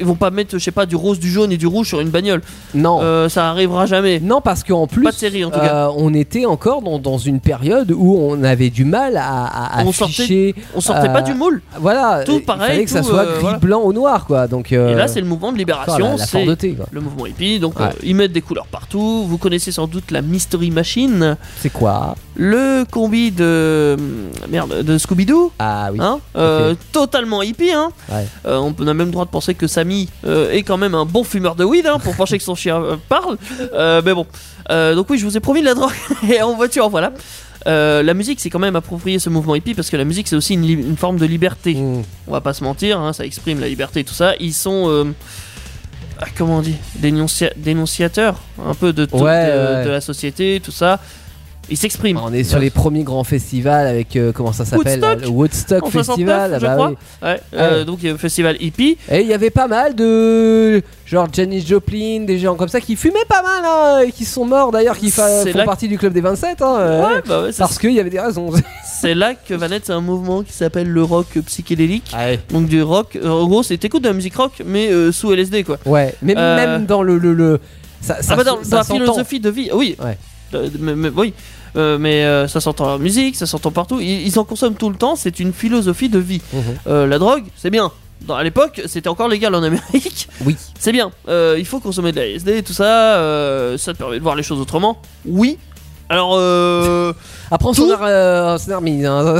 Ils 0.00 0.06
vont 0.06 0.14
pas 0.14 0.30
mettre, 0.30 0.52
je 0.58 0.58
sais 0.62 0.70
pas, 0.70 0.86
du 0.86 0.96
rose, 0.96 1.18
du 1.18 1.30
jaune 1.30 1.50
et 1.52 1.56
du 1.56 1.66
rouge 1.66 1.88
sur 1.88 2.00
une 2.00 2.10
bagnole. 2.10 2.40
Non. 2.74 3.00
Euh, 3.02 3.28
ça 3.28 3.48
arrivera 3.50 3.86
jamais. 3.86 4.20
Non, 4.20 4.40
parce 4.40 4.62
qu'en 4.64 4.86
plus, 4.86 5.02
Pas 5.04 5.10
de 5.10 5.16
série, 5.16 5.44
en 5.44 5.50
tout 5.50 5.58
cas. 5.60 5.86
euh, 5.88 5.92
on 5.96 6.14
était 6.14 6.46
encore 6.46 6.82
dans, 6.82 6.98
dans 6.98 7.18
une 7.18 7.40
période 7.40 7.90
où 7.92 8.16
on 8.18 8.42
avait 8.44 8.70
du 8.70 8.84
mal 8.84 9.16
à, 9.16 9.46
à 9.80 9.84
On 9.84 9.90
afficher. 9.90 10.54
On 10.74 10.80
sortait 10.80 11.08
pas 11.12 11.18
euh, 11.20 11.22
du 11.22 11.34
moule. 11.34 11.62
Voilà, 11.80 12.22
tout 12.24 12.36
il 12.36 12.44
pareil, 12.44 12.68
fallait 12.70 12.84
que 12.84 12.90
ça 12.90 13.02
soit 13.02 13.24
gris, 13.24 13.34
voilà. 13.40 13.58
blanc 13.58 13.80
ou 13.84 13.92
noir, 13.92 14.26
quoi. 14.26 14.46
Donc, 14.46 14.72
Et 14.72 14.94
là, 14.94 15.08
c'est 15.08 15.20
le 15.20 15.26
mouvement 15.26 15.52
de 15.52 15.58
libération. 15.58 16.16
c'est 16.18 16.44
le 16.92 17.00
mouvement 17.00 17.26
hippie. 17.26 17.58
Donc, 17.58 17.78
Ouais. 17.80 17.86
ils 18.02 18.14
mettent 18.14 18.32
des 18.32 18.40
couleurs 18.42 18.66
partout. 18.66 19.24
Vous 19.28 19.38
connaissez 19.38 19.72
sans 19.72 19.86
doute 19.86 20.10
la 20.10 20.22
Mystery 20.22 20.70
Machine, 20.70 21.36
C'est 21.60 21.70
quoi? 21.72 22.14
Le 22.36 22.84
combi 22.90 23.30
de 23.32 23.96
merde 24.48 24.82
de 24.82 24.96
Scooby-Doo. 24.98 25.52
Ah 25.58 25.88
oui. 25.92 25.98
Hein 26.00 26.18
totalement 26.92 27.42
hippie. 27.42 27.72
Hein 27.72 27.90
Ouais. 28.10 28.26
On 28.46 28.72
a 28.86 28.94
même 28.94 29.06
le 29.06 29.12
droit 29.12 29.24
de 29.24 29.30
penser 29.30 29.54
que 29.54 29.66
Euh, 30.24 30.50
est 30.50 30.62
quand 30.62 30.76
même 30.76 30.94
un 30.94 31.04
bon 31.04 31.24
fumeur 31.24 31.54
de 31.54 31.64
weed 31.64 31.86
hein, 31.86 31.98
pour 31.98 32.14
penser 32.14 32.38
que 32.38 32.44
son 32.44 32.54
chien 32.54 32.82
euh, 32.82 32.96
parle. 33.08 33.38
Euh, 33.74 34.02
mais 34.04 34.14
bon. 34.14 34.26
Donc 34.68 35.08
oui, 35.10 35.18
je 35.18 35.24
vous 35.24 35.36
ai 35.36 35.40
promis 35.40 35.60
de 35.60 35.66
la 35.66 35.74
drogue 35.74 35.92
et 36.30 36.42
en 36.42 36.54
voiture, 36.54 36.88
voilà. 36.88 37.12
La 37.66 38.14
musique, 38.14 38.40
c'est 38.40 38.50
quand 38.50 38.58
même 38.58 38.76
approprié 38.76 39.18
ce 39.18 39.30
mouvement 39.30 39.54
hippie 39.54 39.74
parce 39.74 39.90
que 39.90 39.96
la 39.96 40.04
musique, 40.04 40.28
c'est 40.28 40.36
aussi 40.36 40.54
une, 40.54 40.96
forme 40.96 41.18
de 41.18 41.26
liberté. 41.26 41.74
Mm. 41.74 42.02
On 42.26 42.32
va 42.32 42.40
pas 42.40 42.52
se 42.54 42.64
mentir, 42.64 43.00
hein, 43.00 43.12
ça 43.12 43.24
exprime 43.24 43.60
la 43.60 43.68
liberté 43.68 44.00
et 44.00 44.04
tout 44.04 44.14
ça. 44.14 44.34
Ils 44.40 44.54
sont, 44.54 45.14
ah, 46.20 46.26
comment 46.36 46.58
on 46.58 46.62
dit, 46.62 46.76
dénoncia- 47.00 47.52
dénonciateurs 47.56 48.40
un 48.66 48.74
peu 48.74 48.92
de, 48.92 49.04
tout- 49.04 49.16
Ouais, 49.16 49.46
de, 49.46 49.76
ouais. 49.76 49.84
de 49.84 49.90
la 49.90 50.00
société, 50.00 50.60
tout 50.62 50.72
ça. 50.72 51.00
Ils 51.70 51.76
s'expriment. 51.76 52.20
On 52.24 52.32
est 52.32 52.44
sur 52.44 52.58
les 52.58 52.70
premiers 52.70 53.02
grands 53.04 53.24
festivals 53.24 53.86
avec 53.86 54.16
euh, 54.16 54.32
comment 54.32 54.52
ça 54.52 54.64
s'appelle 54.64 55.00
Woodstock 55.00 55.20
le 55.22 55.28
Woodstock 55.28 55.82
En 55.86 55.90
Festival. 55.90 56.50
69, 56.50 56.60
je 56.60 56.66
bah 56.66 56.74
crois. 56.74 56.88
oui. 56.88 56.96
Ouais, 57.22 57.40
euh, 57.54 57.78
Ouais. 57.80 57.84
donc 57.84 57.98
il 58.02 58.06
y 58.06 58.08
a 58.08 58.12
le 58.12 58.18
festival 58.18 58.56
hippie. 58.60 58.96
Et 59.10 59.20
il 59.20 59.26
y 59.26 59.34
avait 59.34 59.50
pas 59.50 59.68
mal 59.68 59.94
de 59.94 60.82
genre 61.06 61.26
Janis 61.32 61.64
Joplin, 61.66 62.20
des 62.24 62.38
gens 62.38 62.54
comme 62.54 62.68
ça 62.68 62.80
qui 62.80 62.96
fumaient 62.96 63.18
pas 63.28 63.42
mal 63.42 63.62
hein, 63.64 63.98
et 64.06 64.12
qui 64.12 64.24
sont 64.24 64.44
morts 64.44 64.70
d'ailleurs, 64.72 64.96
qui 64.96 65.10
fa- 65.10 65.44
font 65.46 65.64
partie 65.64 65.88
du 65.88 65.98
club 65.98 66.12
des 66.12 66.20
27. 66.20 66.62
Hein, 66.62 66.76
euh, 66.78 67.06
Ouais, 67.06 67.22
bah 67.26 67.44
Parce 67.58 67.78
qu'il 67.78 67.92
y 67.92 68.00
avait 68.00 68.10
des 68.10 68.20
raisons. 68.20 68.50
c'est 69.00 69.14
là 69.14 69.34
que 69.34 69.54
va 69.54 69.68
naître 69.68 69.90
un 69.90 70.00
mouvement 70.00 70.42
qui 70.42 70.52
s'appelle 70.52 70.88
le 70.88 71.02
rock 71.02 71.26
psychédélique. 71.46 72.12
ouais. 72.14 72.38
Donc 72.50 72.66
du 72.68 72.82
rock, 72.82 73.18
en 73.24 73.46
gros 73.46 73.62
c'est 73.62 73.76
t'écoutes 73.78 74.02
de 74.02 74.08
la 74.08 74.14
musique 74.14 74.36
rock 74.36 74.62
mais 74.64 74.90
euh, 74.90 75.12
sous 75.12 75.32
LSD 75.32 75.64
quoi. 75.64 75.78
Ouais, 75.86 76.14
mais 76.22 76.34
même 76.34 76.86
dans 76.86 77.02
le. 77.02 77.18
le, 77.18 77.32
le- 77.34 77.60
ça, 78.00 78.22
ça 78.22 78.34
ah 78.34 78.36
bah 78.36 78.44
dans, 78.44 78.62
se- 78.62 78.70
dans 78.70 78.76
la 78.78 78.84
ça 78.84 78.94
philosophie 78.94 79.40
de 79.40 79.50
vie, 79.50 79.70
oui. 79.72 79.96
Mais- 80.80 81.10
oui. 81.14 81.34
Euh, 81.78 81.96
mais 81.98 82.24
euh, 82.24 82.48
ça 82.48 82.60
s'entend 82.60 82.94
en 82.94 82.98
musique, 82.98 83.36
ça 83.36 83.46
s'entend 83.46 83.70
partout. 83.70 84.00
Ils, 84.00 84.26
ils 84.26 84.38
en 84.38 84.44
consomment 84.44 84.74
tout 84.74 84.90
le 84.90 84.96
temps. 84.96 85.14
C'est 85.16 85.38
une 85.40 85.52
philosophie 85.52 86.08
de 86.08 86.18
vie. 86.18 86.42
Mhm. 86.52 86.62
Euh, 86.88 87.06
la 87.06 87.18
drogue, 87.18 87.44
c'est 87.56 87.70
bien. 87.70 87.90
Dans, 88.22 88.34
à 88.34 88.42
l'époque, 88.42 88.82
c'était 88.86 89.08
encore 89.08 89.28
légal 89.28 89.54
en 89.54 89.62
Amérique. 89.62 90.28
Oui. 90.44 90.56
C'est 90.78 90.92
bien. 90.92 91.10
Il 91.28 91.64
faut 91.64 91.78
consommer 91.80 92.10
de 92.12 92.16
la 92.16 92.26
LSD, 92.26 92.62
tout 92.62 92.72
ça. 92.72 93.76
ça 93.78 93.92
te 93.92 93.98
permet 93.98 94.18
de 94.18 94.22
voir 94.22 94.34
les 94.34 94.42
choses 94.42 94.60
autrement. 94.60 95.00
Oui. 95.24 95.56
Alors, 96.10 96.34
euh, 96.38 97.12
Après, 97.50 97.68
on 97.68 97.72
Tout- 97.74 97.88
s'en 97.88 98.02
hein. 98.02 98.56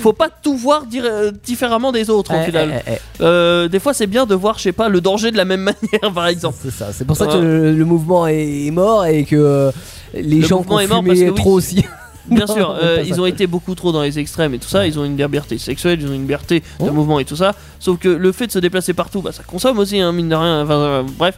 faut 0.00 0.12
pas 0.14 0.28
tout 0.30 0.56
voir 0.56 0.86
dire- 0.86 1.04
euh, 1.04 1.30
différemment 1.44 1.92
des 1.92 2.08
autres 2.10 2.32
au 2.34 2.38
Eh, 2.40 2.46
final. 2.46 2.82
eh, 2.86 2.92
eh, 2.92 2.98
Euh, 3.20 3.68
des 3.68 3.78
fois, 3.78 3.92
c'est 3.94 4.06
bien 4.06 4.24
de 4.26 4.34
voir, 4.34 4.56
je 4.58 4.64
sais 4.64 4.72
pas, 4.72 4.88
le 4.88 5.00
danger 5.00 5.30
de 5.30 5.36
la 5.36 5.44
même 5.44 5.60
manière, 5.60 6.12
par 6.14 6.28
eh. 6.28 6.32
exemple. 6.32 6.56
C'est 6.62 6.70
ça. 6.72 6.88
C'est 6.92 7.04
pour 7.04 7.16
ça 7.16 7.26
que 7.26 7.36
le, 7.36 7.72
le 7.74 7.84
mouvement 7.84 8.26
est, 8.26 8.66
est 8.66 8.70
mort 8.70 9.04
et 9.06 9.24
que 9.24 9.70
les 10.14 10.40
Le 10.40 10.46
gens 10.46 10.62
qui 10.62 10.70
ont 10.72 10.78
est 10.80 10.86
mort 10.86 10.98
fumé 11.02 11.08
parce 11.10 11.20
que 11.20 11.28
oui. 11.30 11.34
trop 11.34 11.52
aussi. 11.52 11.84
Bien 12.30 12.44
Non, 12.46 12.54
sûr, 12.54 12.76
euh, 12.80 13.02
ils 13.04 13.20
ont 13.20 13.26
été 13.26 13.48
beaucoup 13.48 13.74
trop 13.74 13.90
dans 13.90 14.02
les 14.02 14.18
extrêmes 14.20 14.54
et 14.54 14.58
tout 14.60 14.68
ça. 14.68 14.86
Ils 14.86 14.96
ont 14.96 15.04
une 15.04 15.16
liberté 15.16 15.58
sexuelle, 15.58 15.98
ils 16.00 16.06
ont 16.08 16.12
une 16.14 16.20
liberté 16.20 16.60
de 16.60 16.64
Oh. 16.88 16.92
mouvement 16.92 17.18
et 17.18 17.24
tout 17.24 17.34
ça. 17.34 17.52
Sauf 17.80 17.98
que 17.98 18.08
le 18.08 18.30
fait 18.30 18.46
de 18.46 18.52
se 18.52 18.60
déplacer 18.60 18.92
partout, 18.92 19.22
bah, 19.22 19.32
ça 19.32 19.42
consomme 19.42 19.78
aussi, 19.80 19.98
hein, 20.00 20.12
mine 20.12 20.28
de 20.28 20.36
rien. 20.36 20.62
Enfin, 20.62 20.74
euh, 20.74 21.02
bref, 21.18 21.36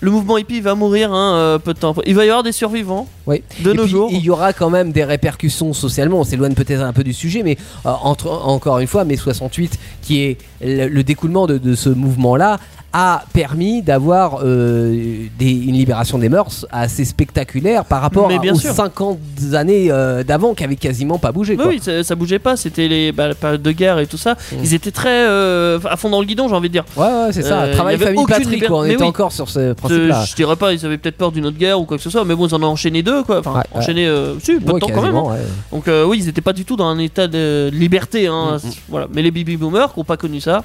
le 0.00 0.10
mouvement 0.10 0.36
hippie 0.36 0.60
va 0.60 0.74
mourir 0.74 1.10
hein, 1.10 1.36
euh, 1.36 1.58
peu 1.58 1.72
de 1.72 1.78
temps. 1.78 1.94
Il 2.04 2.14
va 2.14 2.26
y 2.26 2.28
avoir 2.28 2.42
des 2.42 2.52
survivants 2.52 3.08
Oui. 3.26 3.42
de 3.60 3.70
Et 3.70 3.74
nos 3.74 3.84
puis, 3.84 3.90
jours. 3.90 4.10
Il 4.12 4.20
y 4.20 4.28
aura 4.28 4.52
quand 4.52 4.68
même 4.68 4.92
des 4.92 5.04
répercussions 5.04 5.72
socialement. 5.72 6.20
On 6.20 6.24
s'éloigne 6.24 6.52
peut-être 6.52 6.82
un 6.82 6.92
peu 6.92 7.02
du 7.02 7.14
sujet, 7.14 7.42
mais 7.42 7.56
euh, 7.86 7.90
entre, 8.02 8.28
encore 8.30 8.78
une 8.80 8.88
fois, 8.88 9.04
mai 9.06 9.16
68, 9.16 9.78
qui 10.02 10.20
est 10.20 10.36
le, 10.62 10.88
le 10.88 11.02
découlement 11.02 11.46
de, 11.46 11.56
de 11.56 11.74
ce 11.74 11.88
mouvement-là, 11.88 12.58
a 12.98 13.24
permis 13.34 13.82
d'avoir 13.82 14.40
euh, 14.42 14.94
une 15.38 15.74
libération 15.74 16.16
des 16.16 16.30
mœurs 16.30 16.64
assez 16.72 17.04
spectaculaire 17.04 17.84
par 17.84 18.00
rapport 18.00 18.26
bien 18.40 18.54
aux 18.54 18.58
sûr. 18.58 18.72
50 18.72 19.18
années 19.52 19.88
euh, 19.90 20.24
d'avant 20.24 20.54
qui 20.54 20.64
avaient 20.64 20.76
quasiment 20.76 21.18
pas 21.18 21.30
bougé. 21.30 21.52
Oui, 21.52 21.58
quoi. 21.58 21.66
oui, 21.68 21.80
ça, 21.82 22.02
ça 22.02 22.14
bougeait 22.14 22.38
pas. 22.38 22.56
C'était 22.56 22.88
les 22.88 23.12
bah, 23.12 23.28
la 23.28 23.34
période 23.34 23.60
de 23.60 23.70
guerre 23.72 23.98
et 23.98 24.06
tout 24.06 24.16
ça. 24.16 24.32
Mm. 24.34 24.56
Ils 24.62 24.72
étaient 24.72 24.90
très 24.90 25.26
euh, 25.28 25.78
à 25.90 25.96
fond 25.98 26.08
dans 26.08 26.20
le 26.20 26.26
guidon, 26.26 26.48
j'ai 26.48 26.54
envie 26.54 26.68
de 26.68 26.72
dire. 26.72 26.84
Ouais, 26.96 27.04
ouais, 27.04 27.32
c'est 27.32 27.42
ça. 27.42 27.68
Travail 27.68 27.98
famille 27.98 28.24
patrie, 28.26 28.60
quoi. 28.60 28.78
On 28.78 28.82
Mais 28.84 28.94
était 28.94 29.02
oui. 29.02 29.08
encore 29.08 29.32
sur 29.32 29.48
ce 29.50 29.74
principe-là. 29.74 30.24
je 30.24 30.34
dirais 30.34 30.56
pas, 30.56 30.72
ils 30.72 30.86
avaient 30.86 30.96
peut-être 30.96 31.18
peur 31.18 31.32
d'une 31.32 31.44
autre 31.44 31.58
guerre 31.58 31.78
ou 31.78 31.84
quoi 31.84 31.98
que 31.98 32.02
ce 32.02 32.08
soit, 32.10 32.24
mais 32.24 32.34
bon, 32.34 32.46
ils 32.46 32.54
en 32.54 32.62
ont 32.62 32.66
enchaîné 32.66 33.02
deux, 33.02 33.22
quoi. 33.24 33.40
Enfin, 33.40 33.52
Ouais, 33.56 33.62
enchaîné, 33.74 34.10
si, 34.42 34.54
peu 34.54 34.60
de 34.60 34.72
Ouais, 34.72 34.80
temps 34.80 34.88
quand 34.94 35.02
même. 35.02 35.16
hein. 35.16 35.36
Donc 35.70 35.84
oui, 36.06 36.18
ils 36.22 36.28
étaient 36.28 36.40
pas 36.40 36.54
du 36.54 36.64
tout 36.64 36.76
dans 36.76 36.86
un 36.86 36.98
état 36.98 37.26
de 37.26 37.68
liberté. 37.72 38.26
Hein, 38.26 38.58
Mm, 38.62 38.68
mm. 38.68 38.72
Voilà. 38.88 39.06
Mais 39.12 39.22
les 39.22 39.30
baby 39.30 39.56
boomers 39.56 39.92
qui 39.92 40.00
n'ont 40.00 40.04
pas 40.04 40.16
connu 40.16 40.40
ça. 40.40 40.62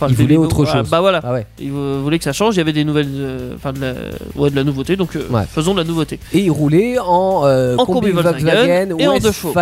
Enfin, 0.00 0.06
Ils 0.10 0.16
voulaient 0.16 0.36
autre 0.36 0.64
ah, 0.68 0.72
chose. 0.78 0.90
Bah 0.90 1.00
voilà. 1.00 1.20
Ah 1.24 1.32
ouais. 1.32 1.44
Ils 1.60 1.72
voulaient 1.72 2.18
que 2.18 2.24
ça 2.24 2.32
change. 2.32 2.54
Il 2.54 2.58
y 2.58 2.60
avait 2.60 2.72
des 2.72 2.84
nouvelles, 2.84 3.08
euh, 3.16 3.54
enfin 3.56 3.72
de 3.72 3.80
la, 3.80 3.92
ouais, 4.36 4.48
de 4.50 4.54
la 4.56 4.62
nouveauté. 4.62 4.94
Donc 4.94 5.16
euh, 5.16 5.26
Ouais. 5.28 5.42
faisons 5.52 5.72
de 5.74 5.78
la 5.80 5.84
nouveauté. 5.84 6.20
Et 6.32 6.38
il 6.38 6.50
roulait 6.50 6.98
en, 7.00 7.42
euh, 7.44 7.76
En 7.76 7.84
combi 7.84 8.10
combi 8.12 8.22
Volkswagen 8.22 8.94
et 8.98 9.08
en 9.08 9.18
deux 9.18 9.32
chevaux. 9.32 9.52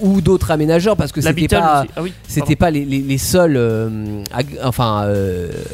Ou 0.00 0.20
d'autres 0.20 0.50
aménageurs 0.52 0.96
parce 0.96 1.10
que 1.10 1.20
c'était 1.20 1.48
pas. 1.48 1.84
Ah 1.96 2.02
oui. 2.02 2.12
c'était 2.28 2.54
pas 2.56 2.70
les, 2.70 2.84
les- 2.84 3.00
les 3.02 3.18
seuls 3.18 3.58
enfin 4.62 5.08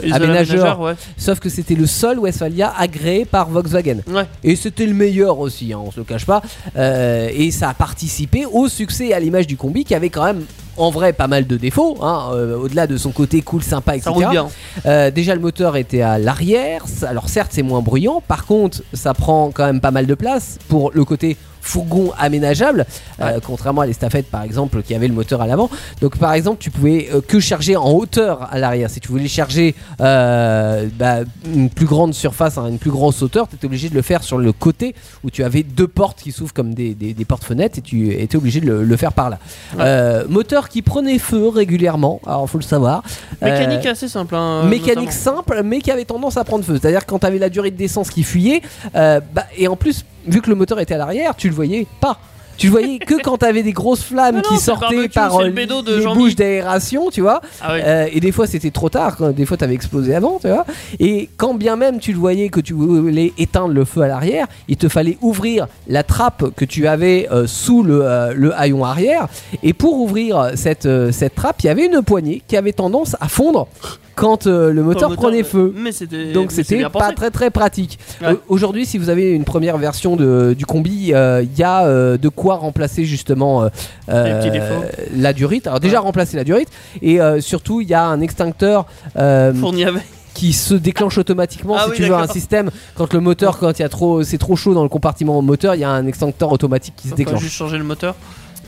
Les 0.03 0.13
aménageurs, 0.13 0.95
sauf 1.17 1.39
que 1.41 1.49
c'était 1.49 1.75
le 1.75 1.87
seul 1.87 2.19
Westphalia 2.19 2.73
agréé 2.79 3.25
par 3.25 3.51
Volkswagen 3.51 3.99
Ouais. 4.11 4.27
et 4.43 4.57
c'était 4.57 4.87
le 4.87 4.95
meilleur 4.95 5.39
aussi 5.39 5.73
hein, 5.73 5.81
on 5.85 5.91
se 5.91 5.99
le 6.01 6.05
cache 6.05 6.27
pas 6.27 6.43
et 6.77 7.51
ça 7.51 7.69
a 7.71 7.75
participé 7.75 8.47
au 8.47 8.69
succès 8.69 9.13
à 9.13 9.21
l'image 9.21 9.47
du 9.47 9.57
combi 9.57 9.85
qui 9.85 9.95
avait 9.95 10.11
quand 10.11 10.25
même 10.25 10.45
en 10.77 10.91
vrai 10.91 11.13
pas 11.13 11.27
mal 11.27 11.47
de 11.47 11.57
défauts 11.57 11.97
hein, 12.03 12.31
euh, 12.33 12.57
au-delà 12.57 12.87
de 12.87 12.97
son 12.97 13.11
côté 13.11 13.43
cool 13.43 13.63
sympa 13.63 13.99
Ça 14.01 14.11
etc 14.11 14.27
bien. 14.31 14.47
euh, 14.87 15.11
déjà 15.11 15.35
le 15.35 15.41
moteur 15.41 15.77
était 15.77 16.03
à 16.03 16.19
l'arrière, 16.19 16.85
alors 17.03 17.29
certes 17.29 17.51
c'est 17.53 17.63
moins 17.63 17.81
bruyant, 17.81 18.23
par 18.27 18.47
contre 18.47 18.83
ça 18.93 19.15
prend 19.15 19.51
quand 19.53 19.65
même 19.67 19.81
pas 19.81 19.91
mal 19.91 20.07
de 20.07 20.15
place 20.15 20.59
pour 20.69 20.91
le 20.93 21.05
côté 21.05 21.37
fourgon 21.65 22.13
aménageable, 22.19 22.85
euh, 23.21 23.41
contrairement 23.45 23.81
à 23.81 23.87
l'estafette 23.87 24.27
par 24.31 24.43
exemple 24.43 24.83
qui 24.83 24.95
avait 24.95 25.09
le 25.09 25.15
moteur 25.15 25.41
à 25.41 25.47
l'avant. 25.47 25.71
Donc 26.01 26.19
par 26.19 26.33
exemple 26.35 26.59
tu 26.61 26.71
pouvais 26.71 27.09
euh, 27.13 27.21
que 27.27 27.41
charger 27.41 27.75
en 27.77 27.91
hauteur 27.91 28.49
à 28.53 28.59
l'arrière. 28.59 28.91
Si 28.91 29.01
tu 29.01 29.09
voulais 29.09 29.29
charger 29.29 29.75
euh, 30.01 30.87
bah, 30.99 31.21
une 31.55 31.71
plus 31.71 31.87
grande 31.87 32.13
surface, 32.15 32.59
hein, 32.59 32.67
une 32.69 32.79
plus 32.79 32.91
grosse 32.91 33.23
hauteur, 33.23 33.49
tu 33.49 33.57
étais 33.57 33.65
obligé 33.67 33.89
de 33.89 33.95
le 33.95 34.03
faire 34.03 34.23
sur 34.23 34.39
le 34.39 34.53
côté 34.53 34.95
où 35.25 35.31
tu 35.31 35.43
avais 35.43 35.63
deux 35.63 35.89
portes 35.89 36.21
qui 36.23 36.33
s'ouvrent 36.33 36.53
comme 36.53 36.75
des, 36.75 36.95
des- 36.95 37.15
des 37.15 37.25
portes-fenêtres 37.25 37.79
et 37.79 37.83
tu 37.83 38.13
étais 38.13 38.37
obligé 38.37 38.61
de 38.61 38.67
le, 38.67 38.85
le 38.85 38.97
faire 38.97 39.13
par 39.13 39.31
là. 39.31 39.39
Ouais. 39.79 40.25
Moteur 40.29 40.69
qui 40.69 40.83
prenait 40.83 41.19
feu 41.19 41.49
régulièrement, 41.49 42.21
alors 42.27 42.49
faut 42.49 42.59
le 42.59 42.63
savoir. 42.65 43.03
Mécanique 43.41 43.87
assez 43.87 44.09
simple. 44.09 44.35
hein, 44.37 44.65
mécanique 44.65 44.97
notamment. 44.97 45.11
simple 45.43 45.63
mais 45.65 45.81
qui 45.81 45.91
avait 45.91 46.05
tendance 46.05 46.37
à 46.37 46.45
prendre 46.45 46.65
feu 46.65 46.79
c'est 46.81 46.89
à 46.89 46.91
dire 46.91 47.07
quand 47.07 47.19
tu 47.21 47.27
avais 47.27 47.39
la 47.39 47.49
durée 47.49 47.71
d'essence 47.71 48.11
qui 48.11 48.23
fuyait 48.23 48.61
bah, 48.93 49.23
et 49.57 49.67
en 49.69 49.77
plus 49.77 50.05
vu 50.27 50.41
que 50.41 50.51
le 50.51 50.57
moteur 50.57 50.81
était 50.81 50.95
à 50.95 50.99
l'arrière 50.99 51.35
tu 51.37 51.49
le 51.49 51.55
voyais 51.55 51.87
pas. 52.01 52.19
Tu 52.57 52.67
le 52.67 52.71
voyais 52.71 52.99
que 52.99 53.21
quand 53.21 53.39
tu 53.39 53.47
avais 53.47 53.63
des 53.63 53.73
grosses 53.73 54.05
flammes 54.05 54.37
non, 54.37 54.43
qui 54.43 54.59
sortaient 54.59 54.95
barbecue, 54.95 55.09
par 55.09 55.37
euh, 55.41 55.49
le 55.49 55.83
de 55.83 55.97
les 55.97 56.15
bouches 56.15 56.37
d'aération 56.37 57.11
tu 57.11 57.21
vois. 57.21 57.41
Ah 57.61 57.75
oui. 57.75 57.81
Euh, 57.83 58.07
et 58.13 58.21
des 58.21 58.33
fois 58.33 58.47
c'était 58.47 58.71
trop 58.71 58.89
tard 58.89 59.33
des 59.33 59.45
fois 59.45 59.57
t'avais 59.57 59.75
explosé 59.75 60.15
avant 60.15 60.39
tu 60.41 60.49
vois. 60.49 60.65
Et 61.01 61.29
quand 61.37 61.55
bien 61.55 61.77
même 61.77 61.99
tu 61.99 62.13
le 62.13 62.19
voyais 62.19 62.49
que 62.49 62.61
tu 62.61 62.73
voulais 62.73 63.33
éteindre 63.39 63.75
le 63.75 63.85
feu 63.85 64.03
à 64.03 64.09
l'arrière 64.09 64.47
il 64.69 64.77
te 64.77 64.89
fallait 64.89 65.19
ouvrir 65.21 65.67
la 65.89 66.03
trappe 66.03 66.55
que 66.55 66.65
tu 66.65 66.87
avais 66.87 67.29
euh, 67.33 67.47
sous 67.47 67.83
le, 67.83 68.03
euh, 68.03 68.33
le 68.35 68.55
haillon 68.55 68.85
arrière. 68.85 69.27
Et 69.63 69.73
pour 69.73 70.01
ouvrir 70.01 70.53
cette, 70.55 70.89
cette 71.11 71.35
trappe 71.35 71.57
il 71.63 71.67
y 71.67 71.71
avait 71.71 71.87
une 71.87 72.03
poignée 72.03 72.43
qui 72.47 72.57
avait 72.57 72.73
tendance 72.73 73.17
à 73.21 73.29
fondre 73.29 73.67
quand 74.15 74.47
euh, 74.47 74.73
le 74.73 74.83
moteur 74.83 75.13
prenait 75.15 75.43
feu 75.43 75.73
Mais 75.77 75.91
donc 76.33 76.53
c'était 76.53 76.85
pas 76.89 77.13
très 77.13 77.31
très 77.31 77.51
pratique. 77.51 77.99
Ouais. 78.21 78.29
Euh, 78.29 78.35
Aujourd'hui, 78.49 78.87
si 78.87 78.99
vous 78.99 79.09
avez 79.09 79.31
une 79.33 79.45
première 79.45 79.77
version 79.79 80.17
de, 80.17 80.55
du 80.57 80.67
combi, 80.67 81.13
euh, 81.13 81.43
il 81.43 81.59
y 81.59 81.63
a 81.63 81.85
euh, 81.87 82.17
de 82.17 82.29
quoi 82.29 82.55
remplacer 82.57 83.05
justement 83.05 83.65
euh, 83.65 83.69
euh, 84.09 84.83
la 85.17 85.33
durite. 85.33 85.67
Alors 85.67 85.81
déjà 85.81 85.95
Ouais. 85.99 86.05
remplacer 86.07 86.37
la 86.37 86.45
durite 86.45 86.69
et 87.03 87.21
euh, 87.21 87.41
surtout 87.41 87.81
il 87.81 87.89
y 87.89 87.95
a 87.95 88.05
un 88.05 88.21
extincteur 88.21 88.87
euh, 89.17 89.55
Fourni 89.55 89.85
avec. 89.85 90.03
qui 90.35 90.53
se 90.53 90.75
déclenche 90.75 91.19
automatiquement 91.19 91.77
Ah 91.79 91.85
si 91.85 91.91
oui, 91.91 91.97
tu 91.97 92.03
veux 92.03 92.15
un 92.15 92.27
système 92.27 92.71
quand 92.97 93.13
le 93.15 93.21
moteur 93.21 93.59
quand 93.59 93.79
il 93.79 93.83
y 93.83 93.85
a 93.85 93.89
trop 93.89 94.23
c'est 94.25 94.39
trop 94.39 94.57
chaud 94.57 94.75
dans 94.75 94.83
le 94.83 94.89
compartiment 94.89 95.41
moteur 95.43 95.75
il 95.77 95.81
y 95.81 95.85
a 95.85 95.91
un 95.91 96.07
extincteur 96.07 96.51
automatique 96.53 96.95
qui 96.97 97.05
se 97.05 97.11
Faut 97.11 97.17
déclenche 97.17 97.41
juste 97.41 97.55
changer 97.55 97.79
le 97.79 97.85
moteur. 97.85 98.17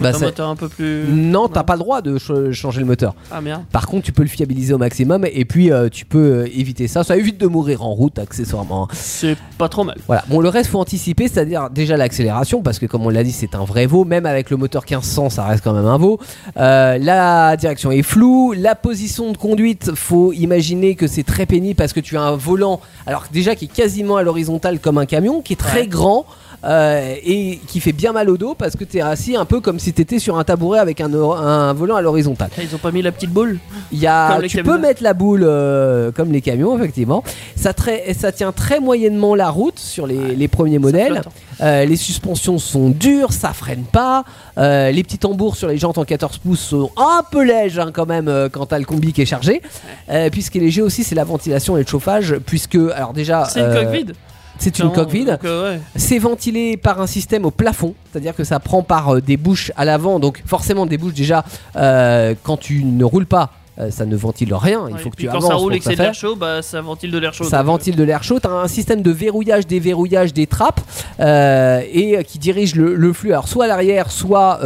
Bah, 0.01 0.13
un 0.15 0.19
moteur 0.19 0.49
un 0.49 0.57
peu 0.57 0.69
plus. 0.69 1.05
Non, 1.09 1.49
t'as 1.49 1.63
pas 1.63 1.75
le 1.75 1.79
droit 1.81 2.03
de 2.03 2.19
ch- 2.19 2.53
changer 2.53 2.81
le 2.81 2.87
moteur. 2.87 3.15
Ah 3.31 3.41
merde. 3.41 3.63
Par 3.73 3.87
contre, 3.87 4.05
tu 4.05 4.13
peux 4.13 4.23
le 4.23 4.29
fiabiliser 4.29 4.75
au 4.75 4.79
maximum 4.79 5.25
et 5.31 5.45
puis 5.45 5.71
euh, 5.73 5.89
tu 5.89 6.05
peux 6.05 6.19
euh, 6.45 6.49
éviter 6.55 6.89
ça. 6.89 7.05
Ça 7.05 7.17
évite 7.17 7.39
de 7.39 7.47
mourir 7.47 7.83
en 7.85 7.93
route 7.93 8.19
accessoirement. 8.19 8.89
C'est 8.93 9.37
pas 9.59 9.69
trop 9.69 9.85
mal. 9.85 9.97
Voilà. 10.07 10.25
Bon, 10.29 10.41
le 10.41 10.49
reste 10.49 10.71
faut 10.71 10.79
anticiper, 10.81 11.29
c'est-à-dire 11.29 11.71
déjà 11.71 11.97
l'accélération 11.97 12.63
parce 12.63 12.79
que 12.79 12.87
comme 12.87 13.05
on 13.07 13.11
l'a 13.11 13.25
dit, 13.25 13.33
c'est 13.33 13.55
un 13.55 13.65
vrai 13.65 13.87
veau. 13.87 14.05
Même 14.05 14.27
avec 14.27 14.51
le 14.51 14.57
moteur 14.57 14.83
1500, 14.83 15.31
ça 15.31 15.45
reste 15.45 15.63
quand 15.65 15.73
même 15.73 15.87
un 15.87 15.99
veau. 15.99 16.19
Euh, 16.57 16.99
la 16.99 17.57
direction 17.57 17.91
est 17.91 18.03
floue. 18.03 18.53
La 18.57 18.75
position 18.75 19.33
de 19.33 19.37
conduite, 19.37 19.93
faut 19.95 20.33
imaginer 20.33 20.95
que 20.95 21.07
c'est 21.07 21.23
très 21.25 21.47
pénible 21.47 21.75
parce 21.77 21.93
que 21.93 22.01
tu 22.01 22.17
as 22.17 22.23
un 22.23 22.37
volant, 22.37 22.81
alors 23.07 23.25
déjà 23.33 23.55
qui 23.55 23.67
est 23.67 23.69
quasiment 23.73 24.17
à 24.17 24.23
l'horizontale 24.23 24.79
comme 24.81 24.99
un 24.99 25.07
camion, 25.07 25.41
qui 25.43 25.53
est 25.55 25.57
très 25.57 25.81
Ouais. 25.83 25.87
grand. 25.87 26.27
Euh, 26.65 27.15
et 27.25 27.61
qui 27.67 27.81
fait 27.81 27.93
bien 27.93 28.13
mal 28.13 28.31
au 28.31 28.37
dos 28.37 28.55
parce 28.55 28.77
que 28.77 28.85
tu 28.85 28.99
es 28.99 29.01
assis 29.01 29.37
un 29.37 29.45
peu 29.45 29.61
comme 29.61 29.79
si 29.79 29.93
tu 29.93 30.03
étais 30.03 30.19
sur 30.19 30.39
un 30.39 30.45
tabouret 30.45 30.79
avec 30.79 31.01
un, 31.01 31.09
volant 31.75 31.97
à 31.97 32.01
l'horizontale. 32.01 32.51
Ils 32.59 32.75
ont 32.75 32.79
pas 32.79 32.91
mis 32.91 33.03
la 33.03 33.13
petite 33.13 33.31
boule 33.31 33.59
y 33.93 34.07
a, 34.07 34.39
tu 34.43 34.57
camions. 34.57 34.73
peux 34.73 34.79
mettre 34.79 35.03
la 35.03 35.15
boule 35.15 35.45
euh, 35.45 36.11
comme 36.13 36.33
les 36.33 36.41
camions, 36.41 36.77
effectivement. 36.77 37.23
Ça, 37.55 37.73
tient 38.33 38.53
très 38.53 38.81
moyennement 38.81 39.35
la 39.35 39.51
route 39.51 39.79
sur 39.79 40.07
les, 40.07 40.35
les 40.35 40.49
premiers 40.49 40.79
modèles. 40.79 41.19
hein. 41.19 41.31
Euh, 41.63 41.85
les 41.85 41.97
suspensions 41.97 42.59
sont 42.59 42.91
dures, 42.91 43.33
ça 43.33 43.53
freine 43.53 43.85
pas. 43.85 44.25
Les 44.57 45.03
petits 45.03 45.19
tambours 45.19 45.57
sur 45.57 45.69
les 45.69 45.79
jantes 45.79 45.99
en 45.99 46.05
14 46.05 46.39
pouces 46.39 46.61
sont 46.61 46.91
un 46.97 47.23
peu 47.31 47.45
lèges 47.45 47.79
hein, 47.79 47.91
quand 47.93 48.07
même 48.07 48.49
quand 48.53 48.67
t'as 48.67 48.79
le 48.79 48.85
combi 48.85 49.13
qui 49.13 49.23
est 49.23 49.27
chargé. 49.27 49.63
Puis 50.33 50.43
ce 50.43 50.51
qui 50.51 50.59
est 50.59 50.63
léger 50.63 50.83
aussi, 50.83 51.05
c'est 51.05 51.15
la 51.15 51.25
ventilation 51.25 51.77
et 51.77 51.81
le 51.83 51.87
chauffage, 51.87 52.37
puisque 52.45 52.79
alors 52.95 53.13
déjà, 53.13 53.45
C'est 53.45 53.61
une 53.61 53.73
coque 53.73 53.93
vide. 53.93 54.15
C'est 54.59 54.79
une 54.79 54.93
coque 54.93 55.11
vide. 55.11 55.39
euh, 55.45 55.75
ouais. 55.75 55.81
C'est 55.97 56.19
ventilé 56.19 56.77
par 56.77 57.01
un 57.01 57.07
système 57.07 57.45
au 57.45 57.51
plafond, 57.51 57.95
c'est-à-dire 58.11 58.35
que 58.35 58.45
ça 58.45 58.59
prend 58.61 58.83
par 58.83 59.17
euh, 59.17 59.21
des 59.21 59.37
bouches 59.37 59.73
à 59.77 59.85
l'avant, 59.85 60.19
donc 60.19 60.43
forcément 60.47 60.87
des 60.87 60.99
bouches 60.99 61.15
déjà 61.15 61.45
euh, 61.77 62.35
quand 62.43 62.57
tu 62.57 62.85
ne 62.85 63.05
roules 63.05 63.27
pas, 63.27 63.53
euh, 63.79 63.91
ça 63.91 64.07
ne 64.07 64.17
ventile 64.17 64.55
rien. 64.55 64.87
Il 64.89 64.95
Ouais, 64.95 65.01
faut 65.01 65.11
que 65.11 65.17
tu 65.17 65.27
quand 65.27 65.33
avances 65.37 65.49
ça 65.49 65.55
roule 65.55 65.75
et 65.75 65.79
que 65.79 65.85
c'est 65.85 65.97
de 65.97 66.03
l'air 66.03 66.15
chaud, 66.15 66.35
bah 66.35 66.63
ça 66.63 66.81
ventile 66.81 67.11
de 67.11 67.19
l'air 67.19 67.35
chaud. 67.35 67.45
Ça 67.45 67.61
euh, 67.61 67.63
ventile 67.63 67.95
de 67.95 68.03
l'air 68.03 68.23
chaud. 68.25 68.41
Tu 68.41 68.49
as 68.49 68.53
un 68.53 68.69
système 68.69 69.03
de 69.03 69.11
verrouillage, 69.11 69.67
déverrouillage 69.67 70.33
des 70.33 70.47
trappes 70.47 70.81
euh, 71.21 71.83
et 71.93 72.25
qui 72.25 72.39
dirige 72.39 72.75
le, 72.75 72.95
le 72.95 73.13
flux, 73.13 73.33
alors 73.33 73.49
soit 73.49 73.67
à 73.67 73.69
l'arrière, 73.69 74.11
soit 74.11 74.61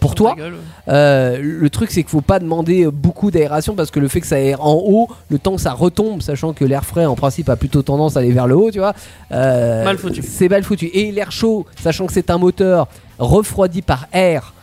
pour 0.00 0.14
toi. 0.14 0.34
gueule, 0.36 0.54
ouais. 0.86 1.38
Le 1.42 1.68
truc, 1.70 1.90
c'est 1.90 2.02
qu'il 2.02 2.10
faut 2.10 2.20
pas 2.20 2.38
demander 2.38 2.86
beaucoup 2.90 3.30
d'aération 3.30 3.74
parce 3.74 3.90
que 3.90 4.00
le 4.00 4.08
fait 4.08 4.20
que 4.20 4.26
ça 4.26 4.36
aère 4.36 4.64
en 4.64 4.74
haut, 4.74 5.08
le 5.30 5.38
temps 5.38 5.56
que 5.56 5.60
ça 5.60 5.72
retombe, 5.72 6.22
sachant 6.22 6.52
que 6.52 6.64
l'air 6.64 6.84
frais 6.84 7.06
en 7.06 7.16
principe 7.16 7.48
a 7.48 7.56
plutôt 7.56 7.82
tendance 7.82 8.16
à 8.16 8.20
aller 8.20 8.32
vers 8.32 8.46
le 8.46 8.56
haut, 8.56 8.70
tu 8.70 8.78
vois. 8.78 8.94
Mal 9.30 9.98
foutu. 9.98 10.22
C'est 10.22 10.48
mal 10.48 10.62
foutu. 10.62 10.86
Et 10.86 11.10
l'air 11.12 11.32
chaud, 11.32 11.66
sachant 11.82 12.06
que 12.06 12.12
c'est 12.12 12.30
un 12.30 12.38
moteur 12.38 12.86
refroidi 13.18 13.82
par 13.82 14.06
air 14.12 14.53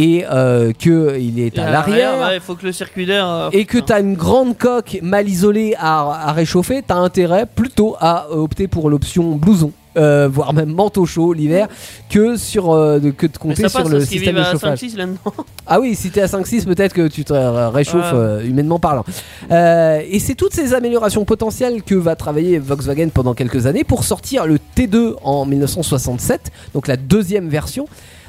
et 0.00 0.24
euh, 0.30 0.72
que 0.72 1.18
il 1.18 1.40
est 1.40 1.58
Et 1.58 1.60
à 1.60 1.70
l'arrière. 1.72 2.18
ouais, 2.20 2.36
il 2.36 2.40
faut 2.40 2.54
que 2.54 2.64
le 2.64 2.70
circuit 2.72 3.04
d'air. 3.04 3.26
euh, 3.28 3.50
Et 3.52 3.64
que 3.64 3.78
tu 3.78 3.92
as 3.92 3.98
une 3.98 4.14
grande 4.14 4.56
coque 4.56 4.98
mal 5.02 5.28
isolée 5.28 5.74
à, 5.76 6.28
à 6.28 6.32
réchauffer, 6.32 6.82
tu 6.86 6.92
as 6.94 6.96
intérêt 6.98 7.46
plutôt 7.52 7.96
à 8.00 8.26
euh, 8.30 8.36
opter 8.36 8.68
pour 8.68 8.90
l'option 8.90 9.34
blouson, 9.34 9.72
euh, 9.96 10.28
voire 10.30 10.52
même 10.54 10.72
manteau 10.72 11.04
chaud 11.04 11.32
l'hiver, 11.32 11.66
que, 12.10 12.36
sur, 12.36 12.70
euh, 12.70 13.00
de- 13.00 13.10
que 13.10 13.26
de 13.26 13.32
Mais 13.32 13.38
compter 13.40 13.68
sur 13.68 13.88
le 13.88 13.98
système 14.04 14.36
de 14.36 14.40
à 14.40 14.52
chauffage. 14.52 14.78
5-6 14.78 14.96
là-dedans. 14.96 15.18
Ah 15.66 15.80
oui, 15.80 15.96
si 15.96 16.10
t'es 16.10 16.20
à 16.20 16.28
5-6, 16.28 16.64
peut-être 16.64 16.92
que 16.94 17.08
tu 17.08 17.24
te 17.24 17.32
réchauffes 17.32 18.12
Ouais. 18.12 18.18
euh, 18.18 18.44
humainement 18.44 18.78
parlant. 18.78 19.04
Et 19.50 20.20
c'est 20.20 20.36
toutes 20.36 20.54
ces 20.54 20.74
améliorations 20.74 21.24
potentielles 21.24 21.82
que 21.82 21.96
va 21.96 22.14
travailler 22.14 22.60
Volkswagen 22.60 23.08
pendant 23.12 23.34
quelques 23.34 23.66
années 23.66 23.82
pour 23.82 24.04
sortir 24.04 24.46
le 24.46 24.58
T2 24.76 25.14
en 25.24 25.44
1967, 25.44 26.52
donc 26.72 26.86
la 26.86 26.96
deuxième 26.96 27.48
version. 27.48 27.86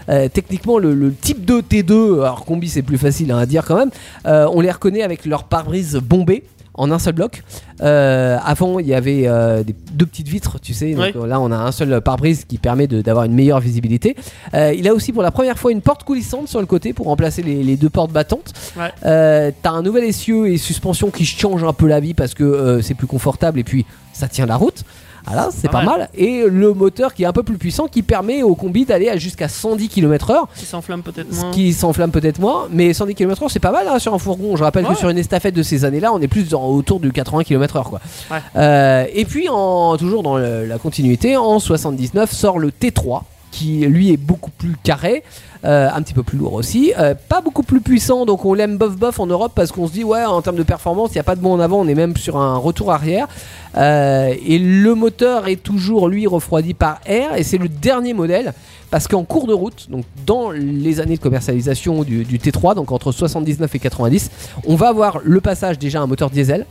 Euh, 0.09 0.27
techniquement, 0.31 0.77
le, 0.77 0.93
le 0.93 1.13
type 1.13 1.45
de 1.45 1.61
T2, 1.61 2.21
alors 2.21 2.45
combi 2.45 2.69
c'est 2.69 2.81
plus 2.81 2.97
facile 2.97 3.31
hein, 3.31 3.37
à 3.37 3.45
dire 3.45 3.65
quand 3.65 3.77
même, 3.77 3.91
euh, 4.25 4.47
on 4.51 4.61
les 4.61 4.71
reconnaît 4.71 5.03
avec 5.03 5.25
leur 5.25 5.43
pare-brise 5.45 5.95
bombée 5.97 6.43
en 6.79 6.91
un 6.91 6.99
seul 6.99 7.13
bloc. 7.13 7.43
Euh, 7.81 8.37
avant, 8.43 8.79
il 8.79 8.87
y 8.87 8.93
avait 8.93 9.23
euh, 9.27 9.63
des, 9.63 9.75
deux 9.91 10.05
petites 10.05 10.29
vitres, 10.29 10.59
tu 10.61 10.73
sais. 10.73 10.93
Donc 10.93 11.13
là, 11.27 11.39
on 11.41 11.51
a 11.51 11.57
un 11.57 11.73
seul 11.73 11.99
pare-brise 11.99 12.45
qui 12.45 12.57
permet 12.57 12.87
d'avoir 12.87 13.25
une 13.25 13.33
meilleure 13.33 13.59
visibilité. 13.59 14.15
Euh, 14.53 14.73
il 14.73 14.87
a 14.87 14.93
aussi 14.93 15.11
pour 15.11 15.21
la 15.21 15.31
première 15.31 15.59
fois 15.59 15.73
une 15.73 15.81
porte 15.81 16.05
coulissante 16.05 16.47
sur 16.47 16.61
le 16.61 16.65
côté 16.65 16.93
pour 16.93 17.07
remplacer 17.07 17.41
les, 17.41 17.63
les 17.63 17.75
deux 17.75 17.89
portes 17.89 18.11
battantes. 18.11 18.53
Ouais. 18.77 19.51
T'as 19.61 19.71
un 19.71 19.81
nouvel 19.81 20.05
essieu 20.05 20.47
et 20.47 20.57
suspension 20.57 21.11
qui 21.11 21.25
change 21.25 21.65
un 21.65 21.73
peu 21.73 21.87
la 21.87 21.99
vie 21.99 22.13
parce 22.13 22.33
que 22.33 22.79
c'est 22.81 22.95
plus 22.95 23.07
confortable 23.07 23.59
et 23.59 23.65
puis 23.65 23.85
ça 24.13 24.29
tient 24.29 24.45
la 24.45 24.55
route. 24.55 24.85
Voilà, 25.31 25.49
c'est 25.51 25.69
Pas 25.69 25.79
pas 25.79 25.85
mal. 25.85 26.09
Et 26.15 26.43
le 26.47 26.73
moteur 26.73 27.13
qui 27.13 27.23
est 27.23 27.25
un 27.25 27.31
peu 27.33 27.43
plus 27.43 27.57
puissant 27.57 27.87
qui 27.87 28.01
permet 28.01 28.41
au 28.43 28.55
combi 28.55 28.83
d'aller 28.85 29.09
à 29.09 29.17
jusqu'à 29.17 29.47
110 29.47 29.87
km/h. 29.89 30.45
Qui 30.55 30.65
s'enflamme 30.65 31.03
peut-être 31.03 31.33
Ce 31.33 31.41
moins. 31.41 31.51
qui 31.51 31.71
s'enflamme 31.73 32.11
peut-être 32.11 32.39
moins, 32.39 32.67
mais 32.71 32.93
110 32.93 33.15
km/h 33.15 33.47
c'est 33.49 33.59
pas 33.59 33.71
mal 33.71 33.87
hein, 33.87 33.99
sur 33.99 34.13
un 34.13 34.19
fourgon. 34.19 34.55
Je 34.55 34.63
rappelle 34.63 34.85
Ouais. 34.85 34.93
que 34.93 34.97
sur 34.99 35.09
une 35.09 35.17
estafette 35.17 35.53
de 35.55 35.63
ces 35.63 35.85
années-là, 35.85 36.11
on 36.13 36.19
est 36.21 36.27
plus 36.27 36.49
dans- 36.49 36.65
autour 36.67 36.99
du 36.99 37.11
80 37.11 37.43
km/h 37.43 37.83
quoi. 37.83 37.99
Ouais. 38.31 38.37
Euh, 38.55 39.05
et 39.13 39.25
puis 39.25 39.47
en, 39.49 39.95
toujours 39.97 40.23
dans 40.23 40.37
le- 40.37 40.65
la 40.65 40.77
continuité, 40.77 41.37
en 41.37 41.59
79 41.59 42.31
sort 42.31 42.57
le 42.59 42.71
T3 42.71 43.21
qui 43.51 43.79
lui 43.87 44.11
est 44.11 44.17
beaucoup 44.17 44.51
plus 44.51 44.75
carré. 44.83 45.23
euh, 45.65 45.89
un 45.93 46.01
petit 46.01 46.13
peu 46.13 46.23
plus 46.23 46.37
lourd 46.37 46.53
aussi, 46.53 46.93
euh, 46.97 47.13
pas 47.27 47.41
beaucoup 47.41 47.63
plus 47.63 47.81
puissant, 47.81 48.25
donc 48.25 48.45
on 48.45 48.53
l'aime 48.53 48.77
bof 48.77 48.95
bof 48.95 49.19
en 49.19 49.27
Europe 49.27 49.51
parce 49.53 49.73
qu'on 49.73 49.87
se 49.89 49.91
dit 49.91 50.05
ouais 50.05 50.23
en 50.23 50.41
termes 50.41 50.55
de 50.55 50.63
performance 50.63 51.09
il 51.11 51.15
n'y 51.15 51.19
a 51.19 51.23
pas 51.23 51.35
de 51.35 51.41
bon 51.41 51.51
en 51.51 51.59
avant, 51.59 51.81
on 51.81 51.87
est 51.89 51.95
même 51.95 52.15
sur 52.15 52.37
un 52.37 52.55
retour 52.55 52.93
arrière. 52.93 53.27
Euh, 53.75 54.33
et 54.45 54.57
le 54.57 54.95
moteur 54.95 55.49
est 55.49 55.61
toujours 55.61 56.07
lui 56.07 56.27
refroidi 56.27 56.73
par 56.73 57.01
air 57.05 57.35
et 57.35 57.43
c'est 57.43 57.57
le 57.57 57.67
dernier 57.67 58.13
modèle 58.13 58.53
parce 58.89 59.09
qu'en 59.09 59.25
cours 59.25 59.47
de 59.47 59.53
route, 59.53 59.87
donc 59.91 60.05
dans 60.25 60.49
les 60.51 61.01
années 61.01 61.17
de 61.17 61.21
commercialisation 61.21 62.03
du, 62.03 62.23
du 62.23 62.39
T3, 62.39 62.73
donc 62.75 62.93
entre 62.93 63.11
79 63.11 63.75
et 63.75 63.79
90, 63.79 64.31
on 64.65 64.75
va 64.77 64.87
avoir 64.87 65.19
le 65.23 65.41
passage 65.41 65.77
déjà 65.77 65.99
à 65.99 66.03
un 66.03 66.07
moteur 66.07 66.29
diesel 66.29 66.65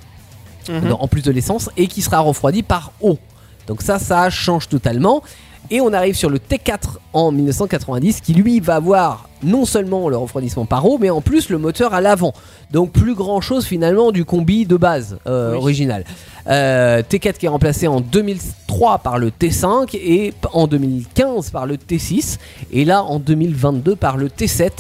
Mhm. 0.69 0.97
en 0.99 1.09
plus 1.09 1.23
de 1.23 1.31
l'essence 1.31 1.71
et 1.79 1.87
qui 1.87 2.03
sera 2.03 2.21
refroidi 2.21 2.63
par 2.63 2.93
eau. 3.01 3.17
Donc 3.69 3.81
ça, 3.81 3.99
ça 3.99 4.29
change 4.29 4.69
totalement. 4.69 5.23
Et 5.71 5.81
on 5.81 5.93
arrive 5.93 6.15
sur 6.15 6.31
le 6.31 6.39
T4 6.39 6.97
en 7.13 7.31
1990 7.31 8.21
qui 8.23 8.33
lui 8.35 8.61
va 8.61 8.77
avoir 8.77 9.29
non 9.43 9.65
seulement 9.65 10.09
le 10.09 10.17
refroidissement 10.17 10.65
par 10.67 10.85
eau, 10.87 10.99
mais 10.99 11.11
en 11.11 11.21
plus 11.21 11.49
le 11.51 11.59
moteur 11.59 11.95
à 11.95 12.01
l'avant. 12.01 12.33
Donc 12.73 12.91
plus 12.91 13.15
grand 13.15 13.41
chose 13.41 13.67
finalement 13.67 14.11
du 14.11 14.25
combi 14.25 14.67
de 14.67 14.77
base 14.77 15.19
euh, 15.27 15.53
Oui. 15.53 15.59
original. 15.59 16.05
Euh, 16.49 17.03
T4 17.03 17.35
qui 17.35 17.47
est 17.47 17.51
remplacé 17.51 17.87
en 17.87 18.01
2003 18.01 18.99
par 18.99 19.19
le 19.19 19.31
T5 19.31 19.95
et 19.95 20.33
en 20.55 20.67
2015 20.67 21.51
par 21.51 21.67
le 21.67 21.77
T6 21.77 22.39
et 22.73 22.85
là 22.87 23.05
en 23.05 23.19
2022 23.19 23.95
par 23.97 24.17
le 24.17 24.29
T7 24.29 24.71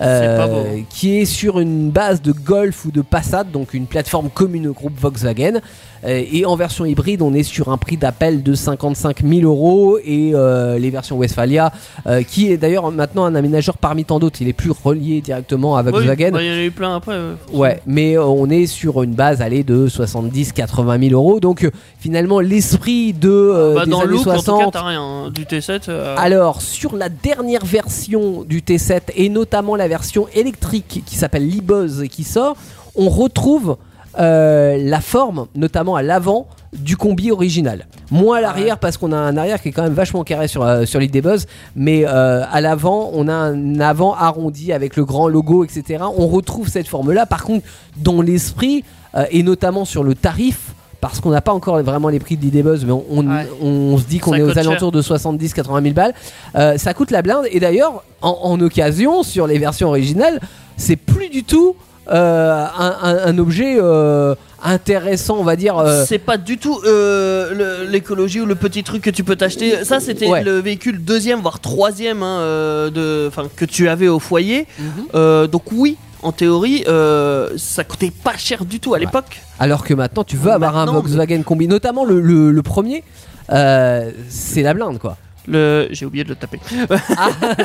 euh, 0.00 0.46
beau. 0.46 0.84
qui 0.88 1.18
est 1.18 1.24
sur 1.24 1.58
une 1.58 1.90
base 1.90 2.22
de 2.22 2.30
Golf 2.32 2.84
ou 2.84 2.92
de 2.92 3.02
Passat 3.02 3.42
donc 3.44 3.74
une 3.74 3.86
plateforme 3.86 4.30
commune 4.30 4.68
au 4.68 4.72
groupe 4.72 4.98
Volkswagen 4.98 5.60
et 6.08 6.44
en 6.46 6.56
version 6.56 6.84
hybride 6.84 7.22
on 7.22 7.34
est 7.34 7.42
sur 7.42 7.68
un 7.70 7.76
prix 7.76 7.96
d'appel 7.96 8.42
de 8.42 8.54
55 8.54 9.22
000 9.24 9.40
euros 9.42 9.98
et 10.04 10.32
euh, 10.34 10.78
les 10.78 10.90
versions 10.90 11.16
Westphalia 11.18 11.72
euh, 12.06 12.22
qui 12.22 12.50
est 12.52 12.56
d'ailleurs 12.56 12.90
maintenant 12.92 13.24
un 13.24 13.34
aménageur 13.34 13.76
parmi 13.78 14.04
tant 14.04 14.18
d'autres 14.18 14.40
il 14.42 14.48
est 14.48 14.52
plus 14.52 14.70
relié 14.70 15.20
directement 15.20 15.76
à 15.76 15.82
Volkswagen 15.82 16.30
il 16.38 16.46
y 16.46 16.50
en 16.50 16.52
a 16.54 16.62
eu 16.64 16.70
plein 16.70 16.96
après. 16.96 17.12
euh, 17.14 17.34
Ouais, 17.52 17.80
mais 17.86 18.16
euh, 18.16 18.24
on 18.24 18.48
est 18.50 18.66
sur 18.66 19.02
une 19.02 19.14
base 19.14 19.40
allée 19.42 19.64
de 19.64 19.88
70-80 19.88 21.08
000 21.08 21.12
euros. 21.20 21.40
Donc 21.40 21.64
euh, 21.64 21.70
finalement, 21.98 22.40
l'esprit 22.40 23.12
de 23.12 23.30
euh, 23.30 23.74
Bah, 23.74 23.84
des 23.84 23.90
dans 23.90 24.02
le 24.02 24.08
années 24.08 24.16
look, 24.18 24.26
en 24.26 24.42
tout 24.42 24.56
cas, 24.58 24.70
60. 24.70 24.76
rien. 24.76 25.02
hein. 25.02 25.30
Du 25.30 25.44
T7. 25.44 25.82
euh, 25.88 26.14
Alors, 26.18 26.62
sur 26.62 26.96
la 26.96 27.08
dernière 27.08 27.64
version 27.64 28.42
du 28.42 28.60
T7 28.60 29.00
et 29.16 29.28
notamment 29.28 29.76
la 29.76 29.88
version 29.88 30.26
électrique 30.34 31.02
qui 31.06 31.16
s'appelle 31.16 31.48
l'e-Buzz 31.48 32.02
et 32.02 32.08
qui 32.08 32.24
sort, 32.24 32.56
on 32.94 33.08
retrouve 33.08 33.76
euh, 34.18 34.76
la 34.82 35.00
forme, 35.00 35.46
notamment 35.54 35.96
à 35.96 36.02
l'avant, 36.02 36.46
du 36.72 36.96
combi 36.96 37.30
original. 37.30 37.86
Moins 38.10 38.38
à 38.38 38.40
l'arrière 38.40 38.78
parce 38.78 38.96
qu'on 38.96 39.12
a 39.12 39.16
un 39.16 39.36
arrière 39.36 39.60
qui 39.62 39.68
est 39.68 39.72
quand 39.72 39.82
même 39.82 39.94
vachement 39.94 40.24
carré 40.24 40.46
sur, 40.48 40.62
euh, 40.62 40.84
sur 40.84 41.00
l'idée 41.00 41.22
Buzz, 41.22 41.46
mais 41.74 42.04
euh, 42.06 42.44
à 42.50 42.60
l'avant, 42.60 43.10
on 43.14 43.28
a 43.28 43.34
un 43.34 43.80
avant 43.80 44.14
arrondi 44.14 44.72
avec 44.72 44.96
le 44.96 45.04
grand 45.04 45.28
logo, 45.28 45.64
etc. 45.64 46.04
On 46.16 46.26
retrouve 46.26 46.68
cette 46.68 46.88
forme-là. 46.88 47.26
Par 47.26 47.44
contre, 47.44 47.66
dans 47.96 48.20
l'esprit, 48.22 48.84
et 49.30 49.42
notamment 49.42 49.86
sur 49.86 50.04
le 50.04 50.14
tarif, 50.14 50.74
parce 51.00 51.20
qu'on 51.20 51.30
n'a 51.30 51.40
pas 51.40 51.52
encore 51.52 51.80
vraiment 51.82 52.08
les 52.08 52.18
prix 52.18 52.36
de 52.36 52.42
l'idée 52.42 52.62
Buzz, 52.62 52.84
mais 52.84 52.92
on, 52.92 53.04
on- 53.10 53.26
Ouais. 53.30 53.46
on 53.62 53.96
se 53.98 54.04
dit 54.04 54.18
qu'on 54.18 54.34
est 54.34 54.42
aux 54.42 54.52
cher. 54.52 54.66
alentours 54.68 54.92
de 54.92 55.00
70-80 55.02 55.82
000 55.82 55.94
balles. 55.94 56.14
Euh, 56.56 56.76
ça 56.78 56.92
coûte 56.94 57.10
la 57.10 57.22
blinde. 57.22 57.44
Et 57.50 57.60
d'ailleurs, 57.60 58.02
en, 58.22 58.36
en 58.42 58.60
occasion, 58.60 59.22
sur 59.22 59.46
les 59.46 59.58
versions 59.58 59.88
originales, 59.88 60.40
c'est 60.76 60.96
plus 60.96 61.28
du 61.30 61.44
tout 61.44 61.76
euh, 62.10 62.64
un, 62.78 62.96
un- 63.02 63.18
un 63.26 63.38
objet 63.38 63.76
euh, 63.80 64.34
intéressant, 64.62 65.36
on 65.38 65.44
va 65.44 65.56
dire. 65.56 65.76
euh, 65.78 66.04
C'est 66.06 66.18
pas 66.18 66.36
du 66.36 66.58
tout 66.58 66.80
l'écologie 67.88 68.40
ou 68.40 68.46
le 68.46 68.54
petit 68.54 68.82
truc 68.82 69.02
que 69.02 69.10
tu 69.10 69.24
peux 69.24 69.36
t'acheter. 69.36 69.84
Ça, 69.84 70.00
c'était 70.00 70.26
Ouais. 70.28 70.42
le 70.44 70.58
véhicule 70.58 71.04
deuxième, 71.04 71.40
voire 71.40 71.60
troisième 71.60 72.22
hein, 72.22 72.40
de, 72.92 73.30
que 73.56 73.64
tu 73.64 73.88
avais 73.88 74.08
au 74.08 74.18
foyer. 74.18 74.66
Mhm. 74.78 75.46
Donc 75.48 75.62
oui, 75.72 75.96
en 76.22 76.32
théorie, 76.32 76.84
euh, 76.88 77.50
ça 77.56 77.84
coûtait 77.84 78.10
pas 78.10 78.36
cher 78.36 78.64
du 78.64 78.80
tout 78.80 78.94
à 78.94 78.98
l'époque. 78.98 79.40
Alors 79.58 79.84
que 79.84 79.94
maintenant, 79.94 80.24
tu 80.24 80.36
veux 80.36 80.50
avoir 80.50 80.76
un 80.76 80.86
Volkswagen 80.86 81.42
combi, 81.42 81.68
notamment 81.68 82.04
le, 82.04 82.20
le- 82.20 82.50
le 82.50 82.62
premier, 82.62 83.04
euh, 83.52 84.10
c'est 84.28 84.62
la 84.62 84.74
blinde 84.74 84.98
quoi. 84.98 85.16
Le... 85.46 85.88
J'ai 85.90 86.06
oublié 86.06 86.24
de 86.24 86.28
le 86.30 86.34
taper. 86.36 86.58
Ah, 86.90 87.30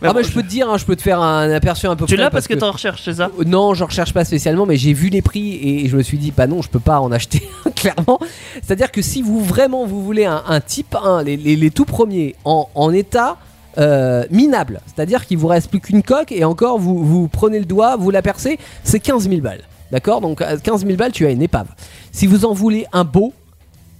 Mais 0.00 0.06
ah, 0.08 0.12
bon, 0.12 0.20
bah, 0.20 0.22
je 0.22 0.30
peux 0.32 0.42
te 0.42 0.48
dire, 0.48 0.70
hein, 0.70 0.76
je 0.78 0.84
peux 0.84 0.94
te 0.94 1.02
faire 1.02 1.20
un 1.20 1.50
aperçu 1.50 1.86
un 1.86 1.96
peu 1.96 2.06
Tu 2.06 2.14
près 2.14 2.22
l'as 2.22 2.30
parce 2.30 2.46
que 2.46 2.54
t'en 2.54 2.70
recherches, 2.70 3.02
c'est 3.04 3.14
ça? 3.14 3.30
Non, 3.44 3.74
je 3.74 3.82
recherche 3.84 4.12
pas 4.14 4.24
spécialement, 4.24 4.64
mais 4.64 4.76
j'ai 4.76 4.92
vu 4.92 5.08
les 5.08 5.22
prix 5.22 5.54
et 5.56 5.88
je 5.88 5.96
me 5.96 6.02
suis 6.02 6.18
dit, 6.18 6.30
bah 6.34 6.46
non, 6.46 6.62
je 6.62 6.68
peux 6.68 6.78
pas 6.80 7.00
en 7.00 7.10
acheter 7.10 7.42
clairement. 7.74 8.20
C'est-à-dire 8.62 8.92
que 8.92 9.02
si 9.02 9.22
vous 9.22 9.42
vraiment 9.42 9.86
vous 9.86 10.02
voulez 10.04 10.24
un, 10.24 10.42
un 10.46 10.60
type 10.60 10.94
1, 10.94 11.24
les, 11.24 11.36
les- 11.36 11.56
les 11.56 11.70
tout 11.70 11.84
premiers, 11.84 12.36
en, 12.44 12.68
en 12.76 12.92
état 12.92 13.38
euh, 13.76 14.24
minable, 14.30 14.80
c'est-à-dire 14.86 15.26
qu'il 15.26 15.38
vous 15.38 15.48
reste 15.48 15.68
plus 15.68 15.80
qu'une 15.80 16.02
coque 16.04 16.30
et 16.32 16.44
encore 16.44 16.78
vous, 16.78 17.04
vous 17.04 17.26
prenez 17.28 17.58
le 17.58 17.64
doigt, 17.64 17.96
vous 17.96 18.10
la 18.12 18.22
percez, 18.22 18.58
c'est 18.84 19.00
15 19.00 19.28
000 19.28 19.40
balles. 19.40 19.62
D'accord? 19.90 20.20
Donc 20.20 20.42
à 20.42 20.56
15 20.56 20.84
000 20.84 20.96
balles, 20.96 21.12
tu 21.12 21.26
as 21.26 21.30
une 21.30 21.42
épave. 21.42 21.66
Si 22.12 22.26
vous 22.26 22.44
en 22.44 22.52
voulez 22.52 22.86
un 22.92 23.04
beau, 23.04 23.32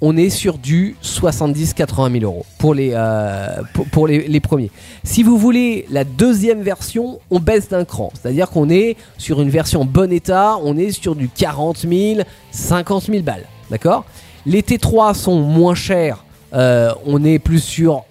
on 0.01 0.17
est 0.17 0.31
sur 0.31 0.59
du 0.59 0.97
70-80 1.03 2.21
000 2.21 2.25
euros 2.25 2.47
pour 2.59 2.75
les, 2.75 2.91
euh, 2.95 3.63
pour, 3.93 4.07
les, 4.07 4.29
les 4.29 4.41
premiers. 4.41 4.71
Si 5.05 5.23
vous 5.23 5.37
voulez 5.37 5.87
la 5.91 6.05
deuxième 6.05 6.63
version, 6.63 7.21
on 7.31 7.41
baisse 7.41 7.69
d'un 7.69 7.85
cran. 7.85 8.13
C'est-à-dire 8.15 8.51
qu'on 8.51 8.71
est 8.71 8.97
sur 9.17 9.41
une 9.41 9.51
version 9.51 9.85
bon 9.85 10.13
état, 10.13 10.57
on 10.63 10.77
est 10.77 10.93
sur 10.93 11.17
du 11.17 11.29
40 11.29 11.79
000, 11.79 12.21
50 12.53 13.05
000 13.05 13.23
balles. 13.23 13.47
D'accord? 13.71 14.05
Les 14.47 14.63
T3 14.63 15.15
sont 15.15 15.41
moins 15.41 15.75
chers, 15.75 16.25
euh, 16.55 16.93
on 17.05 17.25
est 17.25 17.39
plus 17.39 17.63
sur 17.63 18.05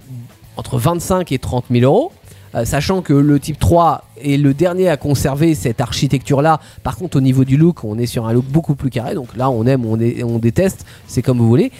entre 0.57 0.77
25 0.77 1.31
et 1.31 1.39
30 1.39 1.65
000 1.71 1.83
euros. 1.85 2.11
Euh, 2.55 2.63
sachant 2.65 3.01
que 3.01 3.13
le 3.13 3.39
type 3.39 3.59
3 3.59 4.03
est 4.23 4.37
le 4.37 4.53
dernier 4.53 4.87
à 4.89 4.95
conserver 4.97 5.53
cette 5.53 5.81
architecture 5.81 6.41
là 6.41 6.59
par 6.81 6.95
contre 6.95 7.17
au 7.17 7.21
niveau 7.21 7.43
du 7.43 7.57
look 7.57 7.83
on 7.83 7.97
est 7.99 8.05
sur 8.05 8.25
un 8.25 8.33
look 8.33 8.45
beaucoup 8.45 8.75
plus 8.75 8.89
carré. 8.89 9.15
Donc 9.15 9.35
là 9.35 9.49
on 9.49 9.65
aime 9.65 9.85
on, 9.85 9.97
dé- 9.97 10.23
on 10.23 10.39
déteste. 10.39 10.85
C'est 11.07 11.21
comme 11.21 11.37
vous 11.39 11.47
voulez 11.47 11.71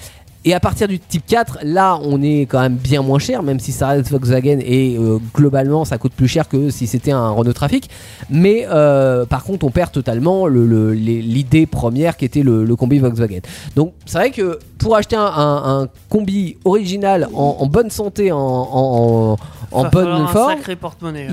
et 0.48 0.54
à 0.54 0.60
partir 0.60 0.88
du 0.88 0.98
type 1.00 1.26
4 1.28 1.60
là 1.64 2.00
on 2.04 2.22
est 2.22 2.42
quand 2.52 2.60
même 2.62 2.76
bien 2.76 3.02
moins 3.02 3.20
cher 3.20 3.44
même 3.44 3.60
si 3.60 3.72
ça 3.72 3.88
reste 3.90 4.10
Volkswagen 4.10 4.60
et 4.64 4.96
euh, 4.98 5.18
globalement 5.36 5.84
ça 5.86 5.98
coûte 5.98 6.14
plus 6.14 6.28
cher 6.28 6.48
que 6.48 6.70
si 6.70 6.88
c'était 6.88 7.12
un 7.12 7.30
Renault 7.32 7.54
Trafic 7.54 7.90
mais 8.30 8.66
euh, 8.70 9.26
par 9.26 9.44
contre 9.44 9.66
on 9.66 9.72
perd 9.72 9.92
totalement 9.92 10.48
l'idée 10.48 11.66
première 11.66 12.18
qui 12.18 12.26
était 12.26 12.44
le, 12.44 12.64
le 12.66 12.76
combi 12.76 13.00
Volkswagen 13.00 13.40
donc 13.76 13.94
c'est 14.06 14.18
vrai 14.18 14.32
que 14.32 14.60
pour 14.78 14.96
acheter 14.96 15.16
un, 15.16 15.22
un- 15.26 15.82
un 15.84 15.88
combi 16.10 16.58
original 16.66 17.28
en, 17.34 17.58
en 17.60 17.66
bonne 17.68 17.90
santé 17.90 18.32
en, 18.32 18.38
en, 18.40 19.38
en 19.72 19.84
Va 19.84 19.90
bonne 19.90 20.06
forme 20.28 20.52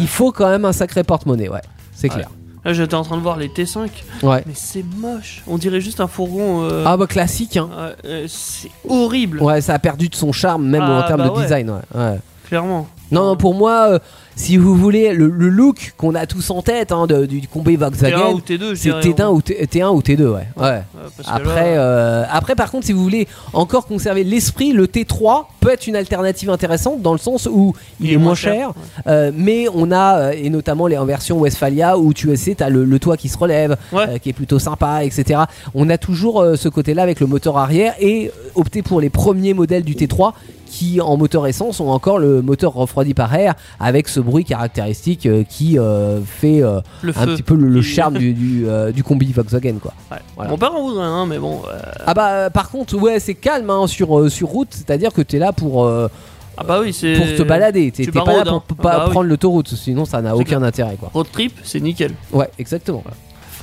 il 0.01 0.09
faut 0.09 0.33
quand 0.33 0.49
même 0.49 0.65
un 0.65 0.73
sacré 0.73 1.05
porte-monnaie, 1.05 1.49
ouais. 1.49 1.61
C'est 1.95 2.09
Ouais. 2.09 2.15
clair. 2.17 2.31
Là, 2.65 2.73
j'étais 2.73 2.95
en 2.95 3.03
train 3.03 3.17
de 3.17 3.23
voir 3.23 3.37
les 3.37 3.49
T5, 3.49 3.89
Ouais. 4.23 4.43
mais 4.47 4.53
c'est 4.55 4.85
moche. 4.97 5.43
On 5.47 5.59
dirait 5.59 5.81
juste 5.83 6.01
un 6.01 6.07
fourgon. 6.07 6.63
euh, 6.65 6.85
Ah 6.87 6.97
bah 6.97 7.07
classique, 7.07 7.57
hein. 7.59 7.69
euh, 7.77 7.95
euh, 8.07 8.25
c'est 8.27 8.71
horrible, 8.89 9.43
Ouais, 9.43 9.61
ça 9.61 9.75
a 9.75 9.79
perdu 9.79 10.09
de 10.09 10.15
son 10.15 10.33
charme, 10.33 10.65
même 10.67 10.83
Ah, 10.83 11.01
en 11.05 11.07
termes 11.07 11.21
bah 11.23 11.29
de 11.29 11.35
ouais. 11.35 11.43
design, 11.43 11.71
ouais. 11.71 12.01
ouais. 12.01 12.19
clairement. 12.49 12.87
Non, 13.15 13.25
non, 13.27 13.37
pour 13.37 13.55
moi, 13.55 13.89
euh, 13.93 13.99
si 14.37 14.57
vous 14.57 14.75
voulez, 14.75 15.13
le, 15.15 15.29
le 15.29 15.49
look 15.49 15.95
qu'on 15.97 16.15
a 16.15 16.27
tous 16.27 16.51
en 16.51 16.61
tête 16.63 16.91
hein, 16.93 17.07
de- 17.07 17.25
du 17.27 17.47
combi 17.47 17.75
T1 17.75 17.79
Volkswagen, 17.79 18.33
ou 18.33 18.41
T2, 18.41 18.71
je 18.71 18.75
c'est 18.75 18.89
dirais, 18.89 19.01
T1 19.01 19.23
hein. 19.23 19.29
ou 19.31 19.41
T- 19.43 19.65
T1 19.67 19.95
ou 19.95 20.01
T2, 20.01 20.23
ouais. 20.25 20.33
ouais. 20.33 20.43
Ouais, 20.57 20.83
parce 21.17 21.29
que 21.29 21.35
Après, 21.35 21.75
là, 21.77 21.81
euh, 21.81 22.25
après, 22.31 22.55
par 22.57 22.71
contre, 22.71 22.87
si 22.87 22.93
vous 22.93 23.03
voulez 23.03 23.29
encore 23.53 23.87
conserver 23.87 24.25
l'esprit, 24.25 24.73
le 24.73 24.87
T3 24.87 25.45
peut 25.61 25.71
être 25.71 25.87
une 25.87 25.97
alternative 25.97 26.51
intéressante 26.51 27.01
dans 27.01 27.13
le 27.13 27.19
sens 27.19 27.47
où 27.51 27.75
il, 28.01 28.13
est, 28.13 28.17
moins 28.17 28.35
cher, 28.35 28.73
euh, 29.07 29.31
mais 29.35 29.67
on 29.73 29.93
a, 29.93 30.19
euh, 30.19 30.33
et 30.37 30.51
notamment 30.51 30.87
les 30.89 30.99
en 30.99 31.05
version 31.07 31.39
Westphalia 31.39 31.97
où 31.99 32.13
tu 32.13 32.35
sais, 32.37 32.55
t'as 32.57 32.69
le, 32.69 32.85
le 32.85 32.99
toit 32.99 33.17
qui 33.17 33.29
se 33.29 33.39
relève, 33.39 33.77
Ouais. 33.93 34.07
euh, 34.09 34.19
qui 34.19 34.31
est 34.31 34.35
plutôt 34.35 34.59
sympa, 34.59 35.05
etc. 35.05 35.43
On 35.75 35.89
a 35.91 35.97
toujours 35.99 36.41
euh, 36.43 36.57
ce 36.57 36.69
côté-là 36.69 37.03
avec 37.03 37.21
le 37.21 37.27
moteur 37.27 37.57
arrière 37.57 37.95
et 38.01 38.31
opter 38.57 38.83
pour 38.83 39.01
les 39.01 39.11
premiers 39.11 39.55
modèles 39.55 39.85
du 39.85 39.95
T3 39.95 40.33
qui 40.75 41.01
en 41.01 41.17
moteur 41.17 41.47
essence 41.47 41.79
ont 41.79 41.91
encore 41.91 42.19
le 42.19 42.43
moteur 42.43 42.73
refroidi 42.73 43.15
par 43.15 43.33
air 43.33 43.55
avec 43.79 44.09
ce 44.09 44.19
bruit 44.19 44.45
caractéristique 44.45 45.25
euh, 45.27 45.45
qui 45.49 45.79
euh, 45.79 46.21
fait 46.21 46.65
euh, 46.65 46.81
le 47.03 47.13
un 47.17 47.27
petit 47.27 47.45
peu 47.45 47.55
le, 47.55 47.81
charme 47.95 48.19
du, 48.19 48.33
du, 48.33 48.67
du 48.93 49.05
combi 49.05 49.33
Volkswagen 49.33 49.77
quoi. 49.81 49.93
Ouais. 50.11 50.19
Voilà. 50.35 50.51
Mon 50.51 50.59
père 50.59 50.75
en 50.75 50.83
voudrait 50.83 51.05
un, 51.05 51.27
mais 51.27 51.39
bon. 51.39 51.63
Ah 52.05 52.13
bah 52.13 52.51
par 52.51 52.71
contre 52.71 52.97
ouais 52.97 53.21
c'est 53.21 53.35
calme 53.35 53.71
hein, 53.71 53.87
sur, 53.87 54.29
sur 54.29 54.49
route, 54.49 54.69
c'est-à-dire 54.73 55.13
que 55.13 55.23
t'es 55.23 55.39
là 55.39 55.53
pour, 55.53 55.87
Ah 55.87 56.65
bah 56.67 56.81
oui, 56.83 56.93
c'est. 56.93 57.15
pour 57.15 57.27
te 57.27 57.43
balader, 57.45 57.93
t'es 57.93 58.07
pas 58.07 58.25
là 58.25 58.25
baroudes, 58.25 58.45
pour 58.45 58.55
hein. 58.57 58.63
Ah 58.81 58.83
pas 58.83 59.05
oui. 59.05 59.11
prendre 59.13 59.29
l'autoroute, 59.29 59.69
sinon 59.69 60.05
ça 60.05 60.23
n'a 60.23 60.31
C'est 60.31 60.35
aucun 60.35 60.45
clair. 60.45 60.63
intérêt 60.65 60.97
quoi. 60.99 61.11
Road 61.15 61.29
trip, 61.33 61.53
c'est 61.63 61.79
nickel. 61.79 62.13
Ouais 62.33 62.51
exactement. 62.59 63.05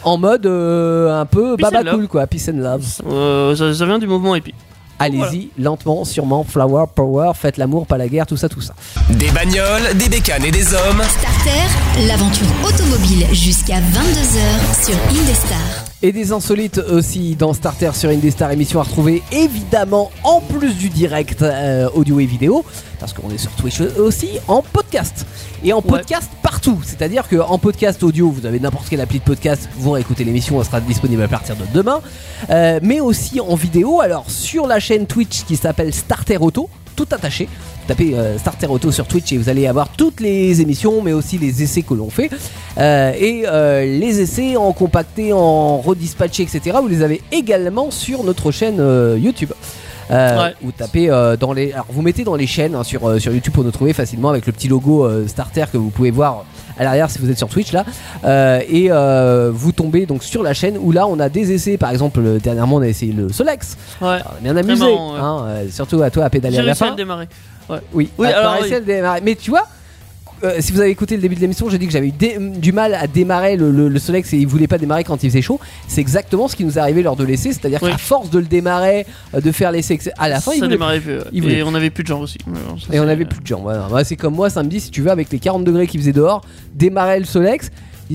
En 0.04 0.18
mode 0.18 0.46
euh, 0.46 1.20
un 1.20 1.26
peu 1.26 1.58
Peace 1.58 1.70
baba 1.70 1.92
cool 1.92 2.08
quoi, 2.08 2.26
peace 2.26 2.50
and 2.50 2.58
love. 2.58 2.86
Euh, 3.06 3.54
ça, 3.56 3.74
ça 3.74 3.86
vient 3.86 4.00
du 4.00 4.08
mouvement 4.08 4.34
hippie. 4.36 4.56
Allez-y, 5.02 5.50
lentement, 5.58 6.06
sûrement, 6.06 6.44
flower, 6.44 6.86
power, 6.94 7.32
faites 7.34 7.58
l'amour, 7.58 7.88
pas 7.88 7.98
la 7.98 8.08
guerre, 8.08 8.28
tout 8.28 8.38
ça, 8.38 8.48
tout 8.50 8.62
ça. 8.62 8.76
Des 9.10 9.32
bagnoles, 9.32 9.96
des 9.96 10.10
bécanes 10.10 10.46
et 10.46 10.52
des 10.52 10.74
hommes. 10.74 11.02
Starter, 11.02 12.08
l'aventure 12.08 12.48
automobile 12.64 13.26
jusqu'à 13.34 13.80
22h 13.80 14.86
sur 14.86 14.96
Indestar. 15.10 15.58
Et 16.04 16.12
des 16.12 16.32
insolites 16.32 16.78
aussi 16.78 17.36
dans 17.36 17.54
Starter 17.54 17.92
sur 17.94 18.10
Indestar, 18.10 18.52
émission 18.52 18.80
à 18.80 18.84
retrouver 18.84 19.24
évidemment 19.32 20.12
en 20.24 20.40
plus 20.40 20.76
du 20.76 20.90
direct 20.90 21.42
euh, 21.42 21.90
audio 21.94 22.20
et 22.20 22.26
vidéo, 22.26 22.64
parce 23.00 23.14
qu'on 23.14 23.30
est 23.32 23.38
sur 23.38 23.52
Twitch 23.52 23.82
aussi 23.82 24.30
en 24.48 24.62
podcast. 24.62 25.26
Et 25.64 25.74
en 25.74 25.82
podcast 25.82 26.30
c'est-à-dire 26.84 27.28
qu'en 27.28 27.58
podcast 27.58 28.04
audio, 28.04 28.30
vous 28.30 28.46
avez 28.46 28.60
n'importe 28.60 28.90
quelle 28.90 29.02
appli 29.02 29.20
de 29.20 29.24
podcast, 29.24 29.68
vous 29.78 29.92
réécoutez 29.92 30.24
l'émission, 30.24 30.60
elle 30.60 30.66
sera 30.66 30.80
disponible 30.80 31.24
à 31.24 31.28
partir 31.28 31.56
de 31.56 31.64
demain, 31.74 32.02
Euh, 32.50 32.80
mais 32.82 33.00
aussi 33.00 33.40
en 33.40 33.54
vidéo, 33.56 34.02
alors 34.02 34.30
sur 34.30 34.66
la 34.66 34.80
chaîne 34.80 35.06
Twitch 35.06 35.44
qui 35.44 35.56
s'appelle 35.56 35.94
Starter 35.94 36.38
Auto, 36.38 36.70
tout 36.96 37.08
attaché. 37.12 37.48
Tapez 37.88 38.16
euh, 38.16 38.38
Starter 38.40 38.66
Auto 38.68 38.92
sur 38.92 39.06
Twitch 39.06 39.32
et 39.32 39.38
vous 39.38 39.48
allez 39.48 39.68
avoir 39.68 39.90
toutes 39.90 40.20
les 40.20 40.60
émissions, 40.60 41.02
mais 41.04 41.14
aussi 41.14 41.38
les 41.38 41.62
essais 41.62 41.84
que 41.84 41.94
l'on 41.94 42.10
fait. 42.10 42.32
Euh, 42.80 43.14
et 43.14 43.44
les 44.00 44.22
essais 44.22 44.56
en 44.56 44.74
compacté, 44.74 45.34
en 45.34 45.78
redispatché, 45.82 46.44
etc. 46.44 46.78
Vous 46.82 46.88
les 46.88 47.04
avez 47.04 47.22
également 47.32 47.92
sur 47.92 48.24
notre 48.24 48.52
chaîne 48.52 48.82
YouTube. 49.18 49.52
Euh, 50.12 50.44
Ouais. 50.48 50.56
Vous 50.62 50.72
tapez 50.72 51.10
euh, 51.10 51.38
dans 51.38 51.54
les, 51.54 51.72
alors 51.74 51.86
vous 51.90 52.02
mettez 52.02 52.24
dans 52.24 52.36
les 52.36 52.48
chaînes 52.48 52.76
hein, 52.76 52.84
sur, 52.84 53.08
euh, 53.08 53.20
sur 53.20 53.32
YouTube 53.32 53.54
pour 53.54 53.64
nous 53.64 53.72
trouver 53.72 53.94
facilement 53.94 54.30
avec 54.30 54.46
le 54.46 54.52
petit 54.52 54.68
logo 54.68 55.06
euh, 55.06 55.28
Starter 55.28 55.66
que 55.72 55.78
vous 55.78 55.90
pouvez 55.90 56.12
voir 56.12 56.44
à 56.78 56.84
l'arrière 56.84 57.10
si 57.10 57.20
vous 57.20 57.30
êtes 57.30 57.38
sur 57.38 57.48
Twitch 57.48 57.72
là. 57.72 57.86
Euh, 58.26 58.60
et 58.68 58.88
euh, 58.92 59.52
vous 59.54 59.72
tombez 59.72 60.06
donc 60.06 60.24
sur 60.24 60.44
la 60.44 60.54
chaîne 60.54 60.78
où 60.80 60.92
là 60.92 61.08
on 61.08 61.20
a 61.20 61.30
des 61.30 61.52
essais. 61.54 61.78
Par 61.78 61.92
exemple, 61.92 62.22
dernièrement 62.44 62.78
on 62.78 62.82
a 62.82 62.88
essayé 62.88 63.14
le 63.14 63.32
Solex. 63.32 63.78
Ouais. 64.02 64.08
Alors, 64.08 64.34
on 64.36 64.40
est 64.40 64.54
bien 64.54 64.58
amusé, 64.58 64.84
marrant, 64.84 65.14
ouais. 65.14 65.20
hein, 65.20 65.46
euh, 65.48 65.70
surtout 65.72 66.02
à 66.02 66.10
toi 66.10 66.26
à 66.26 66.30
pédaler 66.30 66.58
à 66.58 66.62
la 66.64 66.72
à 66.72 66.76
fin. 66.76 66.90
le 66.92 66.96
démarrer. 66.96 67.28
Oui, 67.94 68.10
Oui, 68.18 68.28
Ah, 68.30 68.32
t'as 68.34 68.40
alors, 68.40 68.58
oui. 68.64 68.74
à 68.74 68.80
le 68.80 68.86
démarrer. 68.86 69.22
Mais 69.24 69.36
tu 69.36 69.50
vois, 69.50 69.66
euh, 70.44 70.56
si 70.60 70.72
vous 70.72 70.80
avez 70.82 70.90
écouté 70.90 71.16
le 71.16 71.22
début 71.22 71.36
de 71.36 71.40
l'émission, 71.42 71.70
j'ai 71.70 71.78
dit 71.78 71.86
que 71.88 71.94
j'avais 71.94 72.08
eu 72.10 72.14
du 72.58 72.72
mal 72.72 72.94
à 72.96 73.08
démarrer 73.08 73.56
le, 73.58 73.72
le, 73.72 73.90
le 73.90 74.00
Solex 74.00 74.34
et 74.34 74.38
il 74.38 74.48
voulait 74.48 74.68
pas 74.68 74.78
démarrer 74.78 75.04
quand 75.04 75.22
il 75.24 75.30
faisait 75.30 75.42
chaud. 75.42 75.60
C'est 75.88 76.02
exactement 76.02 76.48
ce 76.48 76.56
qui 76.56 76.66
nous 76.66 76.78
est 76.78 76.82
arrivé 76.82 77.02
lors 77.04 77.16
de 77.16 77.24
l'essai, 77.24 77.54
c'est-à-dire 77.54 77.80
Oui. 77.82 77.92
qu'à 77.92 77.98
force 77.98 78.30
de 78.30 78.40
le 78.40 78.46
démarrer, 78.46 79.06
euh, 79.36 79.42
de 79.42 79.52
faire 79.52 79.72
l'essai, 79.72 80.00
à 80.18 80.30
la 80.30 80.40
fin, 80.42 80.52
il 80.54 80.58
voulait 80.60 80.70
démarrait 80.70 81.00
plus. 81.00 81.20
il 81.32 81.42
voulait 81.42 81.58
Et 81.60 81.64
on 81.64 81.74
avait 81.76 81.90
plus 81.90 82.04
de 82.04 82.08
gens 82.10 82.22
aussi. 82.22 82.38
Mais 82.48 82.60
bon, 82.68 82.78
ça, 82.80 82.94
et 82.94 83.00
on 83.00 83.08
avait 83.08 83.26
plus 83.26 83.40
de 83.42 83.48
gens. 83.48 83.62
Voilà. 83.62 83.88
Moi, 83.90 84.04
c'est 84.04 84.16
comme 84.16 84.36
moi 84.36 84.50
samedi, 84.50 84.80
si 84.80 84.92
tu 84.92 85.02
veux, 85.02 85.12
avec 85.12 85.32
les 85.32 85.40
40 85.40 85.64
degrés 85.64 85.88
qu'il 85.88 86.00
faisait 86.00 86.14
dehors, 86.14 86.42
démarrer 86.74 87.20
le 87.20 87.26
Solex. 87.26 87.70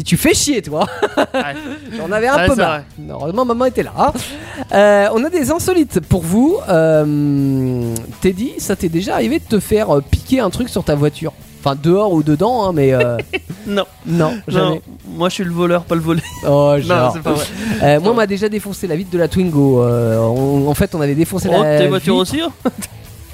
Tu 0.04 0.18
fais 0.18 0.34
chier, 0.34 0.60
toi. 0.60 0.86
J'en 1.96 2.12
avais 2.12 2.26
un 2.28 2.36
Ouais, 2.36 2.46
peu 2.48 2.54
marre. 2.54 2.82
Heureusement, 3.08 3.46
maman 3.46 3.64
était 3.64 3.82
là. 3.82 3.92
hein. 3.96 4.12
Euh, 4.72 5.08
on 5.14 5.24
a 5.24 5.30
des 5.30 5.50
insolites 5.50 6.00
pour 6.00 6.20
vous. 6.22 6.58
Euh, 6.68 7.94
Teddy, 8.20 8.52
ça 8.58 8.76
t'est 8.76 8.90
déjà 8.90 9.14
arrivé 9.14 9.38
de 9.38 9.44
te 9.44 9.58
faire 9.58 9.88
piquer 10.10 10.40
un 10.40 10.50
truc 10.50 10.68
sur 10.68 10.84
ta 10.84 10.94
voiture? 10.94 11.32
Enfin, 11.66 11.76
dehors 11.82 12.12
ou 12.12 12.22
dedans, 12.22 12.64
hein, 12.64 12.72
mais 12.72 12.92
euh, 12.92 13.16
Non, 13.66 13.82
non, 14.06 14.34
jamais. 14.46 14.76
non, 14.76 14.80
moi 15.16 15.28
je 15.28 15.34
suis 15.34 15.44
le 15.44 15.50
voleur, 15.50 15.82
pas 15.84 15.96
le 15.96 16.00
volé. 16.00 16.22
Oh, 16.46 16.74
Non, 16.76 16.80
genre. 16.80 17.12
c'est 17.12 17.22
pas 17.22 17.32
vrai. 17.32 17.44
Euh, 17.82 18.00
moi, 18.00 18.12
on 18.12 18.14
m'a 18.14 18.28
déjà 18.28 18.48
défoncé 18.48 18.86
la 18.86 18.94
vitre 18.94 19.10
de 19.10 19.18
la 19.18 19.26
Twingo. 19.26 19.82
Euh, 19.82 20.16
on- 20.18 20.68
en 20.68 20.74
fait, 20.74 20.94
on 20.94 21.00
avait 21.00 21.16
défoncé 21.16 21.48
Oh, 21.50 21.60
la 21.62 21.78
tes 21.78 21.88
voitures 21.88 22.14
vitre 22.22 22.34
aussi 22.34 22.40
hein 22.40 22.52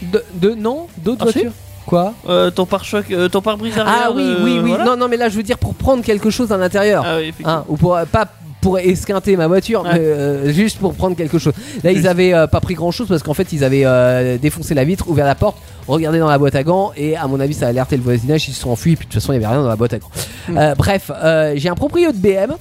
de, 0.01 0.24
de- 0.35 0.55
non, 0.55 0.87
d'autres 0.97 1.26
Ah, 1.28 1.33
si 1.33 1.41
voitures. 1.41 1.53
Quoi 1.85 2.14
Euh, 2.28 2.51
Ton 2.51 2.64
pare-choc, 2.64 3.05
euh, 3.11 3.28
ton 3.28 3.43
pare-brise 3.43 3.76
arrière. 3.78 4.05
Ah 4.07 4.11
oui, 4.14 4.22
euh, 4.24 4.37
oui, 4.43 4.59
oui. 4.62 4.68
voilà. 4.70 4.85
Non, 4.87 4.97
non, 4.97 5.09
mais 5.09 5.16
là, 5.18 5.28
je 5.28 5.37
veux 5.37 5.43
dire 5.43 5.59
pour 5.59 5.74
prendre 5.74 6.03
quelque 6.03 6.30
chose 6.30 6.53
à 6.53 6.57
l'intérieur. 6.57 7.05
Ah 7.07 7.16
oui, 7.18 7.24
effectivement. 7.24 7.53
Hein, 7.53 7.64
ou 7.68 7.76
pour 7.76 7.99
pas 8.11 8.26
pour 8.62 8.78
esquinter 8.78 9.36
ma 9.36 9.46
voiture, 9.48 9.82
Ouais. 9.82 9.90
mais 9.92 9.98
euh, 10.00 10.52
juste 10.52 10.78
pour 10.78 10.94
prendre 10.94 11.14
quelque 11.16 11.39
chose. 11.39 11.52
Là, 11.84 11.93
ils 11.93 12.09
avaient 12.09 12.32
euh, 12.32 12.47
pas 12.47 12.60
pris 12.60 12.72
grand 12.74 12.90
chose 12.90 13.09
parce 13.09 13.22
qu'en 13.22 13.34
fait, 13.34 13.52
ils 13.52 13.62
avaient 13.64 13.82
euh, 13.84 14.39
défoncé 14.39 14.72
la 14.72 14.84
vitre, 14.84 15.09
ouvert 15.10 15.26
la 15.26 15.34
porte, 15.34 15.59
regardé 15.86 16.18
dans 16.18 16.28
la 16.30 16.39
boîte 16.39 16.55
à 16.55 16.62
gants 16.62 16.93
et 16.97 17.16
à 17.16 17.26
mon 17.26 17.39
avis, 17.40 17.52
ça 17.52 17.66
a 17.66 17.68
alerté 17.68 17.97
le 17.98 18.02
voisinage. 18.02 18.48
Ils 18.48 18.55
se 18.55 18.60
sont 18.62 18.70
enfuis. 18.70 18.97
Puis 18.97 19.06
de 19.06 19.12
toute 19.12 19.20
façon, 19.20 19.32
il 19.32 19.36
y 19.36 19.39
avait 19.44 19.52
rien 19.52 19.62
dans 19.62 19.68
la 19.68 19.76
boîte 19.76 19.93
à 19.93 19.98
gants. 19.98 20.10
Hmm. 20.48 20.74
Bref, 20.78 21.10
j'ai 21.56 21.68
un 21.68 21.74
proprio 21.74 22.12
de 22.12 22.16
BM. 22.16 22.52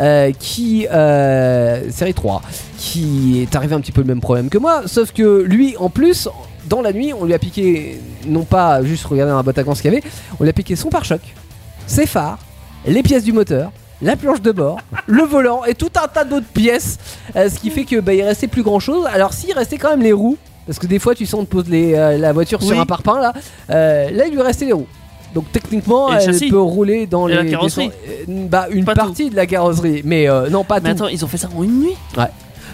euh, 0.00 0.32
qui 0.38 0.86
euh, 0.90 1.90
série 1.90 2.14
3 2.14 2.40
qui 2.78 3.42
est 3.42 3.54
arrivé 3.54 3.74
un 3.74 3.80
petit 3.82 3.92
peu 3.92 4.00
le 4.00 4.06
même 4.06 4.22
problème 4.22 4.48
que 4.48 4.56
moi 4.56 4.84
sauf 4.86 5.12
que 5.12 5.42
lui 5.42 5.76
en 5.76 5.90
plus 5.90 6.30
dans 6.66 6.80
la 6.80 6.94
nuit 6.94 7.12
on 7.12 7.26
lui 7.26 7.34
a 7.34 7.38
piqué 7.38 8.00
non 8.26 8.44
pas 8.44 8.82
juste 8.82 9.04
regarder 9.04 9.32
dans 9.32 9.36
la 9.36 9.42
boîte 9.42 9.58
à 9.58 9.62
gants 9.64 9.74
ce 9.74 9.82
qu'il 9.82 9.92
y 9.92 9.96
avait 9.98 10.02
on 10.40 10.44
lui 10.44 10.48
a 10.48 10.54
piqué 10.54 10.76
son 10.76 10.88
pare-choc 10.88 11.20
ses 11.86 12.06
phares 12.06 12.38
les 12.86 13.02
pièces 13.02 13.22
du 13.24 13.34
moteur 13.34 13.70
la 14.02 14.16
planche 14.16 14.42
de 14.42 14.52
bord, 14.52 14.78
le 15.06 15.22
volant 15.22 15.64
et 15.64 15.74
tout 15.74 15.90
un 16.02 16.08
tas 16.08 16.24
d'autres 16.24 16.46
pièces, 16.52 16.98
euh, 17.36 17.48
ce 17.48 17.58
qui 17.58 17.70
fait 17.70 17.84
que 17.84 18.00
bah, 18.00 18.12
il 18.14 18.22
restait 18.22 18.48
plus 18.48 18.62
grand 18.62 18.80
chose. 18.80 19.06
Alors 19.12 19.32
s'il 19.32 19.52
restait 19.54 19.78
quand 19.78 19.90
même 19.90 20.02
les 20.02 20.12
roues 20.12 20.36
Parce 20.66 20.78
que 20.78 20.86
des 20.86 20.98
fois, 20.98 21.14
tu 21.14 21.24
sens, 21.26 21.40
on 21.40 21.44
te 21.44 21.50
pose 21.50 21.68
les, 21.68 21.94
euh, 21.94 22.18
la 22.18 22.32
voiture 22.32 22.60
sur 22.62 22.72
Oui. 22.72 22.78
un 22.78 22.86
parpaing 22.86 23.20
là. 23.20 23.32
Euh, 23.70 24.10
là, 24.10 24.26
il 24.26 24.32
lui 24.34 24.42
restait 24.42 24.64
les 24.66 24.72
roues. 24.72 24.86
Donc 25.34 25.50
techniquement, 25.50 26.12
elle 26.12 26.38
peut 26.50 26.60
rouler 26.60 27.06
dans 27.06 27.26
Et 27.26 27.30
les. 27.32 27.42
la 27.44 27.50
carrosserie 27.50 27.90
euh, 28.28 28.46
Bah, 28.48 28.66
une 28.70 28.84
Pas 28.84 28.92
tout. 28.94 29.00
partie 29.00 29.30
de 29.30 29.36
la 29.36 29.46
carrosserie, 29.46 30.02
mais 30.04 30.28
euh, 30.28 30.50
non, 30.50 30.62
pas 30.62 30.78
Mais 30.80 30.90
tout. 30.94 31.04
attends, 31.04 31.08
ils 31.08 31.24
ont 31.24 31.28
fait 31.28 31.38
ça 31.38 31.48
en 31.56 31.62
une 31.62 31.80
nuit? 31.84 31.94
Ouais. 32.18 32.24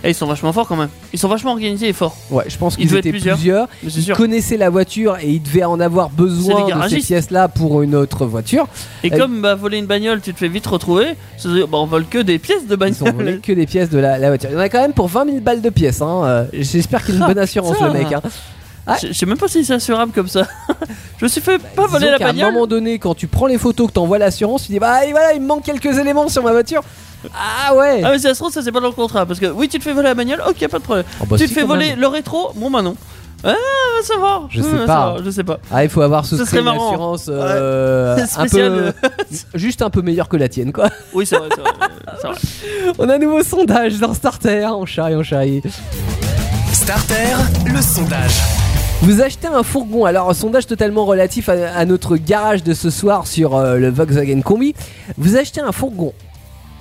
Et 0.05 0.11
ils 0.11 0.15
sont 0.15 0.27
vachement 0.27 0.53
forts 0.53 0.69
quand 0.69 0.77
même. 0.77 0.89
Ils 1.13 1.19
sont 1.19 1.29
vachement 1.29 1.53
organisés 1.53 1.89
et 1.89 1.93
forts. 1.93 2.17
Ouais, 2.31 2.45
je 2.49 2.57
pense 2.57 2.75
Il 2.79 2.87
qu'ils 2.89 2.97
étaient 2.97 3.11
plusieurs. 3.11 3.37
plusieurs. 3.37 3.69
Ils 3.83 3.91
sûr. 3.91 4.17
connaissaient 4.17 4.57
la 4.57 4.71
voiture 4.71 5.17
et 5.21 5.29
ils 5.29 5.43
devaient 5.43 5.65
en 5.65 5.81
avoir 5.81 6.09
besoin 6.11 6.67
de 6.85 6.89
ces 6.89 6.97
pièces-là 6.99 7.49
pour 7.49 7.83
une 7.83 7.95
autre 7.95 8.27
voiture. 8.27 8.67
Et 9.03 9.09
Elle- 9.13 9.19
comme 9.21 9.41
bah, 9.41 9.55
voler 9.55 9.79
une 9.79 9.87
bagnole, 9.87 10.21
tu 10.21 10.33
te 10.33 10.39
fais 10.39 10.49
vite 10.49 10.67
retrouver. 10.67 11.07
Bah, 11.45 11.51
on 11.73 11.87
vole 11.87 12.07
que 12.07 12.19
des 12.19 12.39
pièces 12.39 12.67
de 12.67 12.75
Ils 12.77 13.03
ont 13.03 13.07
volé 13.07 13.17
bagnole. 13.25 13.41
que 13.41 13.53
des 13.53 13.67
pièces 13.67 13.91
de 13.91 13.99
la, 13.99 14.19
la 14.19 14.29
voiture. 14.29 14.51
Il 14.51 14.55
y 14.55 14.57
en 14.57 14.61
a 14.61 14.69
quand 14.69 14.81
même 14.81 14.93
pour 14.93 15.09
20 15.09 15.25
000 15.27 15.41
balles 15.41 15.63
de 15.63 15.71
pièces. 15.71 16.01
Hein. 16.03 16.23
Euh, 16.25 16.45
J'espère 16.53 17.05
qu'il 17.05 17.15
a 17.17 17.19
une 17.19 17.27
bonne 17.27 17.39
assurance, 17.39 17.73
putain. 17.73 17.87
le 17.93 17.93
mec. 17.99 18.13
Hein. 18.13 18.23
Je 19.03 19.09
je 19.09 19.13
sais 19.13 19.27
même 19.27 19.37
pas 19.37 19.49
si 19.49 19.65
c'est 19.67 19.75
assurable 19.75 20.13
comme 20.15 20.29
ça. 20.29 20.47
je 21.19 21.25
me 21.25 21.29
suis 21.29 21.43
fait 21.43 21.59
pas 21.59 21.87
voler 21.87 22.07
Disons 22.07 22.13
la 22.13 22.19
qu'à 22.19 22.25
un 22.25 22.33
bagnole. 22.33 22.53
moment 22.55 22.67
donné, 22.67 22.99
quand 22.99 23.15
tu 23.15 23.27
prends 23.27 23.47
les 23.47 23.59
photos, 23.59 23.89
que 23.89 23.93
t'envoies 23.93 24.17
l'assurance, 24.19 24.65
tu 24.65 24.73
dis 24.73 24.79
bah 24.79 25.05
et 25.05 25.11
voilà, 25.11 25.35
il 25.35 25.43
me 25.43 25.47
manque 25.47 25.63
quelques 25.65 25.99
éléments 25.99 26.29
sur 26.31 26.43
ma 26.43 26.53
voiture. 26.53 26.83
Ah 27.35 27.75
ouais. 27.75 28.01
Ah 28.05 28.11
mais 28.13 28.19
ça 28.19 28.35
se 28.35 28.39
trouve 28.41 28.53
ça 28.53 28.63
c'est 28.63 28.73
pas 28.73 28.81
dans 28.81 28.87
le 28.89 28.93
contrat 28.95 29.27
parce 29.27 29.41
que 29.41 29.47
oui 29.47 29.69
tu 29.69 29.79
te 29.79 29.85
fais 29.85 29.93
voler 29.93 30.09
la 30.09 30.15
bagnole 30.15 30.43
ok 30.49 30.69
pas 30.69 30.79
de 30.79 30.83
problème 30.85 31.05
Oh, 31.21 31.25
bah, 31.29 31.37
tu 31.37 31.47
si, 31.47 31.53
te 31.53 31.59
fais 31.59 31.67
voler 31.67 31.91
même. 31.91 32.01
le 32.01 32.07
rétro 32.07 32.53
bon 32.55 32.71
bah 32.71 32.83
non 32.83 32.95
ah 33.45 33.49
va 33.97 34.03
savoir 34.05 34.49
Je 34.51 34.61
sais 34.63 34.69
va 34.69 34.79
pas. 34.79 34.87
savoir, 34.87 35.25
je 35.25 35.31
sais 35.31 35.45
pas 35.45 35.59
Ah, 35.71 35.85
il 35.85 35.91
faut 35.91 36.01
avoir 36.03 36.25
Ce 36.25 36.37
souscrit 36.37 36.47
serait 36.51 36.59
une 36.59 36.65
marrant. 36.65 36.89
assurance 36.89 37.27
euh, 37.29 38.17
un 38.21 38.27
spécial 38.27 38.73
euh, 38.73 38.93
peu, 38.93 39.09
juste 39.55 39.81
un 39.83 39.91
peu 39.91 40.03
meilleure 40.03 40.29
que 40.29 40.37
la 40.37 40.49
tienne, 40.49 40.73
quoi. 40.73 40.89
oui 41.15 41.25
c'est 41.25 41.37
vrai, 41.37 41.49
c'est 41.55 41.61
vrai, 41.61 41.71
vrai. 42.33 42.93
On 42.99 43.09
a 43.09 43.15
un 43.15 43.19
nouveau 43.19 43.43
sondage 43.45 43.99
dans 43.99 44.13
Starter. 44.15 44.67
On 44.73 44.87
charrie, 44.87 45.15
on 45.15 45.23
charrie. 45.23 45.63
Starter, 46.73 47.35
le 47.67 47.81
sondage. 47.81 48.33
Vous 49.03 49.21
achetez 49.21 49.47
un 49.47 49.63
fourgon, 49.63 50.05
alors 50.05 50.29
un 50.31 50.35
sondage 50.35 50.67
totalement 50.67 51.05
relatif 51.05 51.49
à, 51.49 51.53
à 51.77 51.85
notre 51.85 52.17
garage 52.17 52.65
de 52.65 52.75
ce 52.75 52.91
soir 52.91 53.27
sur 53.29 53.55
euh, 53.57 53.77
le 53.77 53.91
Volkswagen 53.91 54.41
Combi. 54.43 54.75
Vous 55.17 55.37
achetez 55.37 55.61
un 55.61 55.71
fourgon, 55.73 56.13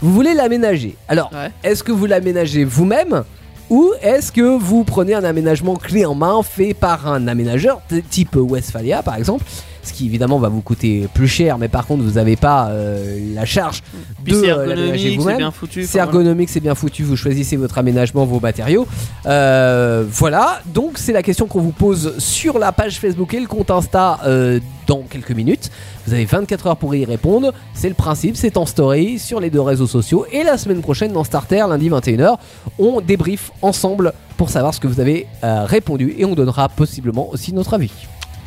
vous 0.01 0.13
voulez 0.13 0.33
l'aménager. 0.33 0.95
Alors, 1.07 1.31
Ouais. 1.33 1.51
est-ce 1.63 1.83
que 1.83 1.91
vous 1.91 2.05
l'aménagez 2.05 2.63
vous-même 2.63 3.23
ou 3.69 3.91
est-ce 4.01 4.31
que 4.31 4.57
vous 4.57 4.83
prenez 4.83 5.13
un 5.13 5.23
aménagement 5.23 5.75
clé 5.75 6.05
en 6.05 6.15
main 6.15 6.41
fait 6.43 6.73
par 6.73 7.07
un 7.11 7.27
aménageur 7.27 7.81
type 8.09 8.35
Westphalia 8.37 9.03
par 9.03 9.15
exemple 9.15 9.43
ce 9.87 9.93
qui 9.93 10.05
évidemment 10.05 10.39
va 10.39 10.49
vous 10.49 10.61
coûter 10.61 11.07
plus 11.13 11.27
cher 11.27 11.57
mais 11.57 11.67
par 11.67 11.85
contre 11.85 12.03
vous 12.03 12.13
n'avez 12.13 12.35
pas 12.35 12.69
euh, 12.69 13.33
la 13.33 13.45
charge 13.45 13.83
puis 14.23 14.33
de 14.33 14.47
l'aménager 14.47 15.11
c'est 15.11 15.15
vous-même 15.15 15.37
bien 15.37 15.51
foutu 15.51 15.83
c'est 15.87 15.99
ergonomique, 15.99 16.49
c'est 16.49 16.59
bien 16.59 16.75
foutu, 16.75 17.03
vous 17.03 17.15
choisissez 17.15 17.55
votre 17.55 17.77
aménagement, 17.77 18.25
vos 18.25 18.39
matériaux. 18.39 18.87
Euh, 19.25 20.05
voilà, 20.09 20.59
donc 20.65 20.97
c'est 20.97 21.13
la 21.13 21.23
question 21.23 21.47
qu'on 21.47 21.61
vous 21.61 21.71
pose 21.71 22.17
sur 22.19 22.59
la 22.59 22.71
page 22.71 22.99
Facebook 22.99 23.33
et 23.33 23.39
le 23.39 23.47
compte 23.47 23.71
Insta 23.71 24.19
euh, 24.25 24.59
dans 24.85 25.01
quelques 25.01 25.31
minutes. 25.31 25.71
Vous 26.05 26.13
avez 26.13 26.25
24 26.25 26.67
heures 26.67 26.77
pour 26.77 26.95
y 26.95 27.05
répondre. 27.05 27.53
C'est 27.73 27.89
le 27.89 27.95
principe, 27.95 28.35
c'est 28.35 28.57
en 28.57 28.65
story 28.65 29.19
sur 29.19 29.39
les 29.39 29.49
deux 29.49 29.61
réseaux 29.61 29.87
sociaux. 29.87 30.25
Et 30.31 30.43
la 30.43 30.57
semaine 30.57 30.81
prochaine 30.81 31.13
dans 31.13 31.23
Starter, 31.23 31.65
lundi 31.67 31.89
21h, 31.89 32.37
on 32.79 33.01
débrief 33.01 33.51
ensemble 33.61 34.13
pour 34.37 34.49
savoir 34.49 34.73
ce 34.73 34.79
que 34.79 34.87
vous 34.87 34.99
avez 34.99 35.27
euh, 35.43 35.65
répondu 35.65 36.15
et 36.17 36.25
on 36.25 36.35
donnera 36.35 36.69
possiblement 36.69 37.29
aussi 37.31 37.53
notre 37.53 37.73
avis. 37.73 37.91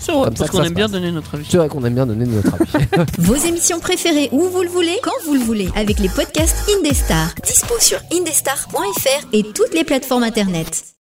C'est 0.00 0.12
vrai 0.12 0.24
comme 0.24 0.36
ça 0.36 0.38
parce 0.38 0.50
que 0.50 0.56
qu'on 0.56 0.62
ça 0.62 0.64
aime 0.64 0.70
se 0.70 0.74
bien 0.74 0.84
passe. 0.86 0.92
donner 0.92 1.12
notre 1.12 1.34
avis 1.34 1.46
C'est 1.48 1.56
vrai 1.58 1.68
qu'on 1.68 1.84
aime 1.84 1.94
bien 1.94 2.06
donner 2.06 2.26
notre 2.26 2.54
avis. 2.54 2.86
Vos 3.18 3.34
émissions 3.36 3.78
préférées 3.80 4.28
où 4.32 4.48
vous 4.48 4.62
le 4.62 4.68
voulez, 4.68 4.98
quand 5.02 5.12
vous 5.26 5.34
le 5.34 5.40
voulez, 5.40 5.68
avec 5.76 5.98
les 5.98 6.08
podcasts 6.08 6.56
Indestar. 6.78 7.28
Dispo 7.46 7.74
sur 7.78 7.98
indestar.fr 8.12 9.26
et 9.32 9.42
toutes 9.54 9.74
les 9.74 9.84
plateformes 9.84 10.22
internet. 10.24 10.90